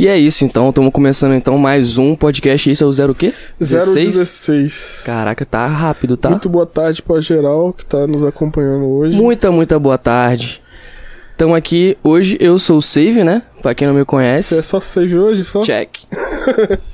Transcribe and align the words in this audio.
E 0.00 0.08
é 0.08 0.16
isso, 0.16 0.46
então. 0.46 0.70
Estamos 0.70 0.90
começando 0.94 1.34
então 1.34 1.58
mais 1.58 1.98
um 1.98 2.16
podcast. 2.16 2.70
Esse 2.70 2.82
é 2.82 2.86
o 2.86 2.90
zero 2.90 3.12
o 3.12 3.14
quê? 3.14 3.34
016. 3.60 5.02
Caraca, 5.04 5.44
tá 5.44 5.66
rápido, 5.66 6.16
tá? 6.16 6.30
Muito 6.30 6.48
boa 6.48 6.64
tarde 6.64 7.02
pra 7.02 7.20
geral 7.20 7.74
que 7.74 7.84
tá 7.84 8.06
nos 8.06 8.24
acompanhando 8.24 8.86
hoje. 8.86 9.14
Muita, 9.14 9.52
muita 9.52 9.78
boa 9.78 9.98
tarde. 9.98 10.62
Estamos 11.32 11.54
aqui 11.54 11.98
hoje. 12.02 12.38
Eu 12.40 12.56
sou 12.56 12.78
o 12.78 12.82
Save, 12.82 13.22
né? 13.22 13.42
Pra 13.60 13.74
quem 13.74 13.86
não 13.86 13.92
me 13.92 14.00
Você 14.00 14.02
é 14.02 14.06
conhece. 14.06 14.62
só 14.62 14.80
save 14.80 15.18
hoje, 15.18 15.44
só? 15.44 15.60
Check. 15.60 15.90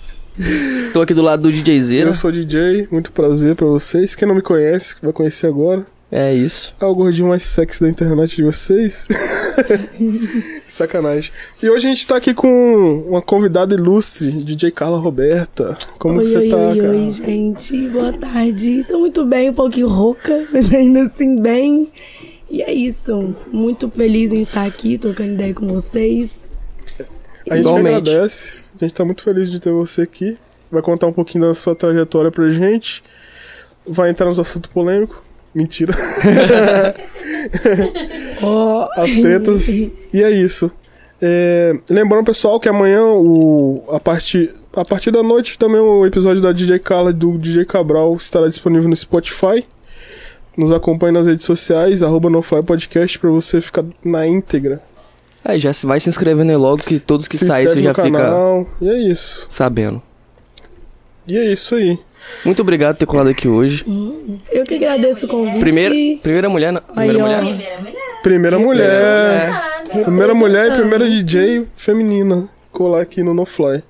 Tô 0.92 1.00
aqui 1.00 1.14
do 1.14 1.22
lado 1.22 1.44
do 1.44 1.52
DJ 1.52 1.80
Zera. 1.80 2.10
Eu 2.10 2.14
sou 2.14 2.32
DJ, 2.32 2.88
muito 2.90 3.12
prazer 3.12 3.54
pra 3.54 3.68
vocês. 3.68 4.16
Quem 4.16 4.26
não 4.26 4.34
me 4.34 4.42
conhece, 4.42 4.96
vai 5.00 5.12
conhecer 5.12 5.46
agora. 5.46 5.86
É 6.10 6.32
isso. 6.32 6.72
É 6.80 6.84
o 6.84 6.94
gordinho 6.94 7.28
mais 7.28 7.42
sexy 7.42 7.80
da 7.80 7.88
internet 7.88 8.36
de 8.36 8.44
vocês. 8.44 9.08
Sacanagem. 10.66 11.32
E 11.60 11.68
hoje 11.68 11.86
a 11.86 11.90
gente 11.90 12.06
tá 12.06 12.16
aqui 12.16 12.32
com 12.32 13.04
uma 13.08 13.20
convidada 13.20 13.74
ilustre, 13.74 14.30
DJ 14.30 14.70
Carla 14.70 14.98
Roberta. 14.98 15.76
Como 15.98 16.18
oi, 16.18 16.24
que 16.24 16.30
você 16.30 16.38
oi, 16.38 16.48
tá, 16.48 16.56
oi, 16.56 16.78
cara? 16.78 16.90
oi, 16.92 17.10
gente. 17.10 17.88
Boa 17.88 18.12
tarde. 18.12 18.84
Tô 18.84 19.00
muito 19.00 19.24
bem, 19.24 19.50
um 19.50 19.54
pouquinho 19.54 19.88
rouca, 19.88 20.46
mas 20.52 20.72
ainda 20.72 21.02
assim 21.02 21.40
bem. 21.40 21.90
E 22.48 22.62
é 22.62 22.72
isso. 22.72 23.34
Muito 23.52 23.90
feliz 23.90 24.32
em 24.32 24.40
estar 24.40 24.64
aqui, 24.64 24.96
trocando 24.98 25.32
ideia 25.32 25.52
com 25.52 25.66
vocês. 25.66 26.50
A 27.50 27.56
gente 27.56 27.66
Igualmente. 27.66 27.88
agradece. 27.88 28.64
A 28.80 28.84
gente 28.84 28.94
tá 28.94 29.04
muito 29.04 29.22
feliz 29.24 29.50
de 29.50 29.58
ter 29.58 29.72
você 29.72 30.02
aqui. 30.02 30.38
Vai 30.70 30.82
contar 30.82 31.08
um 31.08 31.12
pouquinho 31.12 31.48
da 31.48 31.54
sua 31.54 31.74
trajetória 31.74 32.30
pra 32.30 32.48
gente. 32.48 33.02
Vai 33.84 34.10
entrar 34.10 34.26
nos 34.26 34.38
assuntos 34.38 34.70
polêmicos. 34.70 35.25
Mentira. 35.56 35.94
As 38.96 39.10
tretas. 39.16 39.68
e 39.68 39.92
é 40.22 40.30
isso. 40.30 40.70
É, 41.20 41.74
lembrando, 41.88 42.26
pessoal, 42.26 42.60
que 42.60 42.68
amanhã, 42.68 43.02
o, 43.04 43.82
a, 43.90 43.98
partir, 43.98 44.54
a 44.74 44.84
partir 44.84 45.10
da 45.10 45.22
noite, 45.22 45.58
também 45.58 45.80
o 45.80 46.04
episódio 46.04 46.42
da 46.42 46.52
DJ 46.52 46.78
Carla 46.78 47.08
e 47.10 47.14
do 47.14 47.38
DJ 47.38 47.64
Cabral 47.64 48.14
estará 48.16 48.46
disponível 48.46 48.88
no 48.88 48.94
Spotify. 48.96 49.64
Nos 50.56 50.72
acompanhe 50.72 51.12
nas 51.12 51.26
redes 51.26 51.44
sociais, 51.44 52.02
arroba 52.02 52.28
NoFly 52.30 52.62
Podcast, 52.62 53.18
pra 53.18 53.30
você 53.30 53.60
ficar 53.60 53.84
na 54.04 54.26
íntegra. 54.26 54.82
Aí 55.44 55.58
já 55.60 55.72
se- 55.72 55.86
vai 55.86 56.00
se 56.00 56.08
inscrevendo 56.10 56.50
aí 56.50 56.56
logo 56.56 56.82
que 56.82 56.98
todos 56.98 57.28
que 57.28 57.36
Se 57.38 57.46
saem 57.46 57.66
você 57.68 57.80
já 57.82 57.90
no 57.90 57.94
fica 57.94 58.10
canal. 58.10 58.66
E 58.80 58.88
é 58.88 58.98
isso. 59.10 59.46
sabendo. 59.50 60.02
E 61.26 61.36
é 61.38 61.44
isso 61.52 61.74
aí. 61.74 61.98
Muito 62.44 62.62
obrigado 62.62 62.94
por 62.94 63.00
ter 63.00 63.06
colado 63.06 63.28
aqui 63.28 63.48
hoje. 63.48 63.84
eu 64.52 64.64
que 64.64 64.74
agradeço 64.74 65.26
o 65.26 65.28
convite. 65.28 65.58
Primeira, 65.58 65.94
primeira 66.22 66.48
mulher, 66.48 66.72
na- 66.72 66.80
primeira 66.80 67.18
Aí, 67.18 67.22
ó. 67.22 67.42
mulher. 67.42 67.76
Primeira 68.22 68.58
mulher. 68.58 69.50
Primeira 70.04 70.34
mulher 70.34 70.72
e 70.72 70.76
primeira 70.76 71.08
DJ 71.08 71.66
feminina 71.76 72.48
colar 72.72 73.00
aqui 73.02 73.22
no 73.22 73.32
NoFly. 73.34 73.82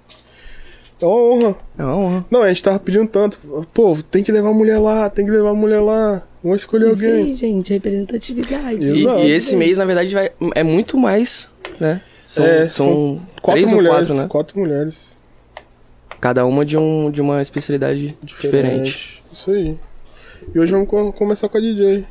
É 1.01 1.05
uma 1.05 1.15
honra. 1.35 1.57
É 1.79 1.83
uma 1.85 1.97
honra. 1.97 2.25
Não, 2.31 2.43
a 2.43 2.49
gente 2.49 2.63
tava 2.63 2.79
pedindo 2.79 3.07
tanto. 3.07 3.39
Pô, 3.75 3.97
tem 4.11 4.23
que 4.23 4.33
levar 4.33 4.49
a 4.51 4.55
mulher 4.55 4.79
lá, 4.79 5.11
tem 5.11 5.25
que 5.25 5.31
levar 5.31 5.51
a 5.51 5.55
mulher 5.55 5.81
lá. 5.81 6.23
Vamos 6.43 6.63
escolher 6.63 6.91
Isso 6.91 7.05
alguém. 7.07 7.25
aí, 7.25 7.33
gente. 7.35 7.73
Representatividade. 7.75 8.87
E, 8.95 9.01
Exato. 9.05 9.19
e 9.21 9.31
esse 9.31 9.57
mês, 9.57 9.77
na 9.79 9.85
verdade, 9.85 10.15
vai, 10.15 10.31
é 10.55 10.63
muito 10.63 10.97
mais, 10.97 11.51
né? 11.81 12.01
São, 12.23 12.45
É, 12.47 12.69
são, 12.69 12.87
são 12.87 13.23
Quatro 13.43 13.61
três 13.63 13.75
mulheres. 13.75 13.99
ou 13.99 14.05
quatro, 14.07 14.15
né? 14.15 14.27
Quatro 14.29 14.59
mulheres. 14.61 15.16
Cada 16.21 16.45
uma 16.47 16.65
de, 16.65 16.77
um, 16.77 17.11
de 17.11 17.21
uma 17.21 17.41
especialidade 17.43 18.17
diferente. 18.23 19.23
Isso 19.33 19.51
aí. 19.51 19.77
E 20.55 20.59
hoje 20.59 20.73
vamos 20.73 20.89
co- 20.89 21.13
começar 21.13 21.49
com 21.49 21.59
a 21.59 21.61
DJ. 21.61 22.05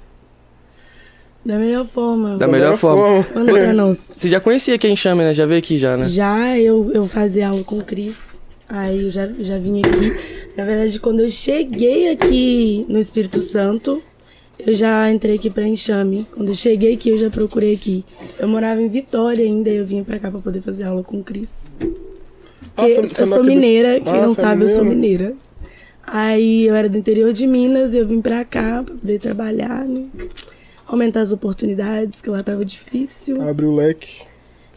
Da 1.46 1.58
melhor 1.60 1.86
forma. 1.86 2.38
Da 2.38 2.48
melhor 2.48 2.76
forma. 2.78 3.26
Manda 3.36 3.52
pra 3.54 3.74
nós. 3.74 3.98
Você 3.98 4.28
já 4.30 4.40
conhecia 4.40 4.78
quem 4.78 4.96
chama, 4.96 5.24
né? 5.24 5.34
Já 5.34 5.46
veio 5.46 5.60
aqui 5.60 5.78
já, 5.78 5.96
né? 5.96 6.08
Já 6.08 6.58
eu, 6.58 6.92
eu 6.92 7.06
fazia 7.08 7.50
aula 7.50 7.64
com 7.64 7.76
o 7.76 7.84
Cris. 7.84 8.42
Aí 8.68 9.04
eu 9.04 9.10
já, 9.12 9.28
já 9.40 9.58
vim 9.60 9.80
aqui. 9.86 10.16
Na 10.58 10.66
verdade, 10.66 11.00
quando 11.00 11.20
eu 11.20 11.30
cheguei 11.30 12.12
aqui 12.12 12.84
no 12.90 12.98
Espírito 12.98 13.42
Santo, 13.42 14.02
eu 14.58 14.74
já 14.74 15.12
entrei 15.12 15.36
aqui 15.36 15.52
pra 15.52 15.68
Enxame. 15.68 16.26
Quando 16.34 16.50
eu 16.50 16.56
cheguei 16.56 16.96
aqui, 16.96 17.10
eu 17.10 17.18
já 17.18 17.30
procurei 17.30 17.76
aqui. 17.76 18.04
Eu 18.40 18.48
morava 18.48 18.82
em 18.82 18.90
Vitória 18.90 19.46
ainda, 19.46 19.70
e 19.70 19.76
eu 19.78 19.86
vim 19.86 20.04
pra 20.04 20.18
cá 20.18 20.32
pra 20.32 20.40
poder 20.40 20.62
fazer 20.62 20.86
aula 20.86 21.04
com 21.04 21.20
o 21.20 21.24
Cris. 21.24 21.68
Ah, 22.78 22.81
Porque 22.84 23.08
você 23.08 23.22
eu 23.22 23.25
sou 23.25 23.44
mineira, 23.44 24.00
quem 24.00 24.12
Ah, 24.12 24.22
não 24.22 24.30
você 24.30 24.41
é 24.41 24.44
sabe, 24.44 24.63
eu 24.63 24.68
sou 24.68 24.84
mineira? 24.84 25.25
mineira. 25.25 25.36
Aí 26.08 26.66
eu 26.68 26.75
era 26.75 26.88
do 26.88 26.97
interior 26.97 27.34
de 27.34 27.47
Minas 27.47 27.94
e 27.94 27.97
eu 27.97 28.08
vim 28.08 28.22
pra 28.22 28.44
cá 28.46 28.84
pra 28.84 28.94
poder 28.96 29.19
trabalhar, 29.19 29.86
né? 29.86 30.06
Aumentar 30.88 31.22
as 31.22 31.31
oportunidades, 31.31 32.22
que 32.22 32.30
lá 32.30 32.44
tava 32.44 32.64
difícil. 32.64 33.41
Abre 33.41 33.66
o 33.66 33.74
leque. 33.75 34.22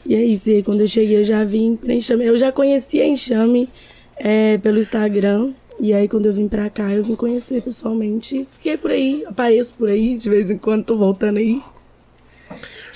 E 0.07 0.15
é 0.15 0.25
isso, 0.25 0.49
e 0.51 0.55
aí 0.57 0.63
quando 0.63 0.81
eu 0.81 0.89
cheguei 0.89 1.19
eu 1.19 1.25
já 1.25 1.45
vim 1.45 1.77
pra 1.77 1.93
Enxame. 1.93 2.25
Eu 2.25 2.39
já 2.39 2.51
conhecia 2.51 3.05
Enxame 3.07 3.69
é, 4.17 4.57
pelo 4.59 4.79
Instagram. 4.79 5.53
E 5.81 5.93
aí 5.93 6.09
quando 6.09 6.27
eu 6.27 6.33
vim 6.33 6.49
pra 6.49 6.71
cá, 6.71 6.91
eu 6.93 7.05
vim 7.05 7.15
conhecer 7.15 7.61
pessoalmente. 7.63 8.47
Fiquei 8.53 8.77
por 8.79 8.91
aí, 8.91 9.23
apareço 9.27 9.75
por 9.77 9.89
aí, 9.89 10.17
de 10.17 10.31
vez 10.31 10.51
em 10.51 10.57
quando 10.57 10.85
tô 10.85 10.97
voltando 10.97 11.37
aí. 11.37 11.61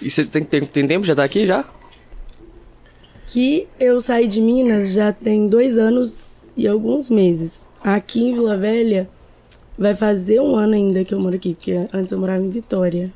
E 0.01 0.09
você 0.09 0.25
tem, 0.25 0.43
tem, 0.43 0.63
tem 0.63 0.87
tempo? 0.89 1.05
Já 1.05 1.15
tá 1.15 1.23
aqui 1.23 1.47
já? 1.47 1.65
Que 3.27 3.67
eu 3.79 4.01
saí 4.01 4.27
de 4.27 4.41
Minas 4.41 4.93
já 4.93 5.13
tem 5.13 5.49
dois 5.49 5.79
anos 5.79 6.53
e 6.57 6.67
alguns 6.67 7.09
meses. 7.09 7.69
Aqui 7.83 8.23
em 8.23 8.35
Vila 8.35 8.57
Velha 8.57 9.09
vai 9.79 9.95
fazer 9.95 10.41
um 10.41 10.55
ano 10.55 10.75
ainda 10.75 11.05
que 11.05 11.15
eu 11.15 11.21
moro 11.21 11.37
aqui, 11.37 11.55
porque 11.55 11.87
antes 11.93 12.13
eu 12.13 12.19
morava 12.19 12.43
em 12.43 12.51
Vitória. 12.51 13.11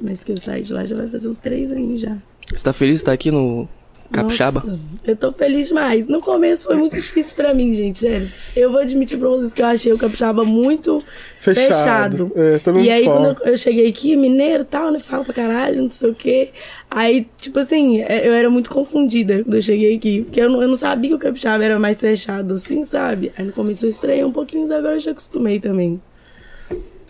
Mas 0.00 0.24
que 0.24 0.32
eu 0.32 0.36
saí 0.36 0.62
de 0.62 0.72
lá 0.72 0.84
já 0.84 0.96
vai 0.96 1.06
fazer 1.06 1.28
uns 1.28 1.38
três 1.38 1.70
anos 1.70 2.00
já. 2.00 2.16
Você 2.52 2.64
tá 2.64 2.72
feliz 2.72 2.96
de 2.96 3.02
estar 3.02 3.12
aqui 3.12 3.30
no 3.30 3.68
Capixaba? 4.12 4.60
Nossa, 4.60 4.78
eu 5.04 5.16
tô 5.16 5.32
feliz 5.32 5.68
demais. 5.68 6.06
No 6.06 6.20
começo 6.20 6.66
foi 6.66 6.76
muito 6.76 6.94
difícil 6.94 7.34
pra 7.34 7.52
mim, 7.52 7.74
gente, 7.74 7.98
sério. 7.98 8.28
Eu 8.54 8.70
vou 8.70 8.80
admitir 8.80 9.18
pra 9.18 9.28
vocês 9.28 9.52
que 9.52 9.62
eu 9.62 9.66
achei 9.66 9.92
o 9.92 9.98
Capixaba 9.98 10.44
muito 10.44 11.02
Fechado. 11.40 11.66
fechado. 11.66 12.32
É, 12.36 12.58
todo 12.58 12.74
mundo 12.74 12.84
e 12.84 12.90
aí, 12.90 13.04
fala. 13.04 13.34
quando 13.34 13.48
eu, 13.48 13.56
cheguei 13.56 13.88
aqui, 13.88 14.14
mineiro 14.16 14.62
e 14.62 14.66
tal, 14.66 14.92
né? 14.92 14.98
Fala 14.98 15.24
pra 15.24 15.34
caralho, 15.34 15.82
não 15.82 15.90
sei 15.90 16.10
o 16.10 16.14
quê. 16.14 16.50
Aí, 16.90 17.26
tipo 17.36 17.58
assim, 17.58 18.02
é, 18.02 18.28
eu 18.28 18.32
era 18.32 18.48
muito 18.48 18.70
confundida 18.70 19.42
quando 19.42 19.54
eu 19.54 19.62
cheguei 19.62 19.96
aqui. 19.96 20.22
Porque 20.22 20.40
eu 20.40 20.50
não, 20.50 20.62
eu 20.62 20.68
não 20.68 20.76
sabia 20.76 21.10
que 21.10 21.16
o 21.16 21.18
Capixaba 21.18 21.64
era 21.64 21.78
mais 21.78 21.98
fechado 21.98 22.54
assim, 22.54 22.84
sabe? 22.84 23.32
Aí 23.36 23.44
no 23.44 23.52
começo 23.52 23.86
eu 23.86 23.90
estranhei 23.90 24.24
um 24.24 24.32
pouquinho, 24.32 24.62
mas 24.62 24.70
agora 24.70 24.94
eu 24.94 25.00
já 25.00 25.10
acostumei 25.10 25.58
também. 25.58 26.00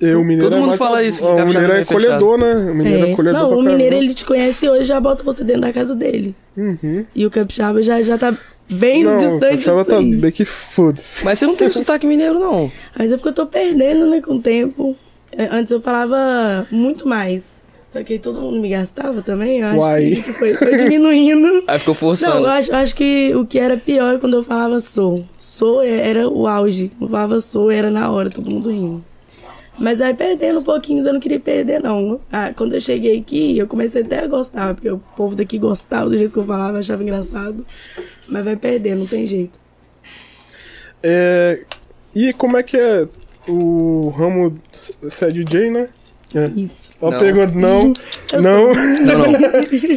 Eu, 0.03 0.21
o 0.21 0.25
mineiro 0.25 0.43
Todo 0.45 0.55
é 0.57 0.59
mundo 0.59 0.69
mais- 0.69 0.79
fala 0.79 1.03
isso, 1.05 1.25
O 1.25 1.29
Capixaba 1.37 1.49
mineiro 1.49 1.73
é 1.73 1.81
é 1.81 1.85
fechado. 1.85 2.05
acolhedor, 2.15 2.39
né? 2.39 2.55
O 2.73 2.75
mineiro 2.75 3.07
é, 3.07 3.09
É. 3.09 3.13
acolhedor 3.13 3.41
Não, 3.41 3.49
pra 3.51 3.57
o 3.59 3.63
mineiro 3.63 3.97
ele 3.97 4.13
te 4.15 4.25
conhece 4.25 4.69
hoje 4.69 4.85
já 4.85 4.99
bota 5.01 5.23
você 5.23 5.45
dentro 5.45 5.63
da 5.63 5.73
casa 5.73 5.95
dele. 5.95 6.35
Uhum. 6.57 7.05
E 7.15 7.25
o 7.25 7.31
Capixaba 7.31 7.81
já, 7.83 8.03
já 8.03 8.19
tá 8.19 8.35
bem 8.69 9.05
Não, 9.05 9.15
o 9.15 9.19
distante 9.19 9.41
Capixaba 9.65 9.79
disso 9.85 9.91
tá 9.93 10.01
bem 10.21 10.33
que 10.33 10.45
foda-se. 10.45 11.25
Mas 11.25 11.39
você 11.39 11.47
não 11.47 11.55
tem 11.57 11.71
sotaque 11.71 12.07
mineiro, 12.07 12.41
não. 12.41 12.71
Mas 12.99 13.13
é 13.13 13.17
porque 13.17 13.29
eu 13.29 13.33
tô 13.35 13.47
perdendo, 13.47 14.07
né, 14.11 14.21
com 14.21 14.35
o 14.35 14.41
tempo. 14.41 14.97
É, 15.31 15.49
Antes 15.53 15.71
eu 15.71 15.81
falava 15.81 16.67
muito 16.71 17.07
mais. 17.09 17.63
Só 17.89 18.03
que 18.03 18.15
aí 18.15 18.19
todo 18.19 18.41
mundo 18.41 18.59
me 18.59 18.71
gastava 18.71 19.21
também, 19.21 19.61
eu 19.61 19.67
acho 19.69 19.79
Uai. 19.81 20.11
que 20.25 20.33
foi, 20.33 20.55
foi 20.55 20.77
diminuindo. 20.79 21.63
Aí 21.69 21.79
ficou 21.79 21.93
Não, 21.93 21.99
forçando. 22.01 22.39
eu 22.47 22.51
acho, 22.51 22.75
acho 22.75 22.95
que 22.95 23.33
o 23.37 23.45
que 23.45 23.59
era 23.59 23.77
pior 23.77 24.15
é 24.15 24.19
quando 24.19 24.35
eu 24.37 24.43
falava 24.43 24.81
sou. 24.81 25.23
Sou 25.39 25.83
é- 25.83 26.09
era 26.09 26.27
o 26.27 26.47
auge. 26.47 26.91
Eu 26.99 27.07
falava 27.07 27.39
sou, 27.43 27.71
era 27.71 27.91
na 27.91 28.11
hora, 28.11 28.31
todo 28.31 28.51
mundo 28.51 28.71
rindo. 28.71 29.05
Mas 29.79 30.01
aí 30.01 30.15
perdendo 30.15 30.61
um 30.61 30.63
pouquinho, 30.63 31.05
eu 31.07 31.13
não 31.13 31.21
queria 31.21 31.41
perder, 31.41 31.81
não. 31.81 32.21
Ah, 32.31 32.53
quando 32.55 32.75
eu 32.75 32.81
cheguei 32.81 33.19
aqui, 33.19 33.57
eu 33.59 33.67
comecei 33.67 34.03
até 34.03 34.21
a 34.21 34.27
gostar, 34.27 34.75
porque 34.75 34.91
o 34.91 34.99
povo 35.17 35.35
daqui 35.35 35.59
gostava 35.59 36.11
do 36.11 36.17
jeito 36.17 36.33
que 36.33 36.39
eu 36.39 36.45
falava, 36.45 36.79
achava 36.79 37.03
engraçado. 37.03 37.65
Mas 38.29 38.45
vai 38.45 38.57
perder, 38.57 38.95
não 38.95 39.07
tem 39.07 39.27
jeito. 39.27 39.59
É, 41.03 41.61
e 42.15 42.33
como 42.33 42.57
é 42.57 42.63
que 42.63 42.77
é 42.77 43.09
o 43.49 44.11
ramo... 44.17 44.57
Você 45.03 45.25
é 45.25 45.31
DJ, 45.31 45.71
né? 45.71 45.89
É. 46.35 46.47
Isso. 46.57 46.91
Não. 47.01 47.19
pergunta, 47.19 47.53
não, 47.55 47.93
não. 48.41 48.73
Não, 49.03 49.19
não. 49.19 49.33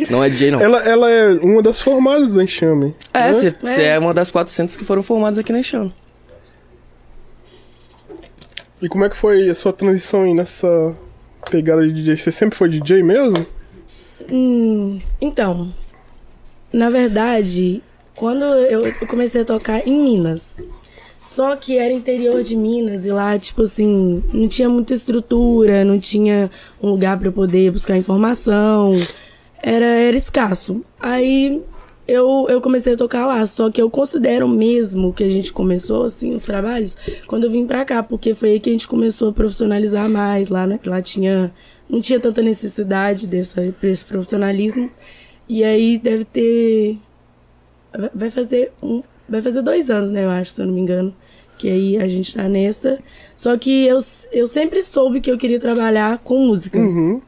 Não 0.09 0.23
é 0.23 0.29
DJ, 0.29 0.51
não. 0.51 0.59
Ela, 0.59 0.83
ela 0.83 1.09
é 1.09 1.33
uma 1.35 1.61
das 1.61 1.79
formadas 1.79 2.33
da 2.33 2.43
Enxame. 2.43 2.93
É, 3.13 3.27
né? 3.27 3.33
você 3.33 3.51
você 3.51 3.83
é 3.83 3.99
uma 3.99 4.13
das 4.13 4.29
400 4.31 4.75
que 4.75 4.83
foram 4.83 5.01
formadas 5.01 5.39
aqui 5.39 5.53
na 5.53 5.59
Enxame. 5.59 5.93
E 8.85 8.87
como 8.87 9.03
é 9.03 9.09
que 9.09 9.17
foi 9.17 9.49
a 9.49 9.55
sua 9.55 9.73
transição 9.73 10.21
aí 10.21 10.33
nessa 10.35 10.95
pegada 11.49 11.81
de 11.87 11.91
DJ? 11.91 12.17
Você 12.17 12.31
sempre 12.31 12.55
foi 12.55 12.69
DJ 12.69 13.01
mesmo? 13.01 13.43
Hum, 14.31 14.99
então, 15.19 15.73
na 16.71 16.91
verdade, 16.91 17.81
quando 18.15 18.43
eu 18.43 18.93
comecei 19.07 19.41
a 19.41 19.45
tocar 19.45 19.87
em 19.87 20.03
Minas, 20.03 20.61
só 21.17 21.55
que 21.55 21.79
era 21.79 21.91
interior 21.91 22.43
de 22.43 22.55
Minas 22.55 23.07
e 23.07 23.11
lá, 23.11 23.39
tipo 23.39 23.63
assim, 23.63 24.23
não 24.31 24.47
tinha 24.47 24.69
muita 24.69 24.93
estrutura, 24.93 25.83
não 25.83 25.99
tinha 25.99 26.51
um 26.79 26.91
lugar 26.91 27.17
para 27.17 27.29
eu 27.29 27.33
poder 27.33 27.71
buscar 27.71 27.97
informação, 27.97 28.91
era, 29.63 29.83
era 29.83 30.15
escasso. 30.15 30.85
Aí 30.99 31.59
eu, 32.07 32.45
eu 32.49 32.61
comecei 32.61 32.93
a 32.93 32.97
tocar 32.97 33.25
lá, 33.25 33.45
só 33.45 33.69
que 33.69 33.81
eu 33.81 33.89
considero 33.89 34.47
mesmo 34.47 35.13
que 35.13 35.23
a 35.23 35.29
gente 35.29 35.51
começou, 35.51 36.03
assim, 36.03 36.35
os 36.35 36.43
trabalhos, 36.43 36.97
quando 37.27 37.45
eu 37.45 37.51
vim 37.51 37.65
pra 37.65 37.83
cá, 37.85 38.03
porque 38.03 38.33
foi 38.33 38.51
aí 38.51 38.59
que 38.59 38.69
a 38.69 38.73
gente 38.73 38.87
começou 38.87 39.29
a 39.29 39.33
profissionalizar 39.33 40.09
mais 40.09 40.49
lá, 40.49 40.67
né? 40.67 40.79
Lá 40.85 41.01
tinha, 41.01 41.51
não 41.89 42.01
tinha 42.01 42.19
tanta 42.19 42.41
necessidade 42.41 43.27
dessa, 43.27 43.61
desse 43.61 44.05
profissionalismo. 44.05 44.89
E 45.47 45.63
aí 45.63 45.97
deve 45.99 46.25
ter 46.25 46.99
vai 48.13 48.29
fazer 48.29 48.71
um, 48.81 49.01
vai 49.27 49.41
fazer 49.41 49.61
dois 49.61 49.89
anos, 49.89 50.11
né, 50.11 50.25
eu 50.25 50.29
acho, 50.29 50.51
se 50.51 50.61
eu 50.61 50.67
não 50.67 50.73
me 50.73 50.81
engano, 50.81 51.15
que 51.57 51.69
aí 51.69 51.97
a 51.97 52.07
gente 52.07 52.35
tá 52.35 52.47
nessa. 52.47 52.99
Só 53.35 53.57
que 53.57 53.85
eu, 53.85 53.97
eu 54.31 54.47
sempre 54.47 54.83
soube 54.83 55.21
que 55.21 55.31
eu 55.31 55.37
queria 55.37 55.59
trabalhar 55.59 56.19
com 56.19 56.47
música. 56.47 56.77
Uhum. 56.77 57.21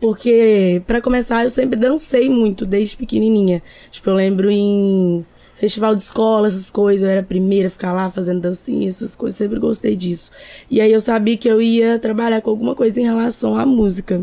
Porque, 0.00 0.82
para 0.86 1.00
começar, 1.00 1.44
eu 1.44 1.50
sempre 1.50 1.78
dancei 1.78 2.28
muito, 2.28 2.66
desde 2.66 2.96
pequenininha. 2.96 3.62
Tipo, 3.90 4.10
eu 4.10 4.14
lembro 4.14 4.50
em 4.50 5.24
festival 5.54 5.94
de 5.94 6.02
escola, 6.02 6.48
essas 6.48 6.70
coisas, 6.70 7.02
eu 7.02 7.08
era 7.08 7.20
a 7.20 7.24
primeira 7.24 7.68
a 7.68 7.70
ficar 7.70 7.92
lá 7.92 8.10
fazendo 8.10 8.40
dancinha, 8.40 8.88
essas 8.88 9.16
coisas, 9.16 9.38
sempre 9.38 9.58
gostei 9.58 9.96
disso. 9.96 10.30
E 10.70 10.82
aí 10.82 10.92
eu 10.92 11.00
sabia 11.00 11.36
que 11.36 11.48
eu 11.48 11.62
ia 11.62 11.98
trabalhar 11.98 12.42
com 12.42 12.50
alguma 12.50 12.74
coisa 12.74 13.00
em 13.00 13.04
relação 13.04 13.56
à 13.56 13.64
música. 13.64 14.22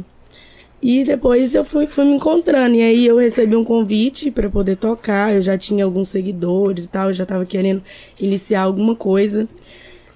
E 0.80 1.06
depois 1.06 1.56
eu 1.56 1.64
fui, 1.64 1.88
fui 1.88 2.04
me 2.04 2.16
encontrando. 2.16 2.76
E 2.76 2.82
aí 2.82 3.06
eu 3.06 3.18
recebi 3.18 3.56
um 3.56 3.64
convite 3.64 4.30
para 4.30 4.50
poder 4.50 4.76
tocar. 4.76 5.34
Eu 5.34 5.42
já 5.42 5.58
tinha 5.58 5.86
alguns 5.86 6.10
seguidores 6.10 6.86
e 6.86 6.90
tal, 6.90 7.08
eu 7.08 7.14
já 7.14 7.26
tava 7.26 7.46
querendo 7.46 7.82
iniciar 8.20 8.64
alguma 8.64 8.94
coisa. 8.94 9.48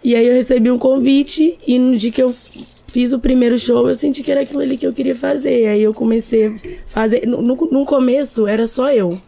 E 0.04 0.14
aí 0.14 0.28
eu 0.28 0.34
recebi 0.34 0.70
um 0.70 0.78
convite 0.78 1.58
e 1.66 1.80
no 1.80 1.96
dia 1.98 2.12
que 2.12 2.22
eu 2.22 2.34
fiz 2.88 3.14
o 3.14 3.20
primeiro 3.20 3.58
show, 3.58 3.88
eu 3.88 3.96
senti 3.96 4.24
que 4.24 4.32
era 4.32 4.42
aquilo 4.42 4.62
ali 4.62 4.78
que 4.78 4.88
eu 4.88 4.94
queria 4.94 5.16
fazer. 5.16 5.68
Aí 5.68 5.84
eu 5.84 5.94
comecei 5.94 6.48
a 6.48 6.54
fazer. 6.86 7.26
No, 7.28 7.42
no, 7.42 7.56
no 7.56 7.86
começo 7.86 8.48
era 8.48 8.68
só 8.68 8.92
eu. 8.92 9.20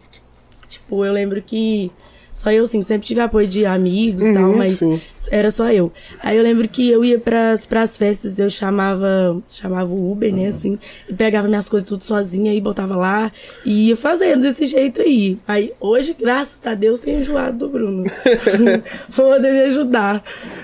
Tipo, 0.68 1.04
eu 1.04 1.12
lembro 1.12 1.42
que 1.42 1.90
só 2.34 2.50
eu, 2.50 2.64
assim, 2.64 2.82
sempre 2.82 3.06
tive 3.06 3.20
apoio 3.20 3.46
de 3.46 3.66
amigos 3.66 4.22
e 4.22 4.28
Uhum, 4.28 4.34
tal, 4.34 4.52
mas 4.56 4.76
sim. 4.78 5.00
era 5.30 5.50
só 5.50 5.70
eu. 5.70 5.92
Aí 6.22 6.36
eu 6.36 6.42
lembro 6.42 6.66
que 6.68 6.88
eu 6.90 7.04
ia 7.04 7.18
pras, 7.18 7.66
pras 7.66 7.96
festas, 7.96 8.38
eu 8.38 8.48
chamava, 8.48 9.40
chamava 9.48 9.92
o 9.92 10.12
Uber, 10.12 10.32
né, 10.32 10.46
assim, 10.46 10.78
e 11.08 11.12
pegava 11.14 11.48
minhas 11.48 11.68
coisas 11.68 11.88
tudo 11.88 12.02
sozinha 12.04 12.54
e 12.54 12.60
botava 12.60 12.96
lá 12.96 13.30
e 13.64 13.88
ia 13.88 13.96
fazendo 13.96 14.42
desse 14.42 14.66
jeito 14.66 15.00
aí. 15.02 15.38
Aí 15.46 15.72
hoje, 15.80 16.14
graças 16.18 16.64
a 16.66 16.74
Deus, 16.74 17.00
tenho 17.00 17.20
enjoado 17.20 17.58
do 17.58 17.68
Bruno. 17.68 18.04
pra 19.14 19.24
poder 19.24 19.52
me 19.52 19.60
ajudar. 19.70 20.22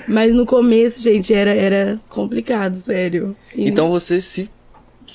Mas 0.08 0.34
no 0.34 0.46
começo, 0.46 1.02
gente, 1.02 1.34
era, 1.34 1.52
era 1.54 1.98
complicado, 2.08 2.74
sério. 2.76 3.36
E 3.54 3.68
Então 3.68 3.90
você 3.90 4.20
se, 4.20 4.48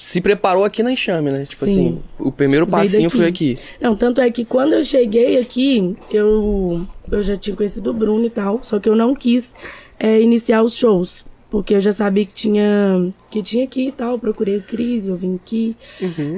se 0.03 0.19
preparou 0.19 0.63
aqui 0.65 0.81
na 0.81 0.92
enxame, 0.92 1.30
né? 1.31 1.45
Tipo 1.45 1.65
Sim. 1.65 1.71
assim, 1.71 2.00
o 2.18 2.31
primeiro 2.31 2.65
passinho 2.65 3.09
foi 3.09 3.27
aqui. 3.27 3.57
Não, 3.80 3.95
tanto 3.95 4.19
é 4.19 4.31
que 4.31 4.44
quando 4.44 4.74
eu 4.74 4.83
cheguei 4.83 5.38
aqui, 5.39 5.95
eu, 6.12 6.88
eu 7.12 7.21
já 7.21 7.38
tinha 7.38 7.56
conhecido 7.56 7.92
o 7.92 7.94
Bruno 7.94 8.25
e 8.25 8.30
tal, 8.31 8.59
só 8.63 8.80
que 8.80 8.89
eu 8.89 8.95
não 8.95 9.13
quis 9.13 9.53
é, 10.00 10.19
iniciar 10.19 10.63
os 10.63 10.75
shows. 10.75 11.24
Porque 11.51 11.75
eu 11.75 11.81
já 11.81 11.92
sabia 11.92 12.25
que 12.25 12.33
tinha 12.33 13.09
que 13.30 13.44
tinha 13.44 13.65
aqui 13.65 13.89
e 13.89 13.92
tal, 13.92 14.18
procurei 14.18 14.56
o 14.57 14.63
Cris, 14.63 15.07
eu 15.09 15.18
vim 15.18 15.36
aqui. 15.36 15.75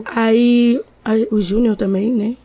Aí 0.06 0.82
a- 1.06 1.14
o 1.32 1.40
Júnior 1.40 1.76
também, 1.76 2.12
né? 2.12 2.36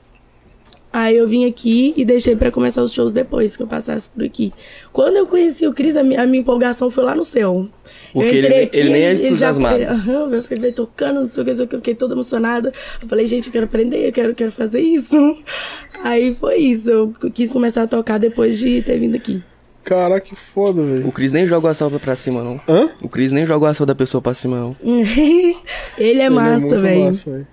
Aí 0.93 1.17
eu 1.17 1.29
vim 1.29 1.44
aqui 1.46 1.93
e 1.96 2.05
deixei 2.05 2.35
pra 2.35 2.50
começar 2.50 2.82
os 2.82 2.93
shows 2.93 3.12
depois 3.12 3.55
que 3.56 3.62
eu 3.62 3.67
passasse 3.67 4.08
por 4.08 4.25
aqui. 4.25 4.52
Quando 4.93 5.17
eu 5.17 5.26
conheci 5.26 5.67
o 5.67 5.73
Cris, 5.75 5.96
a, 5.99 6.02
minha- 6.02 6.23
a 6.23 6.26
minha 6.26 6.40
empolgação 6.40 6.90
foi 6.90 7.05
lá 7.05 7.14
no 7.14 7.25
céu. 7.26 7.69
Porque 8.12 8.29
ele 8.35 8.49
nem- 8.49 8.70
ele 8.73 8.88
nem 8.90 9.02
é 9.02 9.14
já 9.14 9.26
entusiasmado. 9.26 9.82
Aham, 9.85 10.31
eu 10.32 10.43
fui 10.43 10.56
ver 10.56 10.73
tocando, 10.73 11.20
não 11.20 11.26
sei 11.26 11.43
o 11.43 11.44
que, 11.44 11.50
não 11.50 11.56
sei 11.58 11.64
o 11.67 11.69
que, 11.69 11.75
eu 11.75 11.79
fiquei 11.81 11.94
toda 11.94 12.14
emocionada. 12.14 12.73
Eu 13.02 13.06
falei, 13.06 13.26
gente, 13.26 13.49
eu 13.49 13.52
quero 13.52 13.67
aprender, 13.67 14.08
eu 14.08 14.12
quero, 14.12 14.35
quero 14.35 14.50
fazer 14.50 14.81
isso. 14.81 15.14
Aí 16.02 16.35
foi 16.35 16.56
isso, 16.56 16.90
eu 16.90 17.12
quis 17.35 17.52
começar 17.52 17.82
a 17.82 17.87
tocar 17.87 18.19
depois 18.19 18.58
de 18.58 18.81
ter 18.82 18.99
vindo 18.99 19.14
aqui. 19.14 19.43
Caraca, 19.85 20.20
que 20.26 20.35
foda, 20.35 20.82
velho. 20.82 21.06
O 21.08 21.12
Cris 21.12 21.32
nem 21.32 21.46
joga 21.46 21.69
a 21.70 21.75
salva 21.75 21.99
pra 22.00 22.14
cima, 22.17 22.43
não. 22.43 22.61
Hã? 22.69 22.90
O 23.02 23.08
Cris 23.08 23.31
nem 23.32 23.44
joga 23.46 23.69
a 23.69 23.75
salva 23.75 23.87
da 23.87 23.94
pessoa 23.94 24.20
pra 24.23 24.32
cima, 24.35 24.56
não. 24.58 24.76
Ele 25.99 26.20
é 26.20 26.29
massa, 26.31 26.67
muito 26.67 26.81
velho. 26.81 27.05
massa, 27.05 27.31
velho. 27.31 27.46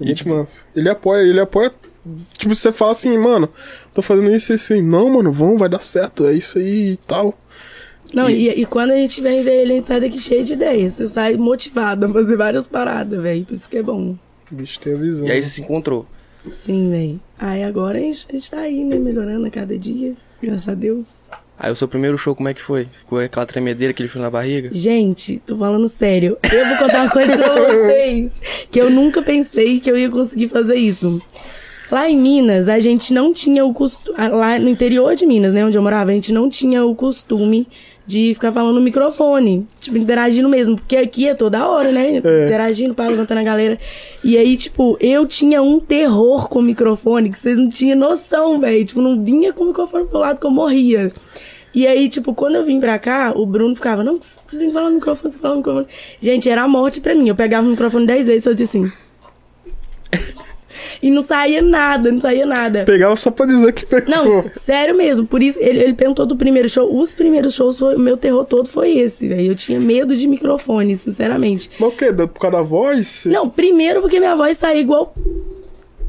Muito 0.00 0.28
massa. 0.28 0.64
Ele 0.76 0.88
apoia, 0.88 1.22
ele 1.22 1.40
apoia. 1.40 1.72
Tipo, 2.38 2.54
você 2.54 2.72
fala 2.72 2.92
assim, 2.92 3.16
mano, 3.18 3.48
tô 3.92 4.02
fazendo 4.02 4.34
isso 4.34 4.52
e 4.52 4.54
assim, 4.54 4.82
não, 4.82 5.10
mano, 5.10 5.32
vamos, 5.32 5.58
vai 5.58 5.68
dar 5.68 5.80
certo, 5.80 6.26
é 6.26 6.32
isso 6.34 6.58
aí 6.58 6.92
e 6.92 6.96
tal. 7.06 7.38
Não, 8.12 8.30
e, 8.30 8.48
e 8.48 8.64
quando 8.64 8.92
a 8.92 8.96
gente 8.96 9.20
vem 9.20 9.42
ver 9.42 9.62
ele, 9.62 9.72
a 9.72 9.76
gente 9.76 9.86
sai 9.86 10.00
daqui 10.00 10.18
cheio 10.18 10.44
de 10.44 10.52
ideias. 10.52 10.94
Você 10.94 11.06
sai 11.06 11.36
motivado 11.36 12.06
a 12.06 12.08
fazer 12.08 12.36
várias 12.36 12.66
paradas, 12.66 13.20
velho. 13.20 13.44
Por 13.44 13.54
isso 13.54 13.68
que 13.68 13.78
é 13.78 13.82
bom. 13.82 14.16
O 14.50 14.54
bicho 14.54 14.78
tem 14.78 14.94
a 14.94 14.96
visão. 14.96 15.26
E 15.26 15.32
aí 15.32 15.42
você 15.42 15.48
se 15.50 15.60
encontrou. 15.60 16.06
Sim, 16.48 16.90
velho. 16.90 17.20
Aí 17.38 17.64
agora 17.64 17.98
a 17.98 18.00
gente, 18.00 18.26
a 18.28 18.32
gente 18.32 18.50
tá 18.50 18.60
aí, 18.60 18.84
né? 18.84 18.96
Melhorando 18.96 19.46
a 19.46 19.50
cada 19.50 19.76
dia. 19.76 20.14
Graças 20.40 20.68
a 20.68 20.74
Deus. 20.74 21.16
Aí 21.58 21.72
o 21.72 21.76
seu 21.76 21.88
primeiro 21.88 22.18
show, 22.18 22.34
como 22.34 22.48
é 22.48 22.54
que 22.54 22.60
foi? 22.62 22.84
Ficou 22.84 23.18
aquela 23.18 23.46
tremedeira, 23.46 23.90
aquele 23.90 24.08
frio 24.08 24.22
na 24.22 24.30
barriga? 24.30 24.68
Gente, 24.72 25.42
tô 25.44 25.56
falando 25.56 25.88
sério. 25.88 26.36
Eu 26.52 26.66
vou 26.66 26.76
contar 26.76 27.02
uma 27.02 27.10
coisa 27.10 27.36
pra 27.36 27.54
vocês. 27.64 28.42
Que 28.70 28.80
eu 28.80 28.90
nunca 28.90 29.22
pensei 29.22 29.80
que 29.80 29.90
eu 29.90 29.96
ia 29.96 30.10
conseguir 30.10 30.48
fazer 30.48 30.76
isso. 30.76 31.20
Lá 31.90 32.10
em 32.10 32.16
Minas, 32.16 32.68
a 32.68 32.78
gente 32.78 33.14
não 33.14 33.32
tinha 33.32 33.64
o 33.64 33.72
costume. 33.72 34.16
Lá 34.18 34.58
no 34.58 34.68
interior 34.68 35.14
de 35.14 35.24
Minas, 35.24 35.52
né, 35.52 35.64
onde 35.64 35.78
eu 35.78 35.82
morava, 35.82 36.10
a 36.10 36.14
gente 36.14 36.32
não 36.32 36.50
tinha 36.50 36.84
o 36.84 36.94
costume 36.94 37.68
de 38.06 38.34
ficar 38.34 38.52
falando 38.52 38.76
no 38.76 38.80
microfone. 38.80 39.66
Tipo, 39.80 39.98
interagindo 39.98 40.48
mesmo. 40.48 40.76
Porque 40.76 40.96
aqui 40.96 41.28
é 41.28 41.34
toda 41.34 41.68
hora, 41.68 41.90
né? 41.90 42.18
Interagindo, 42.18 42.94
para 42.94 43.10
levantando 43.10 43.38
a 43.38 43.44
galera. 43.44 43.78
E 44.22 44.36
aí, 44.38 44.56
tipo, 44.56 44.96
eu 45.00 45.26
tinha 45.26 45.60
um 45.62 45.80
terror 45.80 46.48
com 46.48 46.60
o 46.60 46.62
microfone 46.62 47.30
que 47.30 47.38
vocês 47.38 47.58
não 47.58 47.68
tinham 47.68 47.98
noção, 47.98 48.60
velho. 48.60 48.84
Tipo, 48.84 49.00
não 49.00 49.22
vinha 49.22 49.52
com 49.52 49.64
o 49.64 49.66
microfone 49.68 50.06
pro 50.06 50.18
lado 50.18 50.40
que 50.40 50.46
eu 50.46 50.50
morria. 50.50 51.12
E 51.74 51.86
aí, 51.86 52.08
tipo, 52.08 52.32
quando 52.32 52.54
eu 52.54 52.64
vim 52.64 52.80
pra 52.80 52.98
cá, 52.98 53.32
o 53.36 53.44
Bruno 53.44 53.74
ficava, 53.74 54.02
não, 54.02 54.16
você 54.16 54.38
tem 54.48 54.68
que 54.68 54.72
falar 54.72 54.88
no 54.88 54.94
microfone, 54.94 55.32
você 55.32 55.38
fala 55.38 55.54
no 55.54 55.58
microfone. 55.58 55.86
Gente, 56.20 56.48
era 56.48 56.62
a 56.62 56.68
morte 56.68 57.00
pra 57.00 57.14
mim. 57.14 57.28
Eu 57.28 57.34
pegava 57.34 57.66
o 57.66 57.70
microfone 57.70 58.06
dez 58.06 58.26
vezes 58.26 58.46
e 58.46 58.48
fazia 58.48 58.64
assim. 58.64 58.90
e 61.02 61.10
não 61.10 61.22
saía 61.22 61.62
nada, 61.62 62.10
não 62.10 62.20
saía 62.20 62.46
nada. 62.46 62.84
Pegava 62.84 63.16
só 63.16 63.30
pra 63.30 63.46
dizer 63.46 63.72
que 63.72 63.86
pegou. 63.86 64.10
Não, 64.14 64.44
sério 64.52 64.96
mesmo. 64.96 65.26
Por 65.26 65.42
isso, 65.42 65.58
ele, 65.60 65.80
ele 65.80 65.94
perguntou 65.94 66.26
do 66.26 66.36
primeiro 66.36 66.68
show. 66.68 66.94
Os 66.98 67.12
primeiros 67.12 67.54
shows, 67.54 67.78
foi, 67.78 67.96
o 67.96 67.98
meu 67.98 68.16
terror 68.16 68.44
todo 68.44 68.68
foi 68.68 68.98
esse, 68.98 69.28
velho. 69.28 69.52
Eu 69.52 69.54
tinha 69.54 69.78
medo 69.78 70.16
de 70.16 70.26
microfone, 70.26 70.96
sinceramente. 70.96 71.70
Mas 71.78 71.88
o 71.88 71.92
quê? 71.92 72.12
Por 72.12 72.40
causa 72.40 72.56
da 72.56 72.62
voz? 72.62 73.24
Não, 73.26 73.48
primeiro 73.48 74.00
porque 74.00 74.18
minha 74.18 74.34
voz 74.34 74.58
saía 74.58 74.80
igual. 74.80 75.14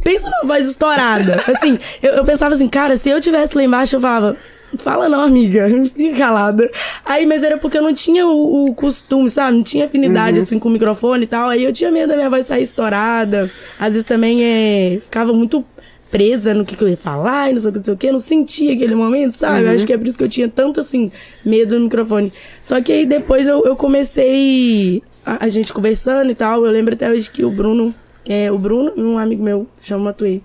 Pensa 0.03 0.29
numa 0.29 0.53
voz 0.53 0.67
estourada. 0.67 1.41
Assim, 1.51 1.77
eu, 2.01 2.13
eu 2.13 2.25
pensava 2.25 2.55
assim, 2.55 2.67
cara, 2.67 2.95
se 2.95 3.09
eu 3.09 3.19
tivesse 3.19 3.55
lá 3.55 3.63
embaixo, 3.63 3.95
eu 3.95 3.99
falava. 3.99 4.37
Fala 4.77 5.07
não, 5.07 5.21
amiga. 5.21 5.67
Fica 5.95 6.17
calada. 6.17 6.69
Aí, 7.05 7.25
mas 7.25 7.43
era 7.43 7.57
porque 7.57 7.77
eu 7.77 7.81
não 7.81 7.93
tinha 7.93 8.27
o, 8.27 8.65
o 8.65 8.75
costume, 8.75 9.29
sabe? 9.29 9.55
Não 9.55 9.63
tinha 9.63 9.85
afinidade, 9.85 10.39
assim, 10.39 10.59
com 10.59 10.67
o 10.67 10.71
microfone 10.71 11.23
e 11.23 11.27
tal. 11.27 11.49
Aí 11.49 11.63
eu 11.63 11.71
tinha 11.71 11.91
medo 11.91 12.09
da 12.09 12.15
minha 12.15 12.29
voz 12.29 12.45
sair 12.45 12.63
estourada. 12.63 13.49
Às 13.79 13.93
vezes 13.93 14.05
também 14.05 14.43
é, 14.43 14.99
ficava 15.01 15.31
muito 15.31 15.63
presa 16.11 16.53
no 16.53 16.65
que, 16.65 16.75
que 16.75 16.83
eu 16.83 16.89
ia 16.89 16.97
falar 16.97 17.49
e 17.49 17.53
não 17.53 17.59
sei 17.59 17.69
o 17.69 17.73
que, 17.73 17.77
não 17.77 17.83
sei 17.83 17.93
o 17.93 17.97
que. 17.97 18.11
Não 18.11 18.19
sentia 18.19 18.73
aquele 18.73 18.95
momento, 18.95 19.31
sabe? 19.31 19.67
Acho 19.69 19.85
que 19.85 19.93
é 19.93 19.97
por 19.97 20.07
isso 20.07 20.17
que 20.17 20.23
eu 20.23 20.29
tinha 20.29 20.49
tanto, 20.49 20.79
assim, 20.79 21.11
medo 21.45 21.75
do 21.77 21.83
microfone. 21.83 22.33
Só 22.59 22.81
que 22.81 22.91
aí 22.91 23.05
depois 23.05 23.47
eu, 23.47 23.63
eu 23.63 23.75
comecei 23.75 25.01
a, 25.25 25.45
a 25.45 25.49
gente 25.49 25.71
conversando 25.71 26.29
e 26.29 26.35
tal. 26.35 26.65
Eu 26.65 26.71
lembro 26.71 26.93
até 26.93 27.09
hoje 27.09 27.31
que 27.31 27.43
o 27.43 27.49
Bruno, 27.51 27.95
é, 28.25 28.51
o 28.51 28.57
Bruno, 28.57 28.93
um 28.97 29.17
amigo 29.17 29.43
meu, 29.43 29.67
chama 29.81 30.05
Matuei, 30.05 30.41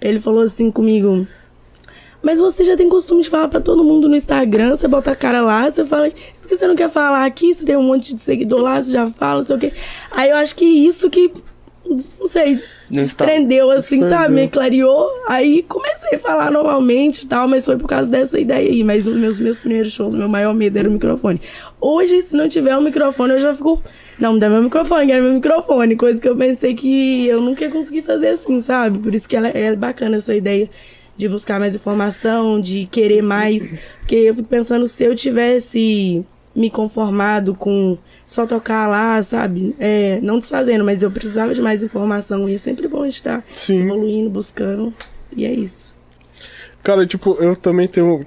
ele 0.00 0.20
falou 0.20 0.42
assim 0.42 0.70
comigo. 0.70 1.26
Mas 2.22 2.38
você 2.38 2.64
já 2.64 2.76
tem 2.76 2.88
costume 2.88 3.22
de 3.22 3.30
falar 3.30 3.48
pra 3.48 3.60
todo 3.60 3.84
mundo 3.84 4.08
no 4.08 4.16
Instagram, 4.16 4.74
você 4.74 4.88
bota 4.88 5.12
a 5.12 5.16
cara 5.16 5.40
lá, 5.40 5.70
você 5.70 5.84
fala, 5.86 6.10
por 6.40 6.48
que 6.48 6.56
você 6.56 6.66
não 6.66 6.74
quer 6.74 6.90
falar 6.90 7.24
aqui? 7.24 7.54
Você 7.54 7.64
tem 7.64 7.76
um 7.76 7.82
monte 7.84 8.12
de 8.14 8.20
seguidor 8.20 8.60
lá, 8.60 8.82
você 8.82 8.90
já 8.92 9.06
fala, 9.08 9.38
não 9.40 9.46
sei 9.46 9.56
o 9.56 9.58
quê. 9.58 9.72
Aí 10.10 10.30
eu 10.30 10.36
acho 10.36 10.56
que 10.56 10.64
isso 10.64 11.08
que, 11.08 11.30
não 12.18 12.26
sei, 12.26 12.54
Não 12.90 13.02
desprendeu 13.02 13.70
assim, 13.70 14.00
desprendeu. 14.00 14.08
sabe? 14.08 14.34
Me 14.34 14.48
clareou. 14.48 15.06
Aí 15.28 15.62
comecei 15.62 16.16
a 16.16 16.18
falar 16.18 16.50
normalmente 16.50 17.22
e 17.22 17.26
tal, 17.28 17.46
mas 17.46 17.64
foi 17.64 17.76
por 17.78 17.86
causa 17.86 18.10
dessa 18.10 18.38
ideia 18.38 18.68
aí. 18.68 18.82
Mas 18.82 19.06
os 19.06 19.16
meus, 19.16 19.38
meus 19.38 19.58
primeiros 19.58 19.92
shows, 19.92 20.12
meu 20.14 20.28
maior 20.28 20.52
medo 20.54 20.76
era 20.76 20.88
o 20.88 20.92
microfone. 20.92 21.40
Hoje, 21.80 22.20
se 22.22 22.36
não 22.36 22.48
tiver 22.48 22.76
o 22.76 22.82
microfone, 22.82 23.34
eu 23.34 23.40
já 23.40 23.54
fico. 23.54 23.80
Não, 24.18 24.32
me 24.32 24.40
dá 24.40 24.50
meu 24.50 24.60
microfone, 24.60 25.06
quero 25.06 25.22
meu 25.22 25.34
microfone. 25.34 25.94
Coisa 25.94 26.20
que 26.20 26.28
eu 26.28 26.34
pensei 26.34 26.74
que 26.74 27.28
eu 27.28 27.40
nunca 27.40 27.64
ia 27.64 27.70
conseguir 27.70 28.02
fazer 28.02 28.30
assim, 28.30 28.58
sabe? 28.60 28.98
Por 28.98 29.14
isso 29.14 29.28
que 29.28 29.36
ela, 29.36 29.46
é 29.48 29.76
bacana 29.76 30.16
essa 30.16 30.34
ideia 30.34 30.68
de 31.18 31.28
buscar 31.28 31.58
mais 31.58 31.74
informação, 31.74 32.60
de 32.60 32.86
querer 32.86 33.22
mais. 33.22 33.74
Porque 33.98 34.14
eu 34.14 34.36
fico 34.36 34.48
pensando, 34.48 34.86
se 34.86 35.04
eu 35.04 35.16
tivesse 35.16 36.24
me 36.54 36.70
conformado 36.70 37.54
com 37.54 37.98
só 38.24 38.46
tocar 38.46 38.88
lá, 38.88 39.20
sabe? 39.22 39.74
É, 39.80 40.20
não 40.22 40.38
desfazendo, 40.38 40.84
mas 40.84 41.02
eu 41.02 41.10
precisava 41.10 41.52
de 41.52 41.60
mais 41.60 41.82
informação. 41.82 42.48
E 42.48 42.54
é 42.54 42.58
sempre 42.58 42.86
bom 42.86 43.04
estar 43.04 43.44
Sim. 43.54 43.82
evoluindo, 43.82 44.30
buscando. 44.30 44.94
E 45.36 45.44
é 45.44 45.52
isso. 45.52 45.96
Cara, 46.84 47.04
tipo, 47.04 47.36
eu 47.40 47.56
também 47.56 47.88
tenho. 47.88 48.24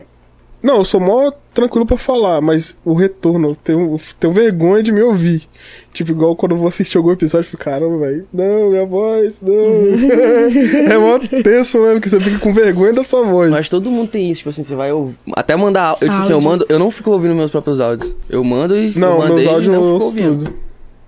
Não, 0.62 0.78
eu 0.78 0.86
sou 0.86 1.00
mó 1.00 1.32
tranquilo 1.54 1.86
pra 1.86 1.98
falar, 1.98 2.40
mas 2.40 2.78
o 2.86 2.94
retorno, 2.94 3.50
eu 3.50 3.56
tenho, 3.56 4.00
tenho 4.20 4.34
vergonha 4.34 4.84
de 4.84 4.92
me 4.92 5.02
ouvir. 5.02 5.48
Tipo, 5.94 6.12
igual 6.12 6.36
quando 6.36 6.54
eu 6.54 6.58
vou 6.58 6.68
assistir 6.68 6.98
algum 6.98 7.12
episódio, 7.12 7.48
eu 7.48 7.52
fico, 7.52 7.64
caramba, 7.64 7.98
velho, 7.98 8.26
não, 8.32 8.70
minha 8.70 8.86
voz, 8.86 9.42
não. 9.42 9.54
é 10.90 10.98
mó 10.98 11.20
tenso 11.44 11.80
mesmo, 11.82 12.00
que 12.00 12.10
você 12.10 12.20
fica 12.20 12.40
com 12.40 12.54
vergonha 12.54 12.94
da 12.94 13.04
sua 13.04 13.24
voz. 13.24 13.50
Mas 13.50 13.68
todo 13.68 13.90
mundo 13.90 14.10
tem 14.10 14.30
isso, 14.30 14.40
tipo 14.40 14.50
assim, 14.52 14.64
você 14.64 14.76
vai 14.76 14.92
ouvir. 14.92 15.16
Até 15.34 15.56
mandar. 15.56 15.98
Eu, 16.00 16.08
tipo 16.08 16.22
assim, 16.22 16.34
eu 16.34 16.42
mando. 16.42 16.66
Eu 16.70 16.80
não 16.80 16.92
fico 16.92 17.12
ouvindo 17.12 17.36
meus 17.36 17.52
próprios 17.52 17.82
áudios. 17.82 18.16
Eu 18.30 18.44
mando 18.44 18.78
e. 18.78 18.98
não, 18.98 19.14
eu 19.14 19.18
mandei 19.20 19.36
meus 19.36 19.48
áudios 19.48 19.68
e 19.68 19.70
eu 19.70 19.82
não 19.82 19.94
ouço 19.94 20.16
fico 20.16 20.28
ouvindo. 20.28 20.46
tudo. 20.46 20.58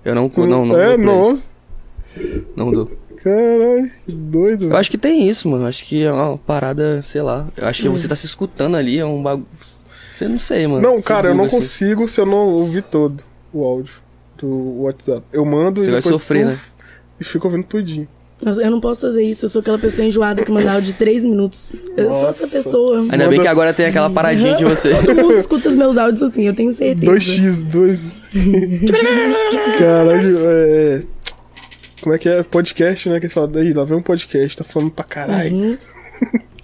Eu 0.04 0.14
não, 0.14 0.30
não, 0.46 0.66
não, 0.66 0.78
é, 0.78 0.96
nossa. 0.98 1.48
Não 2.54 2.70
dou. 2.70 2.90
Caralho, 3.24 3.90
que 4.04 4.12
doido. 4.12 4.64
Eu 4.70 4.76
acho 4.76 4.90
que 4.90 4.98
tem 4.98 5.26
isso, 5.28 5.48
mano. 5.48 5.66
Acho 5.66 5.84
que 5.86 6.02
é 6.04 6.12
uma 6.12 6.36
parada, 6.36 7.00
sei 7.00 7.22
lá. 7.22 7.48
Eu 7.56 7.66
acho 7.66 7.82
que 7.82 7.88
você 7.88 8.06
tá 8.06 8.14
se 8.14 8.26
escutando 8.26 8.76
ali, 8.76 8.98
é 8.98 9.04
um 9.06 9.22
bagulho. 9.22 9.46
Você 10.14 10.28
não 10.28 10.38
sei, 10.38 10.66
mano. 10.66 10.80
Não, 10.82 11.00
cara, 11.02 11.30
eu 11.30 11.34
não 11.34 11.44
assim. 11.46 11.56
consigo 11.56 12.06
se 12.06 12.20
eu 12.20 12.26
não 12.26 12.46
ouvir 12.50 12.82
todo 12.82 13.24
o 13.52 13.64
áudio 13.64 13.94
do 14.38 14.82
WhatsApp. 14.82 15.22
Eu 15.32 15.44
mando 15.44 15.82
Você 15.82 15.88
e 15.88 15.92
vai 15.92 16.00
depois 16.00 16.14
sofrer, 16.14 16.44
tu- 16.44 16.48
né? 16.50 16.58
E 17.18 17.24
fico 17.24 17.46
ouvindo 17.48 17.64
tudinho. 17.64 18.06
Nossa, 18.42 18.60
eu 18.62 18.70
não 18.70 18.80
posso 18.80 19.02
fazer 19.02 19.22
isso. 19.22 19.46
Eu 19.46 19.48
sou 19.48 19.60
aquela 19.60 19.78
pessoa 19.78 20.04
enjoada 20.06 20.44
que 20.44 20.50
manda 20.52 20.70
áudio 20.72 20.92
de 20.92 20.98
3 20.98 21.24
minutos. 21.24 21.72
Eu 21.96 22.10
sou 22.10 22.28
essa 22.28 22.42
Nossa. 22.42 22.48
pessoa. 22.48 22.98
Ainda 23.00 23.16
bem 23.16 23.26
Manda- 23.30 23.42
que 23.42 23.48
agora 23.48 23.72
tem 23.72 23.86
aquela 23.86 24.10
paradinha 24.10 24.54
de 24.56 24.64
você. 24.64 24.90
Todo 25.02 25.14
mundo 25.22 25.32
escuta 25.38 25.68
os 25.68 25.74
meus 25.74 25.96
áudios 25.96 26.20
assim, 26.22 26.42
eu 26.42 26.54
tenho 26.54 26.72
certeza. 26.72 27.10
2x, 27.12 27.62
2. 27.64 28.24
Caralho, 29.78 30.38
é. 30.46 31.02
Como 32.04 32.14
é 32.14 32.18
que 32.18 32.28
é? 32.28 32.42
Podcast, 32.42 33.08
né? 33.08 33.18
Que 33.18 33.24
eles 33.24 33.32
falam, 33.32 33.50
daí, 33.50 33.72
lá 33.72 33.82
vem 33.82 33.96
um 33.96 34.02
podcast, 34.02 34.58
tá 34.58 34.62
falando 34.62 34.90
pra 34.90 35.06
caralho. 35.06 35.54
Uhum. 35.54 35.78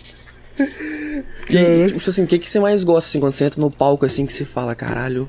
E, 1.49 1.87
tipo 1.87 2.11
assim, 2.11 2.23
o 2.23 2.27
que, 2.27 2.39
que 2.39 2.49
você 2.49 2.61
mais 2.61 2.85
gosta, 2.85 3.09
assim, 3.09 3.19
quando 3.19 3.33
você 3.33 3.47
entra 3.47 3.61
no 3.61 3.71
palco, 3.71 4.05
assim, 4.05 4.25
que 4.27 4.33
você 4.33 4.45
fala, 4.45 4.75
caralho. 4.75 5.27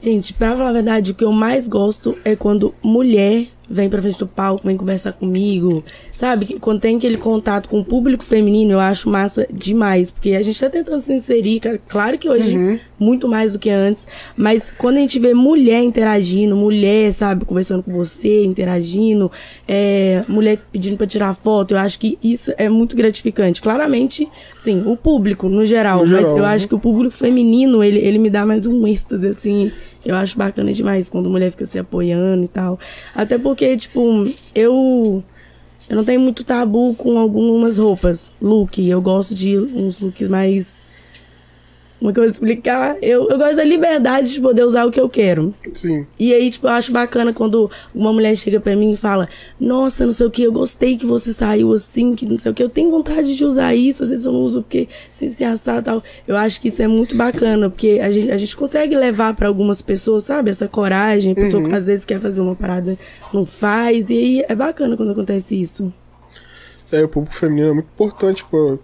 Gente, 0.00 0.32
pra 0.32 0.56
falar 0.56 0.70
a 0.70 0.72
verdade, 0.72 1.10
o 1.10 1.14
que 1.14 1.24
eu 1.24 1.32
mais 1.32 1.66
gosto 1.66 2.16
é 2.24 2.34
quando 2.36 2.72
mulher 2.80 3.48
vem 3.70 3.88
pra 3.88 4.00
frente 4.00 4.18
do 4.18 4.26
palco, 4.26 4.66
vem 4.66 4.76
conversar 4.76 5.12
comigo, 5.12 5.84
sabe? 6.14 6.56
Quando 6.60 6.80
tem 6.80 6.96
aquele 6.96 7.16
contato 7.18 7.68
com 7.68 7.80
o 7.80 7.84
público 7.84 8.24
feminino, 8.24 8.72
eu 8.72 8.80
acho 8.80 9.08
massa 9.10 9.46
demais, 9.52 10.10
porque 10.10 10.32
a 10.32 10.42
gente 10.42 10.58
tá 10.58 10.70
tentando 10.70 11.00
se 11.00 11.12
inserir. 11.12 11.60
Claro 11.86 12.16
que 12.18 12.28
hoje, 12.28 12.80
muito 12.98 13.28
mais 13.28 13.52
do 13.52 13.58
que 13.58 13.70
antes, 13.70 14.06
mas 14.36 14.70
quando 14.70 14.96
a 14.96 15.00
gente 15.00 15.18
vê 15.18 15.34
mulher 15.34 15.82
interagindo, 15.82 16.56
mulher, 16.56 17.12
sabe, 17.12 17.44
conversando 17.44 17.82
com 17.82 17.92
você, 17.92 18.44
interagindo, 18.44 19.30
é, 19.66 20.22
mulher 20.28 20.58
pedindo 20.72 20.96
pra 20.96 21.06
tirar 21.06 21.34
foto, 21.34 21.74
eu 21.74 21.78
acho 21.78 21.98
que 22.00 22.18
isso 22.22 22.52
é 22.56 22.68
muito 22.68 22.96
gratificante. 22.96 23.60
Claramente, 23.60 24.26
sim, 24.56 24.82
o 24.86 24.96
público, 24.96 25.48
no 25.48 25.64
geral, 25.64 25.98
No 25.98 26.12
mas 26.12 26.20
geral, 26.20 26.36
eu 26.38 26.42
né? 26.42 26.48
acho 26.48 26.66
que 26.68 26.74
o 26.74 26.78
público 26.78 27.14
feminino, 27.14 27.82
ele, 27.84 27.98
ele 27.98 28.18
me 28.18 28.30
dá 28.30 28.46
mais 28.46 28.66
um 28.66 28.86
êxtase, 28.86 29.26
assim. 29.26 29.70
Eu 30.04 30.14
acho 30.16 30.38
bacana 30.38 30.72
demais 30.72 31.08
quando 31.08 31.28
mulher 31.28 31.50
fica 31.50 31.66
se 31.66 31.78
apoiando 31.78 32.44
e 32.44 32.48
tal. 32.48 32.78
Até 33.14 33.38
porque, 33.38 33.76
tipo, 33.76 34.28
eu. 34.54 35.22
Eu 35.88 35.96
não 35.96 36.04
tenho 36.04 36.20
muito 36.20 36.44
tabu 36.44 36.94
com 36.94 37.18
algumas 37.18 37.78
roupas. 37.78 38.30
Look. 38.40 38.78
Eu 38.78 39.00
gosto 39.00 39.34
de 39.34 39.56
uns 39.58 40.00
looks 40.00 40.28
mais. 40.28 40.88
Como 41.98 42.10
é 42.10 42.14
que 42.14 42.20
eu 42.20 42.24
vou 42.24 42.30
explicar? 42.30 42.96
Eu, 43.02 43.28
eu 43.28 43.36
gosto 43.36 43.56
da 43.56 43.64
liberdade 43.64 44.32
de 44.32 44.40
poder 44.40 44.64
usar 44.64 44.84
o 44.86 44.90
que 44.90 45.00
eu 45.00 45.08
quero. 45.08 45.52
Sim. 45.74 46.06
E 46.18 46.32
aí, 46.32 46.48
tipo, 46.48 46.68
eu 46.68 46.70
acho 46.70 46.92
bacana 46.92 47.32
quando 47.32 47.68
uma 47.92 48.12
mulher 48.12 48.36
chega 48.36 48.60
pra 48.60 48.76
mim 48.76 48.92
e 48.92 48.96
fala: 48.96 49.28
Nossa, 49.58 50.06
não 50.06 50.12
sei 50.12 50.26
o 50.26 50.30
que, 50.30 50.44
eu 50.44 50.52
gostei 50.52 50.96
que 50.96 51.04
você 51.04 51.32
saiu 51.32 51.72
assim, 51.72 52.14
que 52.14 52.24
não 52.24 52.38
sei 52.38 52.52
o 52.52 52.54
que, 52.54 52.62
eu 52.62 52.68
tenho 52.68 52.90
vontade 52.90 53.36
de 53.36 53.44
usar 53.44 53.74
isso, 53.74 54.04
às 54.04 54.10
vezes 54.10 54.24
eu 54.24 54.32
não 54.32 54.40
uso 54.40 54.62
porque 54.62 54.88
se 55.10 55.28
se 55.28 55.44
assar 55.44 55.78
e 55.78 55.82
tal. 55.82 56.02
Eu 56.26 56.36
acho 56.36 56.60
que 56.60 56.68
isso 56.68 56.82
é 56.82 56.86
muito 56.86 57.16
bacana, 57.16 57.68
porque 57.68 57.98
a 58.00 58.10
gente, 58.12 58.30
a 58.30 58.36
gente 58.36 58.56
consegue 58.56 58.96
levar 58.96 59.34
pra 59.34 59.48
algumas 59.48 59.82
pessoas, 59.82 60.24
sabe? 60.24 60.50
Essa 60.50 60.68
coragem, 60.68 61.32
a 61.32 61.34
pessoa 61.34 61.62
que 61.62 61.74
às 61.74 61.86
vezes 61.86 62.04
quer 62.04 62.20
fazer 62.20 62.40
uma 62.40 62.54
parada, 62.54 62.96
não 63.34 63.44
faz, 63.44 64.10
e 64.10 64.14
aí 64.14 64.44
é 64.48 64.54
bacana 64.54 64.96
quando 64.96 65.12
acontece 65.12 65.60
isso. 65.60 65.92
É, 66.92 67.02
o 67.04 67.08
público 67.08 67.34
feminino 67.34 67.68
é 67.68 67.72
muito 67.74 67.88
importante 67.92 68.44
pra 68.48 68.76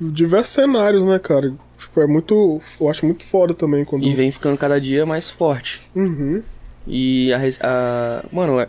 diversos 0.00 0.54
cenários, 0.54 1.02
né, 1.02 1.18
cara? 1.18 1.52
Tipo, 1.92 2.00
é 2.00 2.06
muito. 2.06 2.60
Eu 2.80 2.88
acho 2.88 3.04
muito 3.04 3.22
foda 3.24 3.52
também 3.52 3.84
quando. 3.84 4.02
E 4.04 4.12
vem 4.14 4.30
ficando 4.30 4.56
cada 4.56 4.80
dia 4.80 5.04
mais 5.04 5.28
forte. 5.28 5.82
Uhum. 5.94 6.42
E 6.86 7.30
a, 7.32 7.36
res- 7.36 7.58
a- 7.62 8.24
Mano, 8.32 8.58
é, 8.58 8.68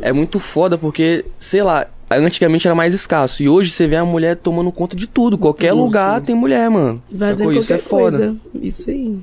é 0.00 0.12
muito 0.12 0.38
foda 0.38 0.78
porque, 0.78 1.24
sei 1.38 1.62
lá, 1.62 1.88
antigamente 2.08 2.68
era 2.68 2.74
mais 2.74 2.94
escasso. 2.94 3.42
E 3.42 3.48
hoje 3.48 3.70
você 3.70 3.88
vê 3.88 3.96
a 3.96 4.04
mulher 4.04 4.36
tomando 4.36 4.70
conta 4.70 4.94
de 4.96 5.08
tudo. 5.08 5.36
Qualquer 5.36 5.70
Tudo, 5.70 5.82
lugar 5.82 6.20
tem 6.20 6.34
mulher, 6.36 6.70
mano. 6.70 7.02
Fazendo 7.10 7.48
Sacou? 7.48 7.52
Isso 7.52 7.68
qualquer 7.68 7.74
é 7.74 7.88
foda. 7.88 8.18
coisa. 8.18 8.36
Isso 8.54 8.90
aí. 8.90 9.18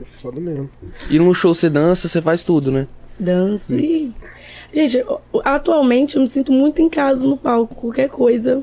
É 0.00 0.04
foda 0.22 0.38
mesmo. 0.40 0.68
E 1.08 1.18
num 1.18 1.32
show 1.32 1.54
você 1.54 1.70
dança, 1.70 2.08
você 2.08 2.20
faz 2.20 2.44
tudo, 2.44 2.70
né? 2.70 2.86
Danço 3.18 3.74
e. 3.74 4.12
Gente, 4.72 5.02
atualmente 5.44 6.14
eu 6.16 6.22
me 6.22 6.28
sinto 6.28 6.52
muito 6.52 6.80
em 6.80 6.88
casa 6.88 7.26
no 7.26 7.36
palco, 7.36 7.74
qualquer 7.74 8.08
coisa. 8.08 8.62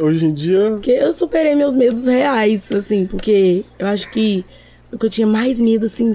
Hoje 0.00 0.24
em 0.26 0.32
dia. 0.32 0.70
Porque 0.72 0.90
eu 0.92 1.12
superei 1.12 1.54
meus 1.54 1.74
medos 1.74 2.06
reais, 2.06 2.70
assim, 2.72 3.06
porque 3.06 3.64
eu 3.78 3.86
acho 3.86 4.10
que 4.10 4.44
o 4.90 4.96
que 4.98 5.04
eu 5.04 5.10
tinha 5.10 5.26
mais 5.26 5.60
medo, 5.60 5.84
assim, 5.84 6.10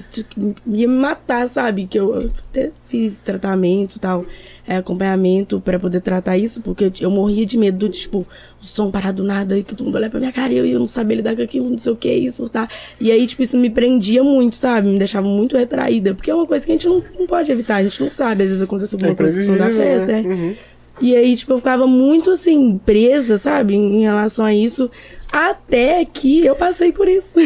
ia 0.66 0.88
me 0.88 0.98
matar, 0.98 1.48
sabe? 1.48 1.86
Que 1.86 2.00
eu 2.00 2.32
até 2.50 2.72
fiz 2.88 3.18
tratamento 3.18 3.98
e 3.98 4.00
tal, 4.00 4.25
é, 4.68 4.78
acompanhamento 4.78 5.62
pra 5.62 5.78
poder 5.78 6.02
tratar 6.02 6.40
isso, 6.40 6.60
porque 6.62 6.86
eu, 6.86 6.92
eu 7.02 7.12
morria 7.12 7.46
de 7.46 7.56
medo 7.56 7.88
de, 7.88 8.00
tipo, 8.00 8.25
o 8.60 8.66
som 8.66 8.90
parar 8.90 9.12
do 9.12 9.24
nada 9.24 9.56
e 9.60 9.63
todo 9.63 9.84
mundo 9.84 9.96
olhar 9.96 10.10
pra 10.10 10.20
minha 10.20 10.32
cara 10.32 10.52
e 10.52 10.58
eu, 10.58 10.66
eu 10.66 10.80
não 10.80 10.88
saber 10.88 11.16
lidar 11.16 11.36
com 11.36 11.44
aquilo, 11.44 11.70
não 11.70 11.78
sei 11.78 11.94
o 11.94 11.96
que, 11.96 12.12
isso, 12.12 12.50
tá? 12.50 12.68
E 13.00 13.12
aí, 13.12 13.28
tipo, 13.28 13.44
isso 13.44 13.58
me 13.58 13.70
prendia 13.70 14.24
muito, 14.24 14.56
sabe? 14.56 14.88
Me 14.88 14.98
deixava 14.98 15.28
muito 15.28 15.56
retraída, 15.56 16.16
porque 16.16 16.32
é 16.32 16.36
uma 16.36 16.48
coisa 16.48 16.66
que 16.66 16.72
a 16.72 16.75
gente 16.75 16.88
não, 16.88 17.04
não 17.20 17.28
pode 17.28 17.52
evitar, 17.52 17.75
a 17.75 17.84
gente 17.84 18.02
não 18.02 18.10
sabe, 18.10 18.44
às 18.44 18.50
vezes 18.50 18.63
acontece 18.63 18.96
alguma 18.96 19.12
É 19.12 19.16
coisa 19.16 19.40
imprevisível, 19.40 19.78
festa, 19.78 20.08
né? 20.08 20.24
é. 20.25 20.28
Uhum. 20.28 20.56
E 21.02 21.16
aí, 21.16 21.36
tipo, 21.36 21.54
eu 21.54 21.58
ficava 21.58 21.88
muito 21.88 22.32
assim, 22.32 22.80
presa, 22.86 23.38
sabe, 23.38 23.76
em, 23.76 23.98
em 23.98 24.02
relação 24.04 24.46
a 24.46 24.54
isso. 24.54 24.90
Até 25.32 26.06
que 26.06 26.46
eu 26.46 26.56
passei 26.56 26.92
por 26.92 27.08
isso. 27.08 27.40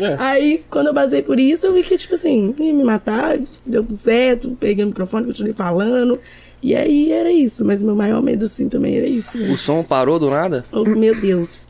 É. 0.00 0.16
Aí, 0.18 0.62
quando 0.70 0.86
eu 0.88 0.94
passei 0.94 1.22
por 1.22 1.38
isso, 1.40 1.66
eu 1.66 1.72
vi 1.72 1.82
que, 1.82 1.96
tipo 1.98 2.14
assim, 2.14 2.54
ia 2.58 2.72
me 2.72 2.84
matar, 2.84 3.38
deu 3.66 3.82
tudo 3.82 3.96
certo, 3.96 4.56
peguei 4.60 4.84
o 4.84 4.88
microfone, 4.88 5.26
continuei 5.26 5.52
falando. 5.52 6.18
E 6.62 6.76
aí 6.76 7.10
era 7.10 7.32
isso. 7.32 7.64
Mas 7.64 7.82
meu 7.82 7.96
maior 7.96 8.22
medo, 8.22 8.44
assim, 8.44 8.68
também 8.68 8.96
era 8.96 9.08
isso. 9.08 9.36
né? 9.36 9.50
O 9.52 9.56
som 9.58 9.82
parou 9.82 10.20
do 10.20 10.30
nada? 10.30 10.64
Oh, 10.70 10.84
meu 10.84 11.20
Deus. 11.20 11.66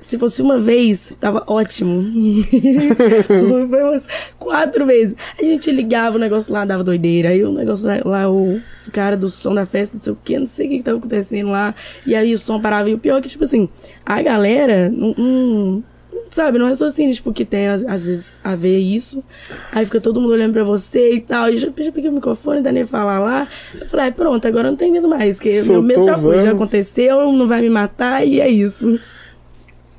Se 0.00 0.18
fosse 0.18 0.40
uma 0.40 0.58
vez, 0.58 1.14
tava 1.20 1.44
ótimo. 1.46 2.02
Foi 3.68 3.82
umas 3.82 4.08
quatro 4.38 4.86
vezes. 4.86 5.14
A 5.38 5.42
gente 5.42 5.70
ligava, 5.70 6.16
o 6.16 6.20
negócio 6.20 6.52
lá 6.52 6.64
dava 6.64 6.82
doideira. 6.82 7.30
Aí 7.30 7.44
o 7.44 7.52
negócio 7.52 7.86
lá, 7.86 8.00
lá, 8.04 8.30
o 8.30 8.60
cara 8.92 9.16
do 9.16 9.28
som 9.28 9.54
da 9.54 9.66
festa, 9.66 9.96
não 9.96 10.02
sei 10.02 10.12
o 10.12 10.18
que, 10.24 10.38
não 10.38 10.46
sei 10.46 10.66
o 10.66 10.70
que, 10.70 10.76
que 10.78 10.82
tava 10.84 10.98
acontecendo 10.98 11.50
lá. 11.50 11.74
E 12.06 12.14
aí 12.14 12.32
o 12.32 12.38
som 12.38 12.60
parava. 12.60 12.88
E 12.88 12.94
o 12.94 12.98
pior 12.98 13.18
é 13.18 13.20
que, 13.20 13.28
tipo 13.28 13.44
assim, 13.44 13.68
a 14.04 14.22
galera 14.22 14.88
não. 14.90 15.14
não- 15.16 15.84
sabe, 16.30 16.58
não 16.58 16.66
raciocina, 16.66 17.12
tipo, 17.12 17.32
que 17.32 17.44
tem 17.44 17.68
às, 17.68 17.84
às 17.84 18.06
vezes 18.06 18.36
a 18.42 18.56
ver 18.56 18.78
isso. 18.78 19.22
Aí 19.70 19.84
fica 19.84 20.00
todo 20.00 20.20
mundo 20.20 20.32
olhando 20.32 20.52
pra 20.52 20.64
você 20.64 21.14
e 21.14 21.20
tal. 21.20 21.48
E 21.48 21.56
já, 21.56 21.68
já 21.78 21.92
peguei 21.92 22.10
o 22.10 22.12
microfone, 22.12 22.60
da 22.60 22.72
nem 22.72 22.84
falar 22.84 23.20
lá. 23.20 23.46
Eu 23.80 23.86
falei, 23.86 24.06
ah, 24.08 24.12
pronto, 24.12 24.48
agora 24.48 24.66
eu 24.66 24.72
não 24.72 24.76
tenho 24.76 24.92
medo 24.92 25.08
mais. 25.08 25.36
Porque 25.36 25.60
meu 25.72 25.82
medo 25.82 26.02
já 26.02 26.18
foi, 26.18 26.40
já 26.40 26.50
aconteceu, 26.52 27.32
não 27.32 27.46
vai 27.46 27.60
me 27.62 27.70
matar 27.70 28.26
e 28.26 28.40
é 28.40 28.48
isso. 28.48 28.98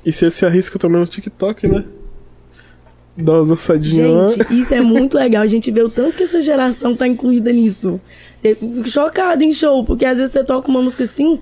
E 0.06 0.12
você 0.12 0.30
se 0.30 0.46
arrisca 0.46 0.78
também 0.78 1.00
no 1.00 1.06
TikTok, 1.06 1.68
né? 1.68 1.84
Dá 3.16 3.32
umas 3.32 3.48
dançadinhas. 3.48 4.36
Gente, 4.36 4.60
isso 4.60 4.72
é 4.72 4.80
muito 4.80 5.16
legal. 5.16 5.42
A 5.42 5.48
gente 5.48 5.68
vê 5.72 5.82
o 5.82 5.88
tanto 5.88 6.16
que 6.16 6.22
essa 6.22 6.40
geração 6.40 6.94
tá 6.94 7.08
incluída 7.08 7.52
nisso. 7.52 8.00
Eu 8.44 8.54
fico 8.54 8.88
chocada 8.88 9.42
em 9.42 9.52
show, 9.52 9.84
porque 9.84 10.04
às 10.04 10.18
vezes 10.18 10.32
você 10.32 10.44
toca 10.44 10.68
uma 10.68 10.80
música 10.80 11.02
assim, 11.02 11.40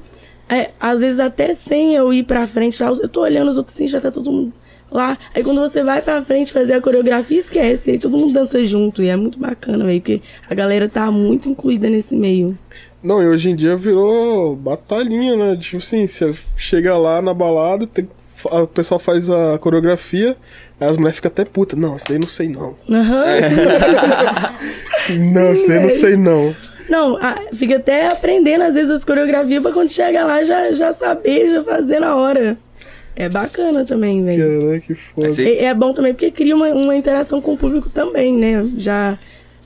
é, 0.48 0.70
às 0.80 1.00
vezes 1.00 1.20
até 1.20 1.52
sem 1.52 1.94
eu 1.94 2.10
ir 2.10 2.22
pra 2.22 2.46
frente, 2.46 2.80
eu 2.82 3.08
tô 3.08 3.20
olhando 3.20 3.50
os 3.50 3.58
outros 3.58 3.76
assim, 3.76 3.86
já 3.86 4.00
tá 4.00 4.10
todo 4.10 4.32
mundo 4.32 4.52
lá. 4.90 5.18
Aí 5.34 5.44
quando 5.44 5.60
você 5.60 5.82
vai 5.82 6.00
pra 6.00 6.22
frente 6.22 6.50
fazer 6.50 6.72
a 6.72 6.80
coreografia, 6.80 7.40
esquece. 7.40 7.90
Aí 7.90 7.98
todo 7.98 8.16
mundo 8.16 8.32
dança 8.32 8.64
junto. 8.64 9.02
E 9.02 9.08
é 9.08 9.16
muito 9.16 9.38
bacana, 9.38 9.84
velho, 9.84 10.00
porque 10.00 10.22
a 10.48 10.54
galera 10.54 10.88
tá 10.88 11.10
muito 11.10 11.50
incluída 11.50 11.90
nesse 11.90 12.16
meio. 12.16 12.56
Não, 13.02 13.22
e 13.22 13.28
hoje 13.28 13.50
em 13.50 13.56
dia 13.56 13.76
virou 13.76 14.56
batalhinha, 14.56 15.36
né? 15.36 15.56
Tipo 15.60 15.76
assim, 15.76 16.06
você 16.06 16.32
chega 16.56 16.96
lá 16.96 17.20
na 17.20 17.34
balada, 17.34 17.86
tem, 17.86 18.08
o 18.44 18.66
pessoal 18.66 18.98
faz 18.98 19.30
a 19.30 19.58
coreografia, 19.58 20.36
aí 20.80 20.88
as 20.88 20.96
mulheres 20.96 21.16
ficam 21.16 21.30
até 21.30 21.44
putas. 21.44 21.78
Não, 21.78 21.96
isso 21.96 22.12
aí 22.12 22.18
não 22.18 22.28
sei 22.28 22.48
não. 22.48 22.74
Aham. 22.90 23.24
não, 25.32 25.52
isso 25.52 25.72
aí 25.72 25.80
não 25.82 25.90
sei 25.90 26.16
não. 26.16 26.54
Não, 26.88 27.16
a- 27.16 27.38
fica 27.54 27.76
até 27.76 28.06
aprendendo 28.08 28.62
às 28.62 28.74
vezes 28.74 28.90
as 28.90 29.04
coreografias 29.04 29.62
pra 29.62 29.72
quando 29.72 29.90
chega 29.90 30.24
lá 30.24 30.44
já, 30.44 30.72
já 30.72 30.92
saber, 30.92 31.50
já 31.50 31.62
fazer 31.62 32.00
na 32.00 32.14
hora. 32.16 32.56
É 33.16 33.28
bacana 33.28 33.84
também, 33.84 34.24
velho. 34.24 34.60
Caralho, 34.60 34.80
que 34.82 34.94
foda. 34.94 35.42
É, 35.42 35.64
é 35.66 35.74
bom 35.74 35.92
também 35.92 36.12
porque 36.12 36.30
cria 36.30 36.54
uma, 36.54 36.68
uma 36.70 36.96
interação 36.96 37.40
com 37.40 37.52
o 37.52 37.56
público 37.56 37.88
também, 37.88 38.36
né? 38.36 38.68
Já, 38.76 39.16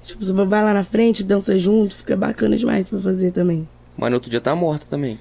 tipo, 0.05 0.25
você 0.25 0.33
vai 0.33 0.63
lá 0.63 0.75
na 0.75 0.85
frente, 0.85 1.25
dança 1.25 1.59
junto, 1.59 1.97
fica 1.97 2.17
bacana 2.17 2.57
demais 2.57 2.91
pra 2.91 2.99
fazer 2.99 3.33
também. 3.33 3.67
Mas 3.97 4.11
no 4.11 4.17
outro 4.17 4.31
dia 4.31 4.41
tá 4.41 4.55
morta 4.55 4.85
também. 4.89 5.19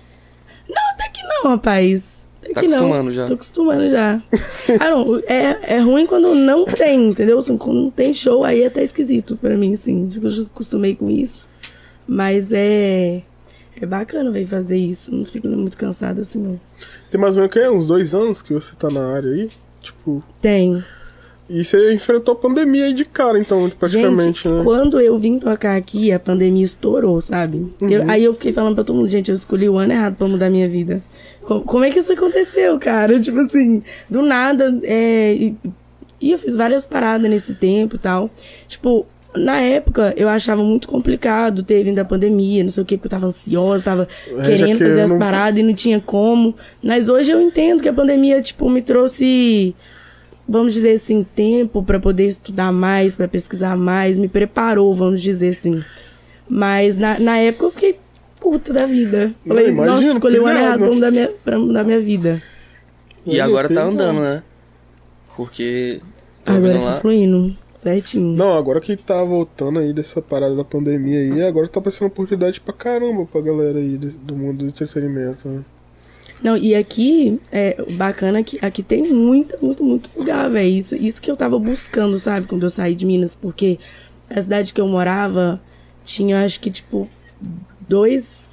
Não, 0.69 0.89
até 0.91 1.09
que 1.09 1.23
não, 1.23 1.51
rapaz. 1.51 2.26
Tá 2.53 2.61
que 2.61 2.67
não. 2.67 2.77
acostumando 2.77 3.13
já. 3.13 3.25
Tô 3.25 3.33
acostumando 3.33 3.89
já. 3.89 4.21
ah, 4.79 4.89
não, 4.89 5.17
é, 5.27 5.75
é 5.75 5.79
ruim 5.79 6.05
quando 6.05 6.33
não 6.35 6.65
tem, 6.65 7.09
entendeu? 7.09 7.37
Assim, 7.39 7.57
quando 7.57 7.81
não 7.83 7.91
tem 7.91 8.13
show, 8.13 8.43
aí 8.43 8.63
é 8.63 8.67
até 8.67 8.83
esquisito 8.83 9.37
pra 9.37 9.55
mim, 9.55 9.73
assim. 9.73 10.07
Tipo, 10.07 10.25
eu 10.25 10.29
já 10.29 10.43
acostumei 10.43 10.95
com 10.95 11.09
isso. 11.09 11.47
Mas 12.07 12.51
é... 12.53 13.21
É 13.79 13.85
bacana, 13.85 14.31
velho, 14.31 14.47
fazer 14.47 14.77
isso. 14.77 15.13
Não 15.13 15.23
fico 15.25 15.47
muito 15.49 15.77
cansada 15.77 16.21
assim, 16.21 16.39
não. 16.39 16.59
Tem 17.11 17.21
mais 17.21 17.35
ou 17.35 17.41
menos 17.41 17.55
o 17.55 17.59
quê? 17.59 17.67
Uns 17.69 17.85
dois 17.85 18.15
anos 18.15 18.41
que 18.41 18.51
você 18.53 18.75
tá 18.75 18.89
na 18.89 19.13
área 19.13 19.29
aí? 19.31 19.49
Tipo, 19.83 20.23
Tem. 20.41 20.83
E 21.49 21.63
você 21.63 21.93
enfrentou 21.93 22.33
a 22.33 22.35
pandemia 22.35 22.85
aí 22.85 22.93
de 22.93 23.05
cara, 23.05 23.39
então, 23.39 23.69
praticamente, 23.79 24.43
gente, 24.43 24.49
né? 24.49 24.63
quando 24.65 24.99
eu 24.99 25.17
vim 25.17 25.39
tocar 25.39 25.77
aqui, 25.77 26.11
a 26.11 26.19
pandemia 26.19 26.65
estourou, 26.65 27.21
sabe? 27.21 27.71
Eu- 27.79 28.01
Uhum. 28.01 28.09
aí 28.09 28.23
eu 28.25 28.33
fiquei 28.33 28.51
falando 28.51 28.75
pra 28.75 28.83
todo 28.83 28.97
mundo, 28.97 29.09
gente, 29.09 29.29
eu 29.31 29.35
escolhi 29.35 29.69
o 29.69 29.77
ano 29.77 29.93
errado 29.93 30.15
pra 30.17 30.27
mudar 30.27 30.49
minha 30.49 30.67
vida. 30.67 31.01
Co- 31.47 31.61
Como, 31.61 31.83
é 31.85 31.89
que 31.89 31.99
isso 31.99 32.11
aconteceu, 32.11 32.77
cara? 32.77 33.19
Tipo 33.19 33.39
assim, 33.39 33.81
do 34.09 34.21
nada, 34.21 34.77
é, 34.83 35.33
e, 35.33 35.55
e 36.19 36.31
eu 36.31 36.37
fiz 36.37 36.55
várias 36.55 36.85
paradas 36.85 37.29
nesse 37.29 37.55
tempo 37.55 37.95
e 37.95 37.99
tal. 37.99 38.29
Tipo, 38.67 39.05
na 39.35 39.59
época, 39.61 40.13
eu 40.17 40.27
achava 40.27 40.63
muito 40.63 40.87
complicado 40.87 41.63
ter 41.63 41.83
vindo 41.83 41.99
a 41.99 42.05
pandemia, 42.05 42.63
não 42.63 42.71
sei 42.71 42.83
o 42.83 42.85
quê, 42.85 42.97
porque 42.97 43.07
eu 43.07 43.11
tava 43.11 43.27
ansiosa, 43.27 43.83
tava 43.83 44.07
É, 44.39 44.45
querendo 44.45 44.79
fazer 44.79 45.01
as 45.01 45.11
querendo- 45.11 45.19
paradas 45.19 45.59
e 45.59 45.63
não 45.63 45.73
tinha 45.73 45.99
como. 46.01 46.53
Mas 46.83 47.07
hoje 47.07 47.31
eu 47.31 47.39
entendo 47.41 47.81
que 47.81 47.89
a 47.89 47.93
pandemia, 47.93 48.41
tipo, 48.41 48.69
me 48.69 48.81
trouxe 48.81 49.73
vamos 50.49 50.73
dizer 50.73 50.91
assim, 50.93 51.25
tempo 51.35 51.83
para 51.83 51.99
poder 51.99 52.25
estudar 52.25 52.71
mais, 52.71 53.15
para 53.15 53.27
pesquisar 53.27 53.75
mais, 53.75 54.15
me 54.15 54.29
preparou, 54.29 54.93
vamos 54.93 55.21
dizer 55.21 55.49
assim. 55.49 55.83
Mas 56.49 56.97
na, 56.97 57.19
na 57.19 57.37
época 57.37 57.65
eu 57.65 57.71
fiquei 57.71 57.95
puta 58.49 58.73
da 58.73 58.85
vida. 58.85 59.33
Não, 59.45 59.55
Falei, 59.55 59.69
imagino, 59.71 59.95
nossa, 60.01 60.13
escolhi 60.13 60.39
o 60.39 60.45
ano 60.47 60.59
errado 60.59 60.79
pra 60.79 60.89
mudar, 60.91 61.11
minha, 61.11 61.27
pra 61.43 61.59
mudar 61.59 61.83
minha 61.83 61.99
vida. 61.99 62.41
E 63.25 63.39
agora 63.41 63.67
tá 63.67 63.81
tem- 63.81 63.91
andando, 63.93 64.19
né? 64.21 64.43
Porque. 65.35 66.01
tô 66.45 66.51
Agora 66.53 66.73
tá 66.73 66.79
lá. 66.85 66.99
fluindo, 67.01 67.55
certinho. 67.73 68.35
Não, 68.35 68.57
agora 68.57 68.79
que 68.79 68.95
tá 68.95 69.23
voltando 69.23 69.79
aí 69.79 69.93
dessa 69.93 70.21
parada 70.21 70.55
da 70.55 70.63
pandemia 70.63 71.19
aí, 71.19 71.41
agora 71.43 71.67
tá 71.67 71.79
aparecendo 71.79 72.07
oportunidade 72.07 72.59
pra 72.61 72.73
caramba 72.73 73.25
pra 73.25 73.41
galera 73.41 73.77
aí 73.79 73.97
do, 73.97 74.09
do 74.09 74.35
mundo 74.35 74.59
do 74.59 74.67
entretenimento, 74.67 75.47
né? 75.47 75.61
Não, 76.41 76.55
e 76.55 76.75
aqui, 76.75 77.39
é 77.51 77.75
o 77.87 77.91
bacana 77.93 78.43
que 78.43 78.63
aqui 78.63 78.83
tem 78.83 79.11
muito, 79.11 79.63
muito, 79.65 79.83
muito 79.83 80.09
lugar, 80.15 80.49
velho. 80.49 80.67
Isso, 80.69 80.95
isso 80.95 81.19
que 81.21 81.29
eu 81.31 81.35
tava 81.35 81.57
buscando, 81.57 82.17
sabe, 82.19 82.45
quando 82.47 82.63
eu 82.63 82.69
saí 82.69 82.93
de 82.95 83.05
Minas, 83.07 83.33
porque 83.33 83.79
a 84.29 84.39
cidade 84.39 84.71
que 84.73 84.79
eu 84.79 84.87
morava 84.87 85.59
tinha, 86.05 86.43
acho 86.45 86.59
que, 86.59 86.69
tipo, 86.69 87.09
dois. 87.87 88.47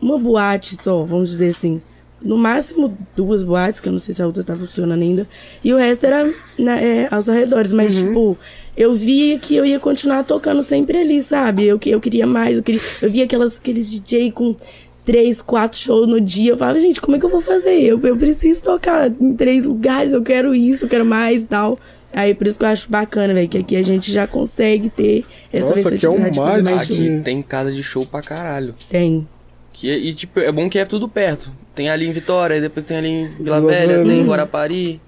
Uma 0.00 0.18
boate 0.18 0.76
só, 0.82 1.02
vamos 1.04 1.30
dizer 1.30 1.48
assim. 1.50 1.80
No 2.20 2.36
máximo 2.36 2.96
duas 3.14 3.42
boates, 3.42 3.78
que 3.80 3.88
eu 3.88 3.92
não 3.92 4.00
sei 4.00 4.14
se 4.14 4.22
a 4.22 4.26
outra 4.26 4.42
tá 4.42 4.54
funcionando 4.56 5.02
ainda. 5.02 5.28
E 5.62 5.72
o 5.72 5.76
resto 5.76 6.04
era 6.06 6.32
na- 6.58 6.80
é, 6.80 7.08
aos 7.10 7.28
arredores. 7.28 7.72
Mas, 7.72 7.94
tipo, 7.94 8.36
eu 8.76 8.92
via 8.94 9.38
que 9.38 9.54
eu 9.54 9.64
ia 9.66 9.78
continuar 9.78 10.24
tocando 10.24 10.62
sempre 10.62 10.98
ali, 10.98 11.22
sabe? 11.22 11.64
Eu, 11.64 11.78
que- 11.78 11.90
eu 11.90 12.00
queria 12.00 12.26
mais, 12.26 12.56
eu, 12.58 12.62
queria, 12.62 12.80
eu 13.02 13.10
via 13.10 13.24
aquelas, 13.24 13.58
aqueles 13.58 13.90
DJ 13.90 14.32
com 14.32 14.56
três, 15.04 15.40
quatro 15.40 15.78
shows 15.78 16.08
no 16.08 16.20
dia. 16.20 16.52
Eu 16.52 16.56
falava, 16.56 16.80
gente, 16.80 17.00
como 17.00 17.16
é 17.16 17.20
que 17.20 17.24
eu 17.26 17.30
vou 17.30 17.40
fazer? 17.42 17.80
Eu, 17.82 18.00
eu 18.02 18.16
preciso 18.16 18.62
tocar 18.62 19.10
em 19.20 19.34
três 19.34 19.64
lugares, 19.64 20.12
eu 20.12 20.22
quero 20.22 20.54
isso, 20.54 20.86
eu 20.86 20.88
quero 20.88 21.04
mais 21.04 21.44
e 21.44 21.48
tal. 21.48 21.78
Aí 22.12 22.34
por 22.34 22.46
isso 22.46 22.58
que 22.58 22.64
eu 22.64 22.68
acho 22.70 22.90
bacana, 22.90 23.34
velho, 23.34 23.48
que 23.48 23.58
aqui 23.58 23.76
a 23.76 23.82
gente 23.82 24.10
já 24.10 24.26
consegue 24.26 24.88
ter 24.88 25.24
essa 25.58 25.70
Nossa, 25.70 25.94
aqui 25.94 26.06
é 26.06 26.10
um 26.10 26.18
mágico. 26.18 26.94
Aqui 26.94 27.20
tem 27.24 27.42
casa 27.42 27.72
de 27.72 27.82
show 27.82 28.04
pra 28.06 28.22
caralho. 28.22 28.74
Tem. 28.88 29.26
Que, 29.72 29.92
e 29.92 30.14
tipo, 30.14 30.40
é 30.40 30.50
bom 30.50 30.70
que 30.70 30.78
é 30.78 30.84
tudo 30.84 31.08
perto. 31.08 31.50
Tem 31.74 31.90
ali 31.90 32.06
em 32.06 32.12
Vitória, 32.12 32.60
depois 32.60 32.86
tem 32.86 32.96
ali 32.96 33.08
em 33.08 33.26
Vila 33.26 33.60
Velha, 33.60 33.98
Velha. 33.98 34.04
tem 34.04 34.20
em 34.20 34.26
Guarapari. 34.26 35.00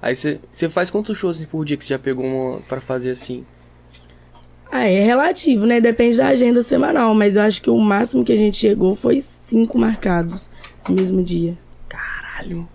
Aí 0.00 0.14
você 0.14 0.68
faz 0.68 0.90
quantos 0.90 1.16
shows 1.16 1.36
assim, 1.36 1.46
por 1.46 1.64
dia 1.64 1.76
que 1.76 1.84
você 1.84 1.90
já 1.90 1.98
pegou 1.98 2.24
uma 2.24 2.60
pra 2.68 2.80
fazer 2.80 3.10
assim? 3.10 3.44
Ah, 4.70 4.86
é 4.86 5.00
relativo, 5.00 5.66
né? 5.66 5.80
Depende 5.80 6.16
da 6.16 6.28
agenda 6.28 6.62
semanal, 6.62 7.14
mas 7.14 7.36
eu 7.36 7.42
acho 7.42 7.60
que 7.60 7.68
o 7.68 7.78
máximo 7.78 8.24
que 8.24 8.32
a 8.32 8.36
gente 8.36 8.56
chegou 8.56 8.94
foi 8.94 9.20
cinco 9.20 9.78
marcados 9.78 10.48
no 10.88 10.94
mesmo 10.94 11.22
dia. 11.22 11.56
Caralho. 11.88 12.66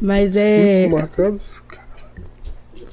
Mas 0.00 0.36
é. 0.36 0.84
Cinco 0.84 0.96
marcados. 0.96 1.62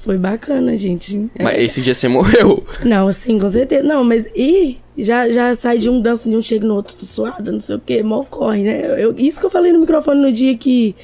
Foi 0.02 0.16
bacana, 0.16 0.76
gente. 0.76 1.30
É. 1.34 1.42
Mas 1.42 1.58
esse 1.58 1.82
dia 1.82 1.94
você 1.94 2.08
morreu. 2.08 2.64
Não, 2.84 3.06
assim, 3.08 3.38
com 3.38 3.48
certeza. 3.48 3.82
Não, 3.82 4.02
mas 4.02 4.26
e 4.34 4.78
já, 4.96 5.30
já 5.30 5.54
sai 5.54 5.78
de 5.78 5.90
um 5.90 6.00
dança 6.00 6.28
de 6.28 6.34
um 6.34 6.40
chega 6.40 6.66
no 6.66 6.74
outro, 6.74 6.96
tô 6.96 7.04
suada, 7.04 7.52
não 7.52 7.60
sei 7.60 7.76
o 7.76 7.80
que, 7.80 8.02
mal 8.02 8.24
corre, 8.24 8.62
né? 8.62 9.02
Eu, 9.02 9.14
isso 9.18 9.38
que 9.38 9.46
eu 9.46 9.50
falei 9.50 9.72
no 9.72 9.80
microfone 9.80 10.20
no 10.20 10.32
dia 10.32 10.56
que. 10.56 10.94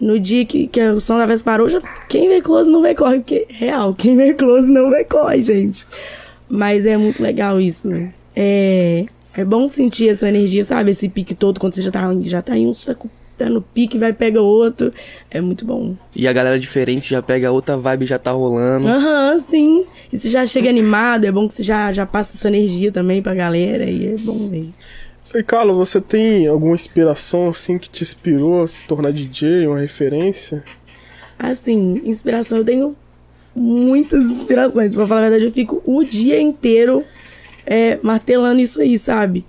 No 0.00 0.18
dia 0.18 0.44
que, 0.44 0.66
que 0.66 0.82
o 0.88 1.00
som 1.00 1.16
da 1.16 1.24
vez 1.24 1.40
parou, 1.40 1.68
já, 1.68 1.80
quem 2.08 2.28
vê 2.28 2.42
close 2.42 2.68
não 2.68 2.82
vai 2.82 2.94
corre, 2.94 3.18
porque 3.20 3.46
real, 3.48 3.94
quem 3.94 4.16
vê 4.16 4.34
close 4.34 4.70
não 4.70 4.90
vai 4.90 5.04
corre, 5.04 5.42
gente. 5.42 5.86
Mas 6.48 6.84
é 6.84 6.96
muito 6.96 7.22
legal 7.22 7.60
isso. 7.60 7.88
É, 8.34 9.06
é 9.36 9.44
bom 9.44 9.68
sentir 9.68 10.08
essa 10.08 10.28
energia, 10.28 10.64
sabe? 10.64 10.90
Esse 10.90 11.08
pique 11.08 11.34
todo, 11.34 11.60
quando 11.60 11.74
você 11.74 11.82
já 11.82 11.92
tá, 11.92 12.12
já 12.22 12.42
tá 12.42 12.56
em 12.56 12.66
um, 12.66 12.74
você 12.74 12.94
tá, 13.36 13.48
no 13.48 13.60
pique, 13.60 13.98
vai 13.98 14.12
pega 14.12 14.40
outro. 14.40 14.92
É 15.30 15.40
muito 15.40 15.64
bom. 15.64 15.94
E 16.14 16.26
a 16.26 16.32
galera 16.32 16.58
diferente 16.58 17.10
já 17.10 17.22
pega 17.22 17.50
outra 17.52 17.76
vibe 17.76 18.06
já 18.06 18.18
tá 18.18 18.32
rolando. 18.32 18.88
Aham, 18.88 19.38
sim. 19.38 19.84
E 20.12 20.18
você 20.18 20.30
já 20.30 20.46
chega 20.46 20.68
animado, 20.68 21.24
é 21.24 21.32
bom 21.32 21.46
que 21.48 21.54
você 21.54 21.62
já, 21.62 21.92
já 21.92 22.06
passa 22.06 22.36
essa 22.36 22.48
energia 22.48 22.92
também 22.92 23.22
pra 23.22 23.34
galera, 23.34 23.84
e 23.84 24.14
é 24.14 24.16
bom 24.16 24.38
mesmo. 24.38 24.72
E 25.34 25.42
Carlos, 25.42 25.76
você 25.76 26.00
tem 26.00 26.46
alguma 26.46 26.74
inspiração 26.74 27.48
assim 27.48 27.76
que 27.76 27.90
te 27.90 28.02
inspirou 28.02 28.62
a 28.62 28.68
se 28.68 28.84
tornar 28.84 29.12
DJ, 29.12 29.66
uma 29.66 29.80
referência? 29.80 30.62
Assim, 31.36 32.00
inspiração, 32.04 32.58
eu 32.58 32.64
tenho 32.64 32.96
muitas 33.54 34.26
inspirações. 34.26 34.94
Pra 34.94 35.06
falar 35.06 35.20
a 35.20 35.30
verdade, 35.30 35.46
eu 35.46 35.52
fico 35.52 35.82
o 35.84 36.04
dia 36.04 36.40
inteiro 36.40 37.04
é, 37.66 37.98
martelando 38.02 38.60
isso 38.60 38.80
aí, 38.80 38.98
sabe? 38.98 39.44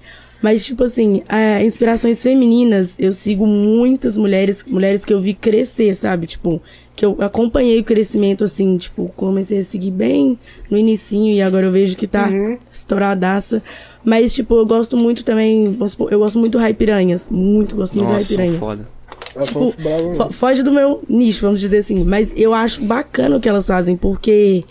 Mas, 0.45 0.63
tipo 0.63 0.83
assim, 0.83 1.23
é, 1.27 1.63
inspirações 1.65 2.21
femininas, 2.21 2.99
eu 2.99 3.11
sigo 3.11 3.47
muitas 3.47 4.15
mulheres, 4.15 4.63
mulheres 4.67 5.03
que 5.03 5.11
eu 5.11 5.19
vi 5.19 5.33
crescer, 5.33 5.95
sabe? 5.95 6.27
Tipo, 6.27 6.61
que 6.95 7.03
eu 7.03 7.17
acompanhei 7.19 7.79
o 7.79 7.83
crescimento, 7.83 8.43
assim, 8.43 8.77
tipo, 8.77 9.11
comecei 9.15 9.57
a 9.61 9.63
seguir 9.63 9.89
bem 9.89 10.37
no 10.69 10.77
inicinho 10.77 11.33
e 11.33 11.41
agora 11.41 11.65
eu 11.65 11.71
vejo 11.71 11.97
que 11.97 12.05
tá 12.05 12.29
estouradaça. 12.71 13.63
Mas, 14.03 14.35
tipo, 14.35 14.55
eu 14.55 14.67
gosto 14.67 14.95
muito 14.95 15.23
também, 15.25 15.75
eu 16.11 16.19
gosto 16.19 16.37
muito 16.37 16.51
do 16.51 16.57
Raipiranhas. 16.59 17.27
Muito, 17.31 17.75
gosto 17.75 17.95
muito 17.95 18.07
do 18.09 18.13
Nossa, 18.13 18.27
Raipiranhas. 18.27 18.59
foda. 18.59 18.87
Elas 19.35 19.47
Tipo, 19.47 19.73
fo- 20.15 20.31
foge 20.31 20.61
do 20.61 20.71
meu 20.71 21.01
nicho, 21.09 21.41
vamos 21.41 21.59
dizer 21.59 21.77
assim. 21.79 22.03
Mas 22.03 22.33
eu 22.37 22.53
acho 22.53 22.83
bacana 22.83 23.35
o 23.35 23.39
que 23.41 23.49
elas 23.49 23.65
fazem, 23.65 23.97
porque 23.97 24.63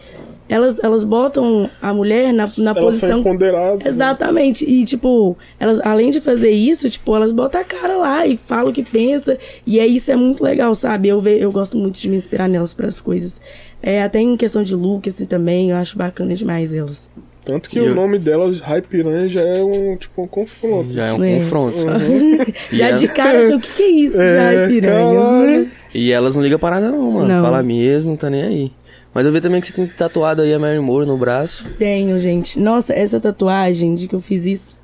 elas, 0.48 0.78
elas 0.82 1.04
botam 1.04 1.68
a 1.80 1.92
mulher 1.94 2.32
na, 2.32 2.44
na 2.58 2.70
Elas 2.72 2.78
posição. 2.84 3.22
são 3.22 3.34
né? 3.34 3.76
Exatamente. 3.86 4.64
E, 4.64 4.84
tipo, 4.84 5.36
elas, 5.58 5.80
além 5.80 6.10
de 6.10 6.20
fazer 6.20 6.50
isso, 6.50 6.88
tipo, 6.90 7.14
elas 7.16 7.32
botam 7.32 7.60
a 7.60 7.64
cara 7.64 7.96
lá 7.96 8.26
e 8.26 8.36
falam 8.36 8.68
o 8.70 8.72
que 8.72 8.82
pensa. 8.82 9.38
E 9.66 9.78
é 9.80 9.86
isso 9.86 10.10
é 10.12 10.16
muito 10.16 10.42
legal, 10.44 10.74
sabe? 10.74 11.08
Eu, 11.08 11.20
ve, 11.20 11.38
eu 11.40 11.50
gosto 11.50 11.76
muito 11.78 11.98
de 11.98 12.08
me 12.08 12.16
inspirar 12.16 12.48
nelas 12.48 12.74
para 12.74 12.86
as 12.88 13.00
coisas. 13.00 13.40
É, 13.82 14.02
até 14.02 14.18
em 14.20 14.36
questão 14.36 14.62
de 14.62 14.74
look, 14.74 15.08
assim, 15.08 15.24
também, 15.26 15.70
eu 15.70 15.76
acho 15.76 15.96
bacana 15.96 16.34
demais 16.34 16.72
elas. 16.74 17.08
Tanto 17.44 17.68
que 17.68 17.78
E 17.78 17.82
o 17.82 17.86
eu- 17.88 17.94
nome 17.94 18.18
delas, 18.18 18.60
Hype 18.60 18.86
Piranha, 18.86 19.28
já 19.28 19.42
é 19.42 19.62
um 19.62 19.96
tipo 19.98 20.22
um 20.22 20.26
confronto. 20.26 20.90
Já 20.90 21.06
é 21.08 21.12
um 21.12 21.22
É. 21.22 21.38
confronto. 21.40 21.76
Já 22.72 22.90
E 22.90 22.94
de 22.94 23.08
cara, 23.08 23.54
o 23.54 23.60
que, 23.60 23.72
que 23.74 23.82
é 23.82 23.90
isso? 23.90 24.18
É, 24.20 24.66
né? 24.80 25.70
E 25.94 26.10
elas 26.10 26.34
não 26.34 26.42
ligam 26.42 26.58
pra 26.58 26.70
nada 26.70 26.88
não, 26.90 27.10
mano. 27.12 27.28
Não. 27.28 27.42
Fala 27.44 27.62
mesmo, 27.62 28.10
não 28.10 28.16
tá 28.16 28.30
nem 28.30 28.42
aí. 28.42 28.72
Mas 29.14 29.24
eu 29.24 29.32
vi 29.32 29.40
também 29.40 29.60
que 29.60 29.68
você 29.68 29.72
tem 29.72 29.86
tatuado 29.86 30.42
aí 30.42 30.52
a 30.52 30.58
Mary 30.58 30.80
Moore 30.80 31.06
no 31.06 31.16
braço. 31.16 31.66
Tenho, 31.78 32.18
gente. 32.18 32.58
Nossa, 32.58 32.92
essa 32.92 33.20
tatuagem 33.20 33.94
de 33.94 34.08
que 34.08 34.14
eu 34.14 34.20
fiz 34.20 34.44
isso. 34.44 34.83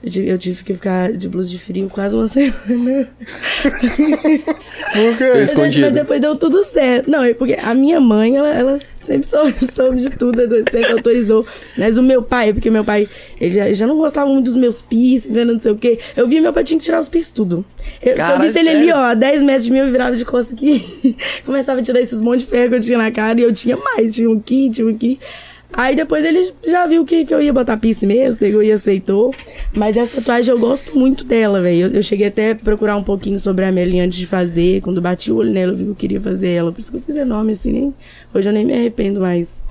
Eu 0.00 0.10
tive, 0.10 0.28
eu 0.28 0.38
tive 0.38 0.62
que 0.62 0.74
ficar 0.74 1.10
de 1.12 1.28
blusa 1.28 1.50
de 1.50 1.58
frio 1.58 1.88
quase 1.90 2.14
uma 2.14 2.28
semana. 2.28 3.08
Por 3.64 5.16
quê? 5.18 5.32
Fez- 5.32 5.48
Escondido. 5.50 5.86
Mas 5.86 5.94
depois 5.94 6.20
deu 6.20 6.36
tudo 6.36 6.62
certo. 6.64 7.10
Não, 7.10 7.22
é 7.24 7.34
porque 7.34 7.54
a 7.60 7.74
minha 7.74 8.00
mãe, 8.00 8.36
ela, 8.36 8.48
ela 8.54 8.78
sempre 8.96 9.26
soube, 9.26 9.54
soube 9.72 9.96
de 9.96 10.10
tudo, 10.10 10.40
sempre 10.70 10.92
autorizou. 10.92 11.44
Mas 11.76 11.96
o 11.98 12.02
meu 12.02 12.22
pai, 12.22 12.52
porque 12.52 12.70
meu 12.70 12.84
pai, 12.84 13.08
ele 13.40 13.54
já, 13.54 13.72
já 13.72 13.86
não 13.88 13.96
gostava 13.96 14.30
muito 14.30 14.44
dos 14.46 14.56
meus 14.56 14.80
piercing, 14.80 15.32
né, 15.32 15.44
não 15.44 15.58
sei 15.58 15.72
o 15.72 15.76
quê. 15.76 15.98
Eu 16.16 16.28
vi 16.28 16.40
meu 16.40 16.52
pai 16.52 16.62
tinha 16.62 16.78
que 16.78 16.84
tirar 16.84 17.00
os 17.00 17.08
piercing 17.08 17.32
tudo. 17.34 17.64
Eu, 18.00 18.06
se 18.06 18.10
eu 18.12 18.16
Cara, 18.16 18.38
visse 18.38 18.58
ele 18.58 18.68
ali, 18.68 18.92
ó, 18.92 18.96
a 18.98 19.14
10 19.14 19.42
metros 19.42 19.64
de 19.64 19.72
mim, 19.72 19.78
eu 19.78 19.90
virava 19.90 20.14
de 20.14 20.24
costas 20.24 20.56
aqui. 20.56 21.16
Começava 21.44 21.80
a 21.80 21.82
tirar 21.82 22.00
esses 22.00 22.22
monte 22.22 22.40
de 22.40 22.46
ferro 22.46 22.68
que 22.68 22.74
eu 22.76 22.80
tinha 22.80 22.98
na 22.98 23.10
cara. 23.10 23.40
E 23.40 23.42
eu 23.42 23.52
tinha 23.52 23.76
mais, 23.76 24.14
tinha 24.14 24.30
um 24.30 24.36
aqui, 24.38 24.70
tinha 24.70 24.86
um 24.86 24.90
aqui. 24.90 25.18
Aí 25.72 25.94
depois 25.94 26.24
ele 26.24 26.50
já 26.66 26.86
viu 26.86 27.04
que, 27.04 27.24
que 27.24 27.32
eu 27.32 27.40
ia 27.40 27.52
botar 27.52 27.76
piercing 27.76 28.06
mesmo, 28.06 28.40
pegou 28.40 28.62
e 28.62 28.72
aceitou. 28.72 29.34
Mas 29.74 29.96
essa 29.96 30.16
tatuagem 30.16 30.52
eu 30.52 30.58
gosto 30.58 30.98
muito 30.98 31.24
dela, 31.24 31.60
velho. 31.60 31.86
Eu, 31.86 31.90
eu 31.90 32.02
cheguei 32.02 32.26
até 32.26 32.52
a 32.52 32.54
procurar 32.54 32.96
um 32.96 33.02
pouquinho 33.02 33.38
sobre 33.38 33.64
a 33.64 33.68
Amelie 33.68 34.00
antes 34.00 34.18
de 34.18 34.26
fazer. 34.26 34.80
Quando 34.80 35.00
bati 35.00 35.30
o 35.30 35.36
olho 35.36 35.52
nela, 35.52 35.72
eu 35.72 35.76
vi 35.76 35.84
que 35.84 35.90
eu 35.90 35.94
queria 35.94 36.20
fazer 36.20 36.48
ela. 36.50 36.72
Por 36.72 36.80
isso 36.80 36.90
que 36.90 36.96
eu 36.96 37.02
fiz 37.02 37.16
enorme, 37.16 37.52
assim, 37.52 37.72
nem... 37.72 37.94
Hoje 38.34 38.48
eu 38.48 38.52
nem 38.52 38.64
me 38.64 38.72
arrependo 38.72 39.20
mais. 39.20 39.62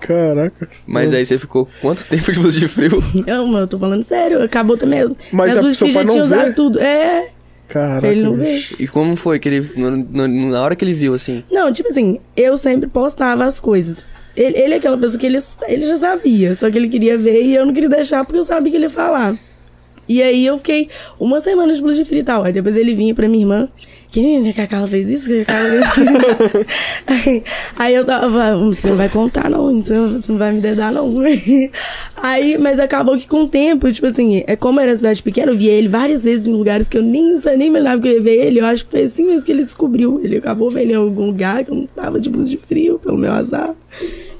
Caraca. 0.00 0.68
Mas 0.86 1.12
aí 1.12 1.24
você 1.26 1.38
ficou 1.38 1.68
quanto 1.80 2.04
tempo 2.08 2.32
de 2.32 2.38
blusa 2.38 2.58
de 2.58 2.68
frio? 2.68 3.02
Não, 3.26 3.48
mas 3.48 3.62
eu 3.62 3.66
tô 3.66 3.78
falando 3.78 4.02
sério, 4.02 4.42
acabou 4.42 4.76
também. 4.76 5.04
Mas 5.32 5.46
Minhas 5.50 5.56
é 5.56 5.60
blusas 5.60 5.78
seu 5.78 5.88
que 5.88 5.92
já 5.94 6.04
tinha 6.04 6.22
usado 6.22 6.54
tudo. 6.54 6.80
É, 6.80 7.28
Caraca. 7.68 8.06
ele 8.06 8.22
não. 8.22 8.38
E 8.78 8.86
como 8.86 9.16
foi 9.16 9.38
que 9.38 9.48
ele. 9.48 9.70
na 9.76 10.62
hora 10.62 10.76
que 10.76 10.84
ele 10.84 10.94
viu, 10.94 11.14
assim? 11.14 11.42
Não, 11.50 11.72
tipo 11.72 11.88
assim, 11.88 12.20
eu 12.36 12.56
sempre 12.56 12.88
postava 12.88 13.44
as 13.44 13.58
coisas. 13.58 14.04
Ele, 14.36 14.58
ele 14.58 14.74
é 14.74 14.76
aquela 14.76 14.98
pessoa 14.98 15.18
que 15.18 15.26
ele, 15.26 15.38
ele 15.66 15.86
já 15.86 15.96
sabia, 15.96 16.54
só 16.54 16.70
que 16.70 16.76
ele 16.76 16.88
queria 16.88 17.16
ver 17.16 17.42
e 17.42 17.54
eu 17.54 17.64
não 17.64 17.72
queria 17.72 17.88
deixar 17.88 18.24
porque 18.24 18.38
eu 18.38 18.44
sabia 18.44 18.70
que 18.70 18.76
ele 18.76 18.84
ia 18.84 18.90
falar. 18.90 19.36
E 20.08 20.22
aí 20.22 20.46
eu 20.46 20.56
fiquei 20.58 20.88
uma 21.18 21.40
semana 21.40 21.72
de 21.72 21.80
blusa 21.80 21.96
de 21.96 22.04
frio 22.04 22.20
e 22.20 22.22
tal. 22.22 22.44
Aí 22.44 22.52
depois 22.52 22.76
ele 22.76 22.94
vinha 22.94 23.14
pra 23.14 23.28
minha 23.28 23.42
irmã, 23.42 23.68
que, 24.20 24.52
que 24.54 24.60
a 24.60 24.66
Carla 24.66 24.88
fez 24.88 25.10
isso? 25.10 25.28
Que 25.28 25.40
a 25.40 25.44
Carla... 25.44 25.70
aí, 27.06 27.42
aí 27.76 27.94
eu 27.94 28.04
tava, 28.04 28.56
você 28.56 28.88
não 28.88 28.96
vai 28.96 29.10
contar 29.10 29.50
não, 29.50 29.80
você 29.80 29.94
não, 29.94 30.38
vai 30.38 30.52
me 30.52 30.60
dedar 30.60 30.90
não. 30.90 31.16
aí, 32.16 32.56
mas 32.56 32.80
acabou 32.80 33.16
que 33.18 33.28
com 33.28 33.42
o 33.42 33.48
tempo, 33.48 33.92
tipo 33.92 34.06
assim, 34.06 34.42
é 34.46 34.56
como 34.56 34.80
era 34.80 34.96
cidade 34.96 35.22
pequena, 35.22 35.52
eu 35.52 35.56
via 35.56 35.72
ele 35.72 35.88
várias 35.88 36.24
vezes 36.24 36.46
em 36.46 36.52
lugares 36.52 36.88
que 36.88 36.96
eu 36.96 37.02
nem, 37.02 37.38
nem 37.58 37.70
me 37.70 37.78
lembrava 37.78 38.00
que 38.00 38.08
eu 38.08 38.12
ia 38.14 38.20
ver 38.22 38.46
ele, 38.46 38.60
eu 38.60 38.66
acho 38.66 38.86
que 38.86 38.90
foi 38.90 39.02
assim 39.02 39.26
mesmo 39.26 39.44
que 39.44 39.52
ele 39.52 39.64
descobriu. 39.64 40.18
Ele 40.22 40.38
acabou 40.38 40.70
vendo 40.70 40.90
em 40.90 40.94
algum 40.94 41.26
lugar 41.26 41.62
que 41.64 41.70
eu 41.70 41.74
não 41.74 41.86
tava 41.86 42.18
de 42.18 42.30
blusa 42.30 42.50
de 42.50 42.56
frio, 42.56 42.98
pelo 42.98 43.18
meu 43.18 43.32
azar. 43.32 43.74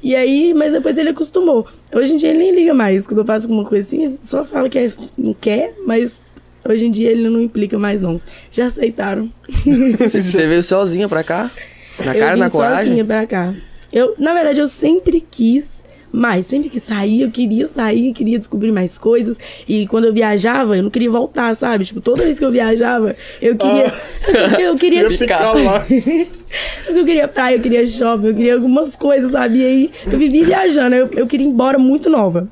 E 0.03 0.15
aí, 0.15 0.55
mas 0.55 0.73
depois 0.73 0.97
ele 0.97 1.11
acostumou. 1.11 1.67
Hoje 1.93 2.15
em 2.15 2.17
dia 2.17 2.31
ele 2.31 2.39
nem 2.39 2.55
liga 2.55 2.73
mais. 2.73 3.07
Quando 3.07 3.19
eu 3.19 3.27
faço 3.27 3.47
alguma 3.47 3.65
coisinha, 3.65 4.11
só 4.23 4.45
fala 4.45 4.69
que 4.69 4.79
é, 4.79 4.93
não 5.19 5.35
quer, 5.35 5.75
mas 5.85 6.26
Hoje 6.69 6.87
em 6.87 6.91
dia 6.91 7.11
ele 7.11 7.29
não 7.29 7.41
implica 7.41 7.79
mais, 7.79 8.03
não. 8.03 8.21
Já 8.51 8.67
aceitaram. 8.67 9.31
Você 9.99 10.47
veio 10.47 10.63
sozinha 10.63 11.09
pra 11.09 11.23
cá? 11.23 11.51
Na 11.99 12.15
cara, 12.15 12.33
eu 12.35 12.37
na 12.37 12.51
coragem? 12.51 12.87
sozinha 12.89 13.05
pra 13.05 13.27
cá. 13.27 13.55
Eu, 13.93 14.15
na 14.19 14.35
verdade, 14.35 14.61
eu 14.61 14.69
sempre 14.69 15.25
quis 15.31 15.85
mais. 16.13 16.47
Sempre 16.47 16.69
que 16.69 16.81
sair, 16.81 17.23
eu 17.23 17.31
queria 17.31 17.69
sair, 17.69 18.13
queria 18.13 18.39
descobrir 18.39 18.73
mais 18.73 18.99
coisas. 18.99 19.39
E 19.69 19.87
quando 19.87 20.07
eu 20.07 20.13
viajava, 20.13 20.77
eu 20.77 20.83
não 20.83 20.91
queria 20.91 21.11
voltar, 21.11 21.55
sabe? 21.55 21.85
Tipo, 21.85 22.01
toda 22.01 22.25
vez 22.25 22.39
que 22.39 22.45
eu 22.45 22.51
viajava, 22.51 23.15
eu 23.41 23.57
queria. 23.57 23.87
Ah, 23.87 24.57
eu 24.61 24.77
queria. 24.77 25.03
Eu 25.03 25.11
ficar 25.11 25.53
lá. 25.53 25.85
eu 26.89 27.05
queria 27.05 27.29
praia, 27.29 27.57
eu 27.57 27.61
queria 27.61 27.87
shopping, 27.87 28.27
eu 28.27 28.35
queria 28.35 28.55
algumas 28.55 28.97
coisas, 28.97 29.33
sabe? 29.33 29.59
E 29.59 29.65
aí 29.65 29.91
eu 30.11 30.19
vivi 30.19 30.45
viajando. 30.45 30.95
Eu, 30.95 31.09
eu 31.15 31.27
queria 31.27 31.47
ir 31.47 31.51
embora 31.51 31.79
muito 31.79 32.09
nova. 32.09 32.49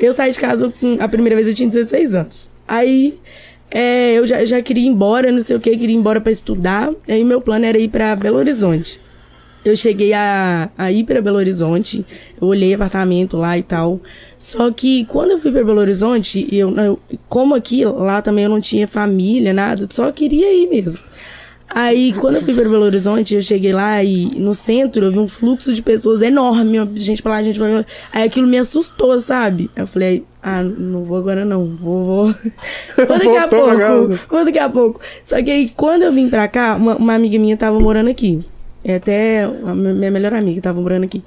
Eu 0.00 0.12
saí 0.12 0.32
de 0.32 0.40
casa 0.40 0.72
com, 0.80 0.96
a 1.00 1.08
primeira 1.08 1.36
vez 1.36 1.46
eu 1.46 1.54
tinha 1.54 1.68
16 1.68 2.14
anos. 2.14 2.50
Aí 2.66 3.18
é, 3.70 4.14
eu 4.14 4.26
já, 4.26 4.44
já 4.44 4.62
queria 4.62 4.84
ir 4.84 4.88
embora, 4.88 5.32
não 5.32 5.40
sei 5.40 5.56
o 5.56 5.60
que, 5.60 5.76
queria 5.76 5.94
ir 5.94 5.98
embora 5.98 6.20
para 6.20 6.32
estudar. 6.32 6.92
Aí 7.08 7.24
meu 7.24 7.40
plano 7.40 7.64
era 7.64 7.78
ir 7.78 7.88
para 7.88 8.14
Belo 8.14 8.38
Horizonte. 8.38 9.00
Eu 9.64 9.74
cheguei 9.74 10.12
a, 10.12 10.68
a 10.76 10.92
ir 10.92 11.04
para 11.04 11.22
Belo 11.22 11.38
Horizonte, 11.38 12.04
eu 12.40 12.48
olhei 12.48 12.74
apartamento 12.74 13.38
lá 13.38 13.56
e 13.56 13.62
tal. 13.62 13.98
Só 14.38 14.70
que 14.70 15.06
quando 15.06 15.30
eu 15.30 15.38
fui 15.38 15.50
para 15.50 15.64
Belo 15.64 15.80
Horizonte, 15.80 16.46
eu, 16.54 16.76
eu, 16.76 17.00
como 17.30 17.54
aqui, 17.54 17.82
lá 17.84 18.20
também 18.20 18.44
eu 18.44 18.50
não 18.50 18.60
tinha 18.60 18.86
família, 18.86 19.54
nada, 19.54 19.88
só 19.90 20.12
queria 20.12 20.52
ir 20.52 20.68
mesmo. 20.68 21.00
Aí, 21.74 22.12
quando 22.20 22.36
eu 22.36 22.42
fui 22.42 22.54
para 22.54 22.62
Belo 22.68 22.84
Horizonte, 22.84 23.34
eu 23.34 23.42
cheguei 23.42 23.72
lá 23.72 24.02
e 24.02 24.26
no 24.36 24.54
centro 24.54 25.06
eu 25.06 25.12
vi 25.12 25.18
um 25.18 25.26
fluxo 25.26 25.72
de 25.72 25.82
pessoas 25.82 26.22
enorme, 26.22 26.78
gente 26.94 27.22
pra 27.22 27.32
lá, 27.32 27.42
gente 27.42 27.58
pra 27.58 27.68
lá. 27.68 27.84
Aí 28.12 28.22
aquilo 28.22 28.46
me 28.46 28.56
assustou, 28.56 29.18
sabe? 29.18 29.68
Eu 29.74 29.86
falei, 29.86 30.24
ah, 30.40 30.62
não 30.62 31.02
vou 31.04 31.18
agora 31.18 31.44
não, 31.44 31.66
vou, 31.66 32.04
vou. 32.04 32.24
vou 32.96 33.18
daqui 33.18 33.36
a 33.36 33.48
pouco, 33.48 34.18
vou 34.30 34.44
daqui 34.44 34.58
a 34.58 34.68
pouco. 34.68 35.00
Só 35.24 35.42
que 35.42 35.50
aí, 35.50 35.72
quando 35.76 36.02
eu 36.02 36.12
vim 36.12 36.30
pra 36.30 36.46
cá, 36.46 36.76
uma, 36.76 36.96
uma 36.96 37.14
amiga 37.14 37.38
minha 37.38 37.56
tava 37.56 37.80
morando 37.80 38.08
aqui. 38.08 38.44
É 38.84 38.96
até 38.96 39.44
a 39.44 39.74
minha 39.74 40.10
melhor 40.10 40.34
amiga 40.34 40.60
tava 40.60 40.80
morando 40.80 41.04
aqui. 41.04 41.24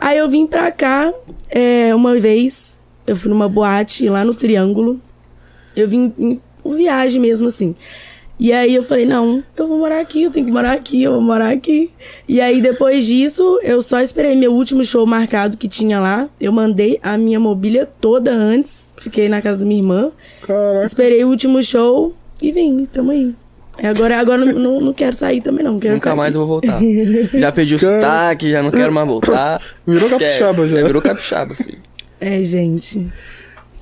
Aí 0.00 0.18
eu 0.18 0.28
vim 0.28 0.46
pra 0.46 0.70
cá, 0.70 1.12
é, 1.50 1.92
uma 1.94 2.16
vez, 2.18 2.84
eu 3.06 3.16
fui 3.16 3.28
numa 3.28 3.48
boate 3.48 4.08
lá 4.08 4.24
no 4.24 4.34
Triângulo. 4.34 5.00
Eu 5.74 5.88
vim 5.88 6.12
em 6.18 6.40
viagem 6.76 7.20
mesmo, 7.20 7.48
assim. 7.48 7.74
E 8.38 8.52
aí 8.52 8.74
eu 8.74 8.82
falei, 8.82 9.04
não, 9.04 9.42
eu 9.56 9.66
vou 9.66 9.78
morar 9.78 10.00
aqui, 10.00 10.22
eu 10.22 10.30
tenho 10.30 10.46
que 10.46 10.52
morar 10.52 10.72
aqui, 10.72 11.02
eu 11.02 11.12
vou 11.12 11.20
morar 11.20 11.50
aqui. 11.50 11.90
E 12.28 12.40
aí 12.40 12.60
depois 12.60 13.04
disso, 13.04 13.58
eu 13.62 13.82
só 13.82 14.00
esperei 14.00 14.36
meu 14.36 14.52
último 14.54 14.84
show 14.84 15.04
marcado 15.04 15.56
que 15.56 15.66
tinha 15.66 15.98
lá. 15.98 16.28
Eu 16.40 16.52
mandei 16.52 17.00
a 17.02 17.18
minha 17.18 17.40
mobília 17.40 17.88
toda 18.00 18.30
antes, 18.30 18.92
fiquei 18.96 19.28
na 19.28 19.42
casa 19.42 19.58
da 19.58 19.66
minha 19.66 19.80
irmã. 19.80 20.12
Caraca. 20.42 20.84
Esperei 20.84 21.24
o 21.24 21.28
último 21.28 21.60
show 21.62 22.14
e 22.40 22.52
vim, 22.52 22.86
tamo 22.86 23.10
aí. 23.10 23.34
Agora, 23.82 24.18
agora 24.18 24.44
não, 24.44 24.52
não, 24.52 24.80
não 24.80 24.92
quero 24.92 25.14
sair 25.14 25.40
também, 25.40 25.64
não. 25.64 25.78
Quero 25.78 25.94
Nunca 25.94 26.14
mais 26.14 26.34
eu 26.34 26.40
vou 26.40 26.48
voltar. 26.48 26.80
já 27.32 27.52
perdi 27.52 27.74
o 27.76 27.78
sotaque, 27.78 28.50
já 28.50 28.62
não 28.62 28.70
quero 28.70 28.92
mais 28.92 29.06
voltar. 29.06 29.62
Virou 29.86 30.08
capixaba 30.10 30.66
já. 30.66 30.78
É, 30.78 30.82
virou 30.82 31.02
capixaba, 31.02 31.54
filho. 31.54 31.78
É, 32.20 32.42
gente. 32.42 33.06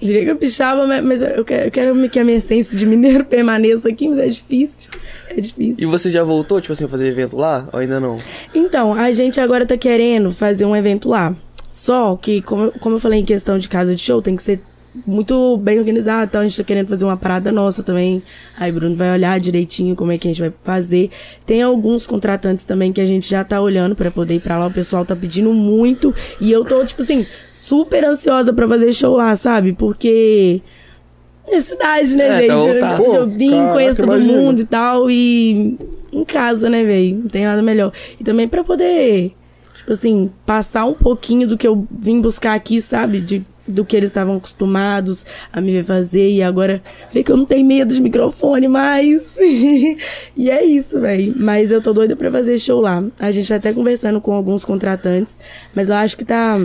Virei 0.00 0.26
capixaba, 0.26 0.86
mas 1.02 1.22
eu 1.22 1.44
quero, 1.44 1.66
eu 1.66 1.70
quero 1.70 2.08
que 2.10 2.18
a 2.18 2.24
minha 2.24 2.36
essência 2.36 2.76
de 2.76 2.84
mineiro 2.84 3.24
permaneça 3.26 3.88
aqui, 3.88 4.08
mas 4.08 4.18
é 4.18 4.28
difícil. 4.28 4.90
É 5.28 5.40
difícil. 5.40 5.82
E 5.82 5.86
você 5.86 6.10
já 6.10 6.22
voltou, 6.22 6.60
tipo 6.60 6.72
assim, 6.72 6.86
fazer 6.86 7.08
evento 7.08 7.36
lá? 7.36 7.68
Ou 7.72 7.78
ainda 7.78 7.98
não? 7.98 8.18
Então, 8.54 8.92
a 8.92 9.10
gente 9.12 9.40
agora 9.40 9.64
tá 9.64 9.76
querendo 9.76 10.30
fazer 10.30 10.64
um 10.66 10.76
evento 10.76 11.08
lá. 11.08 11.34
Só 11.72 12.16
que, 12.16 12.40
como, 12.42 12.72
como 12.80 12.96
eu 12.96 12.98
falei 12.98 13.20
em 13.20 13.24
questão 13.24 13.58
de 13.58 13.68
casa 13.68 13.94
de 13.94 14.00
show, 14.00 14.20
tem 14.22 14.36
que 14.36 14.42
ser 14.42 14.60
muito 15.04 15.56
bem 15.58 15.78
organizado, 15.78 16.24
então 16.24 16.40
a 16.40 16.44
gente 16.44 16.56
tá 16.56 16.64
querendo 16.64 16.88
fazer 16.88 17.04
uma 17.04 17.16
parada 17.16 17.50
nossa 17.50 17.82
também. 17.82 18.22
Aí 18.58 18.70
Bruno 18.70 18.94
vai 18.94 19.12
olhar 19.12 19.38
direitinho 19.40 19.96
como 19.96 20.12
é 20.12 20.18
que 20.18 20.28
a 20.28 20.30
gente 20.30 20.40
vai 20.40 20.52
fazer. 20.62 21.10
Tem 21.44 21.62
alguns 21.62 22.06
contratantes 22.06 22.64
também 22.64 22.92
que 22.92 23.00
a 23.00 23.06
gente 23.06 23.28
já 23.28 23.44
tá 23.44 23.60
olhando 23.60 23.94
para 23.94 24.10
poder 24.10 24.36
ir 24.36 24.40
pra 24.40 24.58
lá. 24.58 24.66
O 24.68 24.72
pessoal 24.72 25.04
tá 25.04 25.16
pedindo 25.16 25.52
muito. 25.52 26.14
E 26.40 26.50
eu 26.50 26.64
tô, 26.64 26.84
tipo 26.84 27.02
assim, 27.02 27.26
super 27.52 28.04
ansiosa 28.04 28.52
para 28.52 28.66
fazer 28.68 28.92
show 28.92 29.16
lá, 29.16 29.34
sabe? 29.34 29.72
Porque. 29.72 30.62
É 31.48 31.60
cidade, 31.60 32.16
né, 32.16 32.26
é, 32.26 32.40
velho? 32.40 32.80
Tá 32.80 32.98
eu, 32.98 33.14
eu 33.14 33.28
vim, 33.28 33.50
caraca, 33.50 33.72
conheço 33.72 33.98
todo 33.98 34.16
imagina. 34.16 34.32
mundo 34.32 34.60
e 34.60 34.64
tal. 34.64 35.10
E 35.10 35.78
em 36.12 36.24
casa, 36.24 36.68
né, 36.68 36.82
velho? 36.82 37.18
Não 37.18 37.28
tem 37.28 37.44
nada 37.44 37.62
melhor. 37.62 37.92
E 38.18 38.24
também 38.24 38.48
para 38.48 38.64
poder, 38.64 39.32
tipo 39.76 39.92
assim, 39.92 40.30
passar 40.44 40.84
um 40.86 40.94
pouquinho 40.94 41.46
do 41.46 41.56
que 41.56 41.66
eu 41.66 41.86
vim 41.90 42.20
buscar 42.20 42.54
aqui, 42.54 42.82
sabe? 42.82 43.20
De 43.20 43.44
do 43.66 43.84
que 43.84 43.96
eles 43.96 44.10
estavam 44.10 44.36
acostumados 44.36 45.26
a 45.52 45.60
me 45.60 45.72
ver 45.72 45.84
fazer 45.84 46.30
e 46.30 46.42
agora 46.42 46.82
ver 47.12 47.22
que 47.22 47.32
eu 47.32 47.36
não 47.36 47.44
tenho 47.44 47.66
medo 47.66 47.94
de 47.94 48.00
microfone 48.00 48.68
mais. 48.68 49.36
e 50.36 50.50
é 50.50 50.64
isso, 50.64 51.00
velho. 51.00 51.34
Mas 51.36 51.70
eu 51.70 51.82
tô 51.82 51.92
doida 51.92 52.16
pra 52.16 52.30
fazer 52.30 52.58
show 52.58 52.80
lá. 52.80 53.02
A 53.18 53.30
gente 53.30 53.48
tá 53.48 53.56
até 53.56 53.72
conversando 53.72 54.20
com 54.20 54.32
alguns 54.32 54.64
contratantes, 54.64 55.38
mas 55.74 55.88
eu 55.88 55.94
acho 55.94 56.16
que 56.16 56.24
tá 56.24 56.58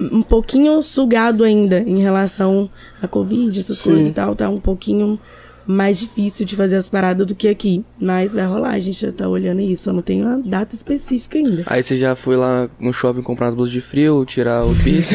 um 0.00 0.22
pouquinho 0.22 0.82
sugado 0.82 1.44
ainda 1.44 1.78
em 1.80 2.00
relação 2.00 2.68
à 3.02 3.06
Covid, 3.06 3.58
essas 3.58 3.78
Sim. 3.78 3.90
coisas 3.90 4.10
e 4.10 4.14
tal. 4.14 4.34
Tá 4.34 4.48
um 4.48 4.60
pouquinho 4.60 5.18
mais 5.66 5.98
difícil 5.98 6.44
de 6.44 6.56
fazer 6.56 6.76
as 6.76 6.88
paradas 6.88 7.26
do 7.26 7.34
que 7.34 7.48
aqui. 7.48 7.84
Mas 8.00 8.34
vai 8.34 8.46
rolar, 8.46 8.70
a 8.70 8.80
gente 8.80 9.00
já 9.00 9.12
tá 9.12 9.28
olhando 9.28 9.60
isso. 9.60 9.84
Só 9.84 9.92
não 9.92 10.02
tem 10.02 10.22
uma 10.22 10.38
data 10.38 10.74
específica 10.74 11.38
ainda. 11.38 11.62
Aí 11.66 11.82
você 11.82 11.96
já 11.96 12.14
foi 12.14 12.36
lá 12.36 12.68
no 12.78 12.92
shopping 12.92 13.22
comprar 13.22 13.48
as 13.48 13.54
blusas 13.54 13.72
de 13.72 13.80
frio, 13.80 14.24
tirar 14.24 14.64
o 14.64 14.74
piso? 14.76 15.14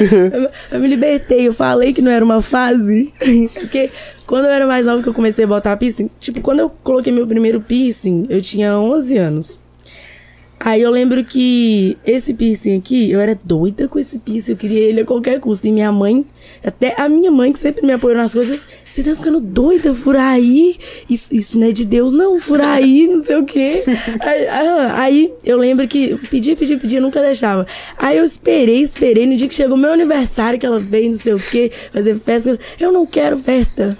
eu, 0.00 0.50
eu 0.72 0.80
me 0.80 0.88
libertei, 0.88 1.48
eu 1.48 1.54
falei 1.54 1.92
que 1.92 2.02
não 2.02 2.10
era 2.10 2.24
uma 2.24 2.42
fase. 2.42 3.12
Porque 3.54 3.90
quando 4.26 4.46
eu 4.46 4.50
era 4.50 4.66
mais 4.66 4.86
nova 4.86 5.02
que 5.02 5.08
eu 5.08 5.14
comecei 5.14 5.44
a 5.44 5.48
botar 5.48 5.76
piercing, 5.76 6.10
tipo, 6.18 6.40
quando 6.40 6.60
eu 6.60 6.70
coloquei 6.70 7.12
meu 7.12 7.26
primeiro 7.26 7.60
piercing, 7.60 8.26
eu 8.28 8.40
tinha 8.40 8.78
11 8.78 9.16
anos. 9.18 9.58
Aí 10.58 10.80
eu 10.80 10.90
lembro 10.90 11.22
que 11.24 11.98
esse 12.06 12.32
piercing 12.32 12.78
aqui, 12.78 13.10
eu 13.10 13.20
era 13.20 13.38
doida 13.42 13.86
com 13.86 13.98
esse 13.98 14.18
piercing, 14.18 14.52
eu 14.52 14.56
queria 14.56 14.80
ele 14.80 15.00
a 15.00 15.04
qualquer 15.04 15.38
custo. 15.38 15.66
E 15.66 15.72
minha 15.72 15.92
mãe 15.92 16.24
até 16.64 16.94
a 16.96 17.08
minha 17.08 17.30
mãe, 17.30 17.52
que 17.52 17.58
sempre 17.58 17.84
me 17.86 17.92
apoiou 17.92 18.16
nas 18.16 18.32
coisas, 18.32 18.58
você 18.86 19.02
tá 19.02 19.14
ficando 19.14 19.40
doida, 19.40 19.94
furar 19.94 20.32
aí? 20.32 20.76
Isso, 21.08 21.34
isso 21.34 21.58
não 21.58 21.66
é 21.66 21.72
de 21.72 21.84
Deus, 21.84 22.14
não, 22.14 22.40
furar 22.40 22.76
aí, 22.76 23.06
não 23.06 23.22
sei 23.22 23.36
o 23.36 23.44
quê. 23.44 23.82
Aí, 24.20 24.46
aí 24.92 25.32
eu 25.44 25.58
lembro 25.58 25.86
que 25.86 26.16
pedi, 26.30 26.54
pedi, 26.56 26.76
pedi, 26.76 27.00
nunca 27.00 27.20
deixava. 27.20 27.66
Aí 27.98 28.16
eu 28.16 28.24
esperei, 28.24 28.82
esperei, 28.82 29.26
no 29.26 29.36
dia 29.36 29.48
que 29.48 29.54
chegou 29.54 29.76
meu 29.76 29.92
aniversário, 29.92 30.58
que 30.58 30.64
ela 30.64 30.78
veio, 30.78 31.08
não 31.08 31.18
sei 31.18 31.34
o 31.34 31.40
quê, 31.50 31.70
fazer 31.92 32.16
festa. 32.18 32.58
Eu 32.78 32.92
não 32.92 33.04
quero 33.04 33.38
festa. 33.38 33.96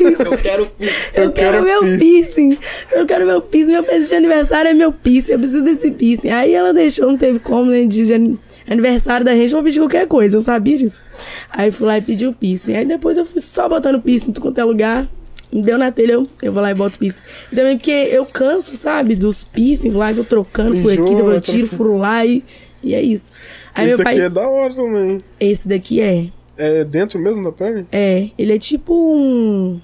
Eu, 0.00 0.10
eu 0.32 0.38
quero 0.38 0.70
Eu, 1.14 1.24
eu 1.24 1.32
quero, 1.32 1.32
quero 1.32 1.64
meu 1.64 1.98
piercing. 1.98 2.58
Eu 2.92 3.06
quero 3.06 3.26
meu 3.26 3.40
piercing. 3.40 3.72
Meu 3.72 3.82
presente 3.82 4.08
de 4.08 4.14
aniversário 4.16 4.70
é 4.70 4.74
meu 4.74 4.92
piercing. 4.92 5.32
Eu 5.32 5.38
preciso 5.38 5.64
desse 5.64 5.90
piercing. 5.90 6.30
Aí 6.30 6.52
ela 6.52 6.72
deixou, 6.72 7.06
não 7.06 7.16
teve 7.16 7.38
como, 7.38 7.70
né? 7.70 7.84
De, 7.86 8.06
de 8.06 8.38
aniversário 8.68 9.24
da 9.24 9.34
gente, 9.34 9.52
eu 9.52 9.58
vou 9.58 9.64
pedir 9.64 9.80
qualquer 9.80 10.06
coisa, 10.06 10.36
eu 10.36 10.40
sabia 10.40 10.76
disso. 10.76 11.02
Aí 11.50 11.70
fui 11.70 11.86
lá 11.86 11.98
e 11.98 12.02
pedi 12.02 12.26
o 12.26 12.32
piercing. 12.32 12.74
Aí 12.74 12.84
depois 12.84 13.16
eu 13.16 13.24
fui 13.24 13.40
só 13.40 13.68
botando 13.68 14.00
piercing 14.00 14.30
em 14.30 14.32
tudo 14.32 14.42
quanto 14.42 14.58
é 14.58 14.64
lugar. 14.64 15.08
Deu 15.50 15.78
na 15.78 15.90
telha, 15.90 16.12
eu, 16.12 16.28
eu 16.42 16.52
vou 16.52 16.62
lá 16.62 16.70
e 16.70 16.74
boto 16.74 16.98
piercing. 16.98 17.22
E 17.50 17.56
também 17.56 17.76
porque 17.76 17.90
eu 17.90 18.26
canso, 18.26 18.76
sabe, 18.76 19.16
dos 19.16 19.44
piercing, 19.44 19.90
vou 19.90 20.00
lá 20.00 20.10
e 20.10 20.14
vou 20.14 20.24
trocando, 20.24 20.76
fui 20.82 20.94
aqui, 20.94 21.14
depois 21.14 21.34
eu 21.36 21.40
tiro, 21.40 21.66
furo 21.66 21.96
lá 21.96 22.24
e, 22.24 22.44
e 22.82 22.94
é 22.94 23.00
isso. 23.00 23.36
Aí 23.74 23.86
Esse 23.86 23.96
meu 23.96 24.04
pai... 24.04 24.14
daqui 24.14 24.26
é 24.26 24.30
da 24.30 24.48
hora 24.48 24.74
também. 24.74 25.20
Esse 25.40 25.68
daqui 25.68 26.00
é. 26.00 26.26
É 26.56 26.84
dentro 26.84 27.18
mesmo 27.18 27.44
da 27.44 27.52
pele? 27.52 27.86
É, 27.92 28.28
ele 28.36 28.52
é 28.52 28.58
tipo 28.58 28.92
um 28.92 29.80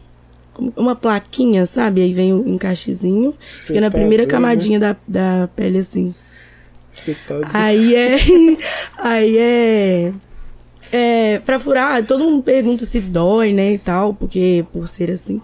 uma 0.77 0.95
plaquinha, 0.95 1.67
sabe? 1.67 2.03
Aí 2.03 2.13
vem 2.13 2.33
um 2.33 2.47
encaixezinho. 2.55 3.35
fica 3.41 3.81
na 3.81 3.91
tá 3.91 3.99
primeira 3.99 4.23
doido, 4.23 4.31
camadinha 4.31 4.79
né? 4.79 4.97
da, 5.07 5.41
da 5.43 5.49
pele, 5.49 5.79
assim. 5.79 6.15
Tá 7.27 7.41
aí 7.53 7.95
é. 7.95 8.17
Aí 8.99 9.39
é. 9.39 10.13
É, 10.93 11.39
pra 11.41 11.59
furar, 11.59 12.05
todo 12.07 12.23
mundo 12.23 12.43
pergunta 12.43 12.85
se 12.85 13.01
dói, 13.01 13.53
né, 13.53 13.73
e 13.73 13.79
tal, 13.79 14.15
porque 14.15 14.65
por 14.73 14.87
ser 14.87 15.11
assim. 15.11 15.41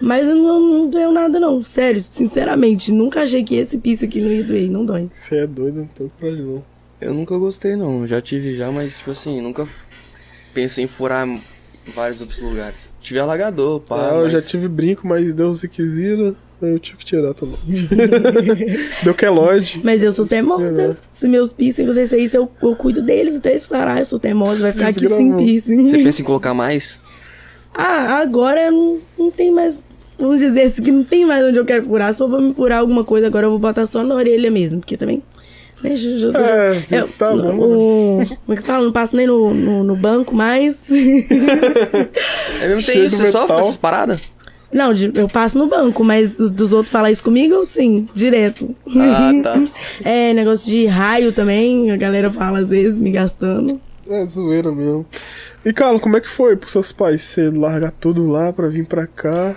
Mas 0.00 0.26
não, 0.28 0.60
não 0.60 0.88
doeu 0.88 1.10
nada, 1.12 1.40
não. 1.40 1.62
Sério, 1.64 2.00
sinceramente, 2.08 2.92
nunca 2.92 3.22
achei 3.22 3.42
que 3.42 3.56
esse 3.56 3.78
piso 3.78 4.04
aqui 4.04 4.20
não 4.20 4.30
ia 4.30 4.44
doer, 4.44 4.70
não 4.70 4.84
dói. 4.84 5.08
Você 5.12 5.38
é 5.38 5.46
doido, 5.46 5.78
não 5.80 5.86
tô 5.86 6.08
pra 6.18 6.30
não. 6.30 6.62
Eu 7.00 7.12
nunca 7.14 7.36
gostei, 7.36 7.74
não. 7.74 8.06
Já 8.06 8.20
tive 8.20 8.54
já, 8.54 8.70
mas, 8.70 8.98
tipo 8.98 9.10
assim, 9.10 9.40
nunca 9.40 9.66
pensei 10.54 10.84
em 10.84 10.88
furar 10.88 11.26
vários 11.94 12.20
outros 12.20 12.40
lugares. 12.40 12.92
Tive 13.00 13.18
alagador, 13.18 13.80
pá. 13.80 13.96
Ah, 14.10 14.14
eu 14.16 14.22
mas- 14.22 14.32
já 14.32 14.40
tive 14.40 14.68
brinco, 14.68 15.06
mas 15.06 15.34
Deus 15.34 15.60
se 15.60 15.68
quisira, 15.68 16.34
eu 16.66 16.78
tive 16.78 16.98
que 16.98 17.04
tirar 17.04 17.34
também. 17.34 17.56
Deu 19.02 19.14
queloide. 19.14 19.80
Mas 19.84 20.02
eu 20.02 20.12
sou 20.12 20.26
teimosa. 20.26 20.96
Se 21.10 21.26
meus 21.28 21.52
piercing 21.52 21.84
acontecer 21.84 22.18
isso, 22.18 22.36
eu, 22.36 22.50
eu 22.62 22.74
cuido 22.76 23.02
deles 23.02 23.36
até 23.36 23.58
sarar. 23.58 23.98
Eu 23.98 24.04
sou 24.06 24.18
teimosa, 24.18 24.62
vai 24.62 24.72
ficar 24.72 24.88
aqui 24.88 25.08
sem 25.08 25.36
piercing. 25.36 25.86
Você 25.88 25.98
pensa 25.98 26.22
em 26.22 26.24
colocar 26.24 26.54
mais? 26.54 27.00
Ah, 27.74 28.18
agora 28.20 28.70
não, 28.70 28.98
não 29.18 29.30
tem 29.30 29.50
mais. 29.52 29.82
Vamos 30.18 30.40
dizer 30.40 30.62
assim 30.62 30.82
que 30.82 30.92
não 30.92 31.02
tem 31.04 31.24
mais 31.26 31.44
onde 31.44 31.56
eu 31.58 31.64
quero 31.64 31.84
furar. 31.84 32.12
Só 32.14 32.26
vou 32.28 32.40
me 32.40 32.54
furar 32.54 32.78
alguma 32.80 33.02
coisa, 33.04 33.26
agora 33.26 33.46
eu 33.46 33.50
vou 33.50 33.58
botar 33.58 33.86
só 33.86 34.02
na 34.04 34.14
orelha 34.14 34.50
mesmo. 34.50 34.80
Porque 34.80 34.96
também. 34.96 35.22
Né, 35.82 35.96
ju- 35.96 36.16
ju- 36.16 36.30
É, 36.36 36.80
eu- 37.00 37.08
tá 37.08 37.34
bom. 37.34 37.56
o- 37.58 38.26
como 38.46 38.52
é 38.52 38.56
que 38.56 38.62
fala? 38.62 38.84
Não 38.84 38.92
passo 38.92 39.16
nem 39.16 39.26
no, 39.26 39.52
no, 39.52 39.82
no 39.82 39.96
banco 39.96 40.32
mais. 40.32 40.88
É 42.60 42.68
mesmo, 42.68 42.82
tem 42.86 42.94
Cheio 42.94 43.04
isso, 43.06 43.16
de 43.16 43.22
você 43.24 43.32
só 43.32 43.40
metal. 43.42 43.48
faz 43.56 43.60
essas 43.66 43.76
paradas? 43.76 44.20
Não, 44.72 44.92
de- 44.94 45.12
eu 45.14 45.28
passo 45.28 45.58
no 45.58 45.66
banco, 45.66 46.02
mas 46.02 46.38
os 46.40 46.50
dos 46.50 46.72
outros 46.72 46.90
falar 46.92 47.10
isso 47.10 47.22
comigo, 47.22 47.64
sim, 47.66 48.08
direto. 48.14 48.74
Ah, 48.96 49.30
tá. 49.42 49.62
É, 50.04 50.32
negócio 50.34 50.70
de 50.70 50.86
raio 50.86 51.32
também, 51.32 51.90
a 51.90 51.96
galera 51.96 52.30
fala 52.30 52.58
às 52.60 52.70
vezes, 52.70 52.98
me 52.98 53.10
gastando. 53.10 53.80
É 54.08 54.26
zoeira 54.26 54.72
mesmo. 54.72 55.06
E, 55.64 55.72
Carlos, 55.72 56.02
como 56.02 56.16
é 56.16 56.20
que 56.20 56.28
foi 56.28 56.56
pros 56.56 56.72
seus 56.72 56.90
pais? 56.90 57.22
Você 57.22 57.48
largar 57.50 57.92
tudo 57.92 58.28
lá 58.30 58.52
pra 58.52 58.66
vir 58.68 58.84
pra 58.84 59.06
cá? 59.06 59.54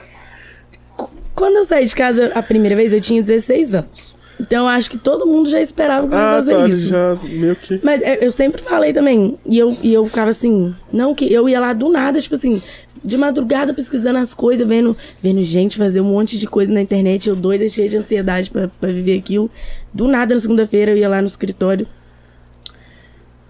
Quando 1.34 1.56
eu 1.58 1.66
saí 1.66 1.86
de 1.86 1.96
casa 1.96 2.32
a 2.34 2.42
primeira 2.44 2.76
vez, 2.76 2.94
eu 2.94 3.02
tinha 3.02 3.22
16 3.22 3.76
anos. 3.76 4.16
Então 4.40 4.64
eu 4.66 4.70
acho 4.70 4.90
que 4.92 4.98
todo 4.98 5.26
mundo 5.26 5.50
já 5.50 5.62
esperava 5.62 6.08
que 6.08 6.14
eu 6.14 6.18
ia 6.18 6.26
Ah, 6.26 6.32
fazer 6.36 6.56
tá, 6.56 6.68
isso. 6.68 6.88
já 6.88 7.18
meio 7.24 7.56
que... 7.56 7.80
Mas 7.84 8.02
é, 8.02 8.20
eu 8.26 8.30
sempre 8.32 8.62
falei 8.62 8.92
também, 8.94 9.38
e 9.46 9.58
eu, 9.58 9.76
e 9.82 9.94
eu 9.94 10.06
ficava 10.06 10.30
assim, 10.30 10.76
não, 10.92 11.16
que 11.16 11.32
eu 11.32 11.48
ia 11.48 11.60
lá 11.60 11.72
do 11.74 11.90
nada, 11.90 12.20
tipo 12.22 12.36
assim, 12.36 12.62
de 13.06 13.18
madrugada 13.18 13.74
pesquisando 13.74 14.18
as 14.18 14.34
coisas, 14.34 14.68
vendo, 14.68 14.98
vendo 15.22 15.44
gente 15.44 15.78
fazer 15.78 16.02
um 16.02 16.06
monte 16.06 16.38
de 16.38 16.48
coisa 16.48 16.74
na 16.74 16.82
internet, 16.82 17.30
eu 17.30 17.36
doida, 17.36 17.70
cheia 17.70 17.88
de 17.88 17.98
ansiedade 17.98 18.50
pra, 18.50 18.68
pra 18.68 18.92
viver 18.92 19.18
aquilo. 19.18 19.50
Do 19.94 20.08
nada, 20.08 20.34
na 20.34 20.42
segunda-feira, 20.42 20.92
eu 20.92 20.98
ia 20.98 21.08
lá 21.08 21.22
no 21.22 21.28
escritório. 21.28 21.88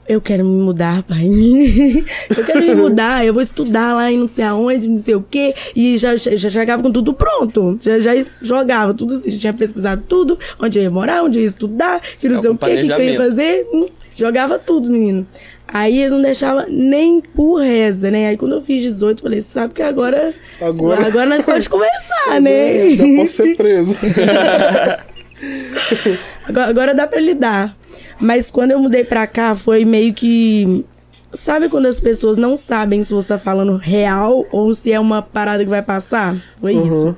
Eu 0.08 0.22
quero 0.22 0.46
me 0.46 0.62
mudar, 0.62 1.02
pai. 1.02 1.26
eu 2.38 2.46
quero 2.46 2.60
me 2.62 2.76
mudar, 2.76 3.26
eu 3.26 3.34
vou 3.34 3.41
estudar 3.41 3.96
lá 3.96 4.12
em 4.12 4.20
não 4.20 4.28
sei 4.28 4.46
aonde, 4.46 4.88
não 4.88 5.00
sei 5.00 5.15
o 5.15 5.22
quê. 5.22 5.56
E 5.76 5.98
já, 5.98 6.15
já 6.15 6.50
chegava 6.50 6.84
com 6.84 6.91
tudo 6.91 7.12
pronto. 7.12 7.80
Já, 7.82 8.00
já 8.00 8.12
jogava 8.39 8.94
tudo 8.94 9.15
assim, 9.15 9.32
já 9.32 9.39
tinha 9.39 9.54
pesquisado 9.54 10.04
tudo, 10.08 10.38
onde 10.60 10.78
eu 10.78 10.84
ia 10.84 10.91
morar, 10.91 11.24
onde 11.24 11.39
eu 11.39 11.41
ia 11.41 11.48
estudar, 11.48 12.00
que 12.20 12.30
não 12.30 12.38
É 12.38 12.41
sei 12.41 12.50
o 12.52 12.58
quê, 12.58 12.65
o 12.65 12.70
que, 12.70 12.88
que 12.88 12.91
eu 12.91 13.04
ia 13.04 13.18
fazer. 13.18 13.68
Hum, 13.74 13.88
jogava 14.15 14.60
tudo, 14.60 14.91
menino. 14.91 15.26
Aí 15.67 15.99
eles 15.99 16.12
não 16.12 16.21
deixavam 16.21 16.65
nem 16.69 17.19
por 17.21 17.62
reza, 17.62 18.10
né? 18.12 18.28
Aí 18.28 18.38
quando 18.38 18.54
eu 18.56 18.62
fiz 18.62 18.82
18, 18.84 19.21
falei, 19.21 19.41
você 19.41 19.51
sabe 19.51 19.73
que 19.73 19.82
agora. 19.82 20.34
Agora- 20.62 21.06
Agora 21.06 21.25
nós 21.28 21.43
podemos 21.45 21.67
conversar, 21.67 22.39
né? 22.41 22.89
Já 22.91 23.04
posso 23.17 23.34
ser 23.34 23.56
preso. 23.58 23.95
Agora, 26.47 26.69
agora 26.69 26.95
dá 26.95 27.08
pra 27.08 27.19
lidar. 27.19 27.75
Mas 28.19 28.49
quando 28.49 28.71
eu 28.71 28.80
mudei 28.80 29.04
pra 29.04 29.28
cá, 29.28 29.56
foi 29.56 29.84
meio 29.84 30.13
que. 30.13 30.86
Sabe 31.34 31.67
quando 31.67 31.88
as 31.88 31.99
pessoas 31.99 32.38
não 32.38 32.56
sabem 32.56 33.04
se 33.04 33.13
você 33.13 33.28
tá 33.30 33.38
falando 33.38 33.75
real 33.75 34.45
ou 34.51 34.73
se 34.73 34.93
é 34.93 34.99
uma 34.99 35.21
parada 35.21 35.63
que 35.63 35.69
vai 35.69 35.82
passar? 35.82 36.36
Foi 36.62 36.73
isso. 36.73 37.15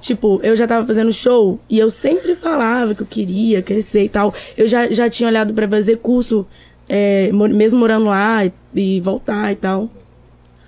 Tipo, 0.00 0.38
eu 0.44 0.54
já 0.54 0.64
tava 0.64 0.86
fazendo 0.86 1.12
show 1.12 1.58
e 1.68 1.76
eu 1.76 1.90
sempre 1.90 2.36
falava 2.36 2.94
que 2.94 3.02
eu 3.02 3.06
queria 3.06 3.60
crescer 3.60 4.04
e 4.04 4.08
tal. 4.08 4.32
Eu 4.56 4.68
já, 4.68 4.88
já 4.92 5.10
tinha 5.10 5.28
olhado 5.28 5.52
pra 5.52 5.68
fazer 5.68 5.96
curso, 5.96 6.46
é, 6.88 7.30
mo- 7.32 7.48
mesmo 7.48 7.78
morando 7.80 8.06
lá 8.06 8.44
e, 8.44 8.52
e 8.74 9.00
voltar 9.00 9.52
e 9.52 9.56
tal. 9.56 9.90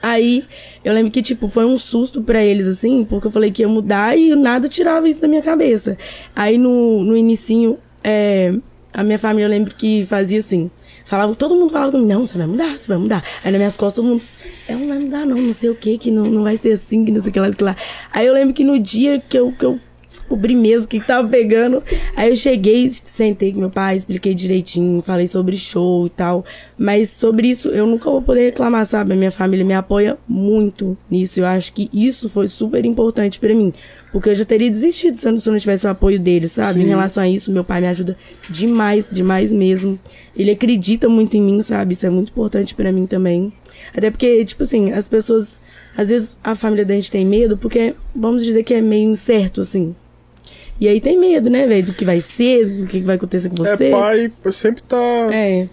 Aí, 0.03 0.45
eu 0.83 0.95
lembro 0.95 1.11
que, 1.11 1.21
tipo, 1.21 1.47
foi 1.47 1.67
um 1.67 1.79
susto 1.79 2.23
pra 2.23 2.43
eles, 2.43 2.67
assim, 2.67 3.05
porque 3.05 3.27
eu 3.27 3.31
falei 3.31 3.51
que 3.51 3.63
ia 3.63 3.69
mudar 3.69 4.17
e 4.17 4.35
nada 4.35 4.67
tirava 4.69 5.07
isso 5.09 5.21
da 5.21 5.29
minha 5.29 5.43
cabeça. 5.43 5.97
Aí, 6.35 6.57
no, 6.57 7.05
no 7.05 7.15
inicinho, 7.17 7.77
é, 8.03 8.55
a 8.95 9.03
minha 9.05 9.19
família, 9.19 9.45
eu 9.45 9.51
lembro 9.51 9.75
que 9.75 10.07
fazia 10.07 10.39
assim. 10.39 10.71
Falava, 11.05 11.35
todo 11.35 11.55
mundo 11.55 11.71
falava 11.71 11.93
comigo, 11.93 12.09
não, 12.09 12.27
você 12.27 12.39
vai 12.39 12.47
mudar, 12.47 12.79
você 12.79 12.89
vai 12.89 12.97
mudar. 12.97 13.23
Aí, 13.45 13.51
nas 13.51 13.59
minhas 13.59 13.77
costas, 13.77 14.03
todo 14.03 14.11
mundo, 14.13 14.23
é, 14.67 14.73
não 14.75 14.89
vai 14.89 14.99
mudar 14.99 15.27
não, 15.27 15.37
não 15.37 15.53
sei 15.53 15.69
o 15.69 15.75
que, 15.75 15.99
que 15.99 16.11
não, 16.11 16.25
não 16.25 16.45
vai 16.45 16.57
ser 16.57 16.73
assim, 16.73 17.05
que 17.05 17.13
não 17.13 17.21
sei 17.21 17.29
o 17.29 17.33
que 17.33 17.41
lá, 17.41 17.51
lá. 17.61 17.77
Aí, 18.11 18.27
eu 18.27 18.33
lembro 18.33 18.55
que 18.55 18.65
no 18.65 18.79
dia 18.79 19.21
que 19.29 19.39
eu, 19.39 19.53
que 19.53 19.67
eu 19.67 19.79
descobri 20.11 20.57
mesmo 20.57 20.87
o 20.87 20.89
que, 20.89 20.99
que 20.99 21.07
tava 21.07 21.29
pegando. 21.29 21.83
Aí 22.17 22.29
eu 22.29 22.37
cheguei, 22.37 22.91
sentei 22.91 23.53
com 23.53 23.61
meu 23.61 23.71
pai, 23.71 23.97
expliquei 23.97 24.35
direitinho, 24.35 25.01
falei 25.01 25.29
sobre 25.29 25.57
show 25.57 26.07
e 26.07 26.11
tal. 26.11 26.45
Mas 26.77 27.11
sobre 27.11 27.49
isso 27.49 27.69
eu 27.69 27.87
nunca 27.87 28.11
vou 28.11 28.21
poder 28.21 28.47
reclamar, 28.47 28.85
sabe? 28.85 29.13
A 29.13 29.17
minha 29.17 29.31
família 29.31 29.65
me 29.65 29.75
apoia 29.75 30.19
muito 30.29 30.99
nisso. 31.09 31.39
Eu 31.39 31.47
acho 31.47 31.73
que 31.73 31.89
isso 31.93 32.29
foi 32.29 32.49
super 32.49 32.85
importante 32.85 33.39
pra 33.39 33.55
mim. 33.55 33.73
Porque 34.13 34.31
eu 34.31 34.35
já 34.35 34.45
teria 34.45 34.69
desistido 34.69 35.17
se 35.17 35.29
eu 35.29 35.33
não, 35.33 35.59
tivesse 35.59 35.87
o 35.87 35.91
apoio 35.91 36.19
dele, 36.19 36.49
sabe? 36.49 36.81
Em 36.83 36.87
relação 36.89 37.23
a 37.23 37.29
isso, 37.29 37.53
meu 37.53 37.63
pai 37.63 37.81
me 37.81 37.87
ajuda 37.87 38.17
demais, 38.49 39.09
demais 39.13 39.53
mesmo. 39.53 39.99
Ele 40.37 40.51
acredita 40.51 41.09
muito 41.09 41.37
em 41.37 41.43
mim, 41.43 41.63
sabe? 41.63 41.93
Isso 41.93 42.07
é 42.07 42.11
muito 42.11 42.31
importante 42.31 42.75
pra 42.75 42.91
mim 42.91 43.07
também. 43.07 43.53
Até 43.97 44.11
porque, 44.11 44.45
tipo 44.45 44.63
assim, 44.65 44.93
as 44.93 45.09
pessoas. 45.09 45.61
Às 46.01 46.09
vezes 46.09 46.39
a 46.43 46.55
família 46.55 46.83
da 46.83 46.95
gente 46.95 47.11
tem 47.11 47.27
medo 47.27 47.59
porque, 47.59 47.95
vamos 48.17 48.43
dizer 48.43 48.63
que 48.63 48.73
é 48.73 48.81
meio 48.81 49.11
incerto, 49.11 49.61
assim. 49.61 49.95
E 50.81 50.89
aí 50.89 50.99
tem 50.99 51.21
medo, 51.21 51.51
né, 51.51 51.67
velho, 51.67 51.89
do 51.89 51.93
que 51.93 52.07
vai 52.07 52.23
ser, 52.23 52.67
do 52.71 52.87
que 52.87 53.03
vai 53.03 53.17
acontecer 53.17 53.51
com 53.51 53.57
você. 53.57 53.89
É 53.89 53.91
pai, 53.91 54.33
sempre 54.51 54.83
tá 54.83 54.97
É. 55.31 55.69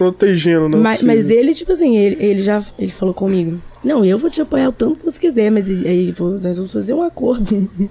protegendo, 0.00 0.66
né? 0.66 0.78
Mas, 0.78 1.02
mas 1.02 1.28
ele, 1.28 1.52
tipo 1.52 1.72
assim, 1.72 1.94
ele, 1.94 2.16
ele 2.24 2.42
já 2.42 2.64
ele 2.78 2.90
falou 2.90 3.12
comigo. 3.12 3.60
Não, 3.84 4.02
eu 4.02 4.18
vou 4.18 4.30
te 4.30 4.40
apoiar 4.40 4.70
o 4.70 4.72
tanto 4.72 4.98
que 4.98 5.04
você 5.04 5.20
quiser, 5.20 5.50
mas 5.50 5.68
aí 5.68 6.14
nós 6.18 6.56
vamos 6.56 6.72
fazer 6.72 6.94
um 6.94 7.02
acordo. 7.02 7.68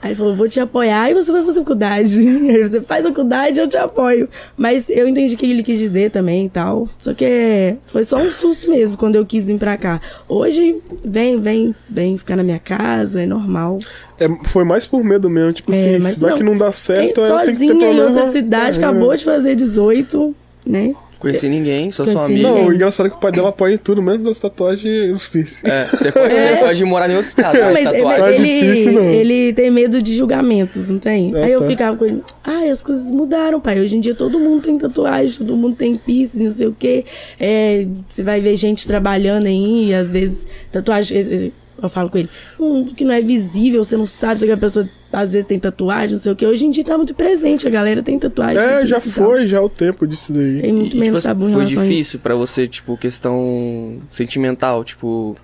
Aí 0.00 0.10
ele 0.10 0.14
falou, 0.14 0.36
vou 0.36 0.48
te 0.48 0.60
apoiar 0.60 1.10
e 1.10 1.14
você 1.14 1.32
vai 1.32 1.42
fazer 1.42 1.58
faculdade. 1.58 2.20
Aí 2.22 2.68
você 2.68 2.80
faz 2.80 3.04
faculdade, 3.04 3.58
eu 3.58 3.66
te 3.68 3.76
apoio. 3.76 4.28
Mas 4.56 4.88
eu 4.88 5.08
entendi 5.08 5.34
o 5.34 5.36
que 5.36 5.44
ele 5.44 5.64
quis 5.64 5.76
dizer 5.80 6.12
também 6.12 6.46
e 6.46 6.48
tal. 6.48 6.88
Só 6.98 7.12
que 7.12 7.24
é, 7.24 7.76
foi 7.84 8.04
só 8.04 8.16
um 8.18 8.30
susto 8.30 8.70
mesmo 8.70 8.96
quando 8.96 9.16
eu 9.16 9.26
quis 9.26 9.48
vir 9.48 9.58
pra 9.58 9.76
cá. 9.76 10.00
Hoje, 10.28 10.76
vem, 11.04 11.40
vem, 11.40 11.74
vem 11.90 12.16
ficar 12.16 12.36
na 12.36 12.44
minha 12.44 12.60
casa, 12.60 13.22
é 13.22 13.26
normal. 13.26 13.80
É, 14.20 14.28
foi 14.44 14.62
mais 14.62 14.86
por 14.86 15.02
medo 15.02 15.28
mesmo, 15.28 15.52
tipo 15.52 15.72
assim, 15.72 15.94
É, 15.94 16.00
se 16.00 16.20
daqui 16.20 16.44
não 16.44 16.56
dá 16.56 16.70
certo, 16.70 17.20
é, 17.20 17.32
aí 17.32 17.46
tem 17.46 17.54
que 17.54 17.60
ter 17.60 17.72
sozinha 17.72 17.92
em 17.92 18.00
outra 18.00 18.30
cidade, 18.30 18.78
carreira. 18.78 18.88
acabou 18.88 19.16
de 19.16 19.24
fazer 19.24 19.56
18, 19.56 20.34
né? 20.64 20.94
Conheci 21.18 21.48
ninguém, 21.48 21.90
sou 21.90 22.04
Conheci 22.04 22.16
sua 22.16 22.26
amiga. 22.26 22.48
Não, 22.48 22.66
o 22.66 22.72
engraçado 22.72 23.06
é 23.06 23.10
que 23.10 23.16
o 23.16 23.18
pai 23.18 23.32
dela 23.32 23.48
apoia 23.48 23.74
em 23.74 23.78
tudo, 23.78 24.00
menos 24.00 24.26
as 24.26 24.38
tatuagens 24.38 24.84
e 24.84 25.10
os 25.10 25.26
piercing. 25.28 25.66
É, 25.66 25.84
você 25.84 26.12
pode, 26.12 26.32
É. 26.38 26.54
você 26.54 26.60
pode 26.60 26.84
morar 26.84 27.10
em 27.10 27.16
outro 27.16 27.28
estado, 27.28 27.58
Não, 27.58 27.66
né, 27.66 27.72
mas 27.72 27.84
tatuagem. 27.84 28.92
Não 28.92 29.02
é 29.02 29.14
ele, 29.14 29.16
ele 29.16 29.52
tem 29.52 29.70
medo 29.70 30.00
de 30.00 30.16
julgamentos, 30.16 30.88
não 30.88 30.98
tem? 30.98 31.34
É, 31.36 31.44
Aí 31.44 31.52
eu 31.52 31.60
tá. 31.60 31.66
ficava 31.66 31.96
com 31.96 32.04
ele, 32.04 32.22
ai, 32.44 32.70
as 32.70 32.82
coisas 32.82 33.10
mudaram, 33.10 33.60
pai. 33.60 33.80
Hoje 33.80 33.96
em 33.96 34.00
dia 34.00 34.14
todo 34.14 34.38
mundo 34.38 34.62
tem 34.62 34.78
tatuagem, 34.78 35.38
todo 35.38 35.56
mundo 35.56 35.74
tem 35.76 35.96
piercing, 35.96 36.44
não 36.44 36.50
sei 36.50 36.66
o 36.68 36.76
quê. 36.78 37.04
É, 37.40 37.84
você 38.06 38.22
vai 38.22 38.40
ver 38.40 38.54
gente 38.56 38.86
trabalhando 38.86 39.46
aí, 39.46 39.88
e 39.88 39.94
às 39.94 40.12
vezes 40.12 40.46
tatuagem. 40.70 41.52
Eu 41.80 41.88
falo 41.88 42.10
com 42.10 42.18
ele, 42.18 42.28
hum, 42.58 42.86
que 42.86 43.04
não 43.04 43.12
é 43.12 43.20
visível, 43.20 43.84
você 43.84 43.96
não 43.96 44.06
sabe 44.06 44.40
se 44.40 44.50
a 44.50 44.56
pessoa 44.56 44.88
às 45.12 45.32
vezes 45.32 45.46
tem 45.46 45.58
tatuagem, 45.58 46.10
não 46.12 46.18
sei 46.18 46.32
o 46.32 46.36
quê. 46.36 46.46
Hoje 46.46 46.66
em 46.66 46.70
dia 46.70 46.84
tá 46.84 46.96
muito 46.96 47.14
presente, 47.14 47.66
a 47.66 47.70
galera 47.70 48.02
tem 48.02 48.18
tatuagem. 48.18 48.58
É, 48.58 48.84
já 48.84 49.00
foi, 49.00 49.46
já 49.46 49.62
o 49.62 49.68
tempo 49.68 50.06
disso 50.06 50.32
daí. 50.32 50.60
Tem 50.60 50.72
muito 50.72 50.96
E, 50.96 51.00
menos 51.00 51.20
tipo, 51.20 51.28
tabu 51.28 51.52
foi 51.52 51.64
difícil 51.64 52.18
pra 52.20 52.34
você, 52.34 52.66
tipo, 52.66 52.96
questão 52.96 53.98
sentimental, 54.10 54.84
tipo, 54.84 55.36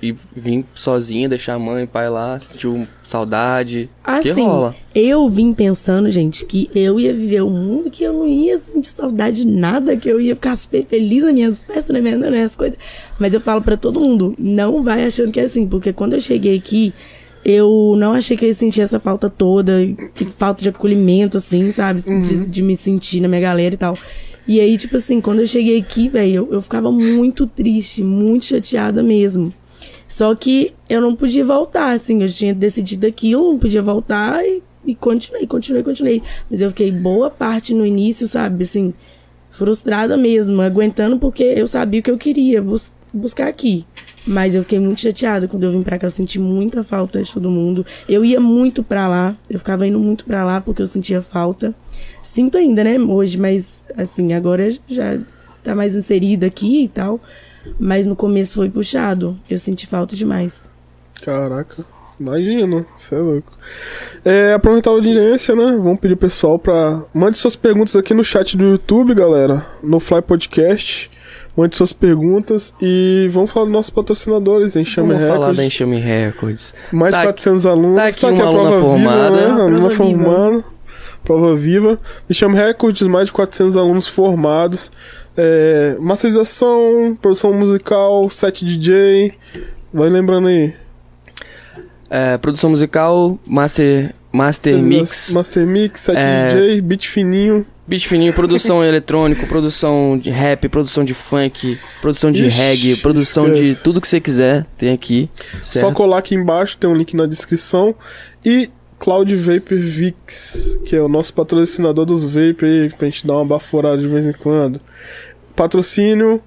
e 0.00 0.14
vir 0.34 0.64
sozinha, 0.74 1.28
deixar 1.28 1.54
a 1.54 1.58
mãe 1.58 1.82
e 1.82 1.86
pai 1.86 2.08
lá, 2.08 2.38
sentiu 2.38 2.86
saudade. 3.02 3.90
que 4.22 4.30
Assim, 4.30 4.44
rola? 4.44 4.74
eu 4.94 5.28
vim 5.28 5.52
pensando, 5.52 6.08
gente, 6.10 6.44
que 6.44 6.70
eu 6.74 7.00
ia 7.00 7.12
viver 7.12 7.42
um 7.42 7.50
mundo 7.50 7.90
que 7.90 8.04
eu 8.04 8.12
não 8.12 8.26
ia 8.26 8.56
sentir 8.58 8.90
saudade 8.90 9.44
de 9.44 9.46
nada, 9.48 9.96
que 9.96 10.08
eu 10.08 10.20
ia 10.20 10.34
ficar 10.36 10.54
super 10.56 10.84
feliz 10.86 11.24
nas 11.24 11.34
minhas 11.34 11.64
festas, 11.64 11.88
nas 11.88 12.02
minhas, 12.02 12.20
nas 12.20 12.30
minhas 12.30 12.54
coisas. 12.56 12.78
Mas 13.18 13.34
eu 13.34 13.40
falo 13.40 13.60
pra 13.60 13.76
todo 13.76 13.98
mundo, 14.00 14.34
não 14.38 14.82
vai 14.84 15.04
achando 15.04 15.32
que 15.32 15.40
é 15.40 15.44
assim, 15.44 15.66
porque 15.66 15.92
quando 15.92 16.12
eu 16.14 16.20
cheguei 16.20 16.56
aqui, 16.56 16.92
eu 17.44 17.94
não 17.98 18.12
achei 18.12 18.36
que 18.36 18.44
eu 18.44 18.48
ia 18.48 18.54
sentir 18.54 18.80
essa 18.82 19.00
falta 19.00 19.28
toda, 19.28 19.80
que 20.14 20.24
falta 20.24 20.62
de 20.62 20.68
acolhimento, 20.68 21.38
assim, 21.38 21.70
sabe? 21.70 22.02
De, 22.02 22.46
de 22.46 22.62
me 22.62 22.76
sentir 22.76 23.20
na 23.20 23.26
minha 23.28 23.40
galera 23.40 23.74
e 23.74 23.78
tal. 23.78 23.96
E 24.46 24.60
aí, 24.60 24.78
tipo 24.78 24.96
assim, 24.96 25.20
quando 25.20 25.40
eu 25.40 25.46
cheguei 25.46 25.78
aqui, 25.78 26.08
velho, 26.08 26.34
eu, 26.34 26.48
eu 26.54 26.62
ficava 26.62 26.90
muito 26.90 27.46
triste, 27.46 28.02
muito 28.02 28.46
chateada 28.46 29.02
mesmo. 29.02 29.52
Só 30.08 30.34
que 30.34 30.72
eu 30.88 31.02
não 31.02 31.14
podia 31.14 31.44
voltar, 31.44 31.92
assim, 31.92 32.22
eu 32.22 32.28
tinha 32.28 32.54
decidido 32.54 33.06
aquilo, 33.06 33.52
não 33.52 33.58
podia 33.58 33.82
voltar 33.82 34.42
e, 34.42 34.62
e 34.86 34.94
continuei, 34.94 35.46
continuei, 35.46 35.82
continuei. 35.82 36.22
Mas 36.50 36.62
eu 36.62 36.70
fiquei 36.70 36.90
boa 36.90 37.28
parte 37.28 37.74
no 37.74 37.84
início, 37.84 38.26
sabe, 38.26 38.64
assim, 38.64 38.94
frustrada 39.50 40.16
mesmo, 40.16 40.62
aguentando 40.62 41.18
porque 41.18 41.44
eu 41.44 41.66
sabia 41.66 42.00
o 42.00 42.02
que 42.02 42.10
eu 42.10 42.16
queria 42.16 42.62
bus 42.62 42.90
buscar 43.12 43.48
aqui. 43.48 43.84
Mas 44.26 44.54
eu 44.54 44.62
fiquei 44.62 44.78
muito 44.78 45.00
chateada 45.00 45.48
quando 45.48 45.64
eu 45.64 45.72
vim 45.72 45.82
pra 45.82 45.98
cá, 45.98 46.06
eu 46.06 46.10
senti 46.10 46.38
muita 46.38 46.82
falta 46.82 47.22
de 47.22 47.32
todo 47.32 47.50
mundo. 47.50 47.84
Eu 48.08 48.24
ia 48.24 48.40
muito 48.40 48.82
pra 48.82 49.08
lá, 49.08 49.36
eu 49.48 49.58
ficava 49.58 49.86
indo 49.86 49.98
muito 49.98 50.24
pra 50.24 50.44
lá 50.44 50.60
porque 50.60 50.82
eu 50.82 50.86
sentia 50.86 51.20
falta. 51.20 51.74
Sinto 52.22 52.56
ainda, 52.58 52.84
né, 52.84 52.98
hoje, 52.98 53.38
mas 53.38 53.82
assim, 53.96 54.32
agora 54.32 54.68
já 54.86 55.18
tá 55.62 55.74
mais 55.74 55.94
inserida 55.94 56.46
aqui 56.46 56.84
e 56.84 56.88
tal. 56.88 57.20
Mas 57.78 58.06
no 58.06 58.16
começo 58.16 58.54
foi 58.56 58.70
puxado. 58.70 59.36
Eu 59.48 59.58
senti 59.58 59.86
falta 59.86 60.14
demais. 60.16 60.70
Caraca, 61.22 61.84
imagina, 62.18 62.86
você 62.96 63.14
é 63.14 63.18
louco. 63.18 63.52
É, 64.24 64.52
aproveitar 64.54 64.90
a 64.90 64.94
audiência, 64.94 65.54
né? 65.54 65.78
Vamos 65.82 66.00
pedir 66.00 66.16
pro 66.16 66.28
pessoal 66.28 66.58
pra. 66.58 67.02
Mande 67.12 67.36
suas 67.38 67.56
perguntas 67.56 67.96
aqui 67.96 68.14
no 68.14 68.24
chat 68.24 68.56
do 68.56 68.64
YouTube, 68.64 69.14
galera. 69.14 69.66
No 69.82 69.98
Fly 70.00 70.22
Podcast. 70.22 71.10
Mande 71.56 71.74
suas 71.74 71.92
perguntas 71.92 72.72
e 72.80 73.26
vamos 73.32 73.50
falar 73.50 73.64
dos 73.66 73.72
nossos 73.72 73.90
patrocinadores, 73.90 74.76
Enxame 74.76 75.08
Vamos 75.08 75.22
falar 75.22 75.34
Records. 75.38 75.56
da 75.56 75.64
Enxame 75.64 75.98
Records. 75.98 76.74
Mais 76.92 77.10
Tá 77.12 77.18
de 77.22 77.26
400 77.26 77.66
alunos. 77.66 77.96
tá 77.96 78.06
aqui 78.06 78.24
a 78.24 78.28
uma 78.28 78.44
aluna 78.44 78.68
prova 78.70 78.80
formada. 78.80 79.30
Viva, 79.30 79.30
né? 79.40 79.42
Prova 79.48 79.62
Aluna 79.62 79.88
viva. 79.88 79.90
formada. 79.96 80.64
Prova 81.24 81.54
viva. 81.56 82.00
Enxame 82.30 82.54
Records, 82.54 83.02
mais 83.08 83.26
de 83.26 83.32
400 83.32 83.76
alunos 83.76 84.06
formados. 84.06 84.92
É, 85.40 85.96
masterização, 86.00 87.16
produção 87.22 87.52
musical, 87.52 88.28
set 88.28 88.64
DJ. 88.64 89.32
Vai 89.94 90.10
lembrando 90.10 90.48
aí. 90.48 90.74
É, 92.10 92.36
produção 92.38 92.70
musical, 92.70 93.38
master, 93.46 94.12
master 94.32 94.76
mix, 94.78 95.30
Master 95.30 95.66
Mix, 95.66 96.00
set 96.00 96.16
É. 96.16 96.50
DJ, 96.54 96.80
beat 96.80 97.06
fininho. 97.06 97.64
beat 97.86 98.06
fininho, 98.08 98.32
produção 98.32 98.82
eletrônico, 98.84 99.46
produção 99.46 100.18
de 100.18 100.30
rap, 100.30 100.68
produção 100.68 101.04
de 101.04 101.14
funk, 101.14 101.78
produção 102.00 102.32
de 102.32 102.46
Ixi, 102.46 102.56
reggae, 102.58 102.96
produção 102.96 103.48
de 103.52 103.62
esquece. 103.62 103.84
tudo 103.84 104.00
que 104.00 104.08
você 104.08 104.20
quiser, 104.20 104.66
tem 104.76 104.92
aqui. 104.92 105.30
Só 105.62 105.80
Certo? 105.80 105.94
colar 105.94 106.18
aqui 106.18 106.34
embaixo, 106.34 106.76
tem 106.78 106.90
um 106.90 106.94
link 106.94 107.14
na 107.14 107.26
descrição. 107.26 107.94
E 108.44 108.68
Cloud 108.98 109.34
Vapor 109.36 109.78
Vix, 109.78 110.80
que 110.84 110.96
é 110.96 111.00
o 111.00 111.08
nosso 111.08 111.32
patrocinador 111.32 112.04
dos 112.04 112.24
Vapor 112.24 112.64
aí, 112.68 112.90
pra 112.90 113.06
gente 113.08 113.24
dar 113.26 113.34
uma 113.34 113.44
baforada 113.44 113.98
de 113.98 114.08
vez 114.08 114.26
em 114.26 114.32
quando. 114.32 114.80
Patrocínio. 115.58 116.40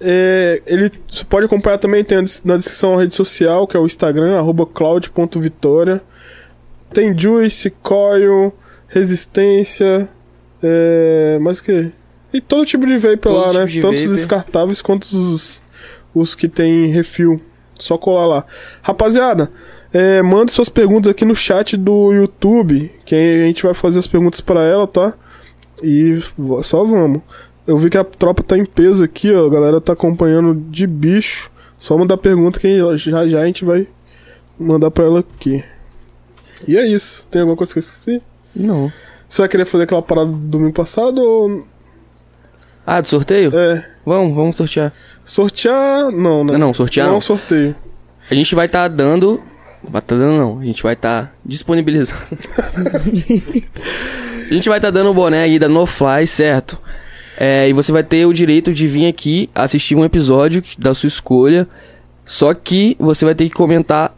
é, 0.00 0.62
ele 0.66 0.92
você 1.08 1.24
pode 1.24 1.46
acompanhar 1.46 1.78
também, 1.78 2.04
tem 2.04 2.18
na 2.44 2.56
descrição 2.56 2.96
a 2.96 3.00
rede 3.00 3.14
social, 3.14 3.66
que 3.66 3.76
é 3.76 3.80
o 3.80 3.86
Instagram, 3.86 4.36
arroba 4.36 4.66
cloud.vitória. 4.66 6.02
Tem 6.92 7.18
Juice, 7.18 7.70
Coil, 7.82 8.54
Resistência, 8.88 10.08
é, 10.62 11.38
mais 11.40 11.58
o 11.58 11.64
que? 11.64 11.90
E 12.32 12.40
todo 12.40 12.66
tipo 12.66 12.86
de 12.86 12.98
vapor 12.98 13.18
Todo 13.18 13.34
lá, 13.34 13.46
tipo 13.46 13.58
né? 13.58 13.66
de 13.66 13.80
Tanto 13.80 14.00
os 14.00 14.10
descartáveis 14.10 14.82
quanto 14.82 15.04
os, 15.04 15.62
os 16.14 16.34
que 16.34 16.48
tem 16.48 16.86
refil. 16.86 17.40
Só 17.78 17.96
colar 17.96 18.26
lá. 18.26 18.44
Rapaziada, 18.82 19.50
é, 19.92 20.20
mande 20.20 20.52
suas 20.52 20.68
perguntas 20.68 21.10
aqui 21.10 21.24
no 21.24 21.34
chat 21.34 21.76
do 21.76 22.12
YouTube, 22.12 22.90
que 23.04 23.14
a 23.14 23.46
gente 23.46 23.62
vai 23.62 23.72
fazer 23.72 24.00
as 24.00 24.06
perguntas 24.06 24.40
pra 24.40 24.64
ela, 24.64 24.86
tá? 24.86 25.14
E 25.82 26.20
só 26.62 26.84
vamos. 26.84 27.22
Eu 27.68 27.76
vi 27.76 27.90
que 27.90 27.98
a 27.98 28.04
tropa 28.04 28.42
tá 28.42 28.56
em 28.56 28.64
peso 28.64 29.04
aqui, 29.04 29.30
ó. 29.30 29.46
A 29.46 29.50
galera 29.50 29.78
tá 29.78 29.92
acompanhando 29.92 30.54
de 30.54 30.86
bicho. 30.86 31.50
Só 31.78 31.98
mandar 31.98 32.16
pergunta 32.16 32.58
que 32.58 32.78
já 32.96 33.28
já 33.28 33.42
a 33.42 33.46
gente 33.46 33.62
vai 33.62 33.86
mandar 34.58 34.90
pra 34.90 35.04
ela 35.04 35.20
aqui. 35.20 35.62
E 36.66 36.78
é 36.78 36.86
isso. 36.86 37.26
Tem 37.30 37.42
alguma 37.42 37.58
coisa 37.58 37.74
que 37.74 37.78
eu 37.78 37.80
esqueci? 37.80 38.22
Não. 38.56 38.90
Você 39.28 39.42
vai 39.42 39.48
querer 39.50 39.66
fazer 39.66 39.84
aquela 39.84 40.00
parada 40.00 40.30
do 40.30 40.36
domingo 40.38 40.72
passado 40.72 41.18
ou. 41.20 41.66
Ah, 42.86 43.02
do 43.02 43.06
sorteio? 43.06 43.54
É. 43.54 43.86
Vamos, 44.04 44.34
vamos 44.34 44.56
sortear. 44.56 44.90
Sortear. 45.22 46.10
Não, 46.10 46.42
né? 46.42 46.52
Não, 46.54 46.68
não, 46.68 46.74
sortear 46.74 47.06
não. 47.08 47.14
não. 47.14 47.20
sorteio. 47.20 47.76
A 48.30 48.34
gente 48.34 48.54
vai 48.54 48.64
estar 48.64 48.88
dando. 48.88 49.42
Vai 49.84 50.00
tá 50.00 50.16
dando 50.16 50.38
não, 50.38 50.58
a 50.58 50.64
gente 50.64 50.82
vai 50.82 50.94
estar 50.94 51.34
disponibilizando. 51.44 52.18
a 54.50 54.54
gente 54.54 54.70
vai 54.70 54.78
estar 54.78 54.90
dando 54.90 55.10
o 55.10 55.14
boné 55.14 55.42
aí 55.42 55.58
da 55.58 55.68
No 55.68 55.84
Fly, 55.84 56.26
certo? 56.26 56.78
É, 57.40 57.68
e 57.68 57.72
você 57.72 57.92
vai 57.92 58.02
ter 58.02 58.26
o 58.26 58.32
direito 58.32 58.72
de 58.72 58.88
vir 58.88 59.06
aqui 59.06 59.48
assistir 59.54 59.94
um 59.94 60.04
episódio 60.04 60.62
da 60.76 60.92
sua 60.92 61.06
escolha. 61.06 61.68
Só 62.24 62.52
que 62.52 62.96
você 62.98 63.24
vai 63.24 63.34
ter 63.34 63.44
que 63.44 63.54
comentar 63.54 64.12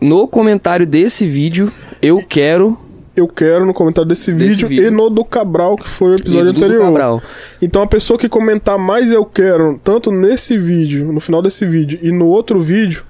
no 0.00 0.26
comentário 0.26 0.86
desse 0.86 1.26
vídeo, 1.26 1.70
eu 2.02 2.18
quero 2.26 2.78
Eu 3.16 3.28
quero 3.28 3.64
no 3.64 3.72
comentário 3.72 4.08
desse, 4.08 4.32
Desse 4.32 4.48
vídeo, 4.48 4.68
vídeo. 4.68 4.86
e 4.86 4.90
no 4.90 5.08
do 5.08 5.24
Cabral, 5.24 5.76
que 5.76 5.88
foi 5.88 6.12
o 6.12 6.14
episódio 6.16 6.52
Dudu 6.52 6.64
anterior. 6.64 6.84
Cabral. 6.86 7.22
Então 7.62 7.82
a 7.82 7.86
pessoa 7.86 8.18
que 8.18 8.28
comentar 8.28 8.76
mais 8.78 9.12
eu 9.12 9.24
quero, 9.24 9.78
tanto 9.84 10.10
nesse 10.10 10.58
vídeo, 10.58 11.12
no 11.12 11.20
final 11.20 11.40
desse 11.42 11.64
vídeo, 11.64 11.98
e 12.02 12.10
no 12.10 12.26
outro 12.26 12.60
vídeo, 12.60 13.04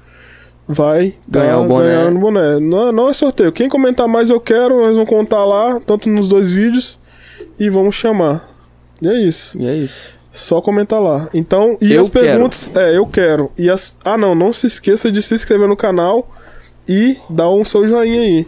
vai 0.68 1.14
Ganhar 1.28 1.60
o 1.60 1.66
boné. 1.68 1.86
ganhar 1.86 2.10
no 2.10 2.20
boné. 2.20 2.60
Não, 2.60 2.92
não 2.92 3.08
é 3.08 3.12
sorteio. 3.14 3.50
Quem 3.52 3.68
comentar 3.68 4.06
mais 4.06 4.30
eu 4.30 4.40
quero, 4.40 4.76
nós 4.80 4.94
vamos 4.96 5.08
contar 5.08 5.44
lá, 5.44 5.80
tanto 5.80 6.08
nos 6.10 6.28
dois 6.28 6.50
vídeos, 6.50 6.98
e 7.58 7.70
vamos 7.70 7.94
chamar. 7.94 8.53
E 9.04 9.08
é 9.08 9.20
isso. 9.20 9.60
E 9.60 9.66
é 9.66 9.76
isso. 9.76 10.10
Só 10.32 10.60
comentar 10.60 11.00
lá. 11.00 11.28
Então, 11.32 11.76
e 11.80 11.92
Eu 11.92 12.02
as 12.02 12.08
perguntas. 12.08 12.72
É, 12.74 12.96
eu 12.96 13.06
quero. 13.06 13.52
E 13.56 13.70
as. 13.70 13.96
Ah, 14.04 14.18
não, 14.18 14.34
não 14.34 14.52
se 14.52 14.66
esqueça 14.66 15.12
de 15.12 15.22
se 15.22 15.34
inscrever 15.34 15.68
no 15.68 15.76
canal 15.76 16.28
e 16.88 17.16
dar 17.30 17.50
um 17.50 17.64
seu 17.64 17.86
joinha 17.86 18.20
aí. 18.20 18.46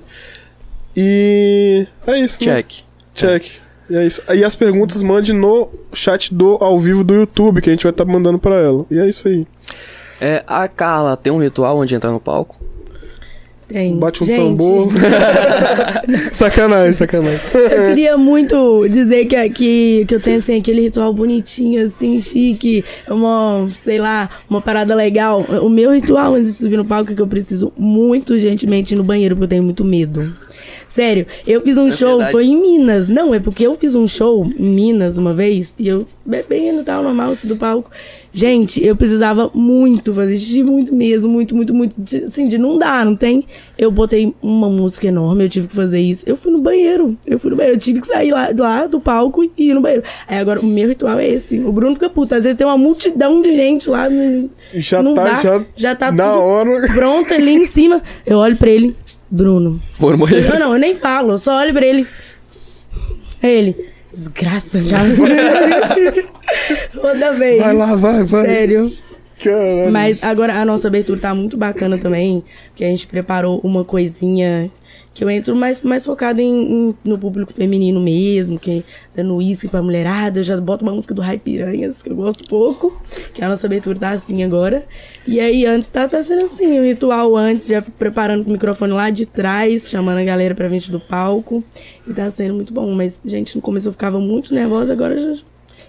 E. 0.96 1.86
É 2.06 2.18
isso, 2.18 2.44
né? 2.44 2.56
Check. 2.56 2.84
Check. 3.14 3.46
E 3.88 3.96
é 3.96 4.04
isso. 4.04 4.20
E 4.34 4.42
as 4.42 4.56
perguntas 4.56 5.02
mande 5.02 5.32
no 5.32 5.68
chat 5.92 6.34
do 6.34 6.58
ao 6.60 6.80
vivo 6.80 7.04
do 7.04 7.14
YouTube, 7.14 7.60
que 7.60 7.70
a 7.70 7.72
gente 7.72 7.84
vai 7.84 7.92
estar 7.92 8.04
mandando 8.04 8.38
pra 8.38 8.56
ela. 8.56 8.84
E 8.90 8.98
é 8.98 9.08
isso 9.08 9.28
aí. 9.28 9.46
É, 10.20 10.42
a 10.46 10.66
Carla 10.66 11.16
tem 11.16 11.32
um 11.32 11.38
ritual 11.38 11.78
onde 11.78 11.94
entrar 11.94 12.10
no 12.10 12.18
palco? 12.18 12.56
Tem. 13.68 13.96
Bate 13.98 14.22
um 14.22 14.26
Gente, 14.26 14.38
tambor. 14.38 14.88
sacanagem, 16.32 16.92
sacanagem. 16.92 17.40
Eu 17.52 17.88
queria 17.88 18.16
muito 18.16 18.86
dizer 18.88 19.26
que, 19.26 19.50
que, 19.50 20.04
que 20.06 20.14
eu 20.14 20.20
tenho 20.20 20.36
assim, 20.36 20.56
aquele 20.58 20.82
ritual 20.82 21.12
bonitinho, 21.12 21.84
assim, 21.84 22.20
chique, 22.20 22.84
uma, 23.08 23.68
sei 23.82 23.98
lá, 23.98 24.30
uma 24.48 24.60
parada 24.60 24.94
legal. 24.94 25.40
O 25.62 25.68
meu 25.68 25.90
ritual 25.90 26.34
antes 26.36 26.48
de 26.48 26.54
subir 26.54 26.76
no 26.76 26.84
palco 26.84 27.10
é 27.10 27.14
que 27.14 27.22
eu 27.22 27.26
preciso 27.26 27.72
muito 27.76 28.34
urgentemente 28.34 28.94
ir 28.94 28.96
no 28.96 29.04
banheiro, 29.04 29.34
porque 29.34 29.44
eu 29.44 29.48
tenho 29.48 29.64
muito 29.64 29.84
medo. 29.84 30.32
Sério, 30.88 31.26
eu 31.46 31.60
fiz 31.60 31.76
um 31.76 31.90
show, 31.90 32.10
Ansiedade. 32.14 32.32
foi 32.32 32.46
em 32.46 32.60
Minas. 32.60 33.08
Não, 33.08 33.34
é 33.34 33.40
porque 33.40 33.66
eu 33.66 33.74
fiz 33.74 33.94
um 33.94 34.06
show 34.08 34.50
em 34.58 34.68
Minas 34.70 35.18
uma 35.18 35.34
vez 35.34 35.74
e 35.78 35.88
eu 35.88 36.06
bebendo 36.24 36.80
e 36.80 36.84
tal, 36.84 37.02
normal, 37.02 37.32
assim, 37.32 37.48
do 37.48 37.56
palco. 37.56 37.90
Gente, 38.32 38.84
eu 38.84 38.94
precisava 38.94 39.50
muito 39.54 40.12
fazer 40.12 40.38
xixi, 40.38 40.62
muito 40.62 40.94
mesmo, 40.94 41.28
muito, 41.30 41.54
muito, 41.56 41.74
muito. 41.74 41.94
de- 41.98 42.24
Assim, 42.24 42.46
de 42.48 42.56
não 42.58 42.78
dar, 42.78 43.04
não 43.04 43.16
tem? 43.16 43.44
Eu 43.78 43.90
botei 43.90 44.34
uma 44.42 44.68
música 44.68 45.06
enorme, 45.06 45.44
eu 45.44 45.48
tive 45.48 45.68
que 45.68 45.74
fazer 45.74 46.00
isso. 46.00 46.22
Eu 46.26 46.36
fui 46.36 46.52
no 46.52 46.60
banheiro, 46.60 47.16
eu 47.26 47.38
fui 47.38 47.50
no 47.50 47.56
banheiro, 47.56 47.76
eu 47.76 47.80
tive 47.80 48.00
que 48.00 48.06
sair 48.06 48.30
lá, 48.32 48.50
lá 48.56 48.86
do 48.86 49.00
palco 49.00 49.42
e 49.42 49.50
ir 49.70 49.74
no 49.74 49.80
banheiro. 49.80 50.02
Aí 50.28 50.38
agora, 50.38 50.60
o 50.60 50.66
meu 50.66 50.88
ritual 50.88 51.18
é 51.18 51.26
esse. 51.28 51.58
O 51.60 51.72
Bruno 51.72 51.94
fica 51.94 52.08
puto. 52.10 52.34
Às 52.34 52.44
vezes 52.44 52.56
tem 52.56 52.66
uma 52.66 52.78
multidão 52.78 53.40
de 53.42 53.54
gente 53.56 53.88
lá. 53.90 54.08
no- 54.10 54.50
Já 54.74 55.02
não 55.02 55.14
tá, 55.14 55.24
dá, 55.24 55.40
já, 55.40 55.64
já 55.76 55.94
tá 55.94 56.12
na 56.12 56.30
tudo 56.32 56.40
hora. 56.42 56.86
pronto 56.94 57.32
ali 57.32 57.52
em 57.54 57.64
cima. 57.66 58.02
Eu 58.26 58.38
olho 58.38 58.56
pra 58.56 58.68
ele, 58.68 58.94
Bruno. 59.30 59.80
Banheiro. 59.98 60.48
Não, 60.50 60.58
não, 60.58 60.72
eu 60.74 60.78
nem 60.78 60.94
falo, 60.94 61.32
eu 61.32 61.38
só 61.38 61.58
olho 61.58 61.72
pra 61.72 61.84
ele. 61.84 62.06
É 63.42 63.52
ele. 63.52 63.76
Desgraça, 64.10 64.80
já. 64.80 64.98
Toda 66.92 67.32
vez. 67.32 67.60
Vai 67.60 67.74
lá, 67.74 67.94
vai, 67.96 68.24
vai. 68.24 68.46
Sério. 68.46 68.92
Caralho. 69.42 69.92
Mas 69.92 70.22
agora 70.22 70.54
a 70.54 70.64
nossa 70.64 70.88
abertura 70.88 71.20
tá 71.20 71.34
muito 71.34 71.56
bacana 71.56 71.98
também, 71.98 72.42
que 72.74 72.84
a 72.84 72.88
gente 72.88 73.06
preparou 73.06 73.60
uma 73.62 73.84
coisinha 73.84 74.70
que 75.16 75.24
eu 75.24 75.30
entro 75.30 75.56
mais, 75.56 75.80
mais 75.80 76.04
focada 76.04 76.42
em, 76.42 76.90
em- 76.90 76.94
no 77.02 77.16
público 77.16 77.50
feminino 77.50 77.98
mesmo, 77.98 78.58
que 78.58 78.84
dando 79.14 79.34
uísque 79.36 79.66
pra 79.66 79.80
mulherada, 79.80 80.40
eu 80.40 80.42
já 80.42 80.60
boto 80.60 80.84
uma 80.84 80.92
música 80.92 81.14
do 81.14 81.22
Rai 81.22 81.38
Piranhas, 81.38 82.02
que 82.02 82.10
eu 82.10 82.14
gosto 82.16 82.44
pouco, 82.46 83.02
que 83.32 83.42
a 83.42 83.48
nossa 83.48 83.66
abertura 83.66 83.98
tá 83.98 84.10
assim 84.10 84.44
agora. 84.44 84.84
E 85.26 85.40
aí 85.40 85.64
antes 85.64 85.88
tá, 85.88 86.06
tá 86.06 86.22
sendo 86.22 86.44
assim, 86.44 86.78
o 86.78 86.82
ritual 86.84 87.34
antes, 87.34 87.66
já 87.66 87.80
fico 87.80 87.96
preparando 87.96 88.44
com 88.44 88.50
o 88.50 88.52
microfone 88.52 88.92
lá 88.92 89.08
de 89.08 89.24
trás, 89.24 89.88
chamando 89.88 90.18
a 90.18 90.24
galera 90.24 90.54
pra 90.54 90.68
frente 90.68 90.90
do 90.90 91.00
palco. 91.00 91.64
E 92.06 92.12
tá 92.12 92.28
sendo 92.28 92.52
muito 92.52 92.74
bom, 92.74 92.94
mas, 92.94 93.18
gente, 93.24 93.56
no 93.56 93.62
começo 93.62 93.88
eu 93.88 93.92
ficava 93.92 94.20
muito 94.20 94.52
nervosa, 94.52 94.92
agora 94.92 95.16
já 95.16 95.42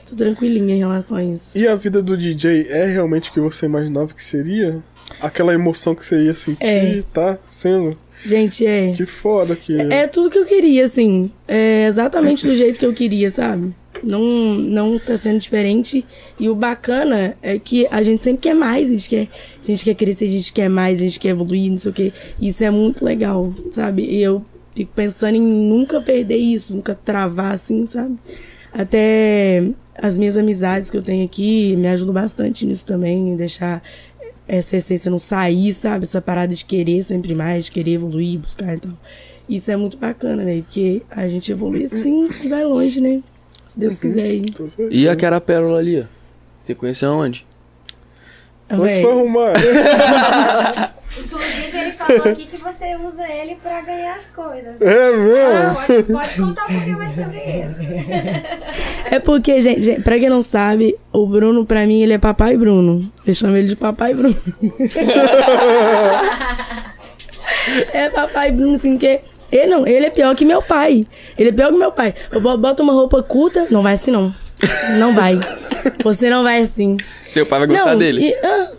tô 0.10 0.16
tranquilinha 0.16 0.74
em 0.74 0.80
relação 0.80 1.18
a 1.18 1.24
isso. 1.26 1.58
E 1.58 1.68
a 1.68 1.76
vida 1.76 2.02
do 2.02 2.16
DJ 2.16 2.68
é 2.70 2.86
realmente 2.86 3.30
o 3.30 3.34
que 3.34 3.42
você 3.42 3.66
imaginava 3.66 4.14
que 4.14 4.24
seria? 4.24 4.82
Aquela 5.20 5.54
emoção 5.54 5.94
que 5.94 6.06
você 6.06 6.24
ia 6.24 6.34
sentir, 6.34 6.64
É. 6.66 7.02
tá 7.14 7.38
sendo? 7.46 7.98
Gente, 8.28 8.66
é. 8.66 8.92
Que 8.92 9.06
foda 9.06 9.56
que 9.56 9.74
É 9.82 10.06
tudo 10.06 10.30
que 10.30 10.38
eu 10.38 10.46
queria, 10.46 10.84
assim. 10.84 11.32
É 11.48 11.86
exatamente 11.88 12.46
do 12.46 12.54
jeito 12.54 12.78
que 12.78 12.86
eu 12.86 12.94
queria, 12.94 13.32
sabe? 13.32 13.74
Não, 14.04 14.22
não 14.22 15.00
tá 15.00 15.18
sendo 15.18 15.40
diferente. 15.40 16.06
E 16.38 16.50
o 16.50 16.54
bacana 16.54 17.38
é 17.42 17.58
que 17.58 17.88
a 17.90 18.04
gente 18.04 18.22
sempre 18.22 18.42
quer 18.42 18.54
mais, 18.54 18.90
a 18.90 18.92
gente 18.92 19.10
quer, 19.10 19.28
a 19.64 19.66
gente 19.66 19.86
quer 19.86 19.96
crescer, 19.96 20.26
a 20.26 20.32
gente 20.32 20.52
quer 20.52 20.70
mais, 20.70 21.00
a 21.00 21.04
gente 21.04 21.20
quer 21.22 21.30
evoluir, 21.30 21.72
não 21.72 21.78
sei 21.78 21.92
o 21.92 21.94
quê. 21.94 22.14
Isso 22.42 22.64
é 22.66 22.70
muito 22.70 23.06
legal, 23.06 23.54
sabe? 23.72 24.04
E 24.04 24.22
eu 24.22 24.44
fico 24.76 24.92
pensando 24.94 25.36
em 25.36 25.42
nunca 25.42 26.02
perder 26.02 26.38
isso, 26.38 26.76
nunca 26.76 26.94
travar 26.94 27.54
assim, 27.54 27.86
sabe? 27.86 28.18
Até 28.74 29.64
as 29.98 30.18
minhas 30.18 30.38
amizades 30.38 30.90
que 30.90 30.98
eu 30.98 31.02
tenho 31.02 31.26
aqui 31.26 31.76
me 31.78 31.88
ajudam 31.88 32.14
bastante 32.14 32.66
nisso 32.66 32.86
também, 32.86 33.36
deixar 33.36 33.82
essa 34.48 34.78
essência 34.78 35.12
não 35.12 35.20
sair, 35.20 35.74
sabe? 35.74 36.06
Essa 36.06 36.22
parada 36.22 36.54
de 36.56 36.64
querer 36.64 37.04
sempre 37.04 37.36
mais, 37.36 37.66
de 37.66 37.72
querer 37.72 37.94
evoluir, 37.94 38.40
buscar 38.40 38.76
e 38.76 38.80
tal. 38.80 38.94
Isso 39.50 39.72
é 39.72 39.78
muito 39.78 39.98
bacana, 39.98 40.44
né? 40.44 40.62
Porque 40.62 41.02
a 41.10 41.28
gente 41.28 41.52
evolui 41.52 41.86
assim 41.86 42.30
e 42.44 42.48
vai 42.48 42.64
longe, 42.66 43.00
né? 43.02 43.22
Se 43.66 43.80
Deus 43.80 43.98
quiser 43.98 44.24
aí. 44.24 44.54
E 44.90 45.10
aquela 45.10 45.42
pérola 45.42 45.80
ali, 45.80 46.02
ó. 46.02 46.06
Você 46.64 46.76
conheceu 46.76 47.12
aonde? 47.12 47.46
Mas 48.70 48.94
Véi. 48.94 49.02
foi 49.02 49.12
arrumar. 49.12 49.54
Inclusive, 51.18 51.67
falou 52.08 52.32
aqui 52.32 52.46
que 52.46 52.58
você 52.58 52.96
usa 52.96 53.28
ele 53.32 53.56
pra 53.62 53.82
ganhar 53.82 54.16
as 54.16 54.28
coisas. 54.28 54.82
É 54.82 55.18
mesmo? 55.18 55.76
Pode, 55.76 56.04
pode 56.04 56.36
contar 56.42 56.66
um 56.66 56.74
pouquinho 56.74 56.98
mais 56.98 57.16
sobre 57.16 57.38
isso. 57.38 57.78
É 59.10 59.20
porque, 59.20 59.62
gente, 59.62 59.82
gente, 59.84 60.02
pra 60.02 60.20
quem 60.20 60.28
não 60.30 60.42
sabe, 60.42 60.94
o 61.14 61.26
Bruno, 61.26 61.66
pra 61.66 61.86
mim, 61.88 62.02
ele 62.02 62.12
é 62.12 62.18
papai 62.18 62.58
Bruno. 62.58 63.00
Eu 63.26 63.34
chamo 63.34 63.56
ele 63.56 63.70
de 63.70 63.76
papai 63.78 64.14
Bruno. 64.14 64.36
é 67.94 68.10
papai 68.10 68.52
Bruno, 68.52 68.74
assim, 68.74 68.98
que. 68.98 69.20
Ele 69.50 69.68
não, 69.68 69.88
ele 69.88 70.08
é 70.08 70.10
pior 70.10 70.36
que 70.36 70.44
meu 70.44 70.62
pai. 70.62 71.08
Ele 71.38 71.50
é 71.50 71.52
pior 71.54 71.72
que 71.72 71.78
meu 71.78 71.92
pai. 71.92 72.14
Eu 72.32 72.42
bo- 72.42 72.58
boto 72.58 72.84
uma 72.84 72.92
roupa 72.92 73.24
curta, 73.24 73.66
não 73.72 73.82
vai 73.82 73.94
assim, 73.94 74.12
não. 74.12 74.34
Não 75.00 75.14
vai. 75.14 75.40
Você 76.04 76.30
não 76.30 76.44
vai 76.44 76.62
assim. 76.62 76.98
Seu 77.30 77.46
pai 77.46 77.60
vai 77.60 77.68
gostar 77.68 77.92
não, 77.92 78.00
dele. 78.00 78.30
e, 78.30 78.34
ah, 78.36 78.72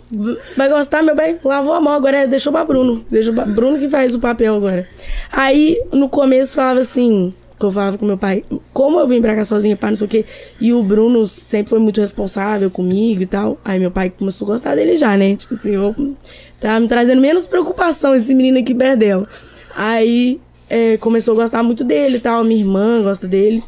vai 0.57 0.69
gostar, 0.69 1.03
meu 1.03 1.15
bem? 1.15 1.37
Lavou 1.43 1.73
a 1.73 1.81
mão, 1.81 1.93
agora 1.93 2.27
deixou 2.27 2.51
pra 2.51 2.65
Bruno. 2.65 3.05
Deixou 3.09 3.33
pra 3.33 3.45
Bruno 3.45 3.77
que 3.77 3.87
faz 3.87 4.15
o 4.15 4.19
papel 4.19 4.55
agora. 4.55 4.87
Aí, 5.31 5.79
no 5.91 6.09
começo, 6.09 6.55
falava 6.55 6.79
assim, 6.79 7.33
que 7.59 7.65
eu 7.65 7.71
falava 7.71 7.97
com 7.97 8.05
meu 8.05 8.17
pai, 8.17 8.43
como 8.73 8.99
eu 8.99 9.07
vim 9.07 9.21
pra 9.21 9.35
cá 9.35 9.43
sozinha, 9.43 9.75
pá, 9.75 9.89
não 9.89 9.97
sei 9.97 10.07
o 10.07 10.09
quê. 10.09 10.25
E 10.59 10.73
o 10.73 10.81
Bruno 10.81 11.27
sempre 11.27 11.69
foi 11.71 11.79
muito 11.79 11.99
responsável 11.99 12.71
comigo 12.71 13.21
e 13.21 13.25
tal. 13.25 13.59
Aí 13.63 13.79
meu 13.79 13.91
pai 13.91 14.09
começou 14.09 14.47
a 14.47 14.53
gostar 14.53 14.75
dele 14.75 14.95
já, 14.95 15.17
né? 15.17 15.35
Tipo 15.35 15.53
assim, 15.53 15.75
eu, 15.75 16.15
tava 16.59 16.79
me 16.79 16.87
trazendo 16.87 17.21
menos 17.21 17.45
preocupação 17.45 18.15
esse 18.15 18.33
menino 18.33 18.59
aqui 18.59 18.73
perto 18.73 18.99
dela. 18.99 19.27
Aí 19.75 20.39
é, 20.69 20.97
começou 20.97 21.33
a 21.33 21.41
gostar 21.43 21.61
muito 21.61 21.83
dele 21.83 22.17
e 22.17 22.19
tal, 22.19 22.43
minha 22.43 22.61
irmã 22.61 23.01
gosta 23.01 23.27
dele. 23.27 23.61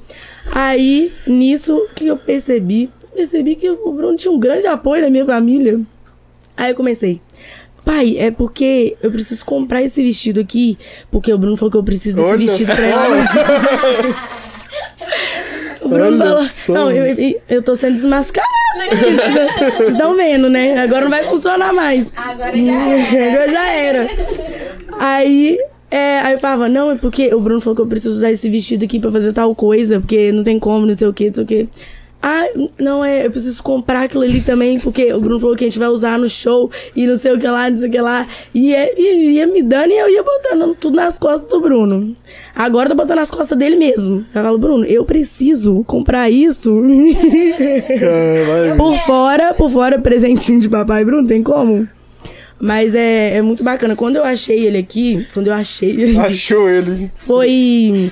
Aí, 0.51 1.11
nisso 1.27 1.87
que 1.95 2.07
eu 2.07 2.17
percebi, 2.17 2.89
percebi 3.13 3.55
que 3.55 3.69
o 3.69 3.91
Bruno 3.91 4.17
tinha 4.17 4.31
um 4.31 4.39
grande 4.39 4.67
apoio 4.67 5.01
da 5.01 5.09
minha 5.09 5.25
família. 5.25 5.79
Aí 6.57 6.71
eu 6.71 6.75
comecei. 6.75 7.21
Pai, 7.83 8.15
é 8.17 8.29
porque 8.29 8.95
eu 9.01 9.11
preciso 9.11 9.43
comprar 9.43 9.81
esse 9.81 10.03
vestido 10.03 10.39
aqui, 10.39 10.77
porque 11.09 11.33
o 11.33 11.37
Bruno 11.37 11.57
falou 11.57 11.71
que 11.71 11.77
eu 11.77 11.83
preciso 11.83 12.17
desse 12.17 12.29
Olha 12.29 12.37
vestido 12.37 12.75
pra 12.75 12.85
ela. 12.85 13.17
o 15.81 15.89
Bruno 15.89 16.05
Olha 16.05 16.17
falou. 16.17 16.43
só. 16.43 16.73
Não, 16.73 16.91
eu, 16.91 17.05
eu, 17.07 17.41
eu 17.49 17.63
tô 17.63 17.75
sendo 17.75 17.95
desmascarada 17.95 18.51
aqui. 18.85 19.75
Vocês 19.77 19.91
estão 19.93 20.15
vendo, 20.15 20.47
né? 20.49 20.79
Agora 20.79 21.05
não 21.05 21.09
vai 21.09 21.23
funcionar 21.23 21.73
mais. 21.73 22.11
Agora 22.15 22.55
já 22.55 22.87
é. 22.87 23.33
Agora 23.33 23.51
já 23.51 23.67
era. 23.71 24.09
Aí, 24.99 25.57
é, 25.89 26.19
aí 26.19 26.33
eu 26.33 26.39
falava, 26.39 26.69
não, 26.69 26.91
é 26.91 26.95
porque 26.95 27.33
o 27.33 27.39
Bruno 27.39 27.59
falou 27.59 27.75
que 27.75 27.81
eu 27.81 27.87
preciso 27.87 28.11
usar 28.11 28.31
esse 28.31 28.47
vestido 28.47 28.85
aqui 28.85 28.99
pra 28.99 29.11
fazer 29.11 29.33
tal 29.33 29.55
coisa, 29.55 29.99
porque 29.99 30.31
não 30.31 30.43
tem 30.43 30.59
como, 30.59 30.85
não 30.85 30.95
sei 30.95 31.07
o 31.07 31.13
que, 31.13 31.27
não 31.27 31.33
sei 31.33 31.43
o 31.43 31.47
que. 31.47 31.67
Ah, 32.23 32.45
não 32.77 33.03
é, 33.03 33.25
eu 33.25 33.31
preciso 33.31 33.63
comprar 33.63 34.03
aquilo 34.03 34.23
ali 34.23 34.41
também, 34.41 34.79
porque 34.79 35.11
o 35.11 35.19
Bruno 35.19 35.39
falou 35.39 35.55
que 35.55 35.63
a 35.63 35.67
gente 35.67 35.79
vai 35.79 35.87
usar 35.87 36.19
no 36.19 36.29
show 36.29 36.69
e 36.95 37.07
não 37.07 37.15
sei 37.15 37.33
o 37.33 37.39
que 37.39 37.47
lá, 37.47 37.67
não 37.69 37.77
sei 37.77 37.89
o 37.89 37.91
que 37.91 37.99
lá. 37.99 38.27
E 38.53 38.75
é- 38.75 38.93
ia 38.99 39.47
me 39.47 39.63
dando 39.63 39.89
e 39.91 39.97
eu 39.97 40.07
ia 40.07 40.21
botando 40.23 40.75
tudo 40.75 40.95
nas 40.95 41.17
costas 41.17 41.49
do 41.49 41.59
Bruno. 41.59 42.15
Agora 42.55 42.85
eu 42.85 42.89
tô 42.95 43.01
botando 43.01 43.17
nas 43.17 43.31
costas 43.31 43.57
dele 43.57 43.75
mesmo. 43.75 44.23
Eu 44.35 44.43
falo, 44.43 44.57
Bruno, 44.59 44.85
eu 44.85 45.03
preciso 45.03 45.83
comprar 45.85 46.29
isso. 46.29 46.75
Por 48.77 48.93
fora, 49.05 49.53
por 49.53 49.71
fora, 49.71 49.99
presentinho 49.99 50.59
de 50.59 50.69
papai 50.69 51.03
Bruno, 51.03 51.27
tem 51.27 51.41
como? 51.41 51.87
Mas 52.59 52.93
é, 52.93 53.37
é 53.37 53.41
muito 53.41 53.63
bacana. 53.63 53.95
Quando 53.95 54.17
eu 54.17 54.23
achei 54.23 54.67
ele 54.67 54.77
aqui, 54.77 55.25
quando 55.33 55.47
eu 55.47 55.53
achei 55.53 55.89
ele, 55.89 56.19
Achou 56.19 56.69
ele 56.69 57.11
foi 57.17 58.11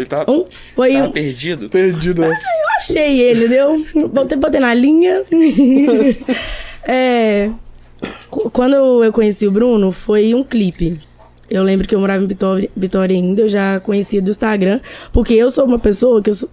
Ele 0.00 0.06
tava, 0.06 0.30
um, 0.30 0.44
foi 0.74 0.92
tava 0.92 1.08
um, 1.08 1.12
perdido. 1.12 1.68
perdido, 1.68 2.22
né? 2.22 2.28
eu 2.28 2.68
achei 2.78 3.20
ele, 3.20 3.40
entendeu? 3.46 3.84
Botei, 4.08 4.38
botei 4.38 4.60
na 4.60 4.72
linha. 4.74 5.22
é, 6.86 7.50
qu- 8.30 8.50
quando 8.50 8.74
eu 9.02 9.12
conheci 9.12 9.46
o 9.46 9.50
Bruno, 9.50 9.90
foi 9.92 10.34
um 10.34 10.44
clipe. 10.44 11.00
Eu 11.50 11.62
lembro 11.62 11.88
que 11.88 11.94
eu 11.94 12.00
morava 12.00 12.22
em 12.22 12.26
Vitória, 12.26 12.70
Vitória 12.76 13.16
ainda, 13.16 13.42
eu 13.42 13.48
já 13.48 13.80
conhecia 13.80 14.20
do 14.20 14.30
Instagram, 14.30 14.80
porque 15.12 15.32
eu 15.34 15.50
sou 15.50 15.64
uma 15.64 15.78
pessoa 15.78 16.22
que 16.22 16.28
eu 16.30 16.34
sou 16.34 16.48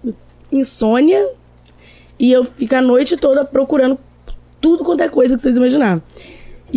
insônia 0.50 1.22
e 2.18 2.32
eu 2.32 2.42
fico 2.44 2.74
a 2.74 2.80
noite 2.80 3.16
toda 3.16 3.44
procurando 3.44 3.98
tudo 4.60 4.82
quanto 4.84 5.02
é 5.02 5.08
coisa 5.08 5.36
que 5.36 5.42
vocês 5.42 5.56
imaginar. 5.56 6.00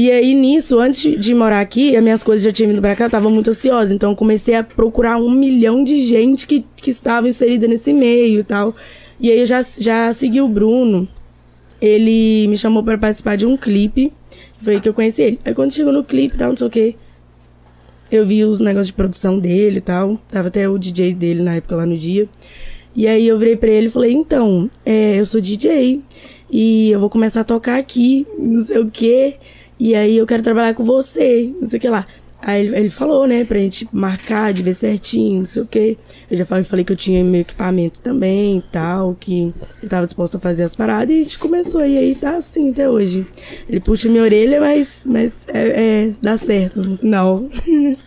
E 0.01 0.09
aí, 0.09 0.33
nisso, 0.33 0.79
antes 0.79 1.19
de- 1.19 1.35
morar 1.35 1.59
aqui, 1.59 1.93
as 1.93 2.01
minhas 2.01 2.23
coisas 2.23 2.41
já 2.41 2.53
tinham 2.53 2.69
vindo 2.69 2.79
pra 2.79 2.95
cá, 2.95 3.07
eu 3.07 3.09
tava 3.09 3.29
muito 3.29 3.49
ansiosa. 3.49 3.93
Então, 3.93 4.11
eu 4.11 4.15
comecei 4.15 4.55
a 4.55 4.63
procurar 4.63 5.17
um 5.17 5.29
milhão 5.29 5.83
de 5.83 6.01
gente 6.03 6.47
que, 6.47 6.63
que 6.77 6.89
estava 6.89 7.27
inserida 7.27 7.67
nesse 7.67 7.91
meio 7.91 8.39
e 8.39 8.43
tal. 8.45 8.73
E 9.19 9.29
aí, 9.29 9.39
eu 9.41 9.45
já, 9.45 9.59
já 9.61 10.13
segui 10.13 10.39
o 10.39 10.47
Bruno. 10.47 11.05
Ele 11.81 12.47
me 12.47 12.55
chamou 12.55 12.81
pra 12.81 12.97
participar 12.97 13.35
de 13.35 13.45
um 13.45 13.57
clipe. 13.57 14.09
Foi 14.59 14.75
aí 14.75 14.79
que 14.79 14.87
eu 14.87 14.93
conheci 14.93 15.21
ele. 15.21 15.39
Aí, 15.43 15.53
quando 15.53 15.73
chegou 15.73 15.91
no 15.91 16.01
clipe 16.01 16.33
e 16.33 16.37
tal, 16.37 16.47
não 16.51 16.55
sei 16.57 16.67
o 16.67 16.69
quê, 16.69 16.95
eu 18.09 18.25
vi 18.25 18.45
os 18.45 18.61
negócios 18.61 18.87
de 18.87 18.93
produção 18.93 19.37
dele 19.37 19.79
e 19.79 19.81
tal. 19.81 20.17
Tava 20.31 20.47
até 20.47 20.69
o 20.69 20.77
DJ 20.77 21.13
dele 21.13 21.43
na 21.43 21.55
época 21.55 21.75
lá 21.75 21.85
no 21.85 21.97
dia. 21.97 22.25
E 22.95 23.05
aí 23.05 23.27
eu 23.27 23.37
virei 23.37 23.57
pra 23.57 23.69
ele 23.69 23.87
e 23.87 23.91
falei, 23.91 24.13
então, 24.13 24.71
é, 24.85 25.19
eu 25.19 25.25
sou 25.25 25.41
DJ 25.41 26.01
e 26.49 26.89
eu 26.89 27.01
vou 27.01 27.09
começar 27.09 27.41
a 27.41 27.43
tocar 27.43 27.77
aqui, 27.77 28.25
não 28.37 28.61
sei 28.61 28.77
o 28.79 28.89
quê. 28.89 29.35
E 29.79 29.95
aí 29.95 30.17
eu 30.17 30.27
quero 30.27 30.43
trabalhar 30.43 30.73
com 30.73 30.83
você, 30.83 31.53
não 31.61 31.69
sei 31.69 31.77
o 31.77 31.81
que 31.81 31.89
lá. 31.89 32.03
Aí 32.41 32.65
ele, 32.65 32.77
ele 32.77 32.89
falou, 32.89 33.27
né, 33.27 33.43
pra 33.43 33.59
gente 33.59 33.87
marcar, 33.91 34.53
de 34.53 34.63
ver 34.63 34.73
certinho, 34.73 35.39
não 35.39 35.45
sei 35.45 35.61
o 35.61 35.65
quê. 35.65 35.97
Eu 36.31 36.37
já 36.37 36.45
falei, 36.45 36.63
falei 36.63 36.85
que 36.85 36.93
eu 36.93 36.97
tinha 36.97 37.21
meu 37.23 37.41
equipamento 37.41 37.99
também 37.99 38.59
e 38.59 38.61
tal, 38.71 39.15
que 39.19 39.53
ele 39.81 39.89
tava 39.89 40.05
disposto 40.05 40.37
a 40.37 40.39
fazer 40.39 40.63
as 40.63 40.73
paradas 40.75 41.13
e 41.13 41.19
a 41.19 41.23
gente 41.23 41.37
começou. 41.37 41.85
E 41.85 41.97
aí 41.97 42.15
tá 42.15 42.37
assim 42.37 42.71
até 42.71 42.89
hoje. 42.89 43.27
Ele 43.69 43.81
puxa 43.81 44.07
minha 44.07 44.23
orelha, 44.23 44.61
mas, 44.61 45.03
mas 45.05 45.45
é, 45.49 45.67
é, 45.67 46.11
dá 46.21 46.37
certo 46.37 46.81
no 46.81 46.97
final. 46.97 47.43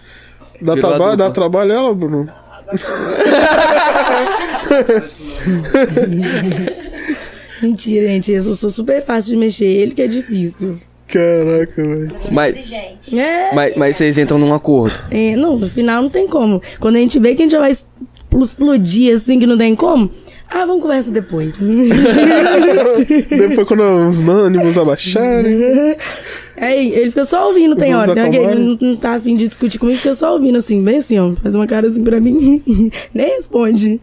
Dá, 0.61 0.77
traba 0.77 1.16
dá 1.16 1.29
trabalho 1.29 1.73
ela, 1.73 1.93
Bruno? 1.93 2.31
Mentira, 7.61 8.07
gente. 8.07 8.31
Eu 8.31 8.55
sou 8.55 8.70
super 8.70 9.05
fácil 9.05 9.33
de 9.33 9.39
mexer. 9.39 9.66
Ele 9.66 9.93
que 9.93 10.03
é 10.03 10.07
difícil. 10.07 10.79
Caraca, 11.13 11.83
velho. 11.83 12.11
Mas. 12.31 12.73
É, 13.13 13.55
mas, 13.55 13.77
mas 13.77 13.97
vocês 13.97 14.17
entram 14.17 14.39
num 14.39 14.55
acordo. 14.55 14.99
é, 15.11 15.37
não, 15.37 15.59
no 15.59 15.69
final 15.69 16.03
não 16.03 16.09
tem 16.09 16.27
como. 16.27 16.63
Quando 16.81 16.97
a 16.97 16.99
gente 16.99 17.19
vê 17.19 17.35
que 17.35 17.43
a 17.43 17.45
gente 17.45 17.53
já 17.53 17.61
vai 17.61 17.73
explodir 18.41 19.15
assim, 19.15 19.39
que 19.39 19.47
não 19.47 19.59
tem 19.59 19.77
como, 19.77 20.11
ah, 20.49 20.65
vamos 20.65 20.83
conversar 20.83 21.11
depois. 21.11 21.55
Depois 23.29 23.69
quando 23.69 24.09
os 24.09 24.21
ânimos 24.21 24.77
abaixarem. 24.79 25.97
Aí, 26.57 26.93
ele 26.93 27.11
fica 27.11 27.25
só 27.25 27.49
ouvindo, 27.49 27.75
tem 27.75 27.93
Vamos 27.93 28.09
hora. 28.09 28.23
Tem 28.23 28.31
que 28.31 28.37
ele 28.37 28.79
não 28.81 28.97
tá 28.97 29.15
afim 29.15 29.37
de 29.37 29.49
discutir 29.49 29.79
comigo, 29.79 29.99
fica 29.99 30.15
só 30.15 30.33
ouvindo 30.35 30.59
assim, 30.59 30.83
bem 30.83 30.99
assim, 30.99 31.19
ó. 31.19 31.33
Faz 31.43 31.55
uma 31.55 31.67
cara 31.67 31.87
assim 31.87 32.05
pra 32.05 32.21
mim. 32.21 32.63
Nem 33.13 33.27
responde. 33.29 34.01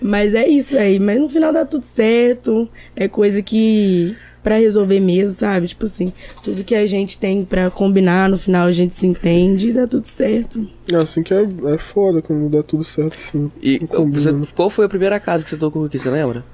Mas 0.00 0.34
é 0.34 0.46
isso 0.48 0.76
aí. 0.78 0.98
Mas 0.98 1.20
no 1.20 1.28
final 1.28 1.52
dá 1.52 1.64
tudo 1.64 1.84
certo. 1.84 2.68
É 2.94 3.06
coisa 3.06 3.42
que. 3.42 4.16
Pra 4.46 4.58
resolver 4.58 5.00
mesmo, 5.00 5.36
sabe? 5.36 5.66
Tipo 5.66 5.86
assim, 5.86 6.12
tudo 6.44 6.62
que 6.62 6.76
a 6.76 6.86
gente 6.86 7.18
tem 7.18 7.44
pra 7.44 7.68
combinar, 7.68 8.28
no 8.28 8.38
final 8.38 8.68
a 8.68 8.70
gente 8.70 8.94
se 8.94 9.04
entende 9.04 9.70
e 9.70 9.72
dá 9.72 9.88
tudo 9.88 10.04
certo. 10.04 10.64
É 10.88 10.94
assim 10.94 11.20
que 11.24 11.34
é, 11.34 11.42
é 11.42 11.76
foda 11.78 12.22
quando 12.22 12.48
dá 12.48 12.62
tudo 12.62 12.84
certo 12.84 13.14
assim. 13.14 13.50
E 13.60 13.80
você- 14.12 14.32
qual 14.54 14.70
foi 14.70 14.84
a 14.86 14.88
primeira 14.88 15.18
casa 15.18 15.42
que 15.42 15.50
você 15.50 15.56
tocou 15.56 15.84
aqui, 15.86 15.98
você 15.98 16.08
lembra? 16.08 16.44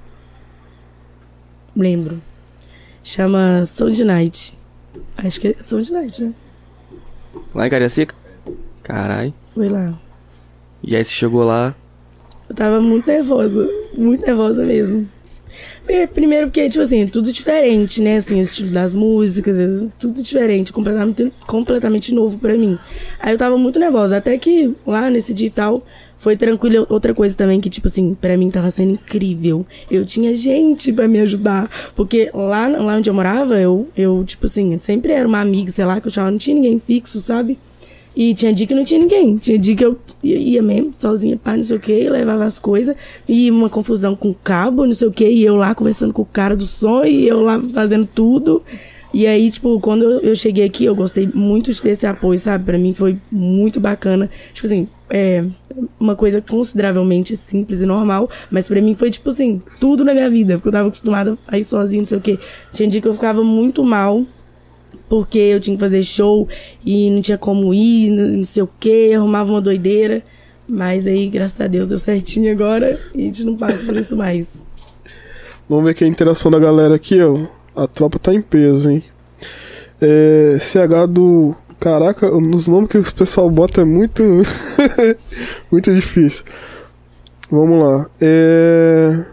Lembro. 1.76 2.18
Chama 3.04 3.66
Sound 3.66 4.02
Night. 4.04 4.56
Acho 5.18 5.38
que 5.38 5.48
é 5.48 5.54
Sound 5.60 5.92
Night, 5.92 6.22
né? 6.24 6.34
Lá 7.54 7.66
em 7.66 7.70
Cariacica? 7.70 8.14
Carai. 8.82 9.34
Foi 9.54 9.68
lá. 9.68 9.92
E 10.82 10.96
aí 10.96 11.04
você 11.04 11.12
chegou 11.12 11.44
lá. 11.44 11.74
Eu 12.48 12.54
tava 12.54 12.80
muito 12.80 13.06
nervosa. 13.06 13.68
Muito 13.94 14.24
nervosa 14.24 14.64
mesmo. 14.64 15.06
Porque, 15.84 16.06
Primeiro 16.06 16.46
porque, 16.46 16.68
tipo 16.68 16.82
assim, 16.82 17.06
tudo 17.06 17.32
diferente, 17.32 18.00
né? 18.00 18.16
Assim, 18.16 18.38
o 18.38 18.42
estilo 18.42 18.70
das 18.70 18.94
músicas, 18.94 19.56
tudo 19.98 20.22
diferente, 20.22 20.72
completamente, 20.72 21.32
completamente 21.46 22.14
novo 22.14 22.38
pra 22.38 22.54
mim. 22.54 22.78
Aí 23.20 23.32
eu 23.32 23.38
tava 23.38 23.56
muito 23.58 23.78
nervosa. 23.78 24.16
Até 24.16 24.38
que 24.38 24.74
lá 24.86 25.10
nesse 25.10 25.34
dia 25.34 25.48
e 25.48 25.50
tal, 25.50 25.82
foi 26.16 26.36
tranquilo. 26.36 26.86
Outra 26.88 27.12
coisa 27.12 27.36
também 27.36 27.60
que, 27.60 27.68
tipo 27.68 27.88
assim, 27.88 28.14
pra 28.14 28.36
mim 28.36 28.48
tava 28.50 28.70
sendo 28.70 28.92
incrível. 28.92 29.66
Eu 29.90 30.06
tinha 30.06 30.32
gente 30.34 30.92
pra 30.92 31.08
me 31.08 31.18
ajudar. 31.18 31.68
Porque 31.96 32.30
lá, 32.32 32.68
lá 32.68 32.96
onde 32.96 33.10
eu 33.10 33.14
morava, 33.14 33.60
eu, 33.60 33.88
eu, 33.96 34.22
tipo 34.24 34.46
assim, 34.46 34.78
sempre 34.78 35.12
era 35.12 35.26
uma 35.26 35.40
amiga, 35.40 35.70
sei 35.72 35.84
lá, 35.84 36.00
que 36.00 36.06
eu 36.06 36.12
chamava, 36.12 36.30
não 36.30 36.38
tinha 36.38 36.54
ninguém 36.54 36.78
fixo, 36.78 37.20
sabe? 37.20 37.58
E 38.14 38.34
tinha 38.34 38.52
dia 38.52 38.66
que 38.66 38.74
não 38.74 38.84
tinha 38.84 39.00
ninguém. 39.00 39.36
Tinha 39.38 39.58
dia 39.58 39.74
que 39.74 39.84
eu 39.84 39.98
ia, 40.22 40.62
mesmo, 40.62 40.92
sozinha, 40.96 41.36
pá, 41.36 41.56
não 41.56 41.62
sei 41.62 41.76
o 41.76 41.80
que, 41.80 42.08
levava 42.08 42.44
as 42.44 42.58
coisas. 42.58 42.94
E 43.28 43.50
uma 43.50 43.70
confusão 43.70 44.14
com 44.14 44.30
o 44.30 44.34
cabo, 44.34 44.86
não 44.86 44.94
sei 44.94 45.08
o 45.08 45.12
que, 45.12 45.28
e 45.28 45.44
eu 45.44 45.56
lá 45.56 45.74
conversando 45.74 46.12
com 46.12 46.22
o 46.22 46.26
cara 46.26 46.54
do 46.54 46.66
som, 46.66 47.04
e 47.04 47.26
eu 47.26 47.42
lá 47.42 47.60
fazendo 47.72 48.06
tudo. 48.06 48.62
E 49.14 49.26
aí, 49.26 49.50
tipo, 49.50 49.78
quando 49.80 50.04
eu, 50.04 50.34
cheguei 50.34 50.64
aqui, 50.64 50.86
eu 50.86 50.94
gostei 50.94 51.28
muito 51.34 51.70
de 51.70 51.82
ter 51.82 51.90
esse 51.90 52.06
apoio, 52.06 52.38
sabe? 52.38 52.64
Pra 52.64 52.78
mim 52.78 52.94
foi 52.94 53.18
muito 53.30 53.78
bacana. 53.78 54.30
Tipo 54.54 54.66
assim, 54.66 54.88
é 55.10 55.44
uma 56.00 56.16
coisa 56.16 56.40
consideravelmente 56.40 57.36
simples 57.36 57.82
e 57.82 57.86
normal, 57.86 58.30
mas 58.50 58.68
pra 58.68 58.80
mim 58.80 58.94
foi, 58.94 59.10
tipo 59.10 59.28
assim, 59.28 59.60
tudo 59.78 60.02
na 60.02 60.14
minha 60.14 60.30
vida. 60.30 60.54
Porque 60.54 60.68
eu 60.68 60.72
tava 60.72 60.88
acostumada 60.88 61.36
a 61.46 61.58
ir 61.58 61.64
sozinha, 61.64 62.00
não 62.00 62.06
sei 62.06 62.18
o 62.18 62.20
que. 62.22 62.38
Tinha 62.72 62.88
dia 62.88 63.02
que 63.02 63.08
eu 63.08 63.12
ficava 63.12 63.44
muito 63.44 63.84
mal. 63.84 64.24
Porque 65.12 65.38
eu 65.38 65.60
tinha 65.60 65.76
que 65.76 65.80
fazer 65.82 66.02
show 66.02 66.48
e 66.82 67.10
não 67.10 67.20
tinha 67.20 67.36
como 67.36 67.74
ir, 67.74 68.08
não 68.08 68.46
sei 68.46 68.62
o 68.62 68.68
que, 68.80 69.12
arrumava 69.12 69.52
uma 69.52 69.60
doideira. 69.60 70.22
Mas 70.66 71.06
aí, 71.06 71.28
graças 71.28 71.60
a 71.60 71.66
Deus, 71.66 71.86
deu 71.86 71.98
certinho 71.98 72.50
agora 72.50 72.98
e 73.14 73.20
a 73.20 73.24
gente 73.26 73.44
não 73.44 73.54
passa 73.54 73.84
por 73.84 73.94
isso 73.94 74.16
mais. 74.16 74.64
Vamos 75.68 75.84
ver 75.84 75.90
aqui 75.90 76.04
a 76.04 76.06
interação 76.06 76.50
da 76.50 76.58
galera 76.58 76.94
aqui, 76.94 77.20
ó. 77.22 77.36
A 77.76 77.86
tropa 77.86 78.18
tá 78.18 78.32
em 78.32 78.40
peso, 78.40 78.90
hein? 78.90 79.04
É, 80.00 80.56
CH 80.58 81.06
do. 81.06 81.54
Caraca, 81.78 82.34
os 82.34 82.66
nomes 82.66 82.88
que 82.88 82.96
o 82.96 83.12
pessoal 83.12 83.50
bota 83.50 83.82
é 83.82 83.84
muito. 83.84 84.22
muito 85.70 85.94
difícil. 85.94 86.42
Vamos 87.50 87.84
lá. 87.84 88.08
É. 88.18 89.24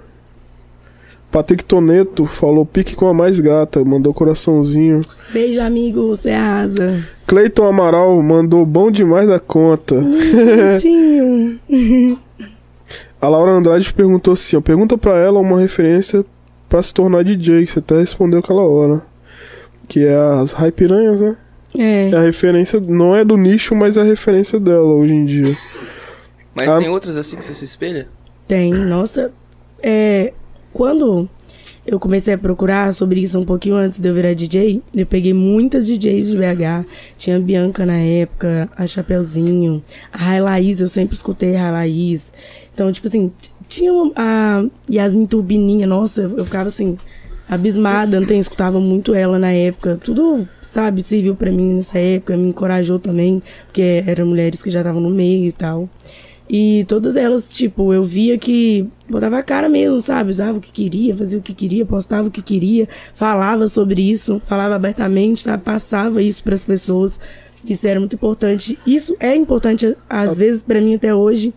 Patrick 1.32 1.64
Toneto 1.64 2.26
falou 2.26 2.66
pique 2.66 2.96
com 2.96 3.08
a 3.08 3.14
mais 3.14 3.40
gata, 3.40 3.84
mandou 3.86 4.14
coraçãozinho. 4.14 5.02
Beijo, 5.32 5.62
amigo, 5.62 6.08
você 6.08 6.32
arrasa. 6.32 7.04
Cleiton 7.28 7.68
Amaral 7.68 8.20
mandou 8.24 8.66
bom 8.66 8.90
demais 8.90 9.28
da 9.28 9.40
conta. 9.40 9.96
Bonitinho. 9.96 11.60
A 13.22 13.28
Laura 13.28 13.52
Andrade 13.52 13.94
perguntou 13.94 14.32
assim, 14.34 14.56
ó, 14.56 14.62
pergunta 14.62 14.98
pra 14.98 15.18
ela 15.20 15.40
uma 15.40 15.60
referência 15.60 16.24
pra 16.70 16.82
se 16.82 16.94
tornar 16.94 17.24
DJ, 17.24 17.66
que 17.66 17.72
você 17.72 17.80
até 17.80 17.98
respondeu 18.00 18.40
aquela 18.40 18.62
hora. 18.64 19.02
Que 19.88 20.06
é 20.06 20.16
as 20.16 20.54
Raipiranhas, 20.54 21.20
né? 21.20 21.36
É. 21.78 22.12
A 22.16 22.22
referência 22.22 22.80
não 22.80 23.14
é 23.16 23.24
do 23.26 23.36
nicho, 23.38 23.76
mas 23.76 23.98
é 23.98 24.02
a 24.02 24.06
referência 24.06 24.60
dela 24.60 24.84
hoje 24.86 25.14
em 25.14 25.26
dia. 25.26 25.56
Mas 26.56 26.70
Ah. 26.70 26.80
tem 26.80 26.90
outras 26.90 27.18
assim 27.18 27.36
que 27.38 27.44
você 27.44 27.54
se 27.54 27.66
espelha? 27.66 28.08
Tem, 28.48 28.74
nossa. 28.74 29.32
É, 29.84 30.34
quando 30.74 31.28
eu 31.86 32.00
comecei 32.00 32.34
a 32.34 32.38
procurar 32.38 32.94
sobre 32.94 33.20
isso 33.20 33.40
um 33.40 33.44
pouquinho 33.44 33.76
antes 33.76 34.00
de 34.00 34.08
eu 34.08 34.14
virar 34.14 34.34
DJ, 34.34 34.82
eu 34.96 35.06
peguei 35.06 35.34
muitas 35.34 35.88
DJs 35.88 36.28
de 36.28 36.38
BH. 36.38 36.88
Tinha 37.18 37.38
a 37.38 37.40
Bianca 37.40 37.86
na 37.86 37.98
época, 37.98 38.70
a 38.78 38.86
Chapeuzinho, 38.86 39.82
a 40.14 40.18
Rai 40.18 40.40
Laís, 40.40 40.82
eu 40.82 40.88
sempre 40.88 41.16
escutei 41.16 41.56
a 41.56 41.64
Rai 41.64 41.72
Laís. 41.72 42.32
Então, 42.74 42.92
tipo 42.92 43.08
assim, 43.08 43.32
tinha 43.68 43.92
a 44.16 44.66
Yasmin 44.90 45.26
Turbininha, 45.26 45.88
nossa, 45.88 46.22
eu 46.22 46.46
ficava 46.46 46.68
assim, 46.68 46.98
abismada, 47.50 48.20
não 48.20 48.28
escutava 48.40 48.80
muito 48.80 49.16
ela 49.16 49.40
na 49.40 49.52
época. 49.52 49.98
Tudo, 49.98 50.48
sabe, 50.62 51.04
serviu 51.04 51.36
pra 51.36 51.52
mim 51.52 51.74
nessa 51.74 51.98
época, 51.98 52.38
me 52.38 52.50
encorajou 52.50 53.00
também, 53.00 53.42
porque 53.66 54.04
eram 54.06 54.28
mulheres 54.28 54.62
que 54.62 54.70
já 54.70 54.82
estavam 54.82 55.02
no 55.02 55.10
meio 55.10 55.48
e 55.48 55.52
tal. 55.52 55.90
E 56.50 56.84
todas 56.88 57.16
elas, 57.16 57.52
tipo, 57.52 57.94
eu 57.94 58.04
via 58.04 58.36
que 58.36 58.88
botava 59.08 59.38
a 59.38 59.44
cara 59.44 59.70
mesmo, 59.70 60.02
sabe? 60.02 60.32
Usava 60.32 60.58
o 60.58 60.62
que 60.62 60.72
queria, 60.72 61.16
fazia 61.16 61.38
o 61.38 61.42
que 61.44 61.54
queria, 61.54 61.86
postava 61.86 62.28
o 62.28 62.32
que 62.32 62.42
queria, 62.42 62.90
falava 63.14 63.68
sobre 63.68 64.02
isso, 64.10 64.42
falava 64.46 64.74
abertamente, 64.74 65.42
sabe? 65.42 65.64
Passava 65.64 66.24
isso 66.24 66.44
para 66.44 66.56
as 66.56 66.66
pessoas. 66.66 67.20
Isso 67.68 67.88
era 67.88 68.00
muito 68.00 68.16
importante. 68.16 68.80
Isso 68.86 69.16
é 69.20 69.36
importante, 69.36 69.96
às 70.10 70.40
vezes, 70.40 70.64
para 70.64 70.82
mim 70.82 70.96
até 70.96 71.14
hoje. 71.14 71.54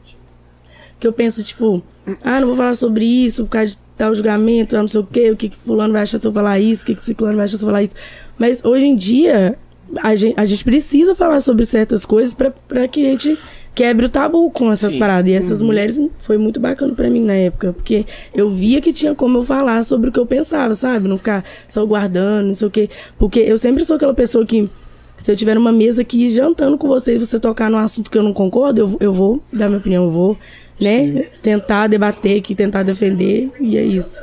Que 1.00 1.06
eu 1.06 1.12
penso, 1.12 1.42
tipo, 1.42 1.82
ah, 2.22 2.38
não 2.38 2.48
vou 2.48 2.56
falar 2.56 2.74
sobre 2.74 3.06
isso 3.06 3.44
por 3.44 3.50
causa 3.50 3.72
de 3.72 3.78
tal 3.96 4.14
julgamento, 4.14 4.76
não 4.76 4.88
sei 4.88 5.00
o 5.00 5.06
quê, 5.06 5.30
o 5.30 5.36
que, 5.36 5.48
que 5.48 5.56
fulano 5.56 5.94
vai 5.94 6.02
achar 6.02 6.18
se 6.18 6.26
eu 6.26 6.32
falar 6.32 6.60
isso, 6.60 6.82
o 6.82 6.86
que, 6.86 6.94
que 6.94 7.02
ciclano 7.02 7.36
vai 7.36 7.46
achar 7.46 7.56
se 7.56 7.64
eu 7.64 7.66
falar 7.66 7.82
isso. 7.82 7.94
Mas 8.36 8.62
hoje 8.62 8.84
em 8.84 8.94
dia, 8.94 9.56
a 10.02 10.14
gente, 10.14 10.38
a 10.38 10.44
gente 10.44 10.64
precisa 10.64 11.14
falar 11.14 11.40
sobre 11.40 11.64
certas 11.64 12.04
coisas 12.04 12.34
pra 12.34 12.88
que 12.88 13.06
a 13.06 13.10
gente 13.10 13.38
quebre 13.74 14.06
o 14.06 14.08
tabu 14.08 14.50
com 14.50 14.70
essas 14.70 14.92
Sim. 14.92 14.98
paradas. 14.98 15.30
E 15.30 15.34
essas 15.34 15.60
mulheres 15.62 15.98
foi 16.18 16.36
muito 16.36 16.60
bacana 16.60 16.94
pra 16.94 17.08
mim 17.10 17.24
na 17.24 17.34
época, 17.34 17.72
porque 17.72 18.04
eu 18.34 18.50
via 18.50 18.80
que 18.80 18.92
tinha 18.92 19.14
como 19.14 19.38
eu 19.38 19.42
falar 19.42 19.82
sobre 19.84 20.10
o 20.10 20.12
que 20.12 20.18
eu 20.18 20.26
pensava, 20.26 20.74
sabe? 20.74 21.08
Não 21.08 21.18
ficar 21.18 21.44
só 21.68 21.84
guardando, 21.84 22.48
não 22.48 22.54
sei 22.54 22.68
o 22.68 22.70
quê. 22.70 22.88
Porque 23.18 23.40
eu 23.40 23.58
sempre 23.58 23.84
sou 23.84 23.96
aquela 23.96 24.14
pessoa 24.14 24.44
que 24.44 24.68
se 25.16 25.30
eu 25.30 25.36
tiver 25.36 25.54
numa 25.54 25.72
mesa 25.72 26.02
aqui 26.02 26.32
jantando 26.32 26.76
com 26.76 26.88
você 26.88 27.14
e 27.14 27.18
você 27.18 27.38
tocar 27.38 27.70
num 27.70 27.78
assunto 27.78 28.10
que 28.10 28.18
eu 28.18 28.22
não 28.22 28.32
concordo, 28.32 28.80
eu, 28.80 28.96
eu 29.00 29.12
vou 29.12 29.40
dar 29.52 29.68
minha 29.68 29.78
opinião, 29.78 30.04
eu 30.04 30.10
vou, 30.10 30.36
né, 30.80 31.26
tentar 31.40 31.86
debater 31.86 32.38
aqui, 32.38 32.54
tentar 32.54 32.82
defender, 32.82 33.48
e 33.60 33.76
é 33.76 33.82
isso. 33.82 34.20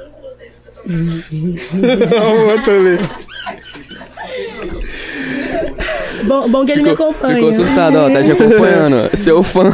Outra 2.52 2.76
ali. 2.76 2.98
Bom, 6.26 6.50
bom 6.50 6.66
que 6.66 6.72
ele 6.72 6.84
me 6.84 6.90
acompanha. 6.92 7.36
Ficou 7.36 7.50
assustado, 7.50 7.96
ó, 7.98 8.10
tá 8.10 8.24
te 8.24 8.32
acompanhando. 8.32 9.10
Seu 9.18 9.42
fã. 9.44 9.74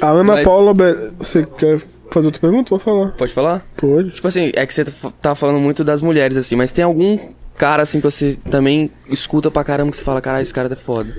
A 0.00 0.10
Ana 0.10 0.24
Mas- 0.24 0.44
Paula. 0.44 0.72
Você 1.18 1.46
quer 1.58 1.80
fazer 2.10 2.26
outra 2.26 2.40
pergunta? 2.40 2.70
Vou 2.70 2.78
falar. 2.78 3.12
Pode 3.12 3.32
falar? 3.32 3.66
Pode. 3.76 4.10
Tipo 4.10 4.28
assim, 4.28 4.50
é 4.54 4.66
que 4.66 4.74
você 4.74 4.84
tá 5.20 5.34
falando 5.34 5.58
muito 5.58 5.82
das 5.84 6.02
mulheres, 6.02 6.36
assim, 6.36 6.56
mas 6.56 6.72
tem 6.72 6.84
algum 6.84 7.18
cara, 7.56 7.82
assim, 7.82 8.00
que 8.00 8.04
você 8.04 8.36
também 8.50 8.90
escuta 9.08 9.50
pra 9.50 9.64
caramba 9.64 9.90
que 9.90 9.96
você 9.96 10.04
fala, 10.04 10.20
caralho, 10.20 10.42
esse 10.42 10.52
cara 10.54 10.68
tá 10.68 10.76
foda. 10.76 11.14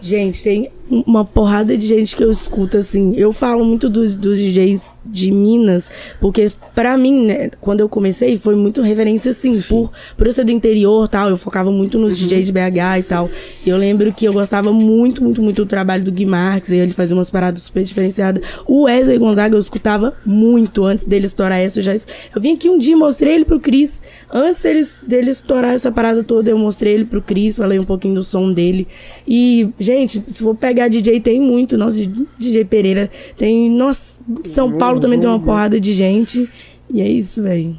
Gente, 0.00 0.42
tem 0.42 0.70
uma 0.90 1.24
porrada 1.24 1.76
de 1.76 1.86
gente 1.86 2.14
que 2.14 2.22
eu 2.22 2.30
escuto, 2.30 2.76
assim. 2.76 3.14
Eu 3.16 3.32
falo 3.32 3.64
muito 3.64 3.88
dos, 3.88 4.14
dos 4.14 4.38
DJs 4.38 4.94
de 5.04 5.30
Minas, 5.30 5.90
porque 6.20 6.50
pra 6.74 6.96
mim, 6.96 7.26
né, 7.26 7.50
quando 7.60 7.80
eu 7.80 7.88
comecei, 7.88 8.38
foi 8.38 8.54
muito 8.54 8.82
referência, 8.82 9.30
assim, 9.30 9.60
por, 9.62 9.90
por 10.16 10.26
eu 10.26 10.32
ser 10.32 10.44
do 10.44 10.52
interior 10.52 11.08
tal. 11.08 11.28
Eu 11.28 11.36
focava 11.36 11.70
muito 11.70 11.98
nos 11.98 12.16
DJs 12.16 12.46
de 12.46 12.52
BH 12.52 12.98
e 12.98 13.02
tal. 13.02 13.30
E 13.64 13.68
eu 13.68 13.76
lembro 13.76 14.12
que 14.12 14.26
eu 14.26 14.32
gostava 14.32 14.72
muito, 14.72 15.22
muito, 15.22 15.42
muito 15.42 15.64
do 15.64 15.68
trabalho 15.68 16.04
do 16.04 16.12
Gui 16.12 16.26
Marques, 16.26 16.70
e 16.70 16.76
ele 16.76 16.92
fazia 16.92 17.16
umas 17.16 17.30
paradas 17.30 17.62
super 17.62 17.82
diferenciadas. 17.82 18.42
O 18.66 18.82
Wesley 18.82 19.18
Gonzaga 19.18 19.56
eu 19.56 19.60
escutava 19.60 20.14
muito 20.24 20.84
antes 20.84 21.06
dele 21.06 21.26
estourar 21.26 21.58
essa. 21.58 21.80
Eu, 21.80 21.82
já, 21.82 21.92
eu 21.94 22.40
vim 22.40 22.54
aqui 22.54 22.68
um 22.68 22.78
dia 22.78 22.92
e 22.92 22.96
mostrei 22.96 23.34
ele 23.34 23.44
pro 23.44 23.58
Cris. 23.58 24.02
Antes 24.32 24.62
dele, 24.62 24.82
dele 25.02 25.30
estourar 25.30 25.74
essa 25.74 25.90
parada 25.90 26.22
toda, 26.22 26.50
eu 26.50 26.58
mostrei 26.58 26.94
ele 26.94 27.04
pro 27.04 27.22
Cris, 27.22 27.56
falei 27.56 27.78
um 27.78 27.84
pouquinho 27.84 28.14
do 28.14 28.22
som 28.22 28.52
dele. 28.52 28.86
E, 29.26 29.68
gente, 29.78 30.22
se 30.28 30.42
for 30.42 30.54
pegar 30.54 30.75
DJ, 30.88 31.20
tem 31.20 31.40
muito. 31.40 31.76
Nossa, 31.76 31.98
DJ 32.38 32.64
Pereira 32.64 33.10
tem. 33.36 33.70
Nossa, 33.70 34.20
São 34.44 34.72
Paulo 34.72 35.00
também 35.00 35.18
tem 35.18 35.28
uma 35.28 35.40
porrada 35.40 35.80
de 35.80 35.92
gente. 35.92 36.48
E 36.90 37.00
é 37.00 37.08
isso, 37.08 37.42
velho. 37.42 37.76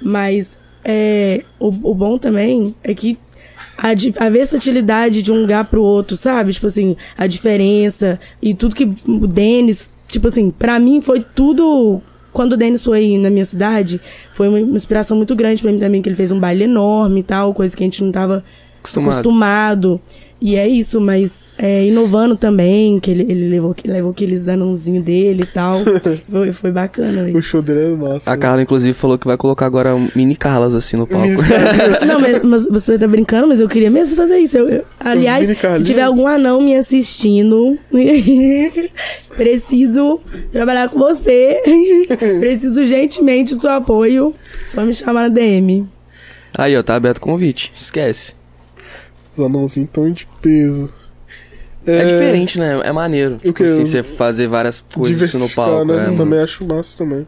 Mas 0.00 0.58
é, 0.84 1.42
o, 1.58 1.68
o 1.68 1.94
bom 1.94 2.18
também 2.18 2.74
é 2.84 2.94
que 2.94 3.18
a, 3.76 3.90
a 4.26 4.28
versatilidade 4.28 5.22
de 5.22 5.32
um 5.32 5.40
lugar 5.40 5.64
pro 5.64 5.82
outro, 5.82 6.16
sabe? 6.16 6.52
Tipo 6.52 6.66
assim, 6.66 6.96
a 7.16 7.26
diferença 7.26 8.18
e 8.42 8.52
tudo 8.54 8.74
que 8.74 8.84
o 9.06 9.26
Denis, 9.26 9.90
tipo 10.08 10.28
assim, 10.28 10.50
pra 10.50 10.78
mim 10.78 11.00
foi 11.00 11.20
tudo. 11.20 12.00
Quando 12.32 12.52
o 12.52 12.56
Denis 12.56 12.82
foi 12.82 13.16
na 13.18 13.30
minha 13.30 13.44
cidade, 13.44 14.00
foi 14.32 14.48
uma 14.48 14.60
inspiração 14.60 15.16
muito 15.16 15.34
grande 15.34 15.62
pra 15.62 15.72
mim 15.72 15.78
também, 15.78 16.00
que 16.02 16.08
ele 16.08 16.14
fez 16.16 16.30
um 16.30 16.38
baile 16.38 16.64
enorme 16.64 17.20
e 17.20 17.22
tal, 17.22 17.54
coisa 17.54 17.76
que 17.76 17.82
a 17.82 17.86
gente 17.86 18.04
não 18.04 18.12
tava 18.12 18.44
Acostumado. 18.80 19.12
acostumado. 19.12 20.00
E 20.40 20.54
é 20.54 20.68
isso, 20.68 21.00
mas 21.00 21.48
é, 21.58 21.84
inovando 21.84 22.36
também, 22.36 23.00
que 23.00 23.10
ele, 23.10 23.22
ele 23.28 23.48
levou, 23.48 23.74
levou 23.84 24.12
aqueles 24.12 24.46
anãozinhos 24.48 25.04
dele 25.04 25.42
e 25.42 25.46
tal. 25.46 25.74
foi, 26.30 26.52
foi 26.52 26.70
bacana, 26.70 27.24
velho. 27.24 27.36
O 27.36 27.42
show 27.42 27.60
dele 27.60 27.92
é 27.92 27.96
massa. 27.96 28.30
A 28.30 28.36
Carla, 28.36 28.62
inclusive, 28.62 28.92
falou 28.92 29.18
que 29.18 29.26
vai 29.26 29.36
colocar 29.36 29.66
agora 29.66 29.96
mini 30.14 30.36
Carlas, 30.36 30.76
assim, 30.76 30.96
no 30.96 31.08
palco. 31.08 31.26
Não, 32.06 32.20
mas, 32.20 32.42
mas 32.44 32.68
você 32.68 32.96
tá 32.96 33.08
brincando, 33.08 33.48
mas 33.48 33.60
eu 33.60 33.66
queria 33.68 33.90
mesmo 33.90 34.14
fazer 34.14 34.38
isso. 34.38 34.56
Eu- 34.58 34.68
eu- 34.68 34.84
aliás, 35.00 35.48
se 35.48 35.82
tiver 35.82 36.02
algum 36.02 36.28
anão 36.28 36.60
me 36.60 36.76
assistindo, 36.76 37.76
preciso 39.36 40.20
trabalhar 40.52 40.88
com 40.88 40.98
você. 40.98 41.60
preciso 42.38 42.86
gentilmente 42.86 43.54
do 43.54 43.60
seu 43.60 43.70
apoio. 43.70 44.34
Só 44.66 44.82
me 44.84 44.94
chamar 44.94 45.22
na 45.22 45.28
DM. 45.28 45.86
Aí, 46.54 46.76
ó, 46.76 46.82
tá 46.82 46.94
aberto 46.94 47.18
o 47.18 47.22
convite. 47.22 47.72
Esquece. 47.74 48.37
Os 49.38 49.46
anãozinhos 49.46 49.90
tão 49.92 50.10
de 50.10 50.26
peso. 50.42 50.92
É, 51.86 52.04
diferente, 52.04 52.58
né? 52.58 52.80
É 52.84 52.92
maneiro. 52.92 53.38
Tipo 53.38 53.54
quê? 53.54 53.64
assim, 53.64 53.84
você 53.84 54.02
fazer 54.02 54.46
várias 54.46 54.80
coisas 54.80 55.32
no 55.34 55.48
palco. 55.48 55.84
né? 55.84 55.94
é, 55.94 55.96
mano. 56.06 56.16
também 56.16 56.40
acho 56.40 56.64
massa 56.64 56.98
também. 56.98 57.26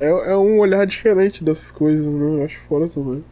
É, 0.00 0.08
é 0.08 0.36
um 0.36 0.58
olhar 0.58 0.86
diferente 0.86 1.42
dessas 1.42 1.70
coisas, 1.70 2.06
né? 2.06 2.40
Eu 2.40 2.44
acho 2.44 2.60
fora 2.68 2.88
também. 2.88 3.24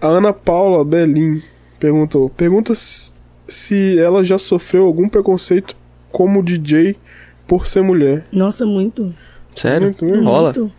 A 0.00 0.08
Ana 0.08 0.32
Paula 0.32 0.84
Belin 0.84 1.42
perguntou: 1.78 2.28
Pergunta 2.28 2.74
se, 2.74 3.12
se 3.48 3.98
ela 3.98 4.22
já 4.22 4.36
sofreu 4.36 4.84
algum 4.84 5.08
preconceito 5.08 5.74
como 6.12 6.42
DJ 6.42 6.96
por 7.46 7.66
ser 7.66 7.82
mulher. 7.82 8.24
Nossa, 8.32 8.66
muito. 8.66 9.14
Sério? 9.54 9.88
Muito, 9.88 10.04
muito. 10.04 10.24
Rola? 10.24 10.52
Muito. 10.52 10.72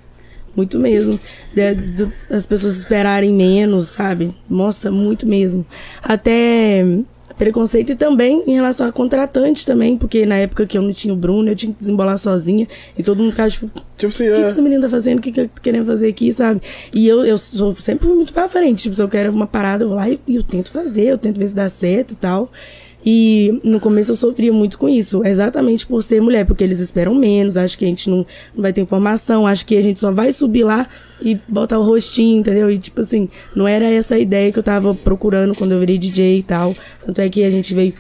Muito 0.58 0.80
mesmo. 0.80 1.20
De- 1.54 1.76
do- 1.76 2.12
as 2.30 2.46
pessoas 2.48 2.76
esperarem 2.78 3.32
menos, 3.32 3.86
sabe? 3.90 4.34
Nossa, 4.50 4.90
muito 4.92 5.28
mesmo. 5.28 5.64
Até 6.02 6.84
preconceito 7.38 7.92
e 7.92 7.96
também 7.96 8.44
em 8.48 8.56
relação 8.56 8.88
a 8.88 8.92
contratante 8.92 9.64
também, 9.64 9.96
porque 9.96 10.26
na 10.26 10.38
época 10.38 10.66
que 10.66 10.76
eu 10.76 10.82
não 10.82 10.92
tinha 10.92 11.14
o 11.14 11.18
Bruno, 11.18 11.50
eu 11.50 11.56
tinha 11.56 11.72
que 11.72 11.78
desembolar 11.78 12.18
sozinha 12.18 12.68
e 12.98 13.04
todo 13.04 13.20
mundo 13.22 13.30
ficava 13.30 13.48
tipo, 13.52 13.70
Tipo 13.96 14.08
assim, 14.12 14.28
o 14.28 14.32
que, 14.32 14.36
que 14.38 14.42
é. 14.42 14.46
essa 14.46 14.62
menina 14.62 14.82
tá 14.82 14.90
fazendo? 14.90 15.20
O 15.20 15.22
que, 15.22 15.32
que 15.32 15.40
ela 15.42 15.50
tá 15.54 15.62
querendo 15.62 15.86
fazer 15.86 16.08
aqui, 16.08 16.34
sabe? 16.34 16.60
E 16.92 17.08
eu, 17.08 17.24
eu 17.24 17.38
sou 17.38 17.76
sempre 17.76 18.08
muito 18.08 18.34
pra 18.34 18.50
frente. 18.50 18.84
Tipo, 18.84 18.96
se 18.96 19.02
eu 19.04 19.08
quero 19.08 19.32
uma 19.32 19.46
parada, 19.46 19.84
eu 19.84 19.90
vou 19.90 19.98
lá 19.98 20.10
e, 20.10 20.20
e 20.28 20.36
eu 20.38 20.42
tento 20.44 20.72
fazer, 20.72 21.04
eu 21.10 21.18
tento 21.20 21.38
ver 21.38 21.48
se 21.48 21.54
dá 21.56 21.70
certo 21.70 22.14
e 22.14 22.16
tal. 22.16 22.52
E 23.10 23.62
no 23.64 23.80
começo 23.80 24.12
eu 24.12 24.18
sofria 24.18 24.52
muito 24.52 24.78
com 24.78 24.90
isso, 24.90 25.26
exatamente 25.26 25.88
por 25.88 26.04
ser 26.04 26.22
mulher, 26.22 26.46
porque 26.46 26.62
eles 26.62 26.82
esperam 26.82 27.16
menos, 27.16 27.56
acho 27.56 27.78
que 27.78 27.86
a 27.86 27.88
gente 27.88 28.10
não, 28.10 28.18
não 28.54 28.62
vai 28.62 28.74
ter 28.74 28.82
informação, 28.82 29.48
acho 29.48 29.66
que 29.66 29.78
a 29.78 29.82
gente 29.82 29.98
só 29.98 30.12
vai 30.12 30.34
subir 30.34 30.66
lá 30.66 30.86
e 31.22 31.40
botar 31.48 31.80
o 31.80 31.84
rostinho, 31.84 32.42
entendeu? 32.42 32.70
E 32.70 32.78
tipo 32.78 33.00
assim, 33.00 33.30
não 33.56 33.66
era 33.66 33.86
essa 33.86 34.16
a 34.16 34.20
ideia 34.20 34.52
que 34.52 34.60
eu 34.60 34.64
tava 34.64 34.94
procurando 34.94 35.56
quando 35.56 35.72
eu 35.72 35.80
virei 35.80 35.98
DJ 35.98 36.40
e 36.40 36.44
tal. 36.44 36.76
Tanto 37.06 37.22
é 37.22 37.30
que 37.30 37.46
a 37.46 37.50
gente 37.50 37.74
veio 37.74 37.94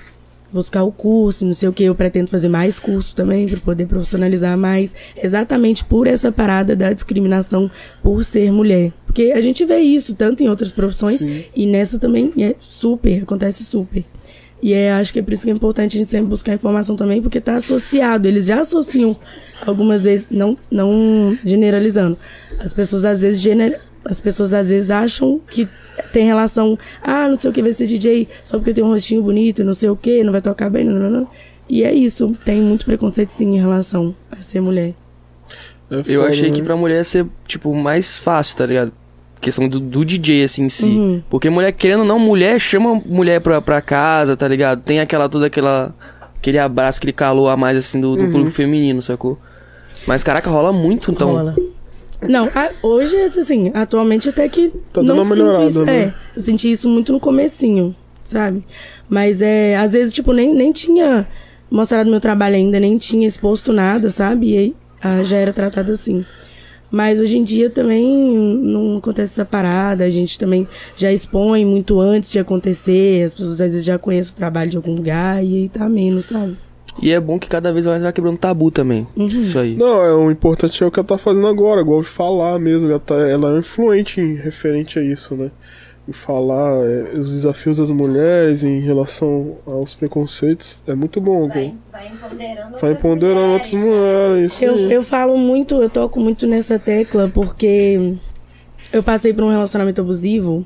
buscar 0.52 0.84
o 0.84 0.92
curso, 0.92 1.46
não 1.46 1.54
sei 1.54 1.70
o 1.70 1.74
que, 1.74 1.86
eu 1.86 1.96
pretendo 1.96 2.28
fazer 2.28 2.50
mais 2.50 2.78
curso 2.78 3.16
também 3.16 3.48
para 3.48 3.62
poder 3.62 3.86
profissionalizar 3.86 4.58
mais, 4.58 4.94
exatamente 5.16 5.86
por 5.86 6.06
essa 6.06 6.34
parada 6.34 6.76
da 6.76 6.92
discriminação 6.92 7.72
por 8.04 8.26
ser 8.26 8.52
mulher. 8.52 8.92
Porque 9.06 9.32
a 9.34 9.40
gente 9.40 9.64
vê 9.64 9.80
isso 9.80 10.14
tanto 10.16 10.44
em 10.44 10.50
outras 10.50 10.74
profissões 10.74 11.22
Sim. 11.22 11.46
e 11.56 11.66
nessa 11.66 11.98
também 11.98 12.34
é 12.40 12.56
super, 12.60 13.24
acontece 13.24 13.64
super. 13.64 14.04
E 14.62 14.74
é, 14.74 14.92
acho 14.92 15.14
que 15.14 15.20
é 15.20 15.22
por 15.22 15.34
isso 15.34 15.44
que 15.44 15.52
é 15.52 15.54
importante 15.54 15.98
a 15.98 16.00
gente 16.00 16.10
sempre 16.10 16.28
buscar 16.28 16.54
informação 16.54 16.96
também, 16.96 17.22
porque 17.22 17.38
está 17.38 17.56
associado. 17.56 18.28
Eles 18.28 18.46
já 18.46 18.62
associam 18.62 19.16
algumas 19.66 20.04
vezes, 20.04 20.30
não, 20.32 20.58
não 20.70 21.38
generalizando. 21.44 22.18
As 22.60 22.74
pessoas 22.74 23.06
às 23.06 23.22
vezes 23.22 23.40
gener, 23.40 23.80
as 24.04 24.20
pessoas 24.20 24.54
às 24.54 24.70
vezes 24.70 24.90
acham 24.90 25.40
que 25.50 25.68
tem 26.12 26.26
relação, 26.26 26.78
ah, 27.04 27.28
não 27.28 27.36
sei 27.36 27.52
o 27.52 27.54
que 27.54 27.62
vai 27.62 27.74
ser 27.74 27.88
DJ 27.88 28.28
só 28.44 28.58
porque 28.58 28.74
tem 28.74 28.84
um 28.84 28.90
rostinho 28.90 29.22
bonito, 29.22 29.64
não 29.64 29.74
sei 29.74 29.90
o 29.90 29.96
que, 29.96 30.24
não 30.24 30.32
vai 30.32 30.42
tocar 30.42 30.70
bem, 30.70 30.84
não, 30.84 30.94
não, 30.94 31.10
não. 31.10 31.28
E 31.70 31.84
é 31.84 31.94
isso, 31.94 32.32
tem 32.46 32.62
muito 32.62 32.86
preconceito 32.86 33.30
sim 33.30 33.56
em 33.56 33.60
relação 33.60 34.16
a 34.32 34.42
ser 34.42 34.62
mulher. 34.62 34.94
Eu 35.90 36.04
foda, 36.04 36.28
achei 36.28 36.50
né? 36.50 36.56
que 36.56 36.64
pra 36.64 36.76
mulher 36.76 36.98
ia 36.98 37.04
ser, 37.04 37.26
tipo, 37.46 37.74
mais 37.74 38.20
fácil, 38.20 38.58
tá 38.58 38.66
ligado? 38.66 38.92
Questão 39.40 39.68
do, 39.70 39.80
do 39.80 40.04
DJ, 40.04 40.44
assim, 40.44 40.64
em 40.64 40.70
si. 40.70 40.86
Uhum. 40.86 41.22
Porque 41.30 41.50
mulher, 41.50 41.72
querendo 41.72 42.00
ou 42.00 42.06
não, 42.06 42.18
mulher 42.20 42.60
chama 42.60 43.02
mulher 43.06 43.40
pra, 43.42 43.62
pra 43.62 43.82
casa, 43.82 44.36
tá 44.36 44.48
ligado? 44.48 44.82
Tem 44.82 45.00
aquela, 45.00 45.30
toda 45.30 45.48
aquela... 45.48 45.94
Aquele 46.40 46.60
abraço, 46.60 47.00
aquele 47.00 47.14
calor 47.14 47.50
a 47.50 47.58
mais, 47.58 47.78
assim, 47.78 48.00
do, 48.00 48.16
do 48.16 48.24
Uhum. 48.24 48.32
público 48.32 48.52
feminino, 48.52 49.02
sacou? 49.02 49.38
Mas, 50.06 50.24
caraca, 50.24 50.50
rola 50.50 50.72
muito, 50.72 51.10
então. 51.12 51.32
Rola. 51.32 51.56
Não, 52.22 52.46
a- 52.56 52.70
hoje, 52.82 53.16
assim, 53.24 53.72
atualmente 53.74 54.30
até 54.30 54.48
que. 54.48 54.70
Tá 54.94 55.02
não 55.02 55.08
dando 55.08 55.16
uma 55.18 55.24
sinto 55.26 55.36
melhorada, 55.38 55.66
isso. 55.66 55.84
né? 55.84 56.00
É, 56.04 56.14
eu 56.36 56.42
senti 56.42 56.72
isso 56.72 56.88
muito 56.88 57.12
no 57.12 57.20
comecinho, 57.20 57.94
sabe? 58.24 58.64
Mas 59.10 59.42
é, 59.42 59.76
às 59.78 59.94
vezes, 59.94 60.14
tipo, 60.14 60.32
nem, 60.32 60.54
nem 60.54 60.72
tinha 60.72 61.28
mostrado 61.70 62.10
meu 62.10 62.22
trabalho 62.22 62.56
ainda, 62.56 62.80
nem 62.80 62.98
tinha 62.98 63.28
exposto 63.28 63.74
nada, 63.74 64.10
sabe? 64.10 64.54
E 64.54 64.58
aí 64.58 64.76
ah, 65.02 65.24
já 65.24 65.38
era 65.38 65.52
tratado 65.52 65.92
assim. 65.92 66.24
Mas 66.90 67.20
hoje 67.20 67.38
em 67.38 67.44
dia 67.44 67.70
também 67.70 68.38
não 68.38 68.98
acontece 68.98 69.34
essa 69.34 69.46
parada, 69.46 70.06
a 70.06 70.10
gente 70.10 70.40
também 70.40 70.68
já 70.96 71.12
expõe 71.12 71.66
muito 71.66 72.00
antes 72.00 72.32
de 72.32 72.40
acontecer, 72.40 73.24
as 73.24 73.34
pessoas 73.34 73.54
às 73.54 73.74
vezes 73.74 73.84
já 73.84 74.00
conhecem 74.00 74.32
o 74.34 74.36
trabalho 74.36 74.70
de 74.70 74.78
algum 74.78 74.96
lugar 74.96 75.44
e 75.44 75.64
aí 75.64 75.70
tá 75.70 75.90
menos, 75.90 76.26
sabe? 76.26 76.58
E 77.02 77.12
é 77.12 77.20
bom 77.20 77.38
que 77.38 77.48
cada 77.48 77.72
vez 77.72 77.86
mais 77.86 78.02
vai 78.02 78.12
quebrando 78.12 78.38
tabu 78.38 78.72
também. 78.72 79.08
Uhum. 79.16 79.28
Isso 79.28 79.60
aí. 79.60 79.76
Não, 79.76 80.02
é, 80.02 80.14
o 80.14 80.32
importante 80.32 80.84
é 80.84 80.88
o 80.88 80.92
que 80.92 81.00
ela 81.00 81.08
tá 81.08 81.18
fazendo 81.18 81.48
agora, 81.48 81.82
igual 81.82 82.02
de 82.02 82.08
falar 82.08 82.58
mesmo. 82.60 82.90
Ela, 82.90 83.00
tá, 83.00 83.16
ela 83.16 83.56
é 83.56 83.60
influente 83.60 84.20
em 84.20 84.36
referente 84.36 84.98
a 84.98 85.04
isso, 85.04 85.36
né? 85.36 85.52
Falar 86.14 86.86
é, 86.86 87.18
os 87.20 87.34
desafios 87.34 87.78
das 87.78 87.92
mulheres 87.92 88.64
em 88.64 88.80
relação 88.80 89.58
aos 89.66 89.94
preconceitos. 89.94 90.80
É 90.88 90.96
muito 90.96 91.20
bom, 91.20 91.50
Vai, 91.50 91.74
vai 91.92 92.08
empoderando 92.08 92.72
Vai 92.80 92.92
outras 92.92 92.92
empoderando 93.00 93.54
outras 93.54 93.74
mulheres. 93.74 94.54
Isso 94.54 94.64
Eu, 94.64 94.92
eu 94.92 95.02
falo 95.02 95.38
muito, 95.38 95.76
eu 95.82 95.90
toco 95.90 96.20
muito 96.20 96.48
nessa 96.48 96.80
tecla 96.80 97.30
porque 97.34 98.14
eu 98.94 99.04
passei 99.04 99.34
por 99.34 99.44
um 99.44 99.50
relacionamento 99.50 100.00
abusivo 100.00 100.66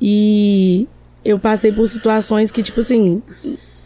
e 0.00 0.88
eu 1.24 1.38
passei 1.38 1.70
por 1.70 1.88
situações 1.88 2.50
que, 2.50 2.62
tipo 2.62 2.80
assim, 2.80 3.22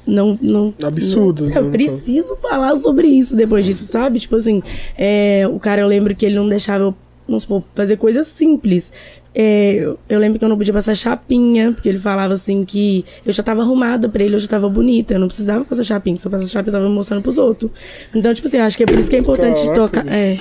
não. 0.06 0.38
não 0.40 0.72
Absurdas, 0.82 1.48
não- 1.48 1.54
né, 1.54 1.60
eu 1.60 1.64
no 1.64 1.70
preciso 1.72 2.36
falar 2.36 2.74
sobre 2.76 3.06
isso 3.06 3.36
depois 3.36 3.66
disso, 3.66 3.84
sabe? 3.84 4.18
Tipo 4.18 4.36
assim, 4.36 4.62
é, 4.96 5.46
o 5.52 5.58
cara, 5.58 5.82
eu 5.82 5.86
lembro 5.86 6.14
que 6.14 6.24
ele 6.24 6.36
não 6.36 6.48
deixava 6.48 6.84
eu, 6.84 6.94
vamos 7.28 7.42
supor, 7.42 7.62
fazer 7.74 7.96
coisas 7.98 8.26
simples. 8.28 8.92
É, 9.38 9.74
eu, 9.74 9.98
eu 10.08 10.18
lembro 10.18 10.38
que 10.38 10.44
eu 10.46 10.48
não 10.48 10.56
podia 10.56 10.72
passar 10.72 10.94
chapinha, 10.94 11.70
porque 11.70 11.86
ele 11.90 11.98
falava 11.98 12.32
assim 12.32 12.64
que 12.64 13.04
eu 13.24 13.30
já 13.34 13.42
tava 13.42 13.60
arrumada 13.60 14.08
pra 14.08 14.24
ele, 14.24 14.34
eu 14.34 14.38
já 14.38 14.48
tava 14.48 14.66
bonita, 14.66 15.12
eu 15.12 15.20
não 15.20 15.26
precisava 15.26 15.62
passar 15.62 15.84
chapinha, 15.84 16.16
se 16.16 16.26
eu 16.26 16.30
passasse 16.30 16.50
chapinha 16.50 16.74
eu 16.74 16.80
tava 16.80 16.88
mostrando 16.92 17.20
pros 17.22 17.36
outros. 17.36 17.70
Então, 18.14 18.32
tipo 18.32 18.48
assim, 18.48 18.56
acho 18.58 18.78
que 18.78 18.84
é 18.84 18.86
por 18.86 18.98
isso 18.98 19.10
que 19.10 19.16
é 19.16 19.18
importante 19.18 19.60
Caraca, 19.60 19.74
tocar. 19.74 20.06
É, 20.08 20.38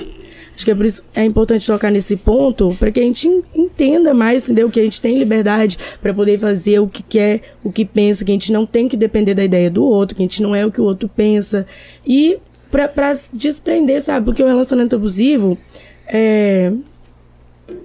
acho 0.54 0.64
que 0.64 0.70
é 0.70 0.74
por 0.74 0.86
isso 0.86 1.02
é 1.14 1.22
importante 1.26 1.66
tocar 1.66 1.90
nesse 1.92 2.16
ponto, 2.16 2.74
para 2.78 2.90
que 2.90 2.98
a 2.98 3.02
gente 3.02 3.28
en- 3.28 3.42
entenda 3.54 4.14
mais, 4.14 4.44
entendeu? 4.44 4.70
Que 4.70 4.80
a 4.80 4.84
gente 4.84 4.98
tem 4.98 5.18
liberdade 5.18 5.76
pra 6.00 6.14
poder 6.14 6.38
fazer 6.38 6.78
o 6.78 6.88
que 6.88 7.02
quer, 7.02 7.42
o 7.62 7.70
que 7.70 7.84
pensa, 7.84 8.24
que 8.24 8.30
a 8.32 8.34
gente 8.34 8.50
não 8.50 8.64
tem 8.64 8.88
que 8.88 8.96
depender 8.96 9.34
da 9.34 9.44
ideia 9.44 9.70
do 9.70 9.84
outro, 9.84 10.16
que 10.16 10.22
a 10.22 10.24
gente 10.24 10.40
não 10.42 10.56
é 10.56 10.64
o 10.64 10.72
que 10.72 10.80
o 10.80 10.84
outro 10.84 11.06
pensa. 11.06 11.66
E 12.06 12.38
pra, 12.70 12.88
pra 12.88 13.12
desprender, 13.30 14.00
sabe? 14.00 14.24
Porque 14.24 14.42
o 14.42 14.46
relacionamento 14.46 14.96
abusivo 14.96 15.58
é 16.06 16.72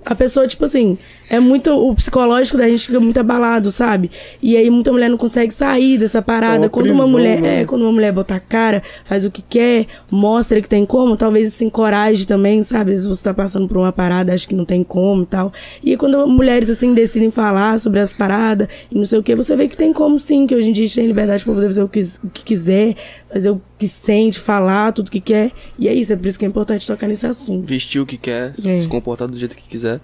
a 0.06 0.16
pessoa, 0.16 0.48
tipo 0.48 0.66
assim, 0.66 0.98
é 1.32 1.40
muito. 1.40 1.72
O 1.72 1.96
psicológico 1.96 2.58
da 2.58 2.68
gente 2.70 2.86
fica 2.86 3.00
muito 3.00 3.18
abalado, 3.20 3.72
sabe? 3.72 4.12
E 4.42 4.58
aí 4.58 4.70
muita 4.70 4.92
mulher 4.92 5.10
não 5.10 5.18
consegue 5.18 5.54
sair 5.54 5.98
dessa 5.98 6.22
parada. 6.22 6.56
É 6.58 6.60
uma 6.60 6.70
quando 6.70 6.88
uma 6.88 7.04
prisão, 7.04 7.12
mulher. 7.12 7.42
né? 7.42 7.62
É, 7.62 7.66
quando 7.66 7.82
uma 7.84 7.92
mulher 7.92 8.12
bota 8.12 8.36
a 8.36 8.40
cara, 8.40 8.84
faz 9.06 9.24
o 9.26 9.32
que 9.32 9.42
quer, 9.42 9.86
mostra 10.12 10.62
que 10.62 10.68
tem 10.70 10.86
como, 10.86 11.16
talvez 11.16 11.54
se 11.54 11.64
encoraje 11.66 12.28
também, 12.28 12.62
sabe? 12.64 12.92
Às 12.92 13.04
vezes 13.04 13.08
você 13.08 13.24
tá 13.24 13.34
passando 13.34 13.68
por 13.68 13.78
uma 13.78 13.92
parada, 13.92 14.34
acha 14.34 14.48
que 14.48 14.54
não 14.56 14.66
tem 14.66 14.84
como 14.84 15.24
e 15.24 15.26
tal. 15.26 15.54
E 15.84 15.92
aí, 15.92 15.98
quando 15.98 16.28
mulheres 16.28 16.70
assim 16.70 16.94
decidem 16.94 17.32
falar 17.32 17.80
sobre 17.80 18.00
as 18.00 18.12
paradas 18.12 18.68
e 18.92 18.98
não 18.98 19.06
sei 19.06 19.20
o 19.20 19.24
que, 19.24 19.36
você 19.36 19.56
vê 19.56 19.68
que 19.68 19.78
tem 19.78 19.94
como 19.94 20.20
sim, 20.20 20.46
que 20.46 20.54
hoje 20.56 20.70
em 20.70 20.74
dia 20.74 20.84
a 20.84 20.88
gente 20.88 20.96
tem 20.96 21.08
liberdade 21.08 21.44
pra 21.46 21.54
poder 21.54 21.68
fazer 21.68 21.84
o 21.84 21.88
que, 21.88 22.02
o 22.24 22.30
que 22.30 22.44
quiser, 22.44 22.96
fazer 23.32 23.50
o 23.52 23.62
que 23.80 23.88
sente, 23.88 24.40
falar 24.40 24.92
tudo 24.92 25.10
que 25.10 25.22
quer. 25.22 25.52
E 25.80 25.88
é 25.88 25.94
isso, 25.94 26.12
é 26.12 26.16
por 26.16 26.28
isso 26.28 26.38
que 26.38 26.46
é 26.46 26.48
importante 26.48 26.86
tocar 26.86 27.08
nesse 27.08 27.26
assunto. 27.26 27.66
Vestir 27.66 28.02
o 28.02 28.06
que 28.06 28.18
quer, 28.18 28.54
É. 28.66 28.80
se 28.80 28.88
comportar 28.88 29.28
do 29.28 29.38
jeito 29.38 29.56
que 29.56 29.64
quiser. 29.64 30.00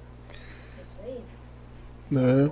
É. 2.13 2.49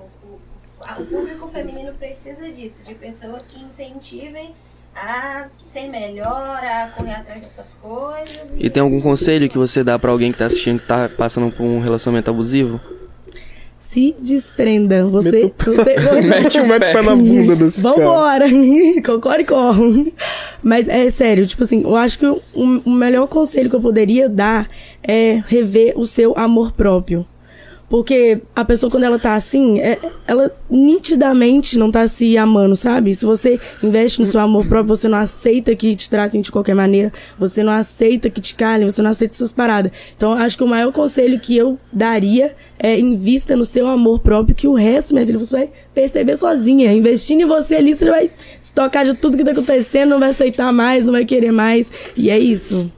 O 0.99 1.05
público 1.05 1.47
feminino 1.47 1.93
precisa 1.93 2.49
disso, 2.51 2.83
de 2.85 2.93
pessoas 2.95 3.47
que 3.47 3.59
incentivem 3.59 4.53
a 4.95 5.47
ser 5.59 5.87
melhor, 5.89 6.63
a 6.63 6.89
correr 6.95 7.15
atrás 7.15 7.41
das 7.41 7.51
suas 7.51 7.73
coisas. 7.81 8.51
E 8.57 8.69
tem 8.69 8.81
algum 8.81 9.01
conselho 9.01 9.49
que 9.49 9.57
você 9.57 9.83
dá 9.83 9.99
pra 9.99 10.11
alguém 10.11 10.31
que 10.31 10.37
tá 10.37 10.45
assistindo 10.45 10.79
que 10.79 10.87
tá 10.87 11.09
passando 11.09 11.51
por 11.51 11.63
um 11.63 11.79
relacionamento 11.79 12.29
abusivo? 12.29 12.79
Se 13.77 14.15
desprenda. 14.19 15.05
Você. 15.05 15.51
Mete 16.23 16.59
o 16.59 16.79
pé 16.79 17.01
na 17.01 17.15
bunda 17.15 17.55
desse 17.55 17.83
cara. 17.83 17.95
Vambora! 17.95 18.45
Cocoricó! 19.05 19.75
Mas 20.63 20.87
é 20.87 21.09
sério, 21.09 21.45
tipo 21.45 21.63
assim, 21.63 21.83
eu 21.83 21.95
acho 21.95 22.17
que 22.17 22.25
o, 22.25 22.41
o 22.53 22.89
melhor 22.89 23.27
conselho 23.27 23.69
que 23.69 23.75
eu 23.75 23.81
poderia 23.81 24.29
dar 24.29 24.67
é 25.03 25.43
rever 25.47 25.93
o 25.97 26.05
seu 26.05 26.33
amor 26.37 26.71
próprio. 26.71 27.25
Porque 27.89 28.39
a 28.55 28.65
pessoa, 28.65 28.89
quando 28.89 29.03
ela 29.03 29.19
tá 29.19 29.35
assim, 29.35 29.79
é- 29.79 29.99
ela 30.27 30.51
nitidamente 30.69 31.77
não 31.77 31.91
tá 31.91 32.07
se 32.07 32.37
amando, 32.37 32.75
sabe? 32.75 33.13
Se 33.13 33.25
você 33.25 33.59
investe 33.83 34.19
no 34.19 34.25
seu 34.25 34.41
amor 34.41 34.65
próprio, 34.65 34.95
você 34.95 35.07
não 35.07 35.17
aceita 35.17 35.75
que 35.75 35.95
te 35.95 36.09
tratem 36.09 36.41
de 36.41 36.51
qualquer 36.51 36.73
maneira, 36.73 37.13
você 37.37 37.63
não 37.63 37.71
aceita 37.71 38.29
que 38.29 38.41
te 38.41 38.55
calem, 38.55 38.89
você 38.89 39.01
não 39.01 39.11
aceita 39.11 39.35
essas 39.35 39.53
paradas. 39.53 39.91
Então, 40.15 40.33
acho 40.33 40.57
que 40.57 40.63
o 40.63 40.67
maior 40.67 40.91
conselho 40.91 41.39
que 41.39 41.55
eu 41.55 41.77
daria 41.91 42.55
é 42.79 42.99
invista 42.99 43.55
no 43.55 43.63
seu 43.63 43.87
amor 43.87 44.19
próprio, 44.19 44.55
que 44.55 44.67
o 44.67 44.73
resto, 44.73 45.13
minha 45.13 45.25
filha, 45.25 45.39
você 45.39 45.55
vai 45.55 45.69
perceber 45.93 46.35
sozinha. 46.35 46.91
Investindo 46.91 47.41
em 47.41 47.45
você 47.45 47.75
ali, 47.75 47.93
você 47.93 48.09
vai 48.09 48.31
se 48.59 48.73
tocar 48.73 49.05
de 49.05 49.13
tudo 49.13 49.37
que 49.37 49.43
tá 49.43 49.51
acontecendo, 49.51 50.09
não 50.09 50.19
vai 50.19 50.29
aceitar 50.29 50.73
mais, 50.73 51.05
não 51.05 51.13
vai 51.13 51.23
querer 51.23 51.51
mais. 51.51 51.91
E 52.17 52.29
é 52.29 52.37
isso. 52.37 52.91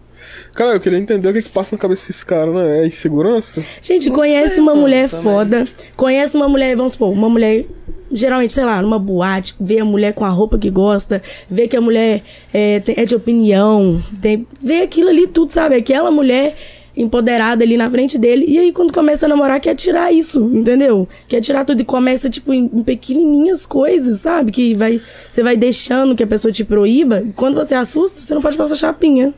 Cara, 0.58 0.74
eu 0.74 0.80
queria 0.80 0.98
entender 0.98 1.30
o 1.30 1.34
que, 1.34 1.44
que 1.44 1.50
passa 1.50 1.76
na 1.76 1.80
cabeça 1.80 2.08
desses 2.08 2.24
caras, 2.24 2.52
né? 2.56 2.80
É 2.82 2.88
insegurança? 2.88 3.64
Gente, 3.80 4.10
Não 4.10 4.16
conhece 4.16 4.56
sei, 4.56 4.64
uma 4.64 4.72
mano, 4.72 4.82
mulher 4.82 5.08
também. 5.08 5.24
foda, 5.24 5.68
conhece 5.96 6.36
uma 6.36 6.50
mulher, 6.50 6.76
vamos 6.76 6.94
supor, 6.94 7.12
uma 7.14 7.30
mulher, 7.30 7.64
geralmente, 8.12 8.54
sei 8.54 8.66
lá, 8.66 8.82
numa 8.82 8.98
boate, 8.98 9.54
vê 9.62 9.78
a 9.78 9.86
mulher 9.86 10.14
com 10.16 10.26
a 10.26 10.30
roupa 10.30 10.58
que 10.58 10.72
gosta, 10.72 11.22
vê 11.48 11.68
que 11.68 11.78
a 11.78 11.82
mulher 11.82 12.24
é, 12.52 12.82
é 12.88 13.06
de 13.06 13.16
opinião, 13.16 14.02
tem, 14.20 14.48
vê 14.60 14.82
aquilo 14.82 15.10
ali 15.10 15.28
tudo, 15.28 15.52
sabe? 15.54 15.76
Aquela 15.76 16.10
mulher 16.10 16.56
empoderada 16.98 17.64
ali 17.64 17.78
na 17.78 17.90
frente 17.90 18.18
dele, 18.18 18.46
e 18.48 18.58
aí 18.58 18.72
quando 18.74 18.92
começa 18.92 19.26
a 19.26 19.30
namorar, 19.30 19.60
quer 19.60 19.76
tirar 19.76 20.12
isso, 20.12 20.50
entendeu? 20.54 21.08
Quer 21.28 21.40
tirar 21.42 21.64
tudo 21.64 21.82
e 21.82 21.86
começa, 21.86 22.30
tipo, 22.30 22.54
em, 22.54 22.70
em 22.74 22.84
pequenininhas 22.84 23.66
coisas, 23.66 24.22
sabe? 24.22 24.52
Que 24.52 24.74
vai, 24.74 25.02
você 25.30 25.44
vai 25.44 25.56
deixando 25.56 26.16
que 26.16 26.24
a 26.24 26.28
pessoa 26.28 26.52
te 26.52 26.64
proíba, 26.64 27.24
quando 27.36 27.56
você 27.56 27.76
assusta, 27.76 28.20
você 28.20 28.34
não 28.34 28.42
pode 28.42 28.58
passar 28.58 28.76
chapinha. 28.76 29.34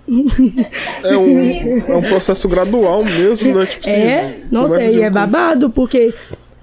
É 1.03 1.17
um, 1.17 1.93
é 1.93 1.95
um 1.95 2.01
processo 2.01 2.47
gradual 2.47 3.03
mesmo, 3.03 3.53
né? 3.53 3.65
Tipo 3.65 3.87
assim, 3.87 3.95
É, 3.95 4.39
começa 4.49 4.91
de 4.91 4.97
e 4.97 5.01
é 5.01 5.09
babado, 5.09 5.69
porque 5.69 6.13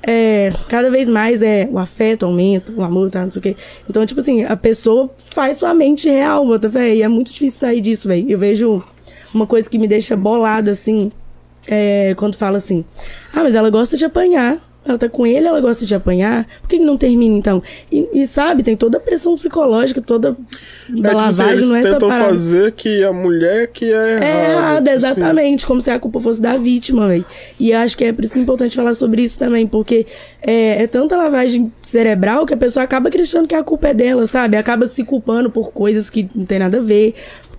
é, 0.03 0.53
cada 0.69 0.91
vez 0.91 1.11
mais 1.11 1.43
é 1.43 1.69
o 1.71 1.79
afeto 1.79 2.27
aumenta, 2.27 2.73
o 2.73 2.83
amor, 2.83 3.11
tá, 3.11 3.25
não 3.25 3.33
sei 3.33 3.41
o 3.41 3.43
quê. 3.43 3.57
Então, 3.89 4.07
tipo 4.07 4.21
assim, 4.21 4.45
a 4.45 4.57
pessoa 4.57 5.11
faz 5.31 5.59
sua 5.59 5.75
mente 5.75 6.09
real, 6.09 6.47
bota 6.47 6.71
fé, 6.71 6.95
e 6.95 7.03
é 7.03 7.09
muito 7.09 7.33
difícil 7.33 7.59
sair 7.61 7.81
disso, 7.81 8.09
velho. 8.09 8.31
Eu 8.31 8.39
vejo 8.39 8.83
uma 9.37 9.47
coisa 9.47 9.69
que 9.71 9.79
me 9.79 9.87
deixa 9.87 10.17
bolada, 10.17 10.71
assim, 10.71 11.13
é, 11.69 12.15
quando 12.17 12.37
fala 12.37 12.59
assim, 12.59 12.85
ah, 13.33 13.43
mas 13.43 13.55
ela 13.55 13.71
gosta 13.71 13.97
de 13.97 14.05
apanhar. 14.05 14.59
ela 14.89 14.97
tá 14.97 15.09
com 15.09 15.27
ele, 15.27 15.49
ela 15.49 15.61
gosta 15.61 15.85
de 15.85 15.95
apanhar, 15.97 16.47
por 16.63 16.69
que, 16.69 16.79
que 16.79 16.85
não 16.85 16.97
termina 16.97 17.35
então? 17.37 17.61
E, 17.91 18.09
e, 18.15 18.27
sabe, 18.27 18.63
tem 18.63 18.77
toda 18.77 18.99
a 18.99 19.01
pressão 19.01 19.35
psicológica, 19.35 20.01
toda 20.01 20.29
É, 20.29 20.93
assim, 20.93 21.01
lavagem, 21.01 21.53
eles 21.55 21.69
não 21.69 21.77
é 21.77 21.83
tentam 21.83 22.09
fazer 22.09 22.71
que 22.71 23.03
a 23.03 23.13
mulher 23.13 23.67
que 23.67 23.87
é 23.87 23.89
errada. 23.89 24.25
É 24.25 24.53
errado, 24.53 24.77
tipo 24.85 24.91
assim. 24.91 25.07
exatamente, 25.07 25.67
como 25.67 25.81
se 25.81 25.91
a 25.91 25.99
culpa 25.99 26.21
fosse 26.21 26.41
da 26.41 26.57
vítima, 26.57 27.09
velho. 27.09 27.25
E 27.59 27.73
acho 27.73 27.99
que 27.99 28.05
é 28.05 28.13
por 28.13 28.23
isso 28.23 28.35
que 28.35 28.39
é 28.39 28.43
importante 28.43 28.77
falar 28.77 28.95
sobre 28.95 29.23
isso 29.23 29.37
também, 29.37 29.67
porque 29.67 30.07
é, 30.41 30.85
é 30.85 30.87
tanta 30.87 31.17
lavagem 31.17 31.73
cerebral 31.83 32.47
que 32.47 32.55
a 32.55 32.57
pessoa 32.57 32.85
acaba 32.85 33.09
acreditando 33.09 33.49
que 33.49 33.57
a 33.57 33.65
culpa 33.65 33.89
é 33.89 33.95
dela, 33.95 34.25
sabe? 34.29 34.57
Acaba 34.57 34.87
se 34.87 35.03
culpando 35.03 35.51
por 35.51 35.73
coisas 35.73 36.09
que 36.09 36.29
não 36.33 36.45
tem 36.45 36.61
nada 36.61 36.79
a 36.79 36.81
ver. 36.81 37.13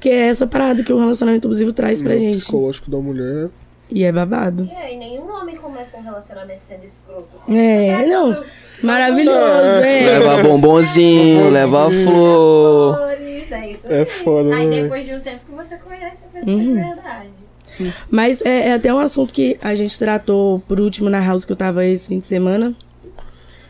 Porque 0.08 0.18
é 0.18 0.28
essa 0.28 0.48
parada 0.48 0.84
que 0.84 0.94
o 0.94 0.98
relacionamento 1.00 1.48
abusivo 1.48 1.74
traz 1.74 2.02
pra 2.02 2.14
No 2.14 2.20
gente. 2.20 2.40
psicológico 2.40 2.90
da 2.90 2.98
mulher. 2.98 3.50
E 3.90 4.04
é 4.06 4.12
babado. 4.12 4.70
É, 4.74 4.94
e 4.94 4.98
nenhum 4.98 5.30
homem 5.30 5.56
começa 5.58 5.98
um 5.98 6.02
relacionamento 6.02 6.60
sendo 6.62 6.84
escroto. 6.84 7.28
É, 7.50 8.06
não. 8.06 8.42
Maravilhoso, 8.84 9.38
É. 9.84 10.04
é. 10.04 10.20
Leva 10.20 10.44
bombonzinho, 10.44 11.50
leva 11.50 11.90
flor. 11.90 12.96
Flores, 12.96 13.52
é 13.52 13.70
isso 13.70 13.88
É 13.88 14.00
aí. 14.00 14.06
foda, 14.06 14.56
Aí 14.56 14.68
né? 14.68 14.82
depois 14.84 15.06
de 15.06 15.14
um 15.14 15.20
tempo 15.20 15.40
que 15.50 15.56
você 15.56 15.78
conhece 15.78 16.18
a 16.24 16.38
pessoa 16.40 16.56
Uhum. 16.56 16.64
de 16.64 16.74
verdade. 16.74 17.94
Mas 18.10 18.42
é, 18.42 18.70
é 18.70 18.74
até 18.74 18.94
um 18.94 19.00
assunto 19.00 19.34
que 19.34 19.58
a 19.62 19.76
gente 19.76 19.98
tratou 20.00 20.60
por 20.68 20.80
último 20.80 21.10
na 21.10 21.20
house 21.26 21.44
que 21.46 21.52
eu 21.52 21.56
tava 21.56 21.86
esse 21.86 22.08
fim 22.08 22.20
de 22.20 22.26
semana. 22.26 22.74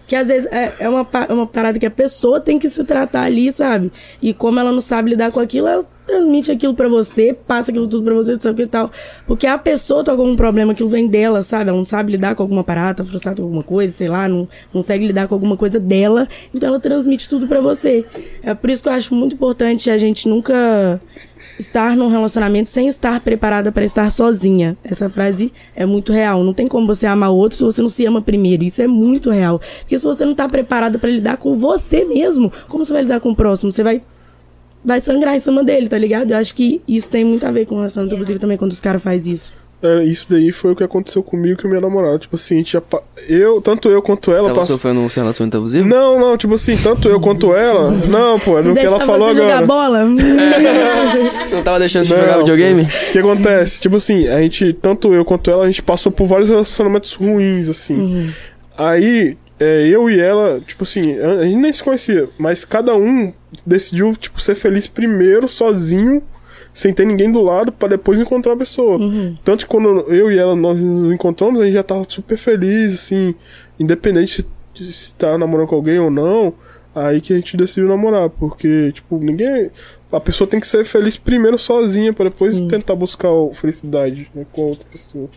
Que 0.07 0.15
às 0.15 0.27
vezes 0.27 0.49
é, 0.51 0.73
é 0.79 0.89
uma, 0.89 1.05
uma 1.29 1.45
parada 1.45 1.77
que 1.77 1.85
a 1.85 1.91
pessoa 1.91 2.39
tem 2.39 2.57
que 2.57 2.69
se 2.69 2.83
tratar 2.85 3.23
ali, 3.23 3.51
sabe? 3.51 3.91
E 4.21 4.33
como 4.33 4.59
ela 4.59 4.71
não 4.71 4.81
sabe 4.81 5.09
lidar 5.09 5.31
com 5.31 5.39
aquilo, 5.39 5.67
ela 5.67 5.85
transmite 6.07 6.49
aquilo 6.49 6.73
pra 6.73 6.87
você, 6.87 7.33
passa 7.33 7.69
aquilo 7.69 7.85
tudo 7.87 8.05
pra 8.05 8.13
você, 8.13 8.33
o 8.33 8.55
que 8.55 8.65
tal. 8.65 8.89
Porque 9.27 9.45
a 9.45 9.57
pessoa 9.57 10.03
tá 10.03 10.15
com 10.15 10.21
algum 10.21 10.35
problema, 10.37 10.71
aquilo 10.71 10.87
vem 10.87 11.07
dela, 11.07 11.43
sabe? 11.43 11.69
Ela 11.69 11.77
não 11.77 11.85
sabe 11.85 12.13
lidar 12.13 12.33
com 12.33 12.41
alguma 12.41 12.63
parada, 12.63 13.03
tá 13.03 13.05
frustrada 13.05 13.37
com 13.37 13.43
alguma 13.43 13.63
coisa, 13.63 13.93
sei 13.93 14.07
lá, 14.07 14.29
não, 14.29 14.39
não 14.39 14.47
consegue 14.71 15.05
lidar 15.05 15.27
com 15.27 15.35
alguma 15.35 15.57
coisa 15.57 15.79
dela. 15.79 16.27
Então 16.55 16.69
ela 16.69 16.79
transmite 16.79 17.27
tudo 17.27 17.45
pra 17.45 17.59
você. 17.59 18.05
É 18.41 18.53
por 18.53 18.69
isso 18.69 18.81
que 18.81 18.89
eu 18.89 18.93
acho 18.93 19.13
muito 19.13 19.35
importante 19.35 19.91
a 19.91 19.97
gente 19.97 20.29
nunca 20.29 21.01
estar 21.59 21.95
num 21.95 22.07
relacionamento 22.07 22.69
sem 22.69 22.87
estar 22.87 23.19
preparada 23.19 23.71
para 23.71 23.83
estar 23.83 24.09
sozinha. 24.11 24.77
Essa 24.83 25.09
frase 25.09 25.51
é 25.75 25.85
muito 25.85 26.11
real. 26.11 26.43
Não 26.43 26.53
tem 26.53 26.67
como 26.67 26.87
você 26.87 27.07
amar 27.07 27.31
o 27.31 27.35
outro 27.35 27.57
se 27.57 27.63
você 27.63 27.81
não 27.81 27.89
se 27.89 28.05
ama 28.05 28.21
primeiro. 28.21 28.63
Isso 28.63 28.81
é 28.81 28.87
muito 28.87 29.29
real. 29.29 29.59
Porque 29.79 29.97
se 29.97 30.03
você 30.03 30.25
não 30.25 30.35
tá 30.35 30.47
preparada 30.47 30.99
para 30.99 31.09
lidar 31.09 31.37
com 31.37 31.57
você 31.57 32.05
mesmo, 32.05 32.51
como 32.67 32.85
você 32.85 32.93
vai 32.93 33.01
lidar 33.03 33.19
com 33.19 33.31
o 33.31 33.35
próximo? 33.35 33.71
Você 33.71 33.83
vai 33.83 34.01
vai 34.85 35.01
sangrar 35.01 35.35
em 35.35 35.39
cima 35.39 35.63
dele, 35.65 35.89
tá 35.89 35.97
ligado? 35.97 36.31
Eu 36.31 36.37
acho 36.37 36.55
que 36.55 36.81
isso 36.87 37.09
tem 37.09 37.25
muito 37.25 37.45
a 37.45 37.51
ver 37.51 37.65
com 37.65 37.75
relacionamento 37.75 38.15
abusivo 38.15 38.39
também 38.39 38.55
quando 38.57 38.71
os 38.71 38.79
caras 38.79 39.03
fazem 39.03 39.33
isso. 39.33 39.53
É, 39.81 40.03
isso 40.03 40.25
daí 40.27 40.51
foi 40.51 40.71
o 40.71 40.75
que 40.75 40.83
aconteceu 40.83 41.21
comigo 41.21 41.61
e 41.63 41.67
minha 41.67 41.79
namorada. 41.79 42.17
Tipo 42.17 42.35
assim, 42.35 42.55
a 42.55 42.57
gente 42.57 42.73
já 42.73 42.81
pa- 42.81 43.01
eu, 43.29 43.61
tanto 43.61 43.89
eu 43.89 44.01
quanto 44.01 44.31
ela 44.31 44.47
Tava 44.47 44.61
passou. 44.61 44.75
sofrendo 44.75 44.99
um 45.01 45.05
relacionamento 45.07 45.55
abusivo? 45.57 45.87
Não, 45.87 46.19
não, 46.19 46.35
tipo 46.35 46.55
assim, 46.55 46.75
tanto 46.75 47.07
eu 47.07 47.19
quanto 47.19 47.53
ela. 47.53 47.91
Não, 47.91 48.39
pô, 48.39 48.59
no 48.61 48.73
que 48.73 48.79
ela 48.79 48.99
falou 48.99 49.29
você 49.29 49.35
jogar 49.35 49.59
agora. 49.59 49.67
bola? 49.67 50.05
Não 51.51 51.63
tava 51.63 51.79
deixando 51.79 52.05
de 52.05 52.13
Não. 52.13 52.19
jogar 52.19 52.37
videogame? 52.39 52.83
O 52.83 53.11
que 53.11 53.19
acontece? 53.19 53.79
Tipo 53.81 53.95
assim, 53.97 54.27
a 54.27 54.39
gente, 54.41 54.73
tanto 54.73 55.13
eu 55.13 55.23
quanto 55.23 55.49
ela, 55.51 55.63
a 55.63 55.67
gente 55.67 55.81
passou 55.83 56.11
por 56.11 56.25
vários 56.27 56.49
relacionamentos 56.49 57.13
ruins, 57.13 57.69
assim. 57.69 58.31
Aí, 58.77 59.37
é, 59.59 59.87
eu 59.87 60.09
e 60.09 60.19
ela, 60.19 60.59
tipo 60.65 60.83
assim, 60.83 61.17
a 61.19 61.43
gente 61.43 61.55
nem 61.55 61.73
se 61.73 61.83
conhecia, 61.83 62.27
mas 62.37 62.63
cada 62.65 62.95
um 62.95 63.31
decidiu, 63.65 64.15
tipo, 64.15 64.39
ser 64.41 64.55
feliz 64.55 64.87
primeiro, 64.87 65.47
sozinho, 65.47 66.21
sem 66.77 66.93
ter 66.93 67.07
ninguém 67.07 67.31
do 67.31 67.41
lado, 67.41 67.71
pra 67.71 67.87
depois 67.87 68.19
encontrar 68.19 68.53
a 68.53 68.55
pessoa. 68.55 68.99
Tanto 69.43 69.65
que 69.65 69.65
quando 69.65 70.01
eu 70.13 70.31
e 70.31 70.37
ela 70.37 70.55
nós 70.55 70.79
nos 70.79 71.11
encontramos, 71.11 71.59
a 71.59 71.65
gente 71.65 71.73
já 71.73 71.81
tava 71.81 72.05
super 72.07 72.37
feliz, 72.37 72.93
assim, 72.93 73.33
independente 73.79 74.45
de 74.75 74.91
se 74.93 75.11
tá 75.15 75.39
namorando 75.39 75.65
com 75.69 75.75
alguém 75.75 75.97
ou 75.97 76.11
não. 76.11 76.53
Aí 76.93 77.19
que 77.19 77.33
a 77.33 77.35
gente 77.35 77.57
decidiu 77.57 77.87
namorar, 77.89 78.29
porque, 78.29 78.91
tipo, 78.91 79.17
ninguém. 79.17 79.71
A 80.11 80.19
pessoa 80.19 80.47
tem 80.47 80.59
que 80.59 80.67
ser 80.67 80.85
feliz 80.85 81.17
primeiro 81.17 81.57
sozinha, 81.57 82.13
pra 82.13 82.25
depois 82.25 82.61
tentar 82.69 82.93
buscar 82.93 83.29
felicidade 83.55 84.29
né, 84.35 84.45
com 84.51 84.61
a 84.61 84.65
outra 84.65 84.85
pessoa. 84.91 85.27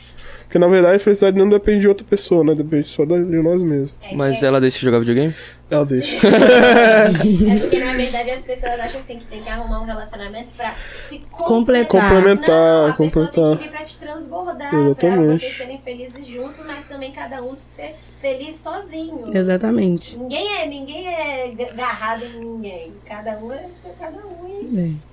Porque 0.50 0.58
na 0.58 0.66
verdade 0.66 0.96
a 0.96 0.98
felicidade 0.98 1.38
não 1.38 1.48
depende 1.48 1.82
de 1.82 1.88
outra 1.88 2.04
pessoa, 2.04 2.42
né? 2.42 2.56
Depende 2.56 2.88
só 2.88 3.04
de 3.04 3.14
nós 3.14 3.62
mesmos. 3.62 3.94
É, 4.02 4.16
Mas 4.16 4.42
ela 4.42 4.60
deixa 4.60 4.80
de 4.80 4.84
jogar 4.84 4.98
videogame? 4.98 5.32
Ela 5.70 5.86
deixa. 5.86 6.26
é 6.26 7.60
porque 7.60 7.78
na 7.78 7.94
verdade 7.94 8.32
as 8.32 8.44
pessoas 8.44 8.80
acham 8.80 8.98
assim 8.98 9.20
que 9.20 9.26
tem 9.26 9.40
que 9.40 9.48
arrumar 9.48 9.80
um 9.80 9.84
relacionamento 9.84 10.50
pra 10.56 10.74
se 11.08 11.20
Completar. 11.30 11.86
Complementar, 12.02 12.48
Não, 12.48 12.86
a 12.86 12.92
pessoa 12.94 13.26
completar. 13.28 13.44
tem 13.44 13.56
que 13.58 13.62
vir 13.62 13.70
pra 13.70 13.84
te 13.84 13.98
transbordar, 13.98 14.70
pra 14.70 14.78
Exatamente. 14.80 15.38
vocês 15.40 15.56
serem 15.56 15.78
felizes 15.78 16.26
juntos, 16.26 16.60
mas 16.66 16.84
também 16.88 17.12
cada 17.12 17.40
um 17.44 17.56
ser 17.56 17.94
feliz 18.20 18.56
sozinho. 18.56 19.30
Exatamente. 19.32 20.18
Ninguém 20.18 20.56
é, 20.56 20.66
ninguém 20.66 21.06
é 21.06 21.54
agarrado 21.70 22.24
em 22.24 22.40
ninguém. 22.40 22.92
Cada 23.06 23.38
um 23.38 23.52
é 23.52 23.68
seu 23.80 23.92
cada 23.92 24.18
um. 24.18 24.48
E... 24.48 24.96
É. 24.98 25.10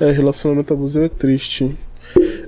É, 0.00 0.12
relacionamento 0.12 0.72
abusivo 0.72 1.04
é 1.04 1.08
triste. 1.08 1.76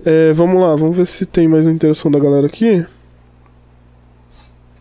É, 0.05 0.33
vamos 0.33 0.61
lá, 0.61 0.75
vamos 0.77 0.97
ver 0.97 1.07
se 1.07 1.27
tem 1.27 1.47
mais 1.47 1.67
interação 1.67 2.11
da 2.11 2.19
galera 2.19 2.47
aqui. 2.47 2.85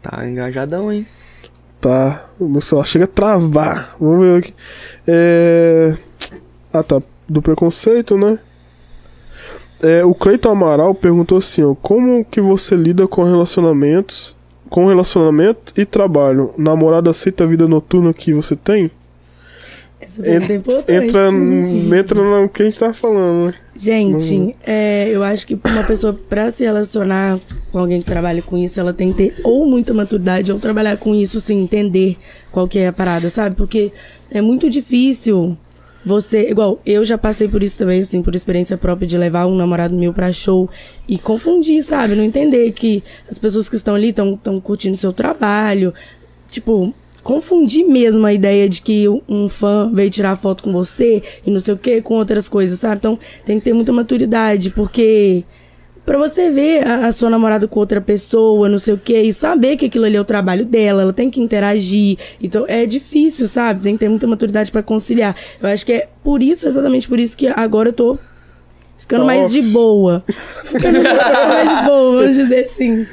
Tá 0.01 0.25
engajadão, 0.27 0.91
hein? 0.91 1.05
Tá, 1.81 2.25
o 2.39 2.47
meu 2.47 2.61
celular 2.61 2.85
chega 2.85 3.05
a 3.05 3.07
travar. 3.07 3.95
Vamos 3.99 4.19
ver 4.19 4.37
aqui. 4.39 4.53
É... 5.07 5.97
Ah, 6.71 6.83
tá. 6.83 7.01
Do 7.27 7.41
preconceito, 7.41 8.17
né? 8.17 8.39
É, 9.81 10.03
o 10.03 10.13
Cleiton 10.13 10.49
Amaral 10.49 10.93
perguntou 10.93 11.37
assim, 11.37 11.63
ó, 11.63 11.73
como 11.75 12.25
que 12.25 12.41
você 12.41 12.75
lida 12.75 13.07
com 13.07 13.23
relacionamentos, 13.23 14.35
com 14.69 14.87
relacionamento 14.87 15.73
e 15.77 15.85
trabalho? 15.85 16.53
Namorado 16.57 17.09
aceita 17.09 17.43
a 17.43 17.47
vida 17.47 17.67
noturna 17.67 18.13
que 18.13 18.33
você 18.33 18.55
tem? 18.55 18.91
Essa 20.01 20.23
pergunta 20.23 20.53
é 20.53 20.55
importante. 20.55 21.05
Entra, 21.05 21.97
entra 21.97 22.41
no 22.41 22.49
que 22.49 22.61
a 22.61 22.65
gente 22.65 22.79
tá 22.79 22.93
falando, 22.93 23.47
né? 23.47 23.53
Gente, 23.75 24.55
é, 24.65 25.09
eu 25.11 25.23
acho 25.23 25.45
que 25.45 25.59
uma 25.65 25.83
pessoa, 25.83 26.13
pra 26.13 26.49
se 26.49 26.63
relacionar 26.63 27.37
com 27.71 27.79
alguém 27.79 27.99
que 27.99 28.05
trabalha 28.05 28.41
com 28.41 28.57
isso, 28.57 28.79
ela 28.79 28.93
tem 28.93 29.11
que 29.11 29.17
ter 29.17 29.41
ou 29.43 29.65
muita 29.65 29.93
maturidade 29.93 30.51
ou 30.51 30.59
trabalhar 30.59 30.97
com 30.97 31.13
isso, 31.13 31.37
assim, 31.37 31.61
entender 31.61 32.17
qual 32.51 32.67
que 32.67 32.79
é 32.79 32.87
a 32.87 32.93
parada, 32.93 33.29
sabe? 33.29 33.55
Porque 33.55 33.91
é 34.31 34.41
muito 34.41 34.69
difícil 34.69 35.57
você. 36.05 36.49
Igual, 36.49 36.79
eu 36.85 37.03
já 37.03 37.17
passei 37.17 37.47
por 37.47 37.61
isso 37.61 37.77
também, 37.77 37.99
assim, 37.99 38.21
por 38.21 38.33
experiência 38.35 38.77
própria 38.77 39.07
de 39.07 39.17
levar 39.17 39.47
um 39.47 39.55
namorado 39.55 39.95
meu 39.95 40.13
pra 40.13 40.31
show 40.31 40.69
e 41.07 41.17
confundir, 41.17 41.83
sabe? 41.83 42.15
Não 42.15 42.23
entender 42.23 42.71
que 42.71 43.03
as 43.29 43.37
pessoas 43.37 43.67
que 43.67 43.75
estão 43.75 43.95
ali 43.95 44.09
estão 44.09 44.61
curtindo 44.61 44.95
seu 44.95 45.11
trabalho. 45.11 45.93
Tipo, 46.49 46.93
confundir 47.23 47.85
mesmo 47.85 48.25
a 48.25 48.33
ideia 48.33 48.67
de 48.67 48.81
que 48.81 49.07
um 49.27 49.49
fã 49.49 49.91
veio 49.93 50.09
tirar 50.09 50.35
foto 50.35 50.63
com 50.63 50.71
você 50.71 51.21
e 51.45 51.51
não 51.51 51.59
sei 51.59 51.73
o 51.73 51.77
que, 51.77 52.01
com 52.01 52.15
outras 52.15 52.47
coisas, 52.47 52.79
sabe? 52.79 52.97
Então 52.97 53.19
tem 53.45 53.59
que 53.59 53.65
ter 53.65 53.73
muita 53.73 53.91
maturidade, 53.91 54.69
porque 54.69 55.43
pra 56.05 56.17
você 56.17 56.49
ver 56.49 56.87
a, 56.87 57.07
a 57.07 57.11
sua 57.11 57.29
namorada 57.29 57.67
com 57.67 57.79
outra 57.79 58.01
pessoa, 58.01 58.67
não 58.67 58.79
sei 58.79 58.95
o 58.95 58.97
que, 58.97 59.19
e 59.19 59.31
saber 59.31 59.77
que 59.77 59.85
aquilo 59.85 60.05
ali 60.05 60.15
é 60.15 60.21
o 60.21 60.25
trabalho 60.25 60.65
dela, 60.65 61.03
ela 61.03 61.13
tem 61.13 61.29
que 61.29 61.39
interagir. 61.39 62.17
Então 62.41 62.65
é 62.67 62.85
difícil, 62.85 63.47
sabe? 63.47 63.83
Tem 63.83 63.93
que 63.93 63.99
ter 63.99 64.09
muita 64.09 64.25
maturidade 64.25 64.71
pra 64.71 64.81
conciliar. 64.81 65.35
Eu 65.61 65.69
acho 65.69 65.85
que 65.85 65.93
é 65.93 66.09
por 66.23 66.41
isso, 66.41 66.67
exatamente 66.67 67.07
por 67.07 67.19
isso 67.19 67.37
que 67.37 67.47
agora 67.47 67.89
eu 67.89 67.93
tô 67.93 68.17
ficando 68.97 69.25
mais 69.25 69.51
de 69.51 69.61
boa. 69.61 70.23
Ficando 70.65 71.01
mais 71.03 71.69
de 71.69 71.85
boa, 71.85 72.21
vamos 72.21 72.35
dizer 72.35 72.63
assim. 72.63 73.05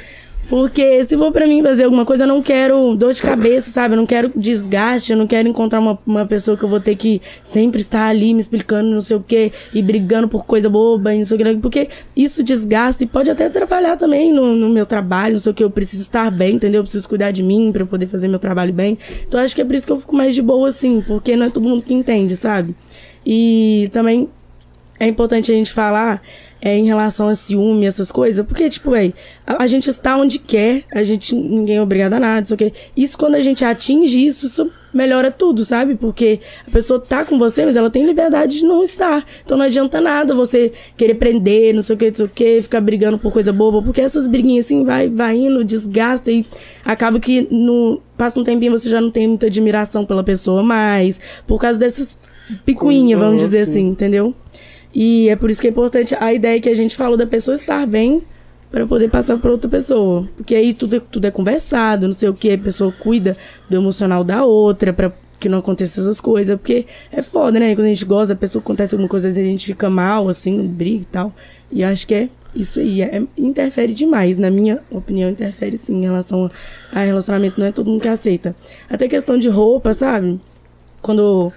Porque 0.48 1.04
se 1.04 1.16
for 1.16 1.32
pra 1.32 1.46
mim 1.46 1.62
fazer 1.62 1.84
alguma 1.84 2.04
coisa, 2.04 2.24
eu 2.24 2.28
não 2.28 2.40
quero 2.40 2.94
dor 2.94 3.12
de 3.12 3.20
cabeça, 3.20 3.70
sabe? 3.70 3.94
Eu 3.94 3.96
não 3.96 4.06
quero 4.06 4.30
desgaste, 4.34 5.10
eu 5.10 5.18
não 5.18 5.26
quero 5.26 5.48
encontrar 5.48 5.80
uma, 5.80 5.98
uma 6.06 6.24
pessoa 6.24 6.56
que 6.56 6.62
eu 6.62 6.68
vou 6.68 6.80
ter 6.80 6.94
que 6.94 7.20
sempre 7.42 7.80
estar 7.80 8.06
ali 8.06 8.32
me 8.32 8.40
explicando 8.40 8.88
não 8.88 9.00
sei 9.00 9.16
o 9.16 9.24
quê 9.26 9.52
e 9.74 9.82
brigando 9.82 10.28
por 10.28 10.44
coisa 10.44 10.70
boba 10.70 11.12
e 11.14 11.18
não 11.18 11.24
sei 11.24 11.36
o 11.36 11.38
que. 11.38 11.60
Porque 11.60 11.88
isso 12.14 12.44
desgasta 12.44 13.02
e 13.02 13.06
pode 13.06 13.30
até 13.30 13.46
atrapalhar 13.46 13.96
também 13.96 14.32
no, 14.32 14.54
no 14.54 14.68
meu 14.68 14.86
trabalho, 14.86 15.34
não 15.34 15.40
sei 15.40 15.52
o 15.52 15.54
que. 15.54 15.64
Eu 15.64 15.70
preciso 15.70 16.02
estar 16.02 16.30
bem, 16.30 16.54
entendeu? 16.54 16.78
Eu 16.80 16.84
preciso 16.84 17.08
cuidar 17.08 17.32
de 17.32 17.42
mim 17.42 17.72
eu 17.76 17.86
poder 17.86 18.06
fazer 18.06 18.28
meu 18.28 18.38
trabalho 18.38 18.72
bem. 18.72 18.96
Então 19.26 19.40
acho 19.40 19.54
que 19.54 19.60
é 19.60 19.64
por 19.64 19.74
isso 19.74 19.86
que 19.86 19.92
eu 19.92 20.00
fico 20.00 20.14
mais 20.14 20.34
de 20.34 20.42
boa 20.42 20.68
assim, 20.68 21.02
porque 21.06 21.36
não 21.36 21.46
é 21.46 21.50
todo 21.50 21.68
mundo 21.68 21.82
que 21.82 21.92
entende, 21.92 22.36
sabe? 22.36 22.74
E 23.24 23.88
também 23.92 24.28
é 24.98 25.06
importante 25.06 25.50
a 25.50 25.54
gente 25.54 25.72
falar 25.72 26.22
é, 26.60 26.76
em 26.76 26.86
relação 26.86 27.28
a 27.28 27.34
ciúme, 27.34 27.86
essas 27.86 28.10
coisas, 28.10 28.44
porque, 28.46 28.68
tipo, 28.68 28.90
véi, 28.90 29.14
a, 29.46 29.64
a 29.64 29.66
gente 29.66 29.88
está 29.90 30.16
onde 30.16 30.38
quer, 30.38 30.84
a 30.92 31.02
gente, 31.02 31.34
ninguém 31.34 31.76
é 31.76 31.82
obrigado 31.82 32.14
a 32.14 32.20
nada, 32.20 32.46
sei 32.46 32.54
o 32.54 32.58
quê. 32.58 32.72
Isso, 32.96 33.16
quando 33.16 33.34
a 33.34 33.40
gente 33.40 33.64
atinge 33.64 34.24
isso, 34.24 34.46
isso 34.46 34.70
melhora 34.96 35.30
tudo, 35.30 35.64
sabe? 35.64 35.94
Porque 35.94 36.40
a 36.66 36.70
pessoa 36.70 36.98
tá 36.98 37.24
com 37.24 37.38
você, 37.38 37.66
mas 37.66 37.76
ela 37.76 37.90
tem 37.90 38.06
liberdade 38.06 38.58
de 38.58 38.64
não 38.64 38.82
estar. 38.82 39.24
Então 39.44 39.58
não 39.58 39.66
adianta 39.66 40.00
nada 40.00 40.34
você 40.34 40.72
querer 40.96 41.14
prender, 41.14 41.74
não 41.74 41.82
sei 41.82 41.94
o 41.94 41.98
que, 41.98 42.08
não 42.08 42.14
sei 42.14 42.24
o 42.24 42.28
que, 42.28 42.62
ficar 42.62 42.80
brigando 42.80 43.18
por 43.18 43.32
coisa 43.32 43.52
boba, 43.52 43.82
porque 43.82 44.00
essas 44.00 44.26
briguinhas 44.26 44.64
assim 44.64 44.84
vai, 44.84 45.08
vai 45.08 45.36
indo, 45.36 45.62
desgasta 45.62 46.32
e 46.32 46.44
acaba 46.84 47.20
que 47.20 47.46
no, 47.50 48.00
passa 48.16 48.40
um 48.40 48.44
tempinho 48.44 48.72
você 48.72 48.88
já 48.88 49.00
não 49.00 49.10
tem 49.10 49.28
muita 49.28 49.46
admiração 49.46 50.06
pela 50.06 50.24
pessoa 50.24 50.62
mais, 50.62 51.20
por 51.46 51.60
causa 51.60 51.78
dessas 51.78 52.16
picuinhas, 52.64 53.20
vamos 53.20 53.42
dizer 53.42 53.64
Sim. 53.66 53.70
assim, 53.70 53.88
entendeu? 53.88 54.34
E 54.98 55.28
é 55.28 55.36
por 55.36 55.50
isso 55.50 55.60
que 55.60 55.66
é 55.66 55.70
importante 55.70 56.16
a 56.18 56.32
ideia 56.32 56.58
que 56.58 56.70
a 56.70 56.74
gente 56.74 56.96
falou 56.96 57.18
da 57.18 57.26
pessoa 57.26 57.54
estar 57.54 57.86
bem 57.86 58.22
Pra 58.70 58.86
poder 58.86 59.08
passar 59.08 59.38
pra 59.38 59.50
outra 59.52 59.70
pessoa. 59.70 60.28
Porque 60.36 60.54
aí 60.54 60.74
tudo, 60.74 60.96
é- 60.96 61.00
tudo 61.00 61.24
é 61.26 61.30
conversado, 61.30 62.06
não 62.06 62.14
sei 62.14 62.28
o 62.28 62.34
que, 62.34 62.50
a 62.50 62.58
pessoa 62.58 62.92
cuida 62.92 63.36
do 63.70 63.76
emocional 63.76 64.24
da 64.24 64.44
outra, 64.44 64.92
pra 64.92 65.12
que 65.38 65.48
não 65.48 65.58
aconteça 65.58 66.00
essas 66.00 66.20
coisas. 66.20 66.56
Porque 66.58 66.84
é 67.12 67.22
foda, 67.22 67.60
né? 67.60 67.74
Quando 67.74 67.86
a 67.86 67.90
gente 67.90 68.04
gosta, 68.04 68.32
a 68.34 68.36
pessoa 68.36 68.60
acontece 68.60 68.94
alguma 68.94 69.08
coisa, 69.08 69.28
às 69.28 69.36
vezes 69.36 69.48
a 69.48 69.52
gente 69.52 69.66
fica 69.66 69.88
mal, 69.88 70.28
assim, 70.28 70.66
briga 70.66 71.02
e 71.02 71.06
tal. 71.06 71.32
E 71.70 71.84
acho 71.84 72.06
que 72.06 72.14
é 72.14 72.28
isso 72.54 72.80
aí. 72.80 73.02
É, 73.02 73.22
interfere 73.38 73.92
demais, 73.92 74.36
na 74.36 74.50
minha 74.50 74.80
opinião, 74.90 75.30
interfere 75.30 75.78
sim 75.78 75.98
em 75.98 76.02
relação 76.02 76.50
a 76.92 77.00
relacionamento. 77.00 77.60
Não 77.60 77.68
é 77.68 77.72
todo 77.72 77.88
mundo 77.88 78.00
que 78.02 78.08
aceita. 78.08 78.54
Até 78.90 79.06
questão 79.06 79.38
de 79.38 79.48
roupa, 79.48 79.94
sabe? 79.94 80.40
Quando, 81.00 81.52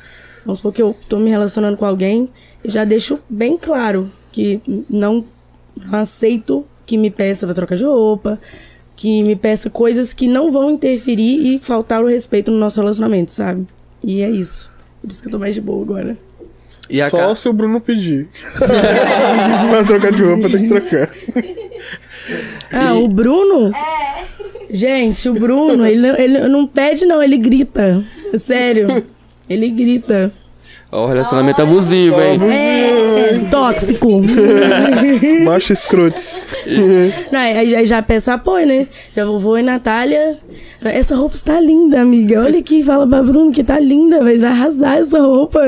vamos 0.46 0.60
supor 0.60 0.74
que 0.74 0.82
eu 0.82 0.96
tô 1.08 1.18
me 1.18 1.30
relacionando 1.32 1.76
com 1.76 1.86
alguém, 1.86 2.30
já 2.64 2.84
deixo 2.86 3.20
bem 3.30 3.58
claro 3.58 4.12
que 4.32 4.60
não, 4.90 5.26
aceito 5.92 6.66
que 6.86 6.98
me 6.98 7.10
peça 7.10 7.46
pra 7.46 7.54
trocar 7.56 7.76
de 7.76 7.84
roupa, 7.86 8.40
que 8.96 9.24
me 9.24 9.36
peça 9.36 9.70
coisas 9.70 10.12
que 10.14 10.28
não 10.28 10.52
vão 10.52 10.70
interferir 10.72 11.56
e 11.56 11.60
faltar 11.60 12.04
o 12.04 12.08
respeito 12.08 12.52
no 12.52 12.58
nosso 12.58 12.80
relacionamento, 12.82 13.32
sabe? 13.32 13.66
E 14.04 14.22
é 14.22 14.30
isso. 14.30 14.70
Por 15.02 15.10
isso 15.10 15.22
que 15.22 15.28
eu 15.28 15.32
tô 15.32 15.40
mais 15.40 15.56
de 15.56 15.62
boa 15.62 15.82
agora. 15.84 16.18
E 16.90 17.02
a 17.02 17.10
Só 17.10 17.18
Ca- 17.18 17.36
se 17.36 17.48
o 17.48 17.54
Bruno 17.54 17.80
pedir. 17.80 18.28
pra 18.58 19.84
trocar 19.86 20.12
de 20.12 20.24
roupa, 20.24 20.50
tem 20.50 20.64
que 20.64 20.68
trocar. 20.70 21.10
Ah, 22.74 22.94
o 22.96 23.08
Bruno? 23.08 23.72
Gente, 24.70 25.30
o 25.30 25.34
Bruno, 25.34 25.86
ele, 25.86 26.08
ele 26.22 26.48
não 26.48 26.68
pede, 26.68 27.06
não, 27.06 27.22
ele 27.22 27.38
grita. 27.38 28.04
Sério. 28.38 28.88
Ele 29.50 29.70
grita. 29.70 30.32
Ó, 30.92 31.06
o 31.06 31.08
relacionamento 31.08 31.62
abusivo, 31.62 32.20
hein? 32.20 32.40
É, 32.52 33.40
tóxico. 33.52 34.22
Macho 35.46 35.72
escrotes. 35.74 36.56
Não, 37.32 37.40
aí, 37.40 37.76
aí 37.76 37.86
já 37.86 38.02
peça 38.02 38.34
apoio, 38.34 38.66
né? 38.66 38.88
Já 39.16 39.24
vou, 39.26 39.38
vou 39.40 39.58
e 39.60 39.62
Natália. 39.62 40.38
Essa 40.82 41.16
roupa 41.16 41.36
está 41.36 41.60
linda, 41.60 42.02
amiga. 42.02 42.42
Olha 42.42 42.60
aqui, 42.60 42.82
fala 42.82 43.06
pra 43.06 43.22
Bruno 43.22 43.52
que 43.52 43.64
tá 43.64 43.80
linda, 43.80 44.24
vai 44.24 44.38
vai 44.40 44.50
arrasar 44.50 44.98
essa 44.98 45.20
roupa. 45.22 45.62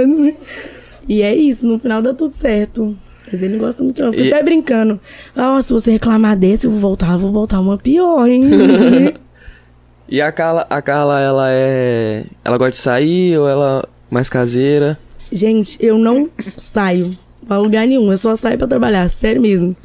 E 1.08 1.22
é 1.22 1.36
isso, 1.36 1.68
no 1.68 1.78
final 1.78 2.02
dá 2.02 2.14
tudo 2.14 2.34
certo. 2.34 2.96
Mas 3.32 3.44
ele 3.44 3.54
não 3.54 3.60
gosta 3.60 3.84
muito, 3.84 4.02
não. 4.04 4.12
Fico 4.12 4.24
E- 4.26 4.34
até 4.34 4.42
brincando. 4.42 5.00
Ah, 5.36 5.62
se 5.62 5.72
você 5.72 5.92
reclamar 5.92 6.36
desse, 6.36 6.66
eu 6.66 6.72
vou 6.72 6.80
voltar, 6.80 7.12
eu 7.14 7.20
vou 7.20 7.32
voltar 7.32 7.60
uma 7.60 7.78
pior, 7.78 8.28
hein? 8.28 8.50
E 10.10 10.20
a 10.22 10.30
Carla, 10.30 10.68
a 10.70 10.82
Carla, 10.82 11.22
ela 11.22 11.46
é. 11.50 12.26
Ela 12.44 12.58
gosta 12.58 12.72
de 12.72 12.78
sair 12.80 13.38
ou 13.38 13.48
ela 13.48 13.82
é 13.82 14.14
mais 14.14 14.30
caseira? 14.30 15.00
Gente, 15.32 15.78
eu 15.80 15.98
não 15.98 16.30
saio 16.58 17.12
pra 17.48 17.58
lugar 17.58 17.88
nenhum. 17.88 18.12
Eu 18.12 18.18
só 18.18 18.36
saio 18.36 18.58
pra 18.58 18.68
trabalhar, 18.68 19.08
sério 19.10 19.42
mesmo. 19.42 19.76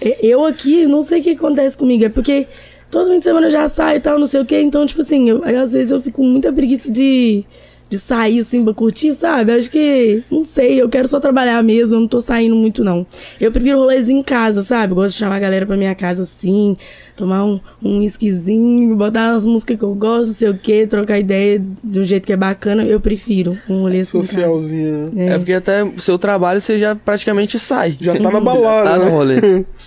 E- 0.00 0.18
Eu 0.22 0.44
aqui, 0.44 0.86
não 0.86 1.02
sei 1.02 1.20
o 1.20 1.22
que 1.22 1.30
acontece 1.30 1.76
comigo. 1.76 2.04
É 2.04 2.08
porque 2.08 2.46
todo 2.90 3.10
fim 3.10 3.18
de 3.18 3.24
semana 3.24 3.46
eu 3.46 3.50
já 3.50 3.66
saio 3.68 3.96
e 3.96 4.00
tal, 4.00 4.18
não 4.18 4.26
sei 4.26 4.40
o 4.40 4.44
que. 4.46 4.58
Então, 4.60 4.86
tipo 4.86 5.00
assim, 5.00 5.28
eu, 5.30 5.42
aí, 5.44 5.56
às 5.56 5.72
vezes 5.72 5.90
eu 5.92 6.00
fico 6.00 6.18
com 6.22 6.28
muita 6.28 6.52
preguiça 6.52 6.90
de, 6.92 7.42
de 7.88 7.98
sair 7.98 8.40
assim 8.40 8.62
pra 8.64 8.74
curtir, 8.74 9.14
sabe? 9.14 9.52
Acho 9.52 9.70
que, 9.70 10.22
não 10.30 10.44
sei, 10.44 10.80
eu 10.82 10.88
quero 10.88 11.08
só 11.08 11.18
trabalhar 11.18 11.62
mesmo. 11.62 11.96
Eu 11.96 12.00
não 12.00 12.08
tô 12.08 12.20
saindo 12.20 12.54
muito, 12.54 12.84
não. 12.84 13.06
Eu 13.40 13.50
prefiro 13.50 13.78
rolezinho 13.78 14.18
em 14.18 14.22
casa, 14.22 14.62
sabe? 14.62 14.92
Eu 14.92 14.96
gosto 14.96 15.14
de 15.14 15.18
chamar 15.20 15.36
a 15.36 15.40
galera 15.40 15.64
pra 15.64 15.76
minha 15.76 15.94
casa 15.94 16.22
assim, 16.22 16.76
tomar 17.22 17.44
um, 17.44 17.60
um 17.80 18.02
esquisinho, 18.02 18.96
botar 18.96 19.32
as 19.32 19.46
músicas 19.46 19.78
que 19.78 19.84
eu 19.84 19.94
gosto, 19.94 20.26
não 20.26 20.34
sei 20.34 20.48
o 20.48 20.58
que, 20.58 20.88
trocar 20.88 21.20
ideia 21.20 21.62
do 21.84 22.04
jeito 22.04 22.26
que 22.26 22.32
é 22.32 22.36
bacana. 22.36 22.82
Eu 22.82 23.00
prefiro 23.00 23.56
um 23.68 23.82
rolê 23.82 24.00
assim. 24.00 24.20
Socialzinha. 24.22 25.04
É. 25.16 25.38
porque 25.38 25.52
até 25.52 25.84
o 25.84 26.00
seu 26.00 26.18
trabalho 26.18 26.60
você 26.60 26.78
já 26.78 26.96
praticamente 26.96 27.60
sai. 27.60 27.96
Já 28.00 28.18
tá 28.18 28.30
na 28.30 28.40
balada, 28.42 28.90
tá 28.90 28.98
no 28.98 29.04
né? 29.04 29.10
rolê. 29.10 29.64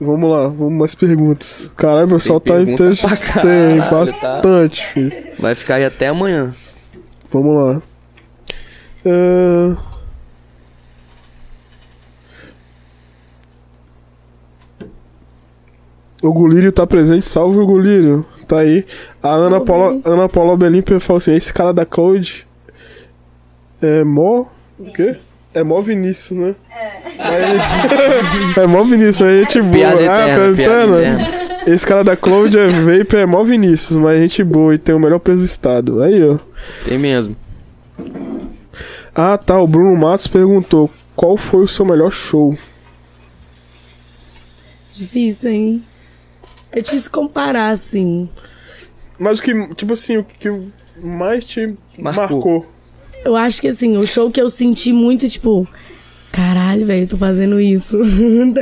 Vamos 0.00 0.28
lá, 0.28 0.48
vamos 0.48 0.72
mais 0.72 0.96
perguntas. 0.96 1.70
Caralho, 1.76 2.08
o 2.08 2.10
pessoal 2.10 2.40
tá 2.40 2.54
caralho, 2.54 2.76
Tem, 2.76 3.78
tá? 3.78 3.88
bastante, 3.88 4.84
filho. 4.86 5.12
Vai 5.38 5.54
ficar 5.54 5.76
aí 5.76 5.84
até 5.84 6.08
amanhã. 6.08 6.52
Vamos 7.30 7.54
lá. 7.54 7.82
É... 9.04 9.91
O 16.22 16.32
Gulírio 16.32 16.70
tá 16.70 16.86
presente, 16.86 17.26
salve 17.26 17.58
o 17.58 17.66
Gulírio. 17.66 18.24
Tá 18.46 18.60
aí. 18.60 18.86
A 19.20 19.30
Ana 19.30 19.60
Paula, 19.60 20.00
Ana 20.04 20.28
Paula 20.28 20.56
Belimpe 20.56 21.00
falou 21.00 21.16
assim: 21.16 21.34
esse 21.34 21.52
cara 21.52 21.72
da 21.72 21.84
Cloud 21.84 22.46
é 23.82 24.04
mó. 24.04 24.46
O 24.78 24.92
quê? 24.92 25.16
É 25.52 25.62
mó 25.64 25.80
Vinícius, 25.80 26.38
né? 26.38 26.54
É. 26.70 28.60
é 28.62 28.66
mó 28.66 28.84
Vinícius, 28.84 29.22
a 29.22 29.36
gente 29.36 29.60
boa. 29.60 29.72
Piada 29.72 29.98
ah, 29.98 30.28
eterna, 30.28 30.56
piada 30.56 31.02
eterna. 31.02 31.28
Esse 31.66 31.86
cara 31.86 32.02
da 32.04 32.16
Cloud 32.16 32.56
é 32.56 32.68
Vape, 32.68 33.16
é 33.16 33.26
mó 33.26 33.42
Vinícius, 33.42 33.98
mas 33.98 34.20
gente 34.20 34.44
boa 34.44 34.74
e 34.74 34.78
tem 34.78 34.94
o 34.94 35.00
melhor 35.00 35.18
preço 35.18 35.40
do 35.40 35.44
estado. 35.44 36.02
Aí, 36.02 36.24
ó. 36.24 36.38
Tem 36.84 36.98
mesmo. 36.98 37.36
Ah, 39.14 39.36
tá. 39.36 39.60
O 39.60 39.66
Bruno 39.66 39.96
Matos 39.96 40.28
perguntou: 40.28 40.88
qual 41.16 41.36
foi 41.36 41.64
o 41.64 41.68
seu 41.68 41.84
melhor 41.84 42.10
show? 42.10 42.56
Difícil, 44.92 45.50
hein? 45.50 45.84
É 46.72 46.80
difícil 46.80 47.10
comparar, 47.10 47.68
assim. 47.68 48.28
Mas 49.18 49.38
o 49.38 49.42
que, 49.42 49.74
tipo 49.74 49.92
assim, 49.92 50.16
o 50.16 50.24
que 50.24 50.48
mais 50.96 51.44
te 51.44 51.76
Marcou. 51.98 52.28
marcou? 52.28 52.66
Eu 53.24 53.36
acho 53.36 53.60
que, 53.60 53.68
assim, 53.68 53.96
o 53.96 54.06
show 54.06 54.30
que 54.30 54.40
eu 54.40 54.48
senti 54.48 54.92
muito, 54.92 55.28
tipo... 55.28 55.68
Caralho, 56.32 56.86
velho, 56.86 57.06
tô 57.06 57.18
fazendo 57.18 57.60
isso. 57.60 57.98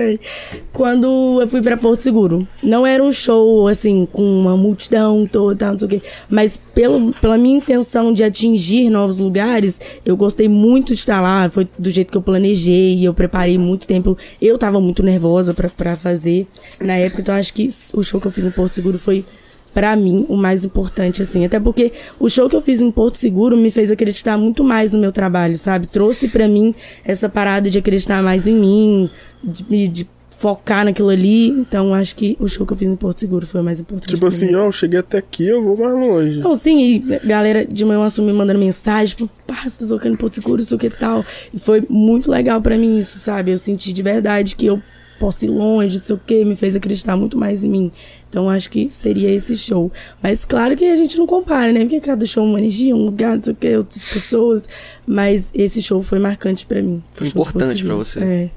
Quando 0.74 1.40
eu 1.40 1.46
fui 1.46 1.62
pra 1.62 1.76
Porto 1.76 2.00
Seguro. 2.00 2.46
Não 2.60 2.84
era 2.84 3.00
um 3.00 3.12
show, 3.12 3.68
assim, 3.68 4.08
com 4.12 4.24
uma 4.24 4.56
multidão 4.56 5.24
toda, 5.24 5.70
não 5.70 5.78
sei 5.78 5.86
o 5.86 5.88
quê. 5.88 6.02
Mas 6.28 6.60
pelo, 6.74 7.12
pela 7.14 7.38
minha 7.38 7.58
intenção 7.58 8.12
de 8.12 8.24
atingir 8.24 8.90
novos 8.90 9.20
lugares, 9.20 9.80
eu 10.04 10.16
gostei 10.16 10.48
muito 10.48 10.88
de 10.88 10.98
estar 10.98 11.20
lá. 11.20 11.48
Foi 11.48 11.68
do 11.78 11.90
jeito 11.90 12.10
que 12.10 12.18
eu 12.18 12.22
planejei, 12.22 13.06
eu 13.06 13.14
preparei 13.14 13.56
muito 13.56 13.86
tempo. 13.86 14.18
Eu 14.42 14.58
tava 14.58 14.80
muito 14.80 15.04
nervosa 15.04 15.54
pra 15.54 15.96
fazer 15.96 16.48
na 16.80 16.94
época. 16.94 17.22
Então, 17.22 17.36
acho 17.36 17.54
que 17.54 17.68
o 17.94 18.02
show 18.02 18.20
que 18.20 18.26
eu 18.26 18.32
fiz 18.32 18.44
em 18.44 18.50
Porto 18.50 18.74
Seguro 18.74 18.98
foi 18.98 19.24
Pra 19.72 19.94
mim, 19.94 20.26
o 20.28 20.36
mais 20.36 20.64
importante, 20.64 21.22
assim. 21.22 21.44
Até 21.44 21.60
porque 21.60 21.92
o 22.18 22.28
show 22.28 22.48
que 22.48 22.56
eu 22.56 22.62
fiz 22.62 22.80
em 22.80 22.90
Porto 22.90 23.16
Seguro 23.16 23.56
me 23.56 23.70
fez 23.70 23.90
acreditar 23.90 24.36
muito 24.36 24.64
mais 24.64 24.92
no 24.92 24.98
meu 24.98 25.12
trabalho, 25.12 25.56
sabe? 25.56 25.86
Trouxe 25.86 26.28
pra 26.28 26.48
mim 26.48 26.74
essa 27.04 27.28
parada 27.28 27.70
de 27.70 27.78
acreditar 27.78 28.22
mais 28.22 28.46
em 28.46 28.54
mim, 28.54 29.10
de, 29.42 29.88
de 29.88 30.08
focar 30.40 30.86
naquilo 30.86 31.10
ali. 31.10 31.48
Então, 31.48 31.92
acho 31.92 32.16
que 32.16 32.34
o 32.40 32.48
show 32.48 32.66
que 32.66 32.72
eu 32.72 32.76
fiz 32.76 32.88
em 32.88 32.96
Porto 32.96 33.20
Seguro 33.20 33.46
foi 33.46 33.60
o 33.60 33.64
mais 33.64 33.78
importante. 33.78 34.14
Tipo 34.14 34.26
assim, 34.26 34.46
mim, 34.46 34.54
ó, 34.54 34.64
eu 34.66 34.72
cheguei 34.72 34.98
até 34.98 35.18
aqui, 35.18 35.46
eu 35.46 35.62
vou 35.62 35.76
mais 35.76 35.92
longe. 35.92 36.38
não, 36.38 36.56
sim, 36.56 36.80
e 36.82 37.26
galera 37.26 37.66
de 37.66 37.84
manhã 37.84 38.02
assumir 38.04 38.32
mandando 38.32 38.58
mensagem, 38.58 39.14
tipo, 39.14 39.30
pá, 39.46 39.68
você 39.68 39.84
tá 39.84 39.86
tocando 39.86 40.14
em 40.14 40.16
Porto 40.16 40.34
Seguro, 40.34 40.62
isso 40.62 40.78
que 40.78 40.86
e 40.86 40.90
tal. 40.90 41.24
E 41.52 41.58
foi 41.58 41.82
muito 41.90 42.30
legal 42.30 42.60
pra 42.62 42.78
mim 42.78 42.98
isso, 42.98 43.18
sabe? 43.18 43.52
Eu 43.52 43.58
senti 43.58 43.92
de 43.92 44.02
verdade 44.02 44.56
que 44.56 44.64
eu 44.64 44.82
posso 45.20 45.44
ir 45.44 45.48
longe, 45.50 45.96
não 45.96 46.02
sei 46.02 46.16
o 46.16 46.18
que, 46.18 46.44
me 46.44 46.56
fez 46.56 46.74
acreditar 46.74 47.16
muito 47.16 47.38
mais 47.38 47.62
em 47.62 47.68
mim. 47.68 47.92
Então 48.28 48.48
acho 48.50 48.70
que 48.70 48.88
seria 48.90 49.30
esse 49.30 49.56
show. 49.56 49.92
Mas 50.22 50.44
claro 50.44 50.76
que 50.76 50.84
a 50.84 50.96
gente 50.96 51.16
não 51.18 51.26
compara, 51.26 51.72
né? 51.72 51.80
Porque 51.80 52.00
cada 52.00 52.24
show 52.26 52.44
é 52.44 52.48
uma 52.48 52.58
energia, 52.58 52.96
um 52.96 53.04
lugar, 53.04 53.34
não 53.36 53.42
sei 53.42 53.52
o 53.52 53.56
que, 53.56 53.76
outras 53.76 54.02
pessoas. 54.02 54.68
Mas 55.06 55.50
esse 55.54 55.82
show 55.82 56.02
foi 56.02 56.18
marcante 56.18 56.64
pra 56.66 56.80
mim. 56.82 57.02
Foi 57.14 57.26
show 57.28 57.30
importante 57.42 57.68
pra 57.68 57.76
Seguro. 57.76 57.96
você. 57.96 58.20
É. 58.20 58.50